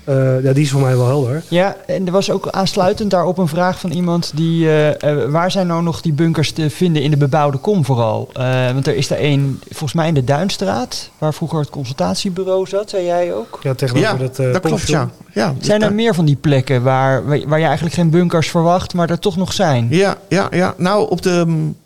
Eh, 0.04 0.42
ja, 0.44 0.52
die 0.52 0.62
is 0.64 0.70
voor 0.70 0.80
mij 0.80 0.96
wel 0.96 1.06
helder. 1.06 1.42
Ja, 1.48 1.76
en 1.86 2.06
er 2.06 2.12
was 2.12 2.30
ook 2.30 2.48
aansluitend 2.48 3.10
daarop 3.10 3.38
een 3.38 3.48
vraag 3.48 3.80
van 3.80 3.90
iemand 3.90 4.32
die... 4.34 4.66
eh, 4.66 5.22
eh, 5.22 5.30
waar 5.30 5.50
zijn 5.50 5.66
nou 5.66 5.82
nog 5.82 6.00
die 6.00 6.12
bunkers 6.12 6.52
te 6.52 6.70
vinden 6.70 7.02
in 7.02 7.10
de 7.10 7.16
bebouwde 7.16 7.58
kom 7.58 7.84
vooral? 7.84 8.28
Eh, 8.32 8.72
want 8.72 8.86
er 8.86 8.94
is 8.96 9.10
er 9.10 9.16
een, 9.24 9.60
volgens 9.68 9.92
mij 9.92 10.08
in 10.08 10.14
de 10.14 10.24
Duinstraat... 10.24 11.10
waar 11.18 11.34
vroeger 11.34 11.58
het 11.58 11.70
consultatiebureau 11.70 12.66
zat, 12.66 12.90
zei 12.90 13.04
jij 13.04 13.34
ook. 13.34 13.58
Ja, 13.62 13.74
tegenover 13.74 14.10
Ja, 14.10 14.16
dat, 14.16 14.38
eh, 14.38 14.52
dat 14.52 14.60
klopt, 14.62 14.86
ja. 14.88 15.10
ja 15.32 15.54
Zijn 15.60 15.80
er 15.80 15.86
daar- 15.86 15.94
meer 15.96 16.14
van 16.14 16.24
die 16.24 16.36
plekken 16.36 16.82
waar, 16.82 17.26
waar 17.26 17.40
waar 17.48 17.58
je 17.58 17.64
eigenlijk 17.66 17.94
geen 17.94 18.10
bunkers 18.10 18.50
verwacht... 18.50 18.94
maar 18.94 19.10
er 19.10 19.18
toch 19.18 19.36
nog 19.36 19.52
zijn? 19.52 19.86
Ja, 19.90 20.16
ja, 20.28 20.48
ja. 20.50 20.74
Nou, 20.76 21.10
op 21.10 21.22
de, 21.22 21.42
mm, 21.46 21.76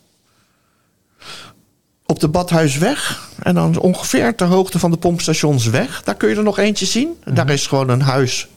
op 2.12 2.20
de 2.20 2.28
Badhuisweg. 2.28 3.28
En 3.42 3.54
dan 3.54 3.78
ongeveer 3.78 4.34
ter 4.34 4.46
hoogte 4.46 4.78
van 4.78 4.90
de 4.90 4.96
pompstationsweg. 4.96 6.02
Daar 6.04 6.14
kun 6.14 6.28
je 6.28 6.36
er 6.36 6.42
nog 6.42 6.58
eentje 6.58 6.86
zien. 6.86 7.08
Daar 7.24 7.50
is 7.50 7.66
gewoon 7.66 7.88
een 7.88 8.00
huis, 8.00 8.48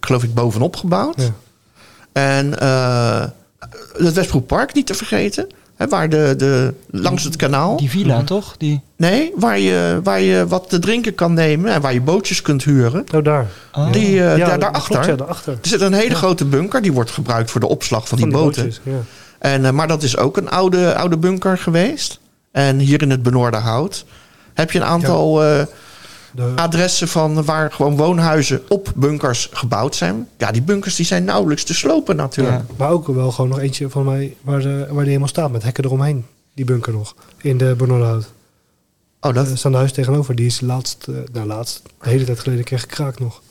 geloof 0.00 0.22
ik, 0.22 0.34
bovenop 0.34 0.76
gebouwd. 0.76 1.20
Ja. 1.22 1.32
En 2.12 2.58
eh, 2.60 3.24
het 3.96 4.14
Westbroekpark 4.14 4.74
niet 4.74 4.86
te 4.86 4.94
vergeten. 4.94 5.46
Hè, 5.76 5.88
waar 5.88 6.08
de, 6.08 6.34
de, 6.36 6.74
langs 6.90 7.24
het 7.24 7.36
kanaal. 7.36 7.76
Die 7.76 7.90
villa, 7.90 8.22
toch? 8.22 8.56
Die, 8.56 8.80
Nee, 8.96 9.32
waar 9.36 9.58
je, 9.58 10.00
waar 10.02 10.20
je 10.20 10.46
wat 10.46 10.68
te 10.68 10.78
drinken 10.78 11.14
kan 11.14 11.32
nemen. 11.32 11.72
En 11.72 11.80
waar 11.80 11.92
je 11.92 12.00
bootjes 12.00 12.42
kunt 12.42 12.64
huren. 12.64 13.04
Oh, 13.14 13.24
daar. 13.24 13.46
oh. 13.72 13.92
Die, 13.92 14.06
eh, 14.06 14.36
ja, 14.36 14.46
daar, 14.46 14.58
daarachter. 14.58 14.92
klopt, 14.92 15.06
ja, 15.06 15.16
daarachter. 15.16 15.52
Er 15.52 15.68
zit 15.68 15.80
een 15.80 15.92
hele 15.92 16.14
grote 16.14 16.44
bunker. 16.44 16.82
Die 16.82 16.92
wordt 16.92 17.10
gebruikt 17.10 17.50
voor 17.50 17.60
de 17.60 17.68
opslag 17.68 18.08
van 18.08 18.18
die, 18.18 18.26
boten. 18.26 18.62
bootjes, 18.62 18.80
ja. 18.82 19.00
En, 19.38 19.64
eh, 19.64 19.70
maar 19.70 19.88
dat 19.88 20.02
is 20.02 20.16
ook 20.16 20.36
een 20.36 20.50
oude, 20.50 20.94
oude 20.94 21.16
bunker 21.16 21.58
geweest. 21.58 22.20
En 22.54 22.78
hier 22.78 23.02
in 23.02 23.10
het 23.10 23.22
Benoorde 23.22 23.56
Hout 23.56 24.04
heb 24.52 24.70
je 24.70 24.78
een 24.78 24.84
aantal 24.84 25.42
eh, 25.42 25.66
De, 26.32 26.52
adressen 26.56 27.08
van 27.08 27.44
waar 27.44 27.72
gewoon 27.72 27.96
woonhuizen 27.96 28.62
op 28.68 28.92
bunkers 28.96 29.48
gebouwd 29.52 29.94
zijn. 29.94 30.28
Ja, 30.38 30.52
die 30.52 30.62
bunkers 30.62 30.96
die 30.96 31.06
zijn 31.06 31.24
nauwelijks 31.24 31.64
te 31.64 31.74
slopen 31.74 32.16
natuurlijk. 32.16 32.56
Ja. 32.56 32.74
maar 32.76 32.90
ook 32.90 33.06
wel 33.06 33.30
gewoon 33.30 33.50
nog 33.50 33.58
eentje 33.58 33.90
van 33.90 34.04
mij 34.04 34.36
waar, 34.40 34.60
de, 34.60 34.78
waar 34.78 34.98
die 34.98 35.06
helemaal 35.06 35.28
staat 35.28 35.52
met 35.52 35.62
hekken 35.62 35.84
eromheen. 35.84 36.26
Die 36.54 36.64
bunker 36.64 36.92
nog. 36.92 37.14
In 37.40 37.58
de 37.58 37.74
Bernardhout. 37.78 38.32
Oh, 39.20 39.34
Dat 39.34 39.48
dat, 39.48 39.58
staan 39.58 39.72
de 39.72 39.78
huis 39.78 39.92
tegenover. 39.92 40.34
Die 40.34 40.46
is 40.46 40.60
laatst, 40.60 41.06
eh, 41.08 41.14
nou 41.32 41.46
laatst, 41.46 41.82
de 42.02 42.08
hele 42.08 42.24
tijd 42.24 42.40
geleden 42.40 42.64
kreeg 42.64 42.80
gekraakt 42.80 43.20
nog. 43.20 43.42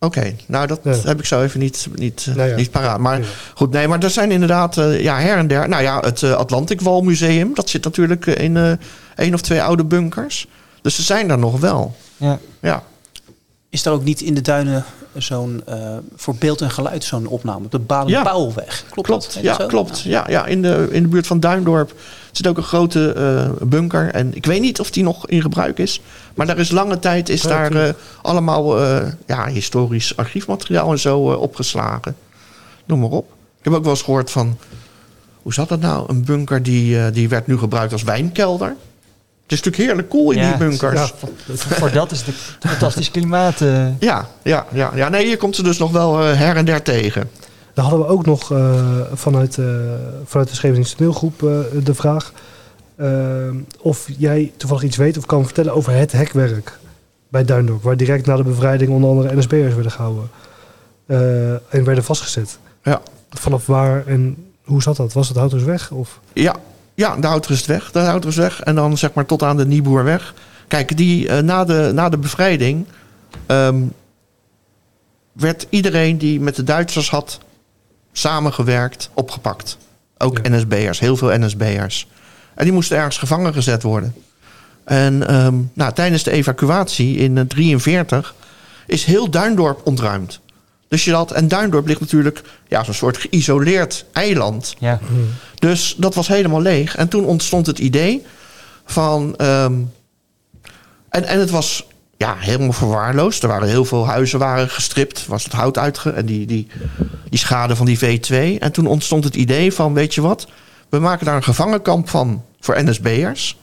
Oké, 0.00 0.34
nou 0.46 0.66
dat 0.66 0.80
Ja. 0.82 0.94
heb 1.04 1.18
ik 1.18 1.24
zo 1.24 1.42
even 1.42 1.60
niet, 1.60 1.88
niet, 1.94 2.26
Nou 2.36 2.48
ja. 2.48 2.56
niet 2.56 2.70
paraat. 2.70 2.98
Maar 2.98 3.18
Ja. 3.20 3.26
goed, 3.54 3.70
nee, 3.70 3.88
maar 3.88 4.02
er 4.02 4.10
zijn 4.10 4.30
inderdaad 4.30 4.76
eh, 4.76 5.00
ja, 5.00 5.18
her 5.18 5.36
en 5.36 5.46
der. 5.46 5.68
Nou 5.68 5.82
ja, 5.82 6.00
het 6.00 6.22
eh, 6.22 6.32
Atlantic 6.32 6.80
Wall 6.80 7.02
Museum, 7.02 7.54
dat 7.54 7.68
zit 7.68 7.84
natuurlijk 7.84 8.26
eh, 8.26 8.44
in 8.44 8.56
eh 8.56 8.72
één 9.16 9.34
of 9.34 9.40
twee 9.40 9.62
oude 9.62 9.84
bunkers. 9.84 10.46
Dus 10.82 10.94
ze 10.94 11.02
zijn 11.02 11.28
daar 11.28 11.38
nog 11.38 11.60
wel. 11.60 11.96
Ja. 12.16 12.38
Ja, 12.60 12.82
Is 13.70 13.84
er 13.86 13.92
ook 13.92 14.04
niet 14.04 14.20
in 14.20 14.34
de 14.34 14.40
duinen 14.40 14.84
zo'n 15.14 15.62
eh, 15.66 15.96
voor 16.16 16.34
beeld 16.34 16.60
en 16.60 16.70
geluid 16.70 17.04
zo'n 17.04 17.26
opname 17.26 17.64
op 17.64 17.70
de 17.70 17.78
Baden-Powelweg? 17.78 18.84
Klopt, 18.90 19.08
klopt. 19.08 19.34
dat? 19.34 19.42
Ja, 19.42 19.54
zo? 19.54 19.66
klopt. 19.66 20.00
Ja, 20.00 20.24
ja 20.28 20.46
in, 20.46 20.62
de, 20.62 20.88
in 20.90 21.02
de 21.02 21.08
buurt 21.08 21.26
van 21.26 21.40
Duindorp 21.40 21.94
zit 22.32 22.46
ook 22.46 22.56
een 22.56 22.62
grote 22.62 23.12
eh, 23.12 23.66
bunker. 23.66 24.10
En 24.10 24.34
ik 24.34 24.46
weet 24.46 24.60
niet 24.60 24.80
of 24.80 24.90
die 24.90 25.02
nog 25.02 25.26
in 25.26 25.42
gebruik 25.42 25.78
is. 25.78 26.00
Maar 26.34 26.46
daar 26.46 26.58
is 26.58 26.70
lange 26.70 26.98
tijd 26.98 27.28
is 27.28 27.42
daar 27.42 27.72
eh, 27.72 27.94
allemaal 28.22 28.80
ja, 29.26 29.46
historisch 29.46 30.16
archiefmateriaal 30.16 30.90
en 30.90 30.98
zo 30.98 31.18
opgeslagen. 31.18 32.16
Noem 32.84 33.00
maar 33.00 33.10
op. 33.10 33.32
Ik 33.58 33.64
heb 33.64 33.74
ook 33.74 33.82
wel 33.82 33.92
eens 33.92 34.02
gehoord 34.02 34.30
van... 34.30 34.58
Hoe 35.42 35.54
zat 35.54 35.68
dat 35.68 35.80
nou? 35.80 36.04
Een 36.08 36.24
bunker 36.24 36.62
die, 36.62 37.10
die 37.10 37.28
werd 37.28 37.46
nu 37.46 37.58
gebruikt 37.58 37.92
als 37.92 38.02
wijnkelder. 38.02 38.76
Het 39.50 39.58
is 39.58 39.64
natuurlijk 39.64 39.76
heerlijk 39.90 40.08
cool 40.08 40.30
in 40.30 40.38
Ja, 40.38 40.48
die 40.48 40.68
bunkers. 40.68 41.00
ja. 41.00 41.28
Ja. 41.46 41.54
Voor 41.56 41.90
dat 41.92 42.10
is 42.10 42.18
het 42.18 42.28
een 42.28 42.70
fantastisch 42.70 43.10
klimaat. 43.10 43.60
eh. 43.60 43.86
Ja, 44.00 44.26
ja, 44.42 44.66
ja, 44.94 45.08
Nee, 45.08 45.28
je 45.28 45.36
komt 45.36 45.56
ze 45.56 45.62
dus 45.62 45.78
nog 45.78 45.90
wel 45.90 46.20
eh, 46.24 46.38
her 46.38 46.56
en 46.56 46.64
der 46.64 46.82
tegen. 46.82 47.30
Dan 47.74 47.84
hadden 47.84 48.06
we 48.06 48.12
ook 48.12 48.26
nog 48.26 48.52
eh, 48.52 48.74
vanuit, 49.12 49.58
eh, 49.58 49.64
vanuit 50.24 50.48
de 50.48 50.54
Scheveningse 50.54 50.96
toneelgroep 50.96 51.42
eh, 51.42 51.48
de 51.84 51.94
vraag... 51.94 52.32
of 53.80 54.06
jij 54.18 54.52
toevallig 54.56 54.82
iets 54.84 54.96
weet 54.96 55.16
of 55.18 55.26
kan 55.26 55.44
vertellen 55.44 55.74
over 55.74 55.92
het 55.92 56.12
hekwerk 56.12 56.78
bij 57.28 57.44
Duindorp. 57.44 57.82
Waar 57.82 57.96
direct 57.96 58.26
na 58.26 58.36
de 58.36 58.42
bevrijding 58.42 58.90
onder 58.90 59.10
andere 59.10 59.36
NSB'ers 59.36 59.74
werden 59.74 59.92
gehouden. 59.92 60.30
eh, 61.06 61.50
en 61.52 61.84
werden 61.84 62.04
vastgezet. 62.04 62.58
Ja. 62.82 63.00
Vanaf 63.30 63.66
waar 63.66 64.06
en 64.06 64.36
hoe 64.64 64.82
zat 64.82 64.96
dat? 64.96 65.12
Was 65.12 65.28
het 65.28 65.36
Houtersweg? 65.36 65.90
Of? 65.90 66.20
Ja, 66.32 66.56
ja 67.00 67.16
de 67.16 67.26
Houtersweg. 67.26 67.90
De 67.90 67.98
Houtersweg. 67.98 68.60
En 68.60 68.74
dan 68.74 68.98
zeg 68.98 69.12
maar 69.12 69.26
tot 69.26 69.42
aan 69.42 69.56
de 69.56 69.66
Nieboerweg. 69.66 70.34
Kijk, 70.68 70.96
die, 70.96 71.28
eh, 71.28 71.38
na, 71.42 71.64
de, 71.64 71.90
na 71.94 72.08
de 72.08 72.18
bevrijding... 72.18 72.86
ehm, 73.46 73.82
werd 75.32 75.66
iedereen 75.70 76.18
die 76.18 76.40
met 76.40 76.56
de 76.56 76.64
Duitsers 76.64 77.10
had 77.10 77.38
samengewerkt 78.12 79.10
opgepakt. 79.14 79.78
Ook 80.18 80.38
Ja. 80.42 80.56
NSB'ers, 80.56 81.00
heel 81.00 81.16
veel 81.16 81.38
NSB'ers. 81.38 82.08
En 82.54 82.64
die 82.64 82.72
moesten 82.72 82.96
ergens 82.96 83.18
gevangen 83.18 83.52
gezet 83.52 83.82
worden. 83.82 84.14
En 84.84 85.26
ehm, 85.28 85.54
nou, 85.72 85.92
tijdens 85.92 86.22
de 86.22 86.30
evacuatie 86.30 87.16
in 87.16 87.34
1943 87.34 88.34
is 88.86 89.04
heel 89.04 89.30
Duindorp 89.30 89.80
ontruimd. 89.84 90.40
Dus 90.90 91.04
je 91.04 91.14
had, 91.14 91.32
en 91.32 91.48
Duindorp 91.48 91.86
ligt 91.86 92.00
natuurlijk 92.00 92.42
ja, 92.68 92.84
zo'n 92.84 92.94
soort 92.94 93.16
geïsoleerd 93.16 94.04
eiland. 94.12 94.74
ja. 94.78 95.00
Dus 95.54 95.94
dat 95.98 96.14
was 96.14 96.28
helemaal 96.28 96.60
leeg. 96.60 96.96
En 96.96 97.08
toen 97.08 97.24
ontstond 97.24 97.66
het 97.66 97.78
idee 97.78 98.22
van. 98.84 99.34
ehm, 99.36 99.74
en, 101.08 101.24
en 101.24 101.40
het 101.40 101.50
was 101.50 101.86
ja, 102.16 102.36
helemaal 102.38 102.72
verwaarloosd. 102.72 103.42
Er 103.42 103.48
waren 103.48 103.68
heel 103.68 103.84
veel 103.84 104.06
huizen 104.06 104.38
waren 104.38 104.68
gestript. 104.68 105.26
Was 105.26 105.44
het 105.44 105.52
hout 105.52 105.78
uitge. 105.78 106.10
En 106.10 106.26
die, 106.26 106.46
die, 106.46 106.66
die 107.28 107.38
schade 107.38 107.76
van 107.76 107.86
die 107.86 107.98
V2. 107.98 108.58
En 108.58 108.72
toen 108.72 108.86
ontstond 108.86 109.24
het 109.24 109.34
idee 109.36 109.72
van: 109.72 109.94
weet 109.94 110.14
je 110.14 110.20
wat? 110.20 110.46
We 110.88 110.98
maken 110.98 111.26
daar 111.26 111.36
een 111.36 111.42
gevangenkamp 111.42 112.08
van 112.08 112.44
voor 112.60 112.84
NSB'ers. 112.84 113.56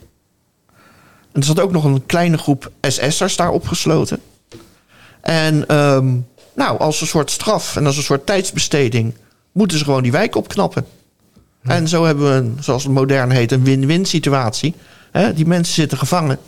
En 1.31 1.39
er 1.41 1.43
zat 1.43 1.59
ook 1.59 1.71
nog 1.71 1.83
een 1.83 2.05
kleine 2.05 2.37
groep 2.37 2.71
SS'ers 2.81 3.35
daar 3.35 3.51
opgesloten. 3.51 4.19
En 5.21 5.67
ehm, 5.67 6.15
nou, 6.57 6.79
als 6.79 7.01
een 7.01 7.07
soort 7.07 7.31
straf 7.31 7.75
en 7.75 7.85
als 7.85 7.97
een 7.97 8.03
soort 8.03 8.25
tijdsbesteding 8.25 9.15
moeten 9.51 9.77
ze 9.77 9.83
gewoon 9.83 10.03
die 10.03 10.11
wijk 10.11 10.35
opknappen. 10.35 10.85
En 11.63 11.87
zo 11.87 12.05
hebben 12.05 12.29
we, 12.29 12.35
een, 12.35 12.57
zoals 12.59 12.83
het 12.83 12.91
modern 12.91 13.29
heet, 13.29 13.51
een 13.51 13.63
win-win 13.63 14.05
situatie. 14.05 14.75
Die 15.35 15.45
mensen 15.45 15.73
zitten 15.73 15.97
gevangen. 15.97 16.39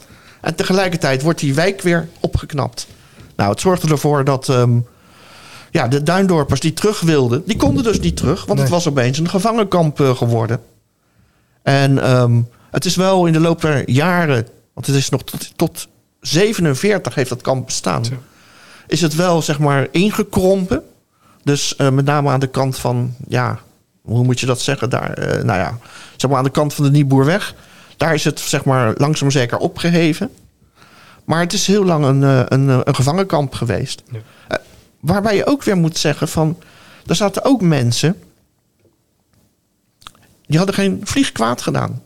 En 0.41 0.56
tegelijkertijd 0.56 1.22
wordt 1.22 1.40
die 1.40 1.53
wijk 1.53 1.81
weer 1.81 2.10
opgeknapt. 2.19 2.88
Nou, 3.36 3.52
het 3.52 3.60
zorgde 3.60 3.88
ervoor 3.88 4.23
dat 4.23 4.49
ehm, 4.49 4.80
ja, 5.72 5.88
de 5.88 6.03
Duindorpers 6.03 6.60
die 6.60 6.73
terug 6.73 7.02
wilden, 7.02 7.44
die 7.45 7.57
konden 7.57 7.84
dus 7.84 7.99
niet 7.99 8.18
terug. 8.18 8.45
Want 8.45 8.60
het 8.60 8.69
was 8.69 8.88
opeens 8.88 9.18
een 9.18 9.30
gevangenkamp 9.30 9.99
eh, 9.99 10.15
geworden. 10.15 10.61
En 11.61 12.03
ehm, 12.03 12.41
het 12.72 12.86
is 12.86 12.95
wel 12.95 13.26
in 13.26 13.34
de 13.34 13.40
loop 13.40 13.61
der 13.61 13.90
jaren, 13.90 14.48
want 14.73 14.88
het 14.88 14.95
is 14.95 15.10
nog 15.10 15.23
tot, 15.23 15.57
tot 15.57 15.88
47 16.22 17.15
heeft 17.15 17.30
dat 17.30 17.41
kamp 17.41 17.65
bestaan. 17.65 18.06
Zo. 18.06 18.14
Is 18.89 19.01
het 19.01 19.15
wel 19.15 19.41
zeg 19.41 19.59
maar 19.59 19.87
ingekrompen. 19.91 20.83
Dus 21.43 21.75
eh, 21.75 21.89
met 21.89 22.05
name 22.05 22.29
aan 22.29 22.39
de 22.39 22.47
kant 22.47 22.77
van, 22.77 23.15
ja, 23.27 23.59
hoe 24.01 24.23
moet 24.23 24.39
je 24.39 24.45
dat 24.45 24.61
zeggen? 24.61 24.89
Daar, 24.89 25.13
eh, 25.13 25.43
nou 25.43 25.59
ja, 25.59 25.77
zeg 26.15 26.29
maar 26.29 26.39
aan 26.39 26.45
de 26.45 26.49
kant 26.49 26.73
van 26.73 26.83
de 26.83 26.91
Nieboerweg. 26.91 27.55
Daar 27.97 28.13
is 28.13 28.23
het 28.23 28.39
zeg 28.39 28.65
maar 28.65 28.93
langzaam 28.97 29.31
zeker 29.31 29.57
opgeheven. 29.57 30.29
Maar 31.25 31.39
het 31.39 31.53
is 31.53 31.67
heel 31.67 31.85
lang 31.85 32.05
een, 32.05 32.23
eh, 32.23 32.41
een, 32.45 32.67
een 32.67 32.95
gevangenkamp 32.95 33.53
geweest. 33.53 34.03
Ja. 34.11 34.19
Waarbij 34.99 35.35
je 35.35 35.45
ook 35.45 35.63
weer 35.63 35.77
moet 35.77 35.97
zeggen 35.97 36.27
van... 36.27 36.57
Er 37.05 37.15
zaten 37.15 37.43
ook 37.43 37.61
mensen... 37.61 38.21
Die 40.45 40.57
hadden 40.57 40.75
geen 40.75 41.01
vlieg 41.03 41.31
kwaad 41.31 41.61
gedaan. 41.61 42.01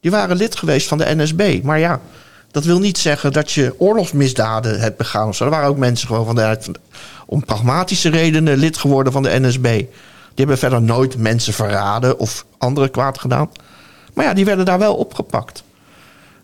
Die 0.00 0.10
waren 0.10 0.36
lid 0.36 0.56
geweest 0.56 0.88
van 0.88 0.98
de 0.98 1.14
NSB. 1.16 1.60
Maar 1.62 1.78
ja, 1.78 2.00
dat 2.54 2.64
wil 2.64 2.78
niet 2.78 2.98
zeggen 2.98 3.32
dat 3.32 3.52
je 3.52 3.74
oorlogsmisdaden 3.78 4.80
hebt 4.80 4.96
begaan. 4.96 5.28
of 5.28 5.36
zo. 5.36 5.44
Er 5.44 5.50
waren 5.50 5.68
ook 5.68 5.76
mensen 5.76 6.06
gewoon 6.06 6.26
van 6.26 6.34
de, 6.34 6.58
om 7.26 7.44
pragmatische 7.44 8.08
redenen 8.08 8.56
lid 8.56 8.76
geworden 8.76 9.12
van 9.12 9.22
de 9.22 9.40
NSB. 9.40 9.62
Die 9.62 9.88
hebben 10.34 10.58
verder 10.58 10.82
nooit 10.82 11.16
mensen 11.16 11.52
verraden 11.52 12.18
of 12.18 12.44
andere 12.58 12.88
kwaad 12.88 13.18
gedaan. 13.18 13.50
Maar 14.12 14.24
ja, 14.24 14.34
die 14.34 14.44
werden 14.44 14.64
daar 14.64 14.78
wel 14.78 14.94
opgepakt. 14.94 15.62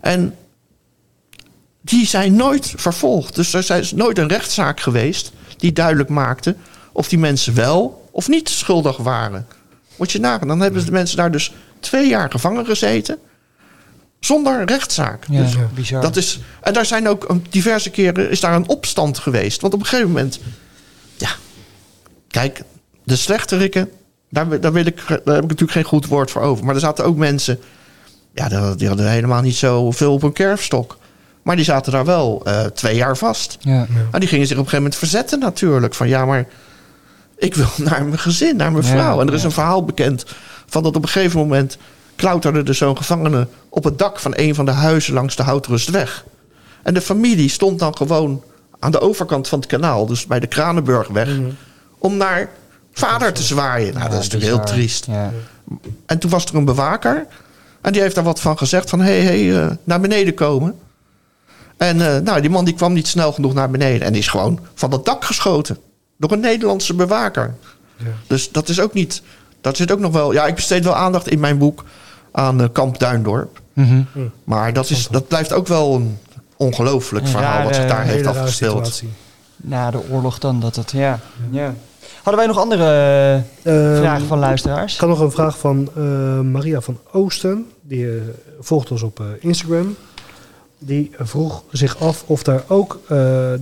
En 0.01 0.35
die 1.81 2.07
zijn 2.07 2.35
nooit 2.35 2.73
vervolgd. 2.77 3.35
Dus 3.35 3.55
er 3.55 3.79
is 3.79 3.93
nooit 3.93 4.19
een 4.19 4.29
rechtszaak 4.29 4.81
geweest 4.81 5.33
die 5.57 5.73
duidelijk 5.73 6.09
maakte 6.09 6.57
of 6.93 7.09
die 7.09 7.19
mensen 7.19 7.55
wel 7.55 8.09
of 8.11 8.29
niet 8.29 8.49
schuldig 8.49 8.97
waren. 8.97 9.47
Moet 9.97 10.13
je 10.13 10.21
nagaan, 10.21 10.49
dan 10.49 10.61
hebben 10.61 10.85
de 10.85 10.93
mensen 10.93 11.17
daar 11.17 11.31
dus 11.31 11.53
twee 11.81 12.09
jaar 12.09 12.31
gevangen 12.31 12.67
gezeten 12.67 13.19
zonder 14.21 14.65
rechtszaak. 14.65 15.25
Ja, 15.31 15.43
Dus 15.43 15.55
bizar. 15.75 16.03
dat 16.03 16.17
is, 16.17 16.41
en 16.61 16.73
daar 16.73 16.87
zijn 16.87 17.09
ook 17.09 17.29
een- 17.29 17.47
diverse 17.51 17.91
keren 17.91 18.31
is 18.31 18.41
daar 18.41 18.55
een 18.55 18.69
opstand 18.69 19.19
geweest. 19.19 19.61
Want 19.61 19.75
op 19.75 19.81
een 19.81 19.87
gegeven 19.87 20.09
moment, 20.11 20.41
ja, 21.17 21.31
kijk, 22.29 22.63
de 23.05 23.17
slechterikken, 23.17 23.91
daar, 24.31 24.61
daar, 24.61 24.73
wil 24.73 24.87
ik, 24.87 24.97
daar 25.09 25.17
heb 25.35 25.43
ik 25.45 25.49
natuurlijk 25.49 25.73
geen 25.73 25.85
goed 25.85 26.07
woord 26.07 26.31
voor 26.31 26.43
over. 26.43 26.65
Maar 26.65 26.75
er 26.75 26.81
zaten 26.81 27.05
ook 27.05 27.17
mensen, 27.17 27.61
ja, 28.35 28.49
die, 28.49 28.75
die 28.77 28.89
hadden 28.89 29.11
helemaal 29.11 29.43
niet 29.43 29.57
zoveel 29.57 30.13
op 30.13 30.23
hun 30.23 30.33
kerfstok. 30.33 30.99
Maar 31.43 31.57
die 31.57 31.65
zaten 31.65 31.93
daar 31.93 32.05
wel 32.05 32.41
eh, 32.45 32.61
twee 32.65 32.97
jaar 32.97 33.17
vast. 33.17 33.57
ja. 33.61 33.87
En 34.11 34.21
die 34.21 34.29
gingen 34.29 34.47
zich 34.47 34.57
op 34.59 34.65
een 34.65 34.71
gegeven 34.71 34.77
moment 34.77 34.97
verzetten 34.97 35.39
natuurlijk. 35.39 35.95
Van 35.95 36.09
ja, 36.09 36.25
maar 36.25 36.47
ik 37.39 37.55
wil 37.55 37.67
naar 37.89 38.05
mijn 38.05 38.19
gezin, 38.19 38.57
naar 38.57 38.73
mijn 38.73 38.85
Ja, 38.85 38.91
vrouw. 38.91 39.21
en 39.21 39.27
er 39.29 39.35
is 39.35 39.43
een 39.45 39.51
verhaal 39.53 39.85
bekend 39.85 40.25
van 40.67 40.83
dat 40.83 40.97
op 40.97 41.03
een 41.03 41.09
gegeven 41.09 41.39
moment... 41.41 41.77
klauterde 42.17 42.63
er 42.65 42.75
zo'n 42.75 42.97
gevangene 42.97 43.47
op 43.71 43.85
het 43.85 43.99
dak 43.99 44.19
van 44.19 44.33
een 44.37 44.55
van 44.55 44.65
de 44.65 44.71
huizen 44.71 45.15
langs 45.15 45.37
de 45.37 45.43
Houtrustweg. 45.43 46.25
En 46.83 46.95
de 46.95 47.01
familie 47.01 47.49
stond 47.49 47.79
dan 47.79 47.97
gewoon 47.97 48.43
aan 48.79 48.91
de 48.91 49.01
overkant 49.01 49.49
van 49.49 49.59
het 49.59 49.69
kanaal... 49.69 50.07
dus 50.07 50.27
bij 50.27 50.41
de 50.41 50.47
Kranenburgweg... 50.47 51.29
om 51.99 52.17
naar 52.17 52.51
vader 52.93 53.33
te 53.33 53.43
zwaaien. 53.43 53.95
Nou, 53.95 54.05
Ja, 54.05 54.11
dat 54.11 54.21
is 54.21 54.29
natuurlijk 54.29 54.53
heel 54.53 54.75
triest. 54.75 55.07
Ja. 55.07 55.33
En 56.07 56.19
toen 56.19 56.31
was 56.31 56.45
er 56.45 56.55
een 56.55 56.65
bewaker. 56.65 57.27
En 57.81 57.93
die 57.93 58.03
heeft 58.03 58.15
daar 58.15 58.25
wat 58.25 58.41
van 58.41 58.59
gezegd. 58.59 58.91
Van, 58.91 59.01
hé, 59.01 59.23
hey, 59.23 59.39
hey, 59.39 59.63
eh, 59.63 59.71
naar 59.85 60.01
beneden 60.01 60.35
komen. 60.35 60.79
En 61.77 62.15
eh, 62.15 62.21
nou, 62.21 62.41
die 62.41 62.51
man 62.51 62.65
die 62.65 62.75
kwam 62.75 62.93
niet 62.93 63.09
snel 63.09 63.33
genoeg 63.33 63.55
naar 63.55 63.71
beneden. 63.71 64.07
En 64.07 64.13
die 64.13 64.21
is 64.21 64.29
gewoon 64.29 64.61
van 64.75 64.91
dat 64.91 65.05
dak 65.05 65.25
geschoten. 65.25 65.79
Door 66.17 66.33
een 66.33 66.41
Nederlandse 66.41 66.95
bewaker. 66.95 67.55
Ja. 67.97 68.05
Dus 68.27 68.51
dat 68.51 68.69
is 68.69 68.81
ook 68.81 68.93
niet... 68.93 69.23
Dat 69.61 69.77
zit 69.77 69.93
ook 69.93 69.99
nog 69.99 70.13
wel... 70.13 70.33
Ja, 70.33 70.47
ik 70.47 70.55
besteed 70.55 70.85
wel 70.85 70.97
aandacht 70.97 71.29
in 71.29 71.41
mijn 71.41 71.59
boek 71.59 71.85
aan 72.33 72.61
eh, 72.63 72.69
Kamp 72.73 72.99
Duindorp. 72.99 73.61
Mhm. 73.73 74.03
Maar 74.45 74.73
dat, 74.73 74.91
is, 74.91 75.09
dat 75.09 75.29
blijft 75.29 75.53
ook 75.53 75.67
wel 75.67 75.95
een 75.95 76.19
ongelooflijk 76.57 77.25
Een 77.25 77.31
verhaal... 77.31 77.65
wat 77.65 77.75
zich 77.75 77.87
daar 77.87 78.05
heeft 78.05 78.27
afgespeeld. 78.27 78.87
situatie. 78.87 79.09
Na 79.57 79.91
de 79.91 80.01
oorlog 80.11 80.39
dan 80.39 80.61
dat 80.61 80.77
het, 80.77 80.91
ja. 80.91 81.19
ja. 81.51 81.75
Hadden 82.17 82.37
wij 82.37 82.47
nog 82.47 82.59
andere 82.59 82.85
Ehm, 83.63 83.97
vragen 83.97 84.27
van 84.27 84.39
luisteraars? 84.39 84.95
Ik 84.95 85.01
had 85.01 85.09
nog 85.09 85.21
een 85.21 85.31
vraag 85.31 85.59
van 85.59 85.89
eh, 85.97 86.03
Maria 86.41 86.81
van 86.81 86.99
Oosten. 87.13 87.67
Die 87.83 88.07
eh, 88.11 88.15
volgt 88.61 88.91
ons 88.91 89.03
op 89.03 89.21
eh, 89.21 89.27
Instagram. 89.41 89.97
Die 90.79 91.11
vroeg 91.19 91.63
zich 91.71 91.99
af 91.99 92.25
of 92.27 92.43
daar 92.43 92.63
ook 92.67 93.01
eh, 93.03 93.09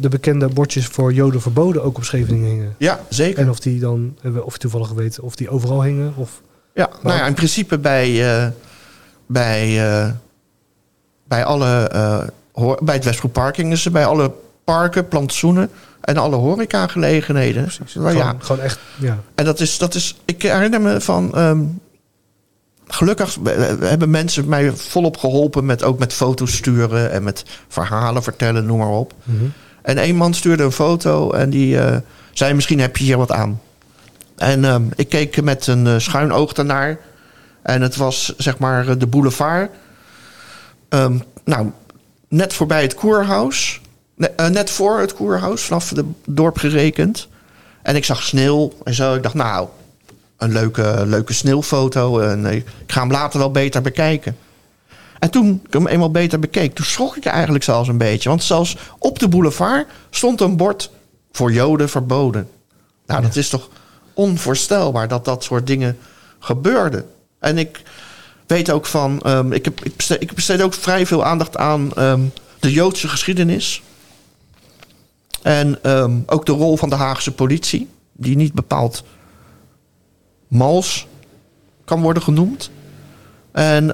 de 0.01 0.09
bekende 0.11 0.49
bordjes 0.49 0.87
voor 0.87 1.13
Joden 1.13 1.41
verboden 1.41 1.83
ook 1.83 1.97
op 1.97 2.05
Scheveningen 2.05 2.49
hingen. 2.49 2.75
Ja, 2.79 3.01
zeker. 3.09 3.39
En 3.39 3.51
of 3.51 3.61
die 3.61 3.81
dan, 3.81 4.17
eh, 4.23 4.37
of 4.47 4.53
je 4.53 4.59
toevallig 4.59 4.91
weet, 4.91 5.21
of 5.21 5.37
die 5.37 5.51
overal 5.51 5.83
hingen. 5.83 6.13
Of, 6.17 6.41
Ja, 6.79 6.89
nou 7.03 7.17
ja, 7.19 7.27
in 7.27 7.35
principe 7.35 7.79
bij, 7.79 8.37
eh, 8.37 8.47
bij, 9.27 9.91
eh, 9.91 10.11
bij, 11.29 11.45
alle, 11.45 11.91
hoor- 12.53 12.79
bij 12.83 12.95
het 12.95 13.05
Westbroek 13.05 13.33
Parking 13.33 13.73
is 13.73 13.83
ze 13.83 13.91
bij 13.91 14.07
alle 14.07 14.33
parken, 14.65 15.09
plantsoenen 15.09 15.71
en 16.01 16.17
alle 16.17 16.37
horecagelegenheden. 16.37 17.65
precies. 17.65 17.93
Gewoon, 17.93 18.17
ja, 18.17 18.35
gewoon 18.39 18.63
echt, 18.63 18.79
ja. 18.99 19.19
en 19.35 19.45
dat 19.45 19.61
is, 19.61 19.79
dat 19.79 19.95
is, 19.95 20.17
ik 20.25 20.43
herinner 20.43 20.81
me 20.81 21.01
van, 21.01 21.35
ehm, 21.35 21.61
gelukkig 22.87 23.39
hebben 23.81 24.11
mensen 24.11 24.49
mij 24.49 24.73
volop 24.73 25.17
geholpen 25.17 25.67
met 25.67 25.83
ook 25.83 25.99
met 25.99 26.13
foto's 26.13 26.57
sturen 26.57 27.11
en 27.11 27.23
met 27.23 27.45
verhalen 27.69 28.23
vertellen, 28.23 28.67
noem 28.67 28.79
maar 28.79 28.89
op. 28.89 29.13
Mhm. 29.23 29.45
En 29.83 30.03
een 30.03 30.17
man 30.17 30.35
stuurde 30.35 30.63
een 30.63 30.73
foto 30.73 31.31
en 31.31 31.51
die 31.51 31.79
zei: 32.33 32.55
Misschien 32.55 32.81
heb 32.81 32.97
je 32.97 33.05
hier 33.05 33.17
wat 33.19 33.33
aan. 33.33 33.61
En 34.39 34.65
ehm, 34.65 34.83
ik 34.97 35.09
keek 35.09 35.43
met 35.43 35.67
een 35.67 35.87
eh, 35.87 35.99
schuin 35.99 36.33
oog 36.33 36.53
daarnaar. 36.53 36.99
En 37.63 37.83
het 37.83 37.97
was 37.97 38.35
zeg 38.37 38.59
maar 38.59 38.89
eh, 38.89 38.95
de 38.99 39.07
boulevard. 39.07 39.71
Ehm, 40.89 41.19
nou, 41.45 41.71
net 42.29 42.53
voorbij 42.53 42.83
het 42.83 42.95
koerhuis. 42.95 43.81
Ne- 44.15 44.27
eh, 44.37 44.47
net 44.47 44.71
voor 44.71 44.99
het 44.99 45.15
koerhuis, 45.15 45.63
vanaf 45.63 45.91
het 45.91 46.05
dorp 46.27 46.59
gerekend. 46.59 47.29
En 47.83 47.97
ik 47.97 48.05
zag 48.05 48.23
sneeuw 48.23 48.73
en 48.85 48.95
zo. 48.95 49.15
Ik 49.15 49.23
dacht, 49.23 49.35
nou, 49.35 49.69
een 50.37 50.53
leuke, 50.53 51.03
leuke 51.07 51.33
sneeuwfoto. 51.33 52.19
En 52.21 52.47
ik 52.47 52.67
ga 52.87 53.01
hem 53.01 53.11
later 53.11 53.39
wel 53.39 53.51
beter 53.51 53.83
bekijken. 53.83 54.37
En 55.19 55.31
toen 55.31 55.61
ik 55.67 55.73
hem 55.73 55.87
eenmaal 55.87 56.11
beter 56.11 56.39
bekeek, 56.39 56.75
toen 56.75 56.85
schrok 56.85 57.17
ik 57.17 57.25
eigenlijk 57.25 57.65
zelfs 57.65 57.89
een 57.89 57.99
beetje. 57.99 58.29
Want 58.29 58.43
zelfs 58.43 58.77
op 58.99 59.19
de 59.19 59.29
boulevard 59.29 59.87
stond 60.11 60.41
een 60.41 60.57
bord 60.57 60.91
voor 61.33 61.53
Joden 61.53 61.89
verboden. 61.89 62.49
Nou, 63.07 63.23
dat 63.23 63.37
is 63.37 63.49
toch 63.49 63.69
onvoorstelbaar 64.19 65.09
dat 65.09 65.25
dat 65.25 65.45
soort 65.45 65.67
dingen 65.67 65.99
gebeurden. 66.39 67.11
En 67.39 67.59
ik 67.59 67.83
weet 68.47 68.71
ook 68.71 68.87
van, 68.87 69.21
ehm, 69.21 69.53
ik, 69.53 69.67
ik, 69.67 69.97
besteed, 69.97 70.23
ik 70.23 70.33
besteed 70.33 70.63
ook 70.63 70.75
vrij 70.75 71.07
veel 71.07 71.25
aandacht 71.25 71.57
aan 71.57 71.93
ehm, 71.95 72.23
de 72.61 72.73
Joodse 72.73 73.09
geschiedenis. 73.09 73.83
En 75.43 75.83
ehm, 75.83 76.17
ook 76.27 76.47
de 76.47 76.53
rol 76.53 76.77
van 76.77 76.89
de 76.89 76.97
Haagse 76.97 77.33
politie, 77.33 77.89
die 78.13 78.37
niet 78.37 78.53
bepaald 78.53 79.05
mals 80.49 81.07
kan 81.85 82.03
worden 82.03 82.23
genoemd. 82.23 82.71
En 83.53 83.93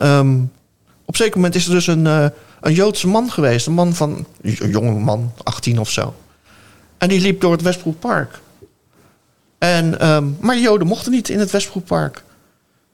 op 1.05 1.17
zeker 1.17 1.37
moment 1.37 1.55
is 1.55 1.67
er 1.67 1.73
dus 1.73 1.87
een, 1.87 2.07
eh, 2.07 2.27
een 2.61 2.73
Joodse 2.73 3.07
man 3.07 3.31
geweest. 3.31 3.67
Een 3.67 3.73
man 3.73 3.95
van, 3.95 4.27
een 4.43 4.71
jonge 4.71 4.99
man, 4.99 5.33
18 5.43 5.79
of 5.79 5.91
zo. 5.91 6.15
En 6.99 7.09
die 7.09 7.21
liep 7.21 7.41
door 7.41 7.53
het 7.53 7.63
Westbroekpark. 7.63 8.41
En, 9.65 10.01
ehm, 10.01 10.29
maar 10.41 10.59
Joden 10.59 10.87
mochten 10.87 11.13
niet 11.13 11.29
in 11.29 11.39
het 11.39 11.51
Westbroekpark. 11.51 12.23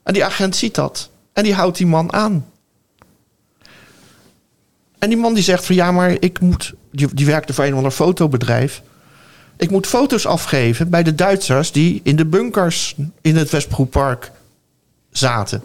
En 0.03 0.13
die 0.13 0.25
agent 0.25 0.57
ziet 0.57 0.75
dat. 0.75 1.11
En 1.33 1.43
die 1.45 1.55
houdt 1.55 1.77
die 1.77 1.87
man 1.87 2.13
aan. 2.13 2.47
En 4.99 5.09
die 5.09 5.19
man 5.19 5.35
die 5.35 5.43
zegt 5.43 5.67
van 5.67 5.75
ja, 5.75 5.93
maar 5.93 6.11
ik 6.11 6.41
moet... 6.41 6.73
Die, 6.93 7.27
werkte 7.27 7.53
voor 7.53 7.65
een 7.65 7.75
ander 7.75 7.91
fotobedrijf. 7.91 8.83
Ik 9.57 9.71
moet 9.71 9.87
foto's 9.87 10.27
afgeven 10.27 10.91
bij 10.91 11.03
de 11.03 11.15
Duitsers 11.15 11.73
die 11.73 12.01
in 12.03 12.17
de 12.17 12.27
bunkers 12.27 12.95
in 13.21 13.37
het 13.37 13.51
Westbroekpark 13.51 14.31
zaten. 15.11 15.63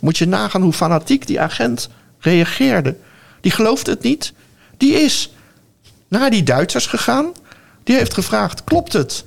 Moet 0.00 0.18
je 0.18 0.26
nagaan 0.26 0.62
hoe 0.62 0.72
fanatiek 0.72 1.26
die 1.26 1.40
agent 1.40 1.88
reageerde. 2.18 2.96
Die 3.40 3.52
geloofde 3.52 3.90
het 3.90 4.02
niet. 4.02 4.32
Die 4.76 4.92
is 4.92 5.32
naar 6.08 6.30
die 6.30 6.42
Duitsers 6.42 6.86
gegaan. 6.86 7.32
Die 7.84 7.96
heeft 7.96 8.14
gevraagd: 8.14 8.64
klopt 8.64 8.92
het 8.92 9.24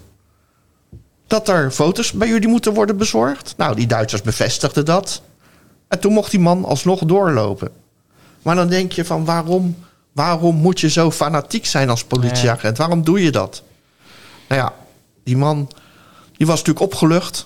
dat 1.32 1.48
er 1.48 1.72
foto's 1.72 2.12
bij 2.12 2.28
jullie 2.28 2.48
moeten 2.48 2.74
worden 2.74 2.98
bezorgd? 2.98 3.54
Nou, 3.58 3.76
die 3.76 3.88
Duitsers 3.88 4.22
bevestigden 4.22 4.86
dat. 4.86 5.22
En 5.88 6.00
toen 6.00 6.14
mocht 6.14 6.32
die 6.32 6.40
man 6.40 6.66
alsnog 6.66 7.00
doorlopen. 7.00 7.70
Maar 8.42 8.56
dan 8.56 8.68
denk 8.68 8.92
je 8.92 9.06
van 9.06 9.26
waarom, 9.26 9.78
waarom 10.12 10.56
moet 10.56 10.80
je 10.80 10.90
zo 10.90 11.12
fanatiek 11.12 11.66
zijn 11.66 11.90
als 11.90 12.04
politieagent? 12.04 12.78
Waarom 12.78 13.04
doe 13.04 13.24
je 13.24 13.32
dat? 13.32 13.64
Nou 14.48 14.62
ja, 14.62 14.74
die 15.24 15.38
man 15.38 15.70
die 16.42 16.50
was 16.50 16.60
natuurlijk 16.60 16.86
opgelucht. 16.94 17.46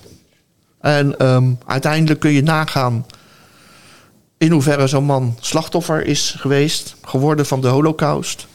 En 0.80 1.18
ehm, 1.18 1.52
uiteindelijk 1.66 2.20
kun 2.20 2.30
je 2.30 2.42
nagaan 2.42 3.06
in 4.38 4.50
hoeverre 4.50 4.86
zo'n 4.86 5.04
man 5.04 5.36
slachtoffer 5.40 6.06
is 6.06 6.34
geweest, 6.38 6.96
geworden 7.02 7.46
van 7.46 7.60
de 7.60 7.68
holocaust. 7.68 8.46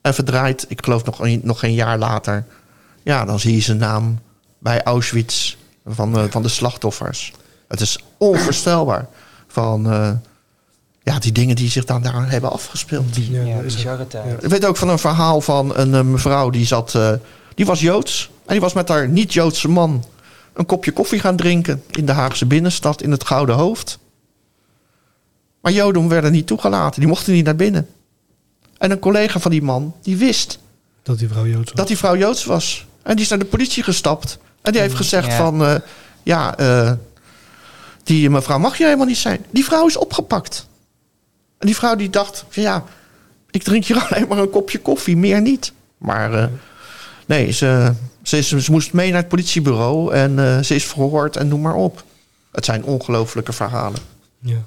En 0.00 0.14
verdraaid, 0.14 0.64
ik 0.68 0.84
geloof 0.84 1.04
nog 1.04 1.20
een, 1.20 1.40
nog 1.44 1.62
een 1.62 1.74
jaar 1.74 1.98
later. 1.98 2.44
Ja, 3.02 3.24
dan 3.24 3.40
zie 3.40 3.54
je 3.54 3.60
zijn 3.60 3.78
naam 3.78 4.18
bij 4.62 4.82
Auschwitz 4.82 5.56
van, 5.86 6.18
eh, 6.18 6.24
van 6.30 6.42
de 6.42 6.48
slachtoffers. 6.48 7.32
Het 7.68 7.80
is 7.80 7.98
onvoorstelbaar 8.18 9.08
van 9.48 9.90
eh, 9.90 10.10
ja, 11.02 11.18
die 11.18 11.32
dingen 11.32 11.56
die 11.56 11.70
zich 11.70 11.84
dan 11.84 12.02
daar 12.02 12.30
hebben 12.30 12.52
afgespeeld. 12.52 13.16
Ja, 13.16 13.42
Ja, 13.42 13.56
dat 13.56 13.64
is 13.64 13.74
bizarre 13.74 14.06
tijd. 14.06 14.42
Ik 14.44 14.50
weet 14.50 14.64
ook 14.64 14.76
van 14.76 14.88
een 14.88 14.98
verhaal 14.98 15.40
van 15.40 15.76
een 15.76 15.94
eh, 15.94 16.02
mevrouw 16.02 16.50
die 16.50 16.66
zat. 16.66 16.94
eh, 16.94 17.12
die 17.54 17.66
was 17.66 17.80
Joods. 17.80 18.30
En 18.46 18.52
die 18.52 18.60
was 18.60 18.72
met 18.72 18.88
haar 18.88 19.08
niet-Joodse 19.08 19.68
man 19.68 20.04
een 20.52 20.66
kopje 20.66 20.92
koffie 20.92 21.20
gaan 21.20 21.36
drinken 21.36 21.82
in 21.90 22.06
de 22.06 22.12
Haagse 22.12 22.46
binnenstad 22.46 23.02
in 23.02 23.10
het 23.10 23.24
Gouden 23.26 23.54
Hoofd. 23.54 23.98
Maar 25.60 25.72
Joden 25.72 26.08
werden 26.08 26.32
niet 26.32 26.46
toegelaten. 26.46 27.00
Die 27.00 27.08
mochten 27.08 27.32
niet 27.32 27.44
naar 27.44 27.56
binnen. 27.56 27.88
En 28.78 28.90
een 28.90 28.98
collega 28.98 29.40
van 29.40 29.50
die 29.50 29.62
man, 29.62 29.94
die 30.02 30.16
wist 30.16 30.58
dat 31.02 31.18
die 31.18 31.28
vrouw 31.28 31.46
Joods 31.46 31.64
was. 31.68 31.74
dat 31.74 31.86
die 31.86 31.96
vrouw 31.98 32.16
Joods 32.16 32.44
was. 32.44 32.86
En 33.02 33.14
die 33.14 33.24
is 33.24 33.30
naar 33.30 33.38
de 33.38 33.44
politie 33.44 33.82
gestapt. 33.82 34.38
En 34.62 34.72
die 34.72 34.80
heeft 34.80 34.94
gezegd 34.94 35.26
Ja. 35.26 35.36
van... 35.36 35.64
eh, 35.64 35.74
ja, 36.22 36.56
eh, 36.56 36.92
die 38.04 38.30
mevrouw 38.30 38.58
mag 38.58 38.78
je 38.78 38.84
helemaal 38.84 39.06
niet 39.06 39.16
zijn. 39.16 39.44
Die 39.50 39.64
vrouw 39.64 39.86
is 39.86 39.96
opgepakt. 39.96 40.66
En 41.58 41.66
die 41.66 41.76
vrouw 41.76 41.94
die 41.96 42.10
dacht... 42.10 42.44
van, 42.48 42.62
Ja, 42.62 42.84
ik 43.50 43.62
drink 43.62 43.84
hier 43.84 43.98
alleen 44.10 44.28
maar 44.28 44.38
een 44.38 44.50
kopje 44.50 44.78
koffie, 44.78 45.16
meer 45.16 45.40
niet. 45.40 45.72
Maar 45.98 46.34
eh, 46.34 46.46
nee, 47.26 47.50
ze, 47.50 47.92
Ze, 48.22 48.38
is, 48.38 48.48
ze 48.48 48.70
moest 48.70 48.92
mee 48.92 49.10
naar 49.10 49.20
het 49.20 49.28
politiebureau 49.28 50.14
en 50.14 50.38
eh, 50.38 50.60
ze 50.62 50.74
is 50.74 50.84
verhoord 50.84 51.36
en 51.36 51.48
noem 51.48 51.60
maar 51.60 51.74
op. 51.74 52.04
Het 52.52 52.64
zijn 52.64 52.84
ongelofelijke 52.84 53.52
verhalen. 53.52 54.00
Ja, 54.38 54.58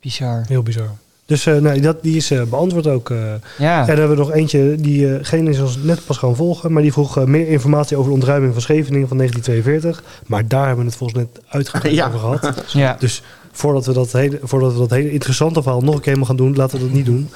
Bizar. 0.00 0.44
heel 0.46 0.62
bizar. 0.62 0.90
Dus 1.30 1.46
eh, 1.46 1.56
nee, 1.56 1.80
dat, 1.80 2.02
die 2.02 2.16
is 2.16 2.30
eh, 2.30 2.42
beantwoord 2.42 2.86
ook. 2.86 3.10
eh. 3.10 3.16
Ja. 3.58 3.80
En 3.80 3.86
dan 3.86 3.96
hebben 3.98 4.16
we 4.16 4.22
nog 4.22 4.32
eentje, 4.32 4.74
diegene 4.78 5.50
is 5.50 5.60
ons 5.60 5.76
net 5.82 6.04
pas 6.06 6.16
gaan 6.18 6.36
volgen, 6.36 6.72
maar 6.72 6.82
die 6.82 6.92
vroeg 6.92 7.24
meer 7.26 7.48
informatie 7.48 7.96
over 7.96 8.08
de 8.08 8.14
ontruiming 8.14 8.52
van 8.52 8.62
Scheveningen 8.62 9.08
van 9.08 9.16
1942. 9.16 10.02
Maar 10.26 10.48
daar 10.48 10.66
hebben 10.66 10.84
we 10.84 10.90
het 10.90 10.98
volgens 10.98 11.18
net 11.18 11.44
uitgebreid 11.48 11.94
Ja. 12.00 12.06
over 12.06 12.18
gehad. 12.18 12.64
ja. 12.72 12.96
Dus 12.98 13.22
voordat 13.52 13.86
we, 13.86 13.92
dat 13.92 14.12
hele, 14.12 14.38
voordat 14.42 14.72
we 14.72 14.78
dat 14.78 14.90
hele 14.90 15.10
interessante 15.12 15.62
verhaal 15.62 15.80
nog 15.80 15.94
een 15.94 16.00
keer 16.00 16.04
helemaal 16.12 16.26
gaan 16.28 16.36
doen, 16.36 16.56
laten 16.56 16.78
we 16.78 16.84
dat 16.84 16.94
niet 16.94 17.06
doen. 17.06 17.30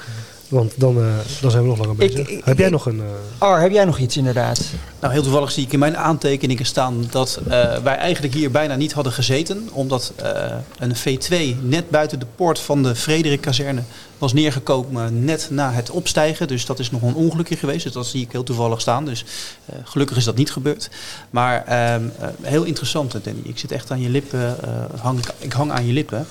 Want 0.47 0.73
dan, 0.77 0.97
eh, 0.97 1.03
dan 1.41 1.51
zijn 1.51 1.63
we 1.63 1.69
nog 1.69 1.77
langer 1.79 1.95
bezig. 1.95 2.29
ik- 2.29 2.41
Heb 2.43 2.57
jij 2.57 2.65
ik- 2.67 2.71
nog 2.71 2.85
een... 2.85 2.99
eh, 2.99 3.05
Ar, 3.47 3.61
heb 3.61 3.71
jij 3.71 3.85
nog 3.85 3.97
iets 3.99 4.17
inderdaad? 4.17 4.61
Nou, 5.05 5.17
heel 5.17 5.25
toevallig 5.25 5.51
zie 5.51 5.63
ik 5.65 5.73
in 5.73 5.79
mijn 5.79 5.97
aantekeningen 5.97 6.65
staan 6.65 7.05
dat 7.11 7.39
eh, 7.49 7.77
wij 7.77 7.95
eigenlijk 7.95 8.33
hier 8.33 8.51
bijna 8.51 8.75
niet 8.75 8.93
hadden 8.93 9.13
gezeten. 9.13 9.69
Omdat 9.71 10.13
eh, 10.15 10.51
een 10.79 10.95
V2 10.95 11.59
net 11.61 11.89
buiten 11.89 12.19
de 12.19 12.25
poort 12.35 12.59
van 12.59 12.83
de 12.83 12.95
Frederik-kazerne 12.95 13.81
was 14.17 14.33
neergekomen 14.33 15.25
net 15.25 15.47
na 15.51 15.71
het 15.71 15.89
opstijgen. 15.89 16.47
Dus 16.47 16.65
dat 16.65 16.79
is 16.79 16.91
nog 16.91 17.01
een 17.01 17.13
ongelukje 17.15 17.55
geweest. 17.57 17.83
Dus 17.83 17.93
dat 17.93 18.05
zie 18.05 18.21
ik 18.21 18.31
heel 18.31 18.43
toevallig 18.43 18.81
staan. 18.81 19.05
Dus 19.05 19.25
eh, 19.65 19.75
gelukkig 19.83 20.17
is 20.17 20.23
dat 20.23 20.35
niet 20.35 20.51
gebeurd. 20.51 20.89
Maar 21.29 21.63
ehm, 21.65 22.03
eh, 22.19 22.27
heel 22.41 22.63
interessant, 22.63 23.11
Danny. 23.23 23.39
Ik 23.43 23.59
zit 23.59 23.71
echt 23.71 23.91
aan 23.91 24.01
je 24.01 24.09
lippen. 24.09 24.55
hang, 25.01 25.19
ik- 25.19 25.33
ik 25.37 25.53
hang 25.53 25.71
aan 25.71 25.85
je 25.87 25.93
lippen. 25.93 26.27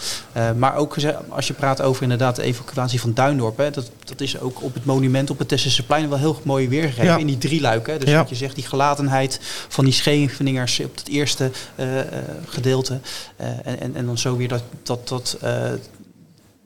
Maar 0.56 0.76
ook 0.76 0.96
als 1.28 1.46
je 1.46 1.52
praat 1.54 1.80
over 1.82 2.02
inderdaad 2.02 2.36
de 2.36 2.42
evacuatie 2.42 3.00
van 3.00 3.12
Duindorp. 3.12 3.56
Hè, 3.56 3.70
dat, 3.70 3.90
dat 4.04 4.20
is 4.20 4.40
ook 4.40 4.62
op 4.62 4.74
het 4.74 4.84
monument 4.84 5.30
op 5.30 5.38
het 5.38 5.48
Tesselseplein 5.48 6.08
wel 6.08 6.18
heel 6.18 6.40
mooi 6.42 6.68
weergegeven. 6.68 7.04
Ja. 7.04 7.16
In 7.16 7.26
die 7.26 7.38
drie 7.38 7.60
luiken. 7.60 8.00
Dus 8.00 8.08
Ja. 8.08 8.18
wat 8.18 8.28
je 8.28 8.34
zegt, 8.34 8.54
die 8.54 8.63
gelatenheid 8.66 9.38
van 9.68 9.84
die 9.84 9.92
Scheveningers 9.94 10.80
op 10.80 10.94
het 10.96 11.08
eerste 11.08 11.50
eh, 11.74 12.00
eh, 12.00 12.06
gedeelte. 12.48 12.98
Eh, 13.36 13.46
en, 13.48 13.80
en, 13.80 13.96
en 13.96 14.06
dan 14.06 14.18
zo 14.18 14.36
weer 14.36 14.48
dat, 14.48 14.62
dat, 14.82 15.08
dat 15.08 15.36
eh, 15.40 15.52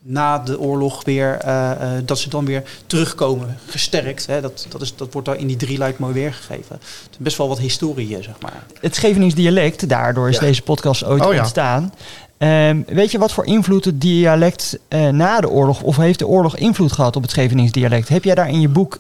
na 0.03 0.39
de 0.39 0.61
oorlog 0.61 1.05
weer, 1.05 1.35
eh, 1.39 1.71
eh, 1.71 2.03
dat 2.05 2.19
ze 2.19 2.29
dan 2.29 2.45
weer 2.45 2.63
terugkomen, 2.87 3.57
gesterkt. 3.67 4.27
Hè. 4.27 4.41
Dat, 4.41 4.67
dat, 4.69 4.81
is, 4.81 4.97
dat 4.97 5.13
wordt 5.13 5.29
daar 5.29 5.37
in 5.39 5.47
die 5.47 5.57
drie 5.57 5.79
luik 5.79 5.99
mooi 5.99 6.13
weergegeven. 6.15 6.77
Het 6.77 7.11
is 7.11 7.17
best 7.19 7.37
wel 7.37 7.49
wat 7.49 7.59
historie, 7.59 8.23
zeg 8.23 8.35
maar. 8.41 8.63
Het 8.81 8.95
Schevenings 8.95 9.35
dialect, 9.35 9.89
daardoor 9.89 10.29
is 10.29 10.35
Ja. 10.35 10.41
deze 10.41 10.63
podcast 10.63 11.05
ooit 11.05 11.27
Oh 11.27 11.33
ja. 11.33 11.39
ontstaan. 11.39 11.95
Ehm, 12.39 12.83
weet 12.87 13.11
je 13.11 13.19
wat 13.19 13.33
voor 13.33 13.47
invloed 13.47 13.85
het 13.85 14.01
dialect 14.01 14.79
eh, 14.89 15.09
na 15.09 15.41
de 15.41 15.49
oorlog, 15.49 15.83
of 15.83 15.97
heeft 15.97 16.19
de 16.19 16.27
oorlog 16.27 16.57
invloed 16.57 16.93
gehad 16.93 17.17
op 17.17 17.23
het 17.23 17.31
Schevenings 17.31 17.73
dialect? 17.73 18.09
Heb 18.09 18.25
jij 18.25 18.35
daar 18.35 18.49
in 18.49 18.61
je 18.61 18.69
boek, 18.69 18.99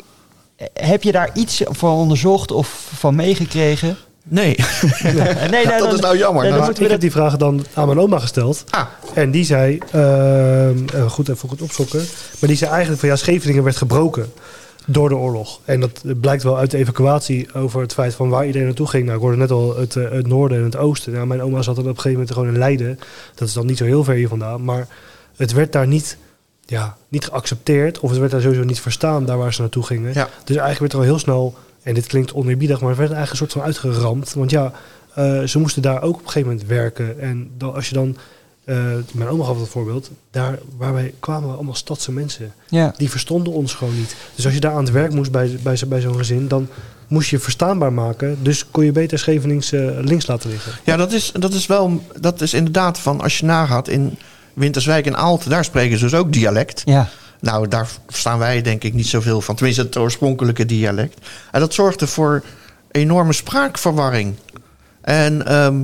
heb 0.72 1.02
je 1.02 1.12
daar 1.12 1.30
iets 1.34 1.62
van 1.64 1.90
onderzocht 1.92 2.50
of 2.52 2.90
van 2.96 3.14
meegekregen? 3.14 3.96
Nee, 4.30 4.56
nee, 5.02 5.12
nee, 5.50 5.66
dat 5.66 5.78
dan- 5.78 5.94
is 5.94 6.00
nou 6.00 6.18
jammer. 6.18 6.42
nee, 6.42 6.50
dan 6.50 6.60
Nou, 6.60 6.72
ik 6.72 6.78
heb 6.78 6.88
dat- 6.90 7.00
die 7.00 7.10
vragen 7.10 7.38
dan 7.38 7.64
aan 7.74 7.86
mijn 7.86 8.00
oma 8.00 8.18
gesteld. 8.18 8.64
ah, 8.70 8.86
En 9.14 9.30
die 9.30 9.44
zei, 9.44 9.78
ehm, 9.92 10.76
eh, 10.94 11.10
goed 11.10 11.28
even 11.28 11.48
goed 11.48 11.62
opzoeken. 11.62 11.98
Maar 12.40 12.48
die 12.48 12.56
zei 12.56 12.70
eigenlijk 12.70 13.00
van 13.00 13.08
ja, 13.08 13.16
Scheveningen 13.16 13.62
werd 13.62 13.76
gebroken 13.76 14.32
door 14.86 15.08
de 15.08 15.16
oorlog. 15.16 15.60
En 15.64 15.80
dat 15.80 16.02
blijkt 16.20 16.42
wel 16.42 16.58
uit 16.58 16.70
de 16.70 16.76
evacuatie 16.78 17.54
over 17.54 17.80
het 17.80 17.92
feit 17.92 18.14
van 18.14 18.28
waar 18.28 18.46
iedereen 18.46 18.66
naartoe 18.66 18.88
ging. 18.88 19.04
Nou, 19.04 19.16
ik 19.16 19.22
hoorde 19.22 19.36
net 19.38 19.50
al 19.50 19.76
het, 19.76 19.96
eh, 19.96 20.10
het 20.10 20.26
noorden 20.26 20.58
en 20.58 20.64
het 20.64 20.76
oosten. 20.76 21.12
Nou, 21.12 21.26
mijn 21.26 21.42
oma 21.42 21.62
zat 21.62 21.74
dan 21.76 21.84
op 21.84 21.90
een 21.90 21.96
gegeven 21.96 22.12
moment 22.12 22.32
gewoon 22.32 22.48
in 22.48 22.58
Leiden. 22.58 22.98
Dat 23.34 23.48
is 23.48 23.54
dan 23.54 23.66
niet 23.66 23.78
zo 23.78 23.84
heel 23.84 24.04
ver 24.04 24.14
hier 24.14 24.28
vandaan. 24.28 24.64
Maar 24.64 24.86
het 25.36 25.52
werd 25.52 25.72
daar 25.72 25.86
niet, 25.86 26.16
ja, 26.70 26.96
niet 27.08 27.24
geaccepteerd. 27.24 28.00
Of 28.00 28.10
het 28.10 28.18
werd 28.18 28.30
daar 28.32 28.40
sowieso 28.40 28.64
niet 28.64 28.80
verstaan, 28.80 29.24
daar 29.24 29.38
waar 29.38 29.54
ze 29.54 29.60
naartoe 29.60 29.82
gingen. 29.86 30.12
Ja. 30.14 30.28
Dus 30.44 30.56
eigenlijk 30.56 30.78
werd 30.78 30.92
er 30.92 30.98
al 30.98 31.04
heel 31.04 31.18
snel, 31.18 31.54
en 31.82 31.94
dit 31.94 32.06
klinkt 32.06 32.32
oneerbiedig, 32.32 32.80
maar 32.80 32.88
het 32.88 32.98
werd 32.98 33.10
eigenlijk 33.12 33.30
een 33.42 33.50
soort 33.50 33.64
van 33.64 33.86
uitgeramd. 33.90 34.32
Want 34.34 34.50
ja, 34.50 34.72
eh, 35.14 35.42
ze 35.42 35.58
moesten 35.58 35.82
daar 35.82 36.02
ook 36.02 36.14
op 36.14 36.20
een 36.20 36.26
gegeven 36.26 36.48
moment 36.48 36.66
werken. 36.68 37.20
En 37.20 37.50
dan, 37.58 37.74
als 37.74 37.88
je 37.88 37.94
dan, 37.94 38.16
eh, 38.64 38.76
mijn 39.12 39.28
oma 39.28 39.44
gaf 39.44 39.60
het 39.60 39.68
voorbeeld, 39.68 40.10
daar 40.30 40.58
waar 40.76 40.92
wij 40.94 41.14
kwamen 41.20 41.48
we 41.48 41.54
allemaal 41.54 41.74
stadse 41.74 42.12
mensen. 42.12 42.52
Ja. 42.68 42.94
Die 42.96 43.10
verstonden 43.10 43.52
ons 43.52 43.74
gewoon 43.74 43.96
niet. 43.96 44.16
Dus 44.34 44.44
als 44.44 44.54
je 44.54 44.60
daar 44.60 44.72
aan 44.72 44.84
het 44.84 44.92
werk 44.92 45.12
moest 45.14 45.30
bij, 45.30 45.58
bij, 45.62 45.76
zo- 45.76 45.86
bij 45.86 46.00
zo'n 46.00 46.16
gezin, 46.16 46.48
dan 46.48 46.68
moest 47.06 47.30
je 47.30 47.38
verstaanbaar 47.38 47.92
maken. 47.92 48.38
Dus 48.42 48.66
kon 48.70 48.84
je 48.84 48.92
beter 48.92 49.18
Schevenings 49.18 49.72
eh, 49.72 49.86
links 50.00 50.26
laten 50.26 50.50
liggen. 50.50 50.72
ja, 50.84 50.96
dat 50.96 51.12
is, 51.12 51.32
dat 51.38 51.52
is 51.52 51.66
wel, 51.66 52.02
dat 52.20 52.40
is 52.40 52.54
inderdaad 52.54 52.98
van 52.98 53.20
als 53.20 53.38
je 53.38 53.44
nagaat 53.46 53.88
in 53.88 54.18
Winterswijk 54.58 55.06
en 55.06 55.16
Aalten, 55.16 55.50
daar 55.50 55.64
spreken 55.64 55.98
ze 55.98 56.04
dus 56.04 56.14
ook 56.14 56.32
dialect. 56.32 56.82
Ja. 56.84 57.08
Nou, 57.40 57.68
daar 57.68 57.88
verstaan 58.06 58.38
wij 58.38 58.62
denk 58.62 58.84
ik 58.84 58.94
niet 58.94 59.06
zoveel 59.06 59.40
van. 59.40 59.54
Tenminste, 59.54 59.82
het 59.82 59.96
oorspronkelijke 59.96 60.66
dialect. 60.66 61.26
En 61.50 61.60
dat 61.60 61.74
zorgde 61.74 62.06
voor 62.06 62.44
enorme 62.90 63.32
spraakverwarring. 63.32 64.34
En 65.00 65.46
ehm, 65.46 65.82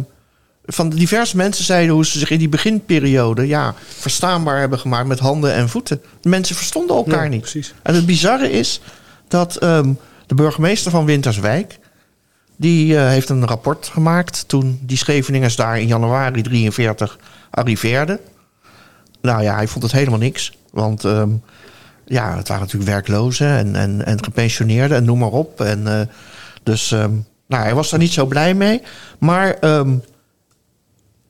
van 0.65 0.89
diverse 0.89 1.37
mensen 1.37 1.65
zeiden 1.65 1.95
hoe 1.95 2.07
ze 2.07 2.19
zich 2.19 2.31
in 2.31 2.39
die 2.39 2.49
beginperiode 2.49 3.47
ja, 3.47 3.75
verstaanbaar 3.99 4.59
hebben 4.59 4.79
gemaakt 4.79 5.07
met 5.07 5.19
handen 5.19 5.55
en 5.55 5.69
voeten. 5.69 6.03
De 6.21 6.29
mensen 6.29 6.57
verstonden 6.57 6.97
elkaar 6.97 7.25
Ja, 7.25 7.31
niet. 7.31 7.41
Precies. 7.41 7.75
En 7.83 7.95
het 7.95 8.07
bizarre 8.07 8.51
is 8.51 8.81
dat 9.29 9.57
ehm, 9.57 9.93
de 10.27 10.35
burgemeester 10.35 10.91
van 10.91 11.05
Winterswijk... 11.05 11.79
die 12.57 12.97
eh, 12.97 13.09
heeft 13.09 13.29
een 13.29 13.47
rapport 13.47 13.87
gemaakt 13.93 14.49
toen 14.49 14.79
die 14.83 14.97
Scheveningers 14.97 15.57
daar 15.57 15.81
in 15.81 15.87
januari 15.87 16.43
43 16.43 17.19
arriveerden. 17.51 18.21
Nou 19.25 19.43
ja, 19.43 19.55
hij 19.55 19.69
vond 19.69 19.85
het 19.85 19.93
helemaal 19.93 20.19
niks. 20.19 20.53
Want 20.71 21.05
ehm, 21.05 21.31
ja, 22.05 22.37
het 22.37 22.49
waren 22.49 22.63
natuurlijk 22.63 22.91
werklozen 22.91 23.49
en, 23.49 23.77
en, 23.77 24.05
en 24.05 24.25
gepensioneerden 24.25 24.97
en 24.97 25.05
noem 25.05 25.19
maar 25.19 25.31
op. 25.33 25.61
En, 25.61 25.87
eh, 25.87 26.07
dus 26.63 26.93
ehm, 26.93 27.13
nou, 27.47 27.63
hij 27.63 27.75
was 27.75 27.91
daar 27.91 27.99
niet 27.99 28.13
zo 28.13 28.27
blij 28.27 28.55
mee. 28.55 28.83
Maar 29.19 29.55
ehm, 29.55 29.97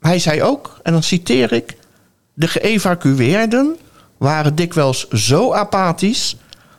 hij 0.00 0.18
zei 0.18 0.42
ook, 0.42 0.78
en 0.82 0.92
dan 0.92 1.02
citeer 1.02 1.52
ik... 1.52 1.76
De 2.34 2.48
geëvacueerden 2.48 3.76
waren 4.16 4.54
dikwijls 4.54 5.08
zo 5.08 5.52
apathisch... 5.52 6.36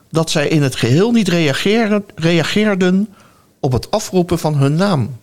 dat 0.10 0.30
zij 0.30 0.48
in 0.48 0.64
het 0.64 0.76
geheel 0.76 1.12
niet 1.12 1.28
reageren, 1.28 2.06
reageerden 2.16 3.14
op 3.60 3.72
het 3.72 3.92
afroepen 3.92 4.40
van 4.40 4.56
hun 4.56 4.76
naam. 4.76 5.18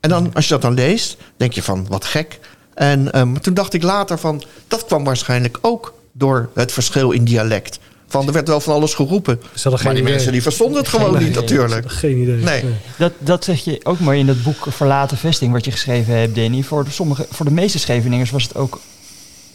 En 0.00 0.10
dan, 0.10 0.34
als 0.34 0.44
je 0.44 0.52
dat 0.52 0.62
dan 0.62 0.74
leest, 0.74 1.16
denk 1.36 1.52
je 1.52 1.62
van, 1.62 1.86
wat 1.88 2.04
gek. 2.04 2.38
En 2.76 3.12
ehm, 3.12 3.34
toen 3.34 3.54
dacht 3.54 3.72
ik 3.74 3.82
later 3.82 4.18
van, 4.18 4.42
dat 4.68 4.84
kwam 4.84 5.04
waarschijnlijk 5.04 5.58
ook 5.60 5.94
door 6.12 6.48
het 6.54 6.72
verschil 6.72 7.10
in 7.10 7.24
dialect. 7.24 7.78
Van, 8.08 8.26
er 8.26 8.32
werd 8.32 8.48
wel 8.48 8.60
van 8.60 8.74
alles 8.74 8.94
geroepen. 8.94 9.40
Maar 9.64 9.78
die 9.78 9.90
idee. 9.90 10.02
mensen 10.02 10.32
die 10.32 10.42
verstonden 10.42 10.78
het 10.78 10.88
Geen 10.88 11.00
gewoon 11.00 11.14
idee. 11.16 11.26
niet 11.28 11.36
natuurlijk. 11.36 11.90
Geen 11.92 12.16
idee. 12.22 12.36
Nee. 12.36 12.64
Dat, 12.98 13.12
dat 13.18 13.44
zeg 13.44 13.64
je 13.64 13.80
ook 13.84 13.98
mooi 13.98 14.18
in 14.18 14.26
dat 14.26 14.42
boek 14.42 14.66
Verlaten 14.68 15.16
Vesting, 15.16 15.52
wat 15.52 15.64
je 15.64 15.70
geschreven 15.70 16.14
hebt, 16.18 16.34
Danny. 16.34 16.62
Voor 16.62 16.84
de, 16.84 16.90
sommige, 16.90 17.26
voor 17.30 17.46
de 17.46 17.52
meeste 17.52 17.78
Scheveningers 17.78 18.30
was 18.30 18.42
het 18.42 18.56
ook 18.56 18.80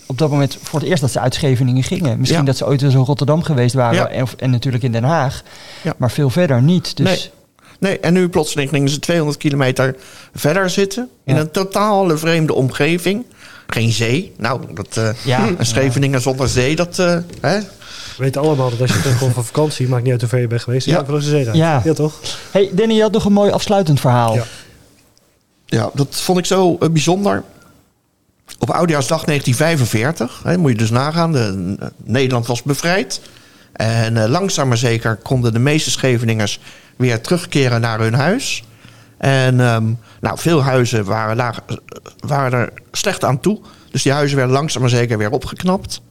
op 0.06 0.18
dat 0.18 0.30
moment 0.30 0.58
voor 0.62 0.80
het 0.80 0.88
eerst 0.90 1.02
dat 1.02 1.12
ze 1.12 1.20
uit 1.20 1.34
Scheveningen 1.34 1.84
gingen. 1.84 2.20
Misschien 2.20 2.40
Ja. 2.40 2.46
dat 2.46 2.58
ze 2.58 2.66
ooit 2.66 2.82
eens 2.82 2.94
in 2.94 3.00
Rotterdam 3.00 3.44
geweest 3.44 3.74
waren 3.76 3.96
Ja. 3.96 4.08
en, 4.08 4.24
of- 4.24 4.36
en 4.38 4.50
natuurlijk 4.50 4.84
in 4.84 4.92
Den 4.92 5.04
Haag. 5.04 5.42
Ja. 5.82 5.94
Maar 5.98 6.12
veel 6.12 6.30
verder 6.30 6.62
niet. 6.62 6.98
Dus 6.98 7.06
Nee. 7.08 7.30
Nee, 7.82 8.00
en 8.00 8.14
nu 8.14 8.30
plotseling 8.30 8.70
gingen 8.70 8.90
ze 8.90 9.00
200 9.00 9.38
kilometer 9.38 9.96
verder 10.36 10.70
zitten. 10.70 11.10
In 11.26 11.36
Ja. 11.36 11.42
een 11.42 11.52
totale 11.52 12.18
vreemde 12.18 12.54
omgeving. 12.54 13.26
Geen 13.68 13.92
zee. 13.92 14.34
Nou, 14.38 14.62
dat, 14.74 14.98
eh 14.98 15.10
Ja. 15.26 15.48
een 15.58 15.66
Scheveningen 15.66 16.22
zonder 16.22 16.48
zee, 16.48 16.76
dat... 16.76 17.00
eh, 17.00 17.18
hè? 17.42 17.60
We 17.60 17.68
weten 18.18 18.42
allemaal 18.42 18.70
dat 18.70 18.82
als 18.82 18.92
je 18.94 19.02
terugkomt 19.02 19.34
van 19.34 19.46
vakantie, 19.46 19.88
maakt 19.88 20.04
niet 20.04 20.12
uit 20.12 20.22
hoe 20.22 20.30
ver 20.30 20.40
je 20.40 20.48
bent 20.48 20.62
geweest. 20.62 20.86
Ja, 20.86 21.04
Ja. 21.08 21.20
zee 21.20 21.44
rijdt. 21.44 21.58
Ja. 21.58 21.82
ja, 21.84 21.94
toch? 21.94 22.20
Hey, 22.52 22.70
Danny, 22.74 22.94
je 22.94 23.02
had 23.02 23.12
nog 23.12 23.26
een 23.26 23.34
mooi 23.34 23.52
afsluitend 23.52 24.00
verhaal. 24.00 24.34
Ja. 24.36 24.44
Ja, 25.66 25.90
dat 25.94 26.08
vond 26.22 26.38
ik 26.40 26.46
zo 26.46 26.78
eh, 26.80 26.90
bijzonder. 26.90 27.44
Op 28.60 28.70
Oudejaarsdag 28.70 29.24
1945, 29.24 30.42
hè, 30.44 30.58
moet 30.58 30.72
je 30.72 30.78
dus 30.78 30.90
nagaan, 30.90 31.32
de, 31.32 31.76
Nederland 32.04 32.48
was 32.48 32.64
bevrijd. 32.64 33.22
En 33.74 34.18
eh, 34.24 34.30
langzaam 34.30 34.68
maar 34.68 34.78
zeker 34.78 35.16
konden 35.16 35.54
de 35.54 35.60
meeste 35.60 35.92
Scheveningers 35.92 36.60
weer 37.02 37.22
terugkeren 37.22 37.82
naar 37.82 38.00
hun 38.00 38.14
huis. 38.14 38.64
En 39.18 39.60
ehm, 39.60 39.94
nou, 40.22 40.38
veel 40.40 40.64
huizen 40.64 41.06
waren, 41.06 41.38
eh, 41.38 41.58
waren 42.20 42.60
er 42.60 42.74
slecht 42.92 43.24
aan 43.24 43.40
toe. 43.40 43.60
Dus 43.92 44.04
die 44.04 44.12
huizen 44.12 44.38
werden 44.38 44.56
langzaam 44.56 44.82
maar 44.82 44.90
zeker 44.90 45.18
weer 45.18 45.32
opgeknapt. 45.32 46.02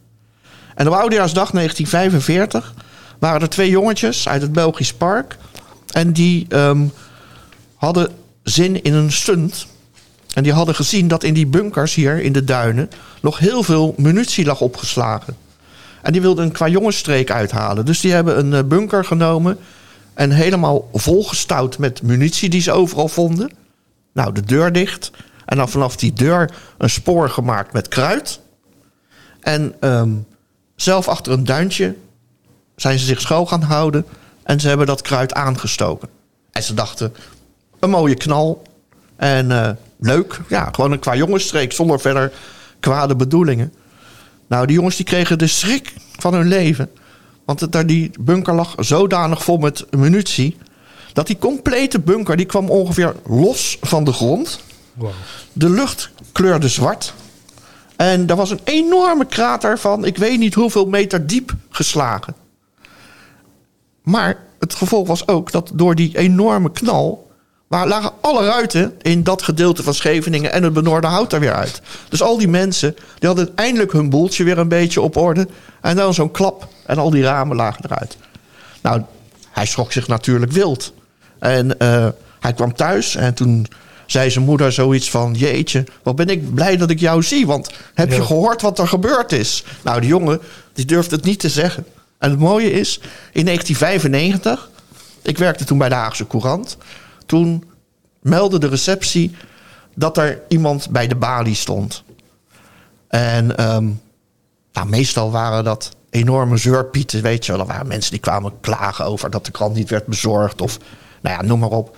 En 0.75 0.87
op 0.87 0.95
Oudejaarsdag 0.95 1.53
1945 1.53 2.75
waren 3.19 3.41
er 3.41 3.49
twee 3.49 3.71
jongetjes 3.71 4.29
uit 4.29 4.43
het 4.43 4.53
Belgisch 4.53 4.95
Park. 4.95 5.37
En 5.93 6.13
die 6.13 6.47
ehm, 6.49 6.87
hadden 7.77 8.09
zin 8.43 8.83
in 8.83 8.95
een 8.95 9.13
stunt. 9.13 9.67
En 10.35 10.43
die 10.43 10.53
hadden 10.53 10.75
gezien 10.75 11.09
dat 11.09 11.25
in 11.25 11.35
die 11.35 11.47
bunkers 11.47 11.95
hier 11.95 12.21
in 12.21 12.33
de 12.33 12.45
duinen 12.45 12.91
nog 13.21 13.39
heel 13.39 13.63
veel 13.63 13.95
munitie 13.97 14.45
lag 14.45 14.61
opgeslagen. 14.61 15.37
En 16.03 16.13
die 16.13 16.21
wilden 16.21 16.45
een 16.45 16.53
qua 16.53 16.69
jongensstreek 16.69 17.31
uithalen. 17.31 17.85
Dus 17.85 18.01
die 18.01 18.13
hebben 18.13 18.39
een 18.39 18.55
eh, 18.55 18.65
bunker 18.65 19.05
genomen 19.05 19.59
en 20.21 20.31
helemaal 20.31 20.89
volgestouwd 20.93 21.79
met 21.79 22.03
munitie 22.03 22.49
die 22.49 22.61
ze 22.61 22.73
overal 22.73 23.09
vonden. 23.09 23.51
Nou, 24.13 24.33
de 24.33 24.41
deur 24.41 24.73
dicht. 24.73 25.11
En 25.45 25.57
dan 25.57 25.69
vanaf 25.69 25.97
die 25.97 26.13
deur 26.13 26.51
een 26.79 26.91
spoor 26.91 27.31
gemaakt 27.31 27.73
met 27.73 27.89
kruid. 27.89 28.41
En 29.41 29.75
ehm, 29.81 30.11
zelf 30.77 31.09
achter 31.09 31.33
een 31.33 31.45
duintje 31.45 31.95
zijn 32.77 32.99
ze 32.99 33.05
zich 33.05 33.21
schuil 33.21 33.47
gaan 33.47 33.63
houden. 33.63 34.07
En 34.43 34.61
ze 34.61 34.69
hebben 34.69 34.87
dat 34.87 35.03
kruid 35.03 35.35
aangestoken. 35.35 36.09
En 36.51 36.63
ze 36.63 36.75
dachten, 36.75 37.15
een 37.79 37.91
mooie 37.91 38.17
knal. 38.17 38.63
En 39.17 39.51
eh, 39.51 39.71
leuk, 39.99 40.41
ja, 40.49 40.69
gewoon 40.73 40.93
een 40.93 40.99
qua 40.99 41.17
jongensstreek 41.17 41.73
zonder 41.73 42.01
verder 42.01 42.33
kwade 42.81 43.17
bedoelingen. 43.17 43.73
Nou, 44.47 44.67
die 44.67 44.77
jongens 44.77 44.97
die 44.97 45.05
kregen 45.05 45.39
de 45.39 45.47
schrik 45.47 45.95
van 46.19 46.35
hun 46.35 46.49
leven. 46.49 46.91
Want 47.51 47.63
het, 47.63 47.73
daar 47.73 47.87
die 47.87 48.11
bunker 48.21 48.55
lag 48.55 48.75
zodanig 48.79 49.45
vol 49.45 49.59
met 49.59 49.87
munitie... 49.91 50.57
dat 51.13 51.27
die 51.27 51.39
complete 51.39 52.01
bunker 52.01 52.37
die 52.37 52.47
kwam 52.47 52.71
ongeveer 52.71 53.15
los 53.27 53.79
van 53.81 54.05
de 54.05 54.13
grond. 54.13 54.61
Wow. 54.95 55.11
De 55.53 55.71
lucht 55.71 56.11
kleurde 56.33 56.69
zwart. 56.69 57.15
En 57.97 58.29
er 58.29 58.37
was 58.37 58.51
een 58.51 58.61
enorme 58.65 59.27
krater 59.27 59.79
van, 59.79 60.05
ik 60.05 60.17
weet 60.17 60.39
niet 60.39 60.55
hoeveel 60.55 60.87
meter 60.87 61.27
diep 61.27 61.55
geslagen. 61.71 62.35
Maar 64.03 64.39
het 64.59 64.75
gevolg 64.75 65.07
was 65.07 65.29
ook 65.29 65.53
dat 65.53 65.71
door 65.75 65.95
die 65.95 66.19
enorme 66.19 66.73
knal... 66.73 67.30
Waar 67.71 67.89
lagen 67.89 68.13
alle 68.21 68.47
ruiten 68.47 68.95
in 69.03 69.23
dat 69.23 69.43
gedeelte 69.43 69.83
van 69.83 69.95
Scheveningen 69.95 70.53
en 70.53 70.63
het 70.63 70.73
benoorde 70.73 71.07
hout 71.07 71.33
er 71.33 71.41
weer 71.41 71.55
uit. 71.55 71.81
Dus 72.09 72.23
al 72.23 72.39
die 72.39 72.49
mensen 72.49 72.97
die 73.19 73.29
hadden 73.29 73.57
eindelijk 73.57 73.93
hun 73.93 74.11
boeltje 74.11 74.45
weer 74.45 74.59
een 74.59 74.69
beetje 74.69 75.01
op 75.01 75.17
orde. 75.17 75.49
En 75.81 75.97
dan 75.97 76.15
zo'n 76.15 76.31
klap 76.31 76.69
en 76.87 76.99
al 76.99 77.11
die 77.11 77.23
ramen 77.23 77.57
lagen 77.57 77.85
eruit. 77.85 78.17
Nou, 78.81 79.03
hij 79.51 79.67
schrok 79.67 79.93
zich 79.93 80.09
natuurlijk 80.09 80.53
wild. 80.53 80.93
En 81.39 81.79
eh, 81.79 82.09
hij 82.41 82.53
kwam 82.53 82.75
thuis 82.75 83.17
en 83.17 83.35
toen 83.35 83.67
zei 84.07 84.31
zijn 84.31 84.45
moeder 84.45 84.73
zoiets 84.73 85.11
van... 85.11 85.35
Jeetje, 85.35 85.85
wat 86.03 86.17
ben 86.17 86.29
ik 86.29 86.55
blij 86.55 86.77
dat 86.77 86.91
ik 86.91 87.01
jou 87.01 87.23
zie. 87.23 87.47
Want 87.47 87.71
heb 87.95 88.13
je 88.13 88.23
gehoord 88.23 88.63
wat 88.63 88.79
er 88.79 88.89
gebeurd 88.89 89.33
is? 89.33 89.65
Nou, 89.83 90.01
die 90.01 90.09
jongen 90.09 90.41
die 90.73 90.85
durfde 90.85 91.17
het 91.17 91.25
niet 91.25 91.41
te 91.41 91.49
zeggen. 91.49 91.87
En 92.19 92.31
het 92.31 92.39
mooie 92.39 92.71
is, 92.73 93.01
in 93.33 93.45
1995... 93.45 94.69
Ik 95.23 95.39
werkte 95.39 95.65
toen 95.65 95.79
bij 95.79 95.89
de 95.89 95.95
Haagse 95.95 96.27
Courant. 96.27 96.77
Toen 97.31 97.65
meldde 98.21 98.59
de 98.59 98.69
receptie 98.69 99.35
dat 99.95 100.19
er 100.19 100.43
iemand 100.49 100.91
bij 100.91 101.07
de 101.07 101.15
balie 101.15 101.55
stond. 101.55 102.05
En 103.09 103.57
ehm, 103.57 103.89
nou, 104.73 104.89
meestal 104.89 105.31
waren 105.31 105.65
dat 105.65 105.97
enorme 106.11 106.57
zeurpieten, 106.57 107.23
weet 107.23 107.47
je 107.47 107.53
wel. 107.53 107.61
Er 107.61 107.67
waren 107.67 107.87
mensen 107.87 108.11
die 108.11 108.21
kwamen 108.21 108.53
klagen 108.61 109.05
over 109.05 109.31
dat 109.31 109.45
de 109.45 109.51
krant 109.51 109.75
niet 109.75 109.91
werd 109.91 110.07
bezorgd. 110.07 110.61
Of, 110.61 110.79
nou 111.21 111.37
ja, 111.37 111.43
noem 111.43 111.59
maar 111.59 111.69
op. 111.69 111.97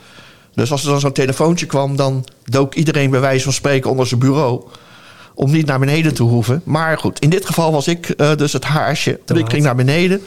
Dus 0.54 0.70
als 0.72 0.84
er 0.84 0.90
dan 0.90 1.00
zo'n 1.00 1.12
telefoontje 1.12 1.66
kwam, 1.66 1.96
dan 1.96 2.24
dook 2.44 2.74
iedereen 2.74 3.10
bij 3.10 3.20
wijze 3.20 3.44
van 3.44 3.52
spreken 3.52 3.90
onder 3.90 4.06
zijn 4.06 4.20
bureau. 4.20 4.64
Om 5.34 5.50
niet 5.50 5.66
naar 5.66 5.78
beneden 5.78 6.14
te 6.14 6.22
hoeven. 6.22 6.62
Maar 6.64 6.98
goed, 6.98 7.18
in 7.18 7.30
dit 7.30 7.46
geval 7.46 7.72
was 7.72 7.88
ik 7.88 8.08
eh, 8.08 8.36
dus 8.36 8.52
het 8.52 8.64
haarsje. 8.64 9.20
Te 9.24 9.34
ik 9.34 9.50
ging 9.50 9.62
naar 9.62 9.74
beneden. 9.76 10.22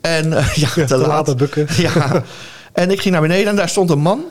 En 0.00 0.32
eh, 0.32 0.54
ja, 0.62 0.68
te, 0.74 0.84
te 0.84 0.96
laat. 0.96 1.26
laat 1.26 1.36
bukken. 1.36 1.66
Ja. 1.76 2.22
En 2.72 2.90
ik 2.90 3.00
ging 3.00 3.12
naar 3.12 3.22
beneden 3.22 3.48
en 3.48 3.56
daar 3.56 3.68
stond 3.68 3.90
een 3.90 3.98
man. 3.98 4.24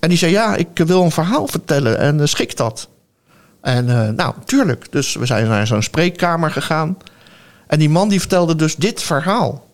En 0.00 0.08
die 0.08 0.18
zei, 0.18 0.32
ja, 0.32 0.56
ik 0.56 0.68
wil 0.74 1.02
een 1.02 1.10
verhaal 1.10 1.46
vertellen. 1.46 1.98
En 1.98 2.18
uh, 2.18 2.26
schik 2.26 2.56
dat? 2.56 2.88
En 3.60 3.88
uh, 3.88 4.08
nou, 4.08 4.34
tuurlijk. 4.44 4.92
Dus 4.92 5.14
we 5.14 5.26
zijn 5.26 5.48
naar 5.48 5.66
zo'n 5.66 5.82
spreekkamer 5.82 6.50
gegaan. 6.50 6.96
En 7.66 7.78
die 7.78 7.88
man 7.88 8.08
die 8.08 8.20
vertelde 8.20 8.56
dus 8.56 8.76
dit 8.76 9.02
verhaal. 9.02 9.66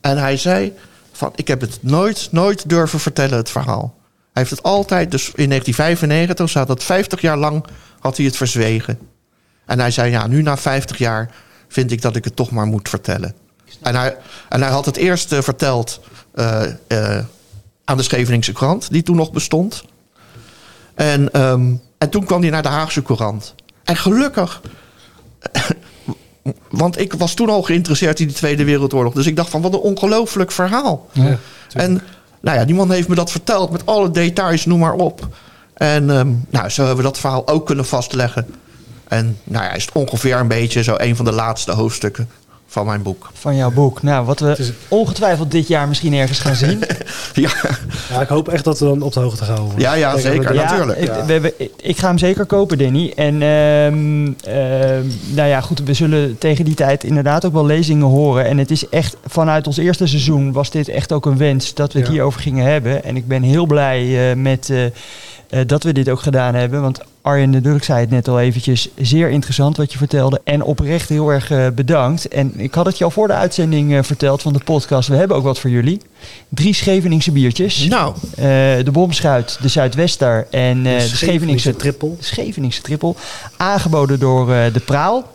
En 0.00 0.18
hij 0.18 0.36
zei 0.36 0.72
van, 1.12 1.32
ik 1.34 1.48
heb 1.48 1.60
het 1.60 1.78
nooit, 1.80 2.28
nooit 2.30 2.68
durven 2.68 3.00
vertellen, 3.00 3.36
het 3.36 3.50
verhaal. 3.50 3.94
Hij 4.32 4.44
heeft 4.44 4.50
het 4.50 4.62
altijd, 4.62 5.10
dus 5.10 5.24
in 5.34 5.48
1995, 5.48 6.50
zat 6.50 6.68
het 6.68 6.84
50 6.84 7.20
jaar 7.20 7.36
lang, 7.36 7.64
had 7.98 8.16
hij 8.16 8.26
het 8.26 8.36
verzwegen. 8.36 8.98
En 9.66 9.78
hij 9.78 9.90
zei, 9.90 10.10
ja, 10.10 10.26
nu 10.26 10.42
na 10.42 10.56
50 10.56 10.98
jaar 10.98 11.30
vind 11.68 11.90
ik 11.90 12.02
dat 12.02 12.16
ik 12.16 12.24
het 12.24 12.36
toch 12.36 12.50
maar 12.50 12.66
moet 12.66 12.88
vertellen. 12.88 13.34
En 13.82 13.94
hij, 13.94 14.16
en 14.48 14.62
hij 14.62 14.70
had 14.70 14.84
het 14.84 14.96
eerst 14.96 15.32
uh, 15.32 15.40
verteld 15.40 16.00
aan 17.84 17.96
de 17.96 18.02
Scheveningse 18.02 18.52
krant, 18.52 18.90
die 18.90 19.02
toen 19.02 19.16
nog 19.16 19.32
bestond. 19.32 19.84
En, 20.94 21.40
um, 21.40 21.82
en 21.98 22.10
toen 22.10 22.24
kwam 22.24 22.40
hij 22.40 22.50
naar 22.50 22.62
de 22.62 22.68
Haagse 22.68 23.02
Courant. 23.02 23.54
En 23.84 23.96
gelukkig, 23.96 24.60
want 26.70 26.98
ik 27.00 27.12
was 27.12 27.34
toen 27.34 27.48
al 27.48 27.62
geïnteresseerd 27.62 28.20
in 28.20 28.26
de 28.26 28.32
Tweede 28.32 28.64
Wereldoorlog. 28.64 29.12
Dus 29.12 29.26
ik 29.26 29.36
dacht 29.36 29.50
van, 29.50 29.62
wat 29.62 29.72
een 29.72 29.78
ongelooflijk 29.78 30.52
verhaal. 30.52 31.08
Ja, 31.12 31.38
en 31.72 32.02
nou 32.40 32.58
ja, 32.58 32.64
die 32.64 32.74
man 32.74 32.90
heeft 32.90 33.08
me 33.08 33.14
dat 33.14 33.30
verteld 33.30 33.70
met 33.70 33.86
alle 33.86 34.10
details, 34.10 34.64
noem 34.66 34.78
maar 34.78 34.94
op. 34.94 35.28
En 35.74 36.10
um, 36.10 36.44
nou, 36.50 36.68
zo 36.68 36.80
hebben 36.84 37.04
we 37.04 37.10
dat 37.10 37.18
verhaal 37.18 37.48
ook 37.48 37.66
kunnen 37.66 37.86
vastleggen. 37.86 38.46
En 39.08 39.38
nou 39.44 39.64
ja, 39.64 39.72
is 39.72 39.84
het 39.84 39.94
ongeveer 39.94 40.36
een 40.36 40.48
beetje 40.48 40.82
zo 40.82 40.94
een 40.98 41.16
van 41.16 41.24
de 41.24 41.32
laatste 41.32 41.72
hoofdstukken 41.72 42.28
van 42.66 42.86
mijn 42.86 43.02
boek. 43.02 43.30
Van 43.32 43.56
jouw 43.56 43.70
boek. 43.70 44.02
Nou, 44.02 44.26
wat 44.26 44.40
we 44.40 44.54
is... 44.58 44.72
ongetwijfeld 44.88 45.50
dit 45.50 45.68
jaar 45.68 45.88
misschien 45.88 46.14
ergens 46.14 46.38
gaan 46.38 46.54
zien. 46.54 46.78
ja. 47.34 47.50
ja, 48.10 48.20
ik 48.20 48.28
hoop 48.28 48.48
echt 48.48 48.64
dat 48.64 48.78
we 48.78 48.84
dan 48.84 49.02
op 49.02 49.12
de 49.12 49.20
hoogte 49.20 49.44
gehouden 49.44 49.64
worden. 49.64 49.84
Ja, 49.84 49.94
ja 49.94 50.18
zeker, 50.18 50.54
ja, 50.54 50.62
natuurlijk. 50.62 50.98
Ik, 50.98 51.10
we, 51.26 51.40
we, 51.40 51.70
ik 51.76 51.98
ga 51.98 52.08
hem 52.08 52.18
zeker 52.18 52.44
kopen, 52.46 52.78
Danny. 52.78 53.12
En 53.16 53.42
um, 53.42 54.26
uh, 54.26 54.54
nou 55.34 55.48
ja, 55.48 55.60
goed, 55.60 55.82
we 55.82 55.94
zullen 55.94 56.38
tegen 56.38 56.64
die 56.64 56.74
tijd 56.74 57.04
inderdaad 57.04 57.44
ook 57.44 57.52
wel 57.52 57.66
lezingen 57.66 58.06
horen. 58.06 58.44
En 58.46 58.58
het 58.58 58.70
is 58.70 58.88
echt, 58.88 59.16
vanuit 59.26 59.66
ons 59.66 59.76
eerste 59.76 60.06
seizoen 60.06 60.52
was 60.52 60.70
dit 60.70 60.88
echt 60.88 61.12
ook 61.12 61.26
een 61.26 61.38
wens 61.38 61.74
dat 61.74 61.92
we 61.92 61.98
het 61.98 62.08
Ja. 62.08 62.14
hierover 62.14 62.40
gingen 62.40 62.66
hebben. 62.66 63.04
En 63.04 63.16
ik 63.16 63.28
ben 63.28 63.42
heel 63.42 63.66
blij 63.66 64.30
uh, 64.30 64.36
met... 64.42 64.68
Uh, 64.68 64.84
uh, 65.50 65.60
dat 65.66 65.82
we 65.82 65.92
dit 65.92 66.08
ook 66.08 66.20
gedaan 66.20 66.54
hebben. 66.54 66.82
Want 66.82 67.00
Arjen 67.22 67.50
de 67.50 67.60
Dulk 67.60 67.82
zei 67.82 68.00
het 68.00 68.10
net 68.10 68.28
al 68.28 68.40
eventjes. 68.40 68.88
Zeer 68.96 69.30
interessant 69.30 69.76
wat 69.76 69.92
je 69.92 69.98
vertelde. 69.98 70.40
En 70.44 70.62
oprecht 70.62 71.08
heel 71.08 71.30
erg 71.30 71.50
uh, 71.50 71.66
bedankt. 71.74 72.28
En 72.28 72.52
ik 72.56 72.74
had 72.74 72.86
het 72.86 72.98
je 72.98 73.04
al 73.04 73.10
voor 73.10 73.26
de 73.26 73.32
uitzending 73.32 73.92
uh, 73.92 74.02
verteld 74.02 74.42
van 74.42 74.52
de 74.52 74.60
podcast. 74.64 75.08
We 75.08 75.16
hebben 75.16 75.36
ook 75.36 75.44
wat 75.44 75.58
voor 75.58 75.70
jullie. 75.70 76.00
Drie 76.48 76.74
Scheveningse 76.74 77.32
biertjes. 77.32 77.86
Nou. 77.86 78.14
De 78.84 78.90
Bomschuit, 78.92 79.58
de 79.62 79.68
Zuidwester 79.68 80.46
en 80.50 80.82
de, 80.82 80.88
de 80.88 81.00
Scheveningse 81.00 81.76
trippel. 81.76 82.16
Scheveningse 82.20 82.82
trippel. 82.82 83.16
Aangeboden 83.56 84.18
door 84.18 84.46
de 84.46 84.82
Praal. 84.84 85.34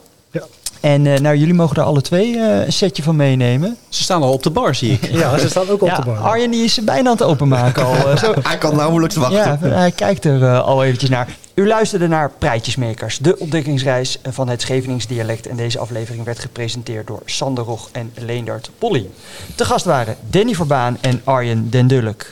En 0.81 1.05
uh, 1.05 1.17
nou, 1.17 1.37
jullie 1.37 1.53
mogen 1.53 1.75
er 1.75 1.83
alle 1.83 2.01
twee 2.01 2.33
uh, 2.33 2.65
een 2.65 2.73
setje 2.73 3.03
van 3.03 3.15
meenemen. 3.15 3.77
Ze 3.89 4.03
staan 4.03 4.21
al 4.21 4.31
op 4.31 4.43
de 4.43 4.49
bar, 4.49 4.75
zie 4.75 4.91
ik. 4.91 5.09
Ja, 5.21 5.37
ze 5.37 5.49
staan 5.49 5.69
ook 5.69 5.81
op 5.81 5.87
ja, 5.87 5.95
de 5.95 6.05
bar. 6.05 6.17
Arjen 6.17 6.51
die 6.51 6.63
is 6.63 6.83
bijna 6.83 7.09
aan 7.09 7.15
het 7.15 7.23
openmaken 7.23 7.85
al. 7.85 7.95
Uh, 7.95 8.17
zo. 8.17 8.33
hij 8.43 8.57
kan 8.57 8.75
nauwelijks 8.75 9.15
wachten. 9.15 9.69
Ja, 9.69 9.75
hij 9.75 9.91
kijkt 9.91 10.25
er 10.25 10.41
uh, 10.41 10.61
al 10.61 10.83
eventjes 10.83 11.09
naar. 11.09 11.27
U 11.53 11.67
luisterde 11.67 12.07
naar 12.07 12.31
Prijtjesmakers, 12.37 13.17
de 13.17 13.39
ontdekkingsreis 13.39 14.19
van 14.29 14.49
het 14.49 14.61
Scheveningsdialect. 14.61 15.47
En 15.47 15.55
deze 15.55 15.79
aflevering 15.79 16.25
werd 16.25 16.39
gepresenteerd 16.39 17.07
door 17.07 17.21
Sander 17.25 17.63
Rog 17.63 17.89
en 17.91 18.11
Leendert 18.15 18.69
Polly. 18.77 19.09
Te 19.55 19.65
gast 19.65 19.85
waren 19.85 20.15
Danny 20.29 20.53
Verbaan 20.53 20.97
en 21.01 21.21
Arjen 21.23 21.69
Den 21.69 21.87
Dulk. 21.87 22.25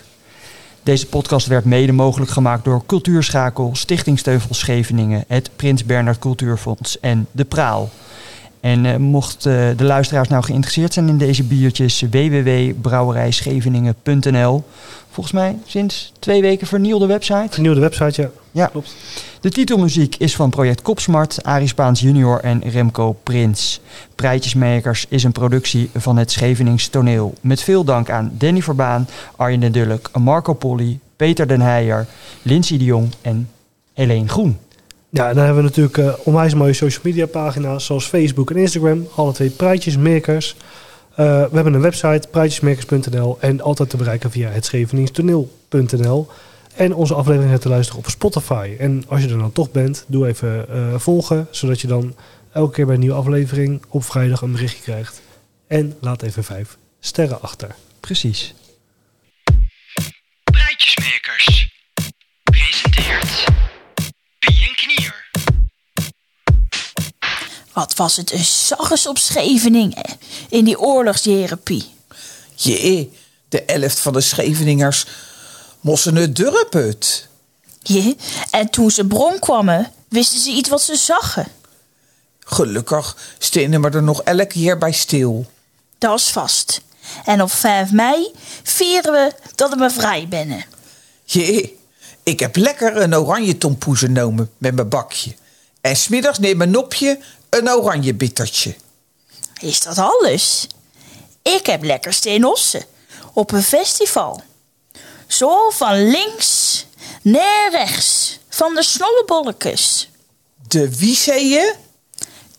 Deze 0.84 1.07
podcast 1.07 1.47
werd 1.47 1.65
mede 1.65 1.91
mogelijk 1.91 2.31
gemaakt 2.31 2.63
door 2.63 2.84
Cultuurschakel, 2.85 3.71
Stichting 3.73 4.19
Steuvel 4.19 4.53
Scheveningen, 4.53 5.23
het 5.27 5.49
Prins 5.55 5.85
Bernhard 5.85 6.19
Cultuurfonds 6.19 6.99
en 6.99 7.27
De 7.31 7.45
Praal. 7.45 7.89
En 8.60 8.86
uh, 8.86 8.95
mocht 8.95 9.45
uh, 9.45 9.69
de 9.77 9.84
luisteraars 9.84 10.27
nou 10.27 10.44
geïnteresseerd 10.44 10.94
zijn 10.94 11.07
in 11.07 11.18
deze 11.18 11.44
biertjes, 11.44 12.02
www.brouwerijscheveningen.nl. 12.02 14.64
Volgens 15.10 15.36
mij 15.36 15.57
sinds 15.65 16.14
twee 16.19 16.41
weken 16.41 16.68
vernieuwde 16.68 17.06
website. 17.06 17.48
Vernieuwde 17.49 17.80
website, 17.80 18.22
ja. 18.22 18.30
Ja, 18.52 18.65
klopt. 18.65 18.95
De 19.41 19.49
titelmuziek 19.49 20.15
is 20.15 20.36
van 20.36 20.49
project 20.49 20.81
Kopsmart, 20.81 21.44
Arie 21.44 21.68
Spaans 21.68 21.99
junior 21.99 22.40
en 22.40 22.69
Remco 22.69 23.14
Prins. 23.23 23.81
Prijtjesmakers 24.15 25.06
is 25.10 25.23
een 25.23 25.31
productie 25.31 25.90
van 25.94 26.18
het 26.18 26.31
Schevenings 26.31 26.88
toneel. 26.88 27.34
Met 27.41 27.61
veel 27.61 27.84
dank 27.84 28.10
aan 28.10 28.31
Danny 28.38 28.61
Verbaan, 28.61 29.07
Arjen 29.36 29.60
den 29.60 29.72
Dulk, 29.72 30.10
Marco 30.19 30.53
Polly, 30.53 30.99
Peter 31.15 31.48
den 31.48 31.61
Heijer, 31.61 32.07
Lindsay 32.41 32.77
de 32.77 32.84
Jong 32.84 33.10
en 33.22 33.49
Helene 33.94 34.27
Groen. 34.27 34.57
Ja, 35.10 35.34
dan 35.34 35.44
hebben 35.44 35.64
we 35.64 35.69
natuurlijk 35.69 35.98
uh, 35.98 36.14
onwijs 36.23 36.53
mooie 36.53 36.73
social 36.73 37.03
media 37.03 37.26
pagina's 37.26 37.86
zoals 37.86 38.06
Facebook 38.06 38.52
en 38.52 38.57
Instagram. 38.57 39.07
Alle 39.15 39.34
twee 39.34 39.49
Prijtjesmakers. 39.49 40.56
Uh, 41.11 41.15
we 41.26 41.49
hebben 41.52 41.73
een 41.73 41.81
website, 41.81 42.27
prijtjesmakers.nl 42.31 43.38
en 43.40 43.61
altijd 43.61 43.90
te 43.90 43.98
bereiken 43.98 44.31
via 44.31 44.49
het 44.49 44.65
scheveningstoneel.nl. 44.65 46.27
En 46.76 46.94
onze 46.94 47.14
aflevering 47.14 47.49
hebt 47.49 47.61
te 47.61 47.69
luisteren 47.69 47.99
op 47.99 48.10
Spotify. 48.10 48.76
En 48.80 49.03
als 49.07 49.22
je 49.22 49.30
er 49.30 49.38
dan 49.38 49.52
toch 49.52 49.72
bent, 49.72 50.06
doe 50.07 50.27
even 50.27 50.65
uh, 50.69 50.95
volgen, 50.95 51.48
zodat 51.52 51.81
je 51.81 51.88
dan 51.88 52.15
elke 52.52 52.73
keer 52.73 52.86
bij 52.86 52.94
een 52.94 52.99
nieuwe 52.99 53.15
aflevering 53.15 53.81
op 53.90 54.03
vrijdag 54.03 54.41
een 54.41 54.52
berichtje 54.52 54.81
krijgt. 54.81 55.22
En 55.68 55.95
laat 55.99 56.22
even 56.22 56.44
vijf 56.44 56.77
sterren 56.99 57.41
achter. 57.41 57.76
Precies. 57.99 58.53
Wat 67.73 67.95
was 67.95 68.15
het 68.15 68.31
een 68.31 68.45
zaggers 68.45 69.07
op 69.07 69.17
Scheveningen 69.17 70.17
in 70.49 70.65
die 70.65 70.79
oorlogsjaren, 70.79 71.61
Pie. 71.61 71.85
Jee, 72.55 73.11
de 73.49 73.63
elft 73.63 73.99
van 73.99 74.13
de 74.13 74.21
Scheveningers 74.21 75.05
moesten 75.79 76.15
het 76.15 76.35
durput. 76.35 77.27
Je, 77.81 78.15
en 78.51 78.69
toen 78.69 78.91
ze 78.91 79.05
bron 79.05 79.39
kwamen, 79.39 79.91
wisten 80.07 80.39
ze 80.39 80.49
iets 80.49 80.69
wat 80.69 80.81
ze 80.81 80.95
zagen. 80.95 81.47
Gelukkig 82.39 83.17
stenen 83.37 83.81
we 83.81 83.89
er 83.89 84.03
nog 84.03 84.21
elke 84.21 84.45
keer 84.45 84.77
bij 84.77 84.91
stil. 84.91 85.45
Dat 85.97 86.19
is 86.19 86.29
vast. 86.29 86.81
En 87.25 87.41
op 87.41 87.51
5 87.51 87.91
mei 87.91 88.31
vieren 88.63 89.11
we 89.11 89.33
dat 89.55 89.75
we 89.75 89.89
vrij 89.89 90.27
binnen. 90.27 90.65
Jee, 91.25 91.79
ik 92.23 92.39
heb 92.39 92.55
lekker 92.55 92.97
een 92.97 93.15
oranje 93.15 93.57
tompoes 93.57 93.99
genomen 93.99 94.51
met 94.57 94.75
mijn 94.75 94.89
bakje. 94.89 95.35
En 95.81 95.95
smiddags 95.95 96.39
neem 96.39 96.57
mijn 96.57 96.71
nopje 96.71 97.19
een 97.49 97.69
oranje 97.69 98.13
bittertje. 98.13 98.76
Is 99.59 99.81
dat 99.81 99.97
alles? 99.97 100.67
Ik 101.41 101.65
heb 101.65 101.84
lekker 101.84 102.13
steenossen 102.13 102.85
op 103.34 103.51
een 103.51 103.63
festival. 103.63 104.41
Zo 105.27 105.69
van 105.69 106.09
links 106.09 106.85
naar 107.21 107.71
rechts 107.71 108.39
van 108.49 108.76
de 108.76 108.84
snollebolletjes. 108.84 110.09
De 110.67 110.97
wie 110.97 111.15
zei 111.15 111.45
je? 111.45 111.76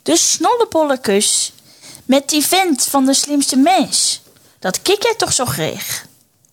De 0.03 0.17
snollebolletjes 0.17 1.53
met 2.05 2.29
die 2.29 2.47
vent 2.47 2.85
van 2.85 3.07
de 3.07 3.15
slimste 3.15 3.57
mens. 3.57 4.21
Dat 4.59 4.83
kik 4.83 5.03
jij 5.03 5.15
toch 5.15 5.33
zo 5.33 5.45
graag? 5.45 6.05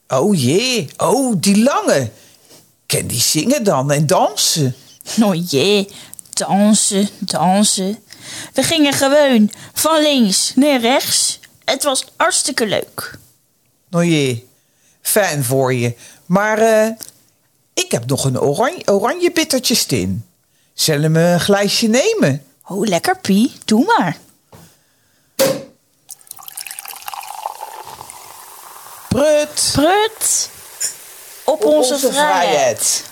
Oh 0.08 0.40
jee, 0.40 0.90
oh 0.98 1.36
die 1.38 1.64
lange. 1.64 2.12
Ken 2.86 3.08
die 3.08 3.22
zingen 3.22 3.64
dan 3.64 3.92
en 3.92 4.08
dansen? 4.08 4.76
Nou 5.16 5.36
jee, 5.36 5.90
dansen, 6.30 7.10
dansen. 7.20 8.04
We 8.58 8.64
gingen 8.64 8.94
gewoon 8.94 9.52
van 9.74 10.02
links 10.02 10.52
naar 10.56 10.80
rechts. 10.80 11.40
Het 11.66 11.84
was 11.84 12.06
hartstikke 12.16 12.66
leuk. 12.66 13.18
Nou 13.90 14.06
jee, 14.06 14.48
fijn 15.02 15.44
voor 15.44 15.74
je. 15.74 15.96
Maar 16.26 16.58
eh, 16.58 16.90
ik 17.74 17.92
heb 17.92 18.06
nog 18.06 18.26
een 18.26 18.40
oranje, 18.40 18.88
oranje 18.88 19.32
bittertje 19.32 19.76
stin. 19.76 20.26
Zullen 20.74 21.14
we 21.14 21.20
een 21.20 21.40
glijsje 21.40 21.88
nemen? 21.88 22.46
Oh, 22.66 22.88
lekker 22.88 23.18
Pie. 23.18 23.52
Doe 23.66 23.86
maar. 23.86 24.18
Prut. 29.08 29.70
Prut. 29.74 30.50
Op, 31.46 31.56
Op 31.56 31.66
onze, 31.66 31.94
onze, 31.94 32.12
vrijheid. 32.12 32.80
vrijheid. 32.82 33.06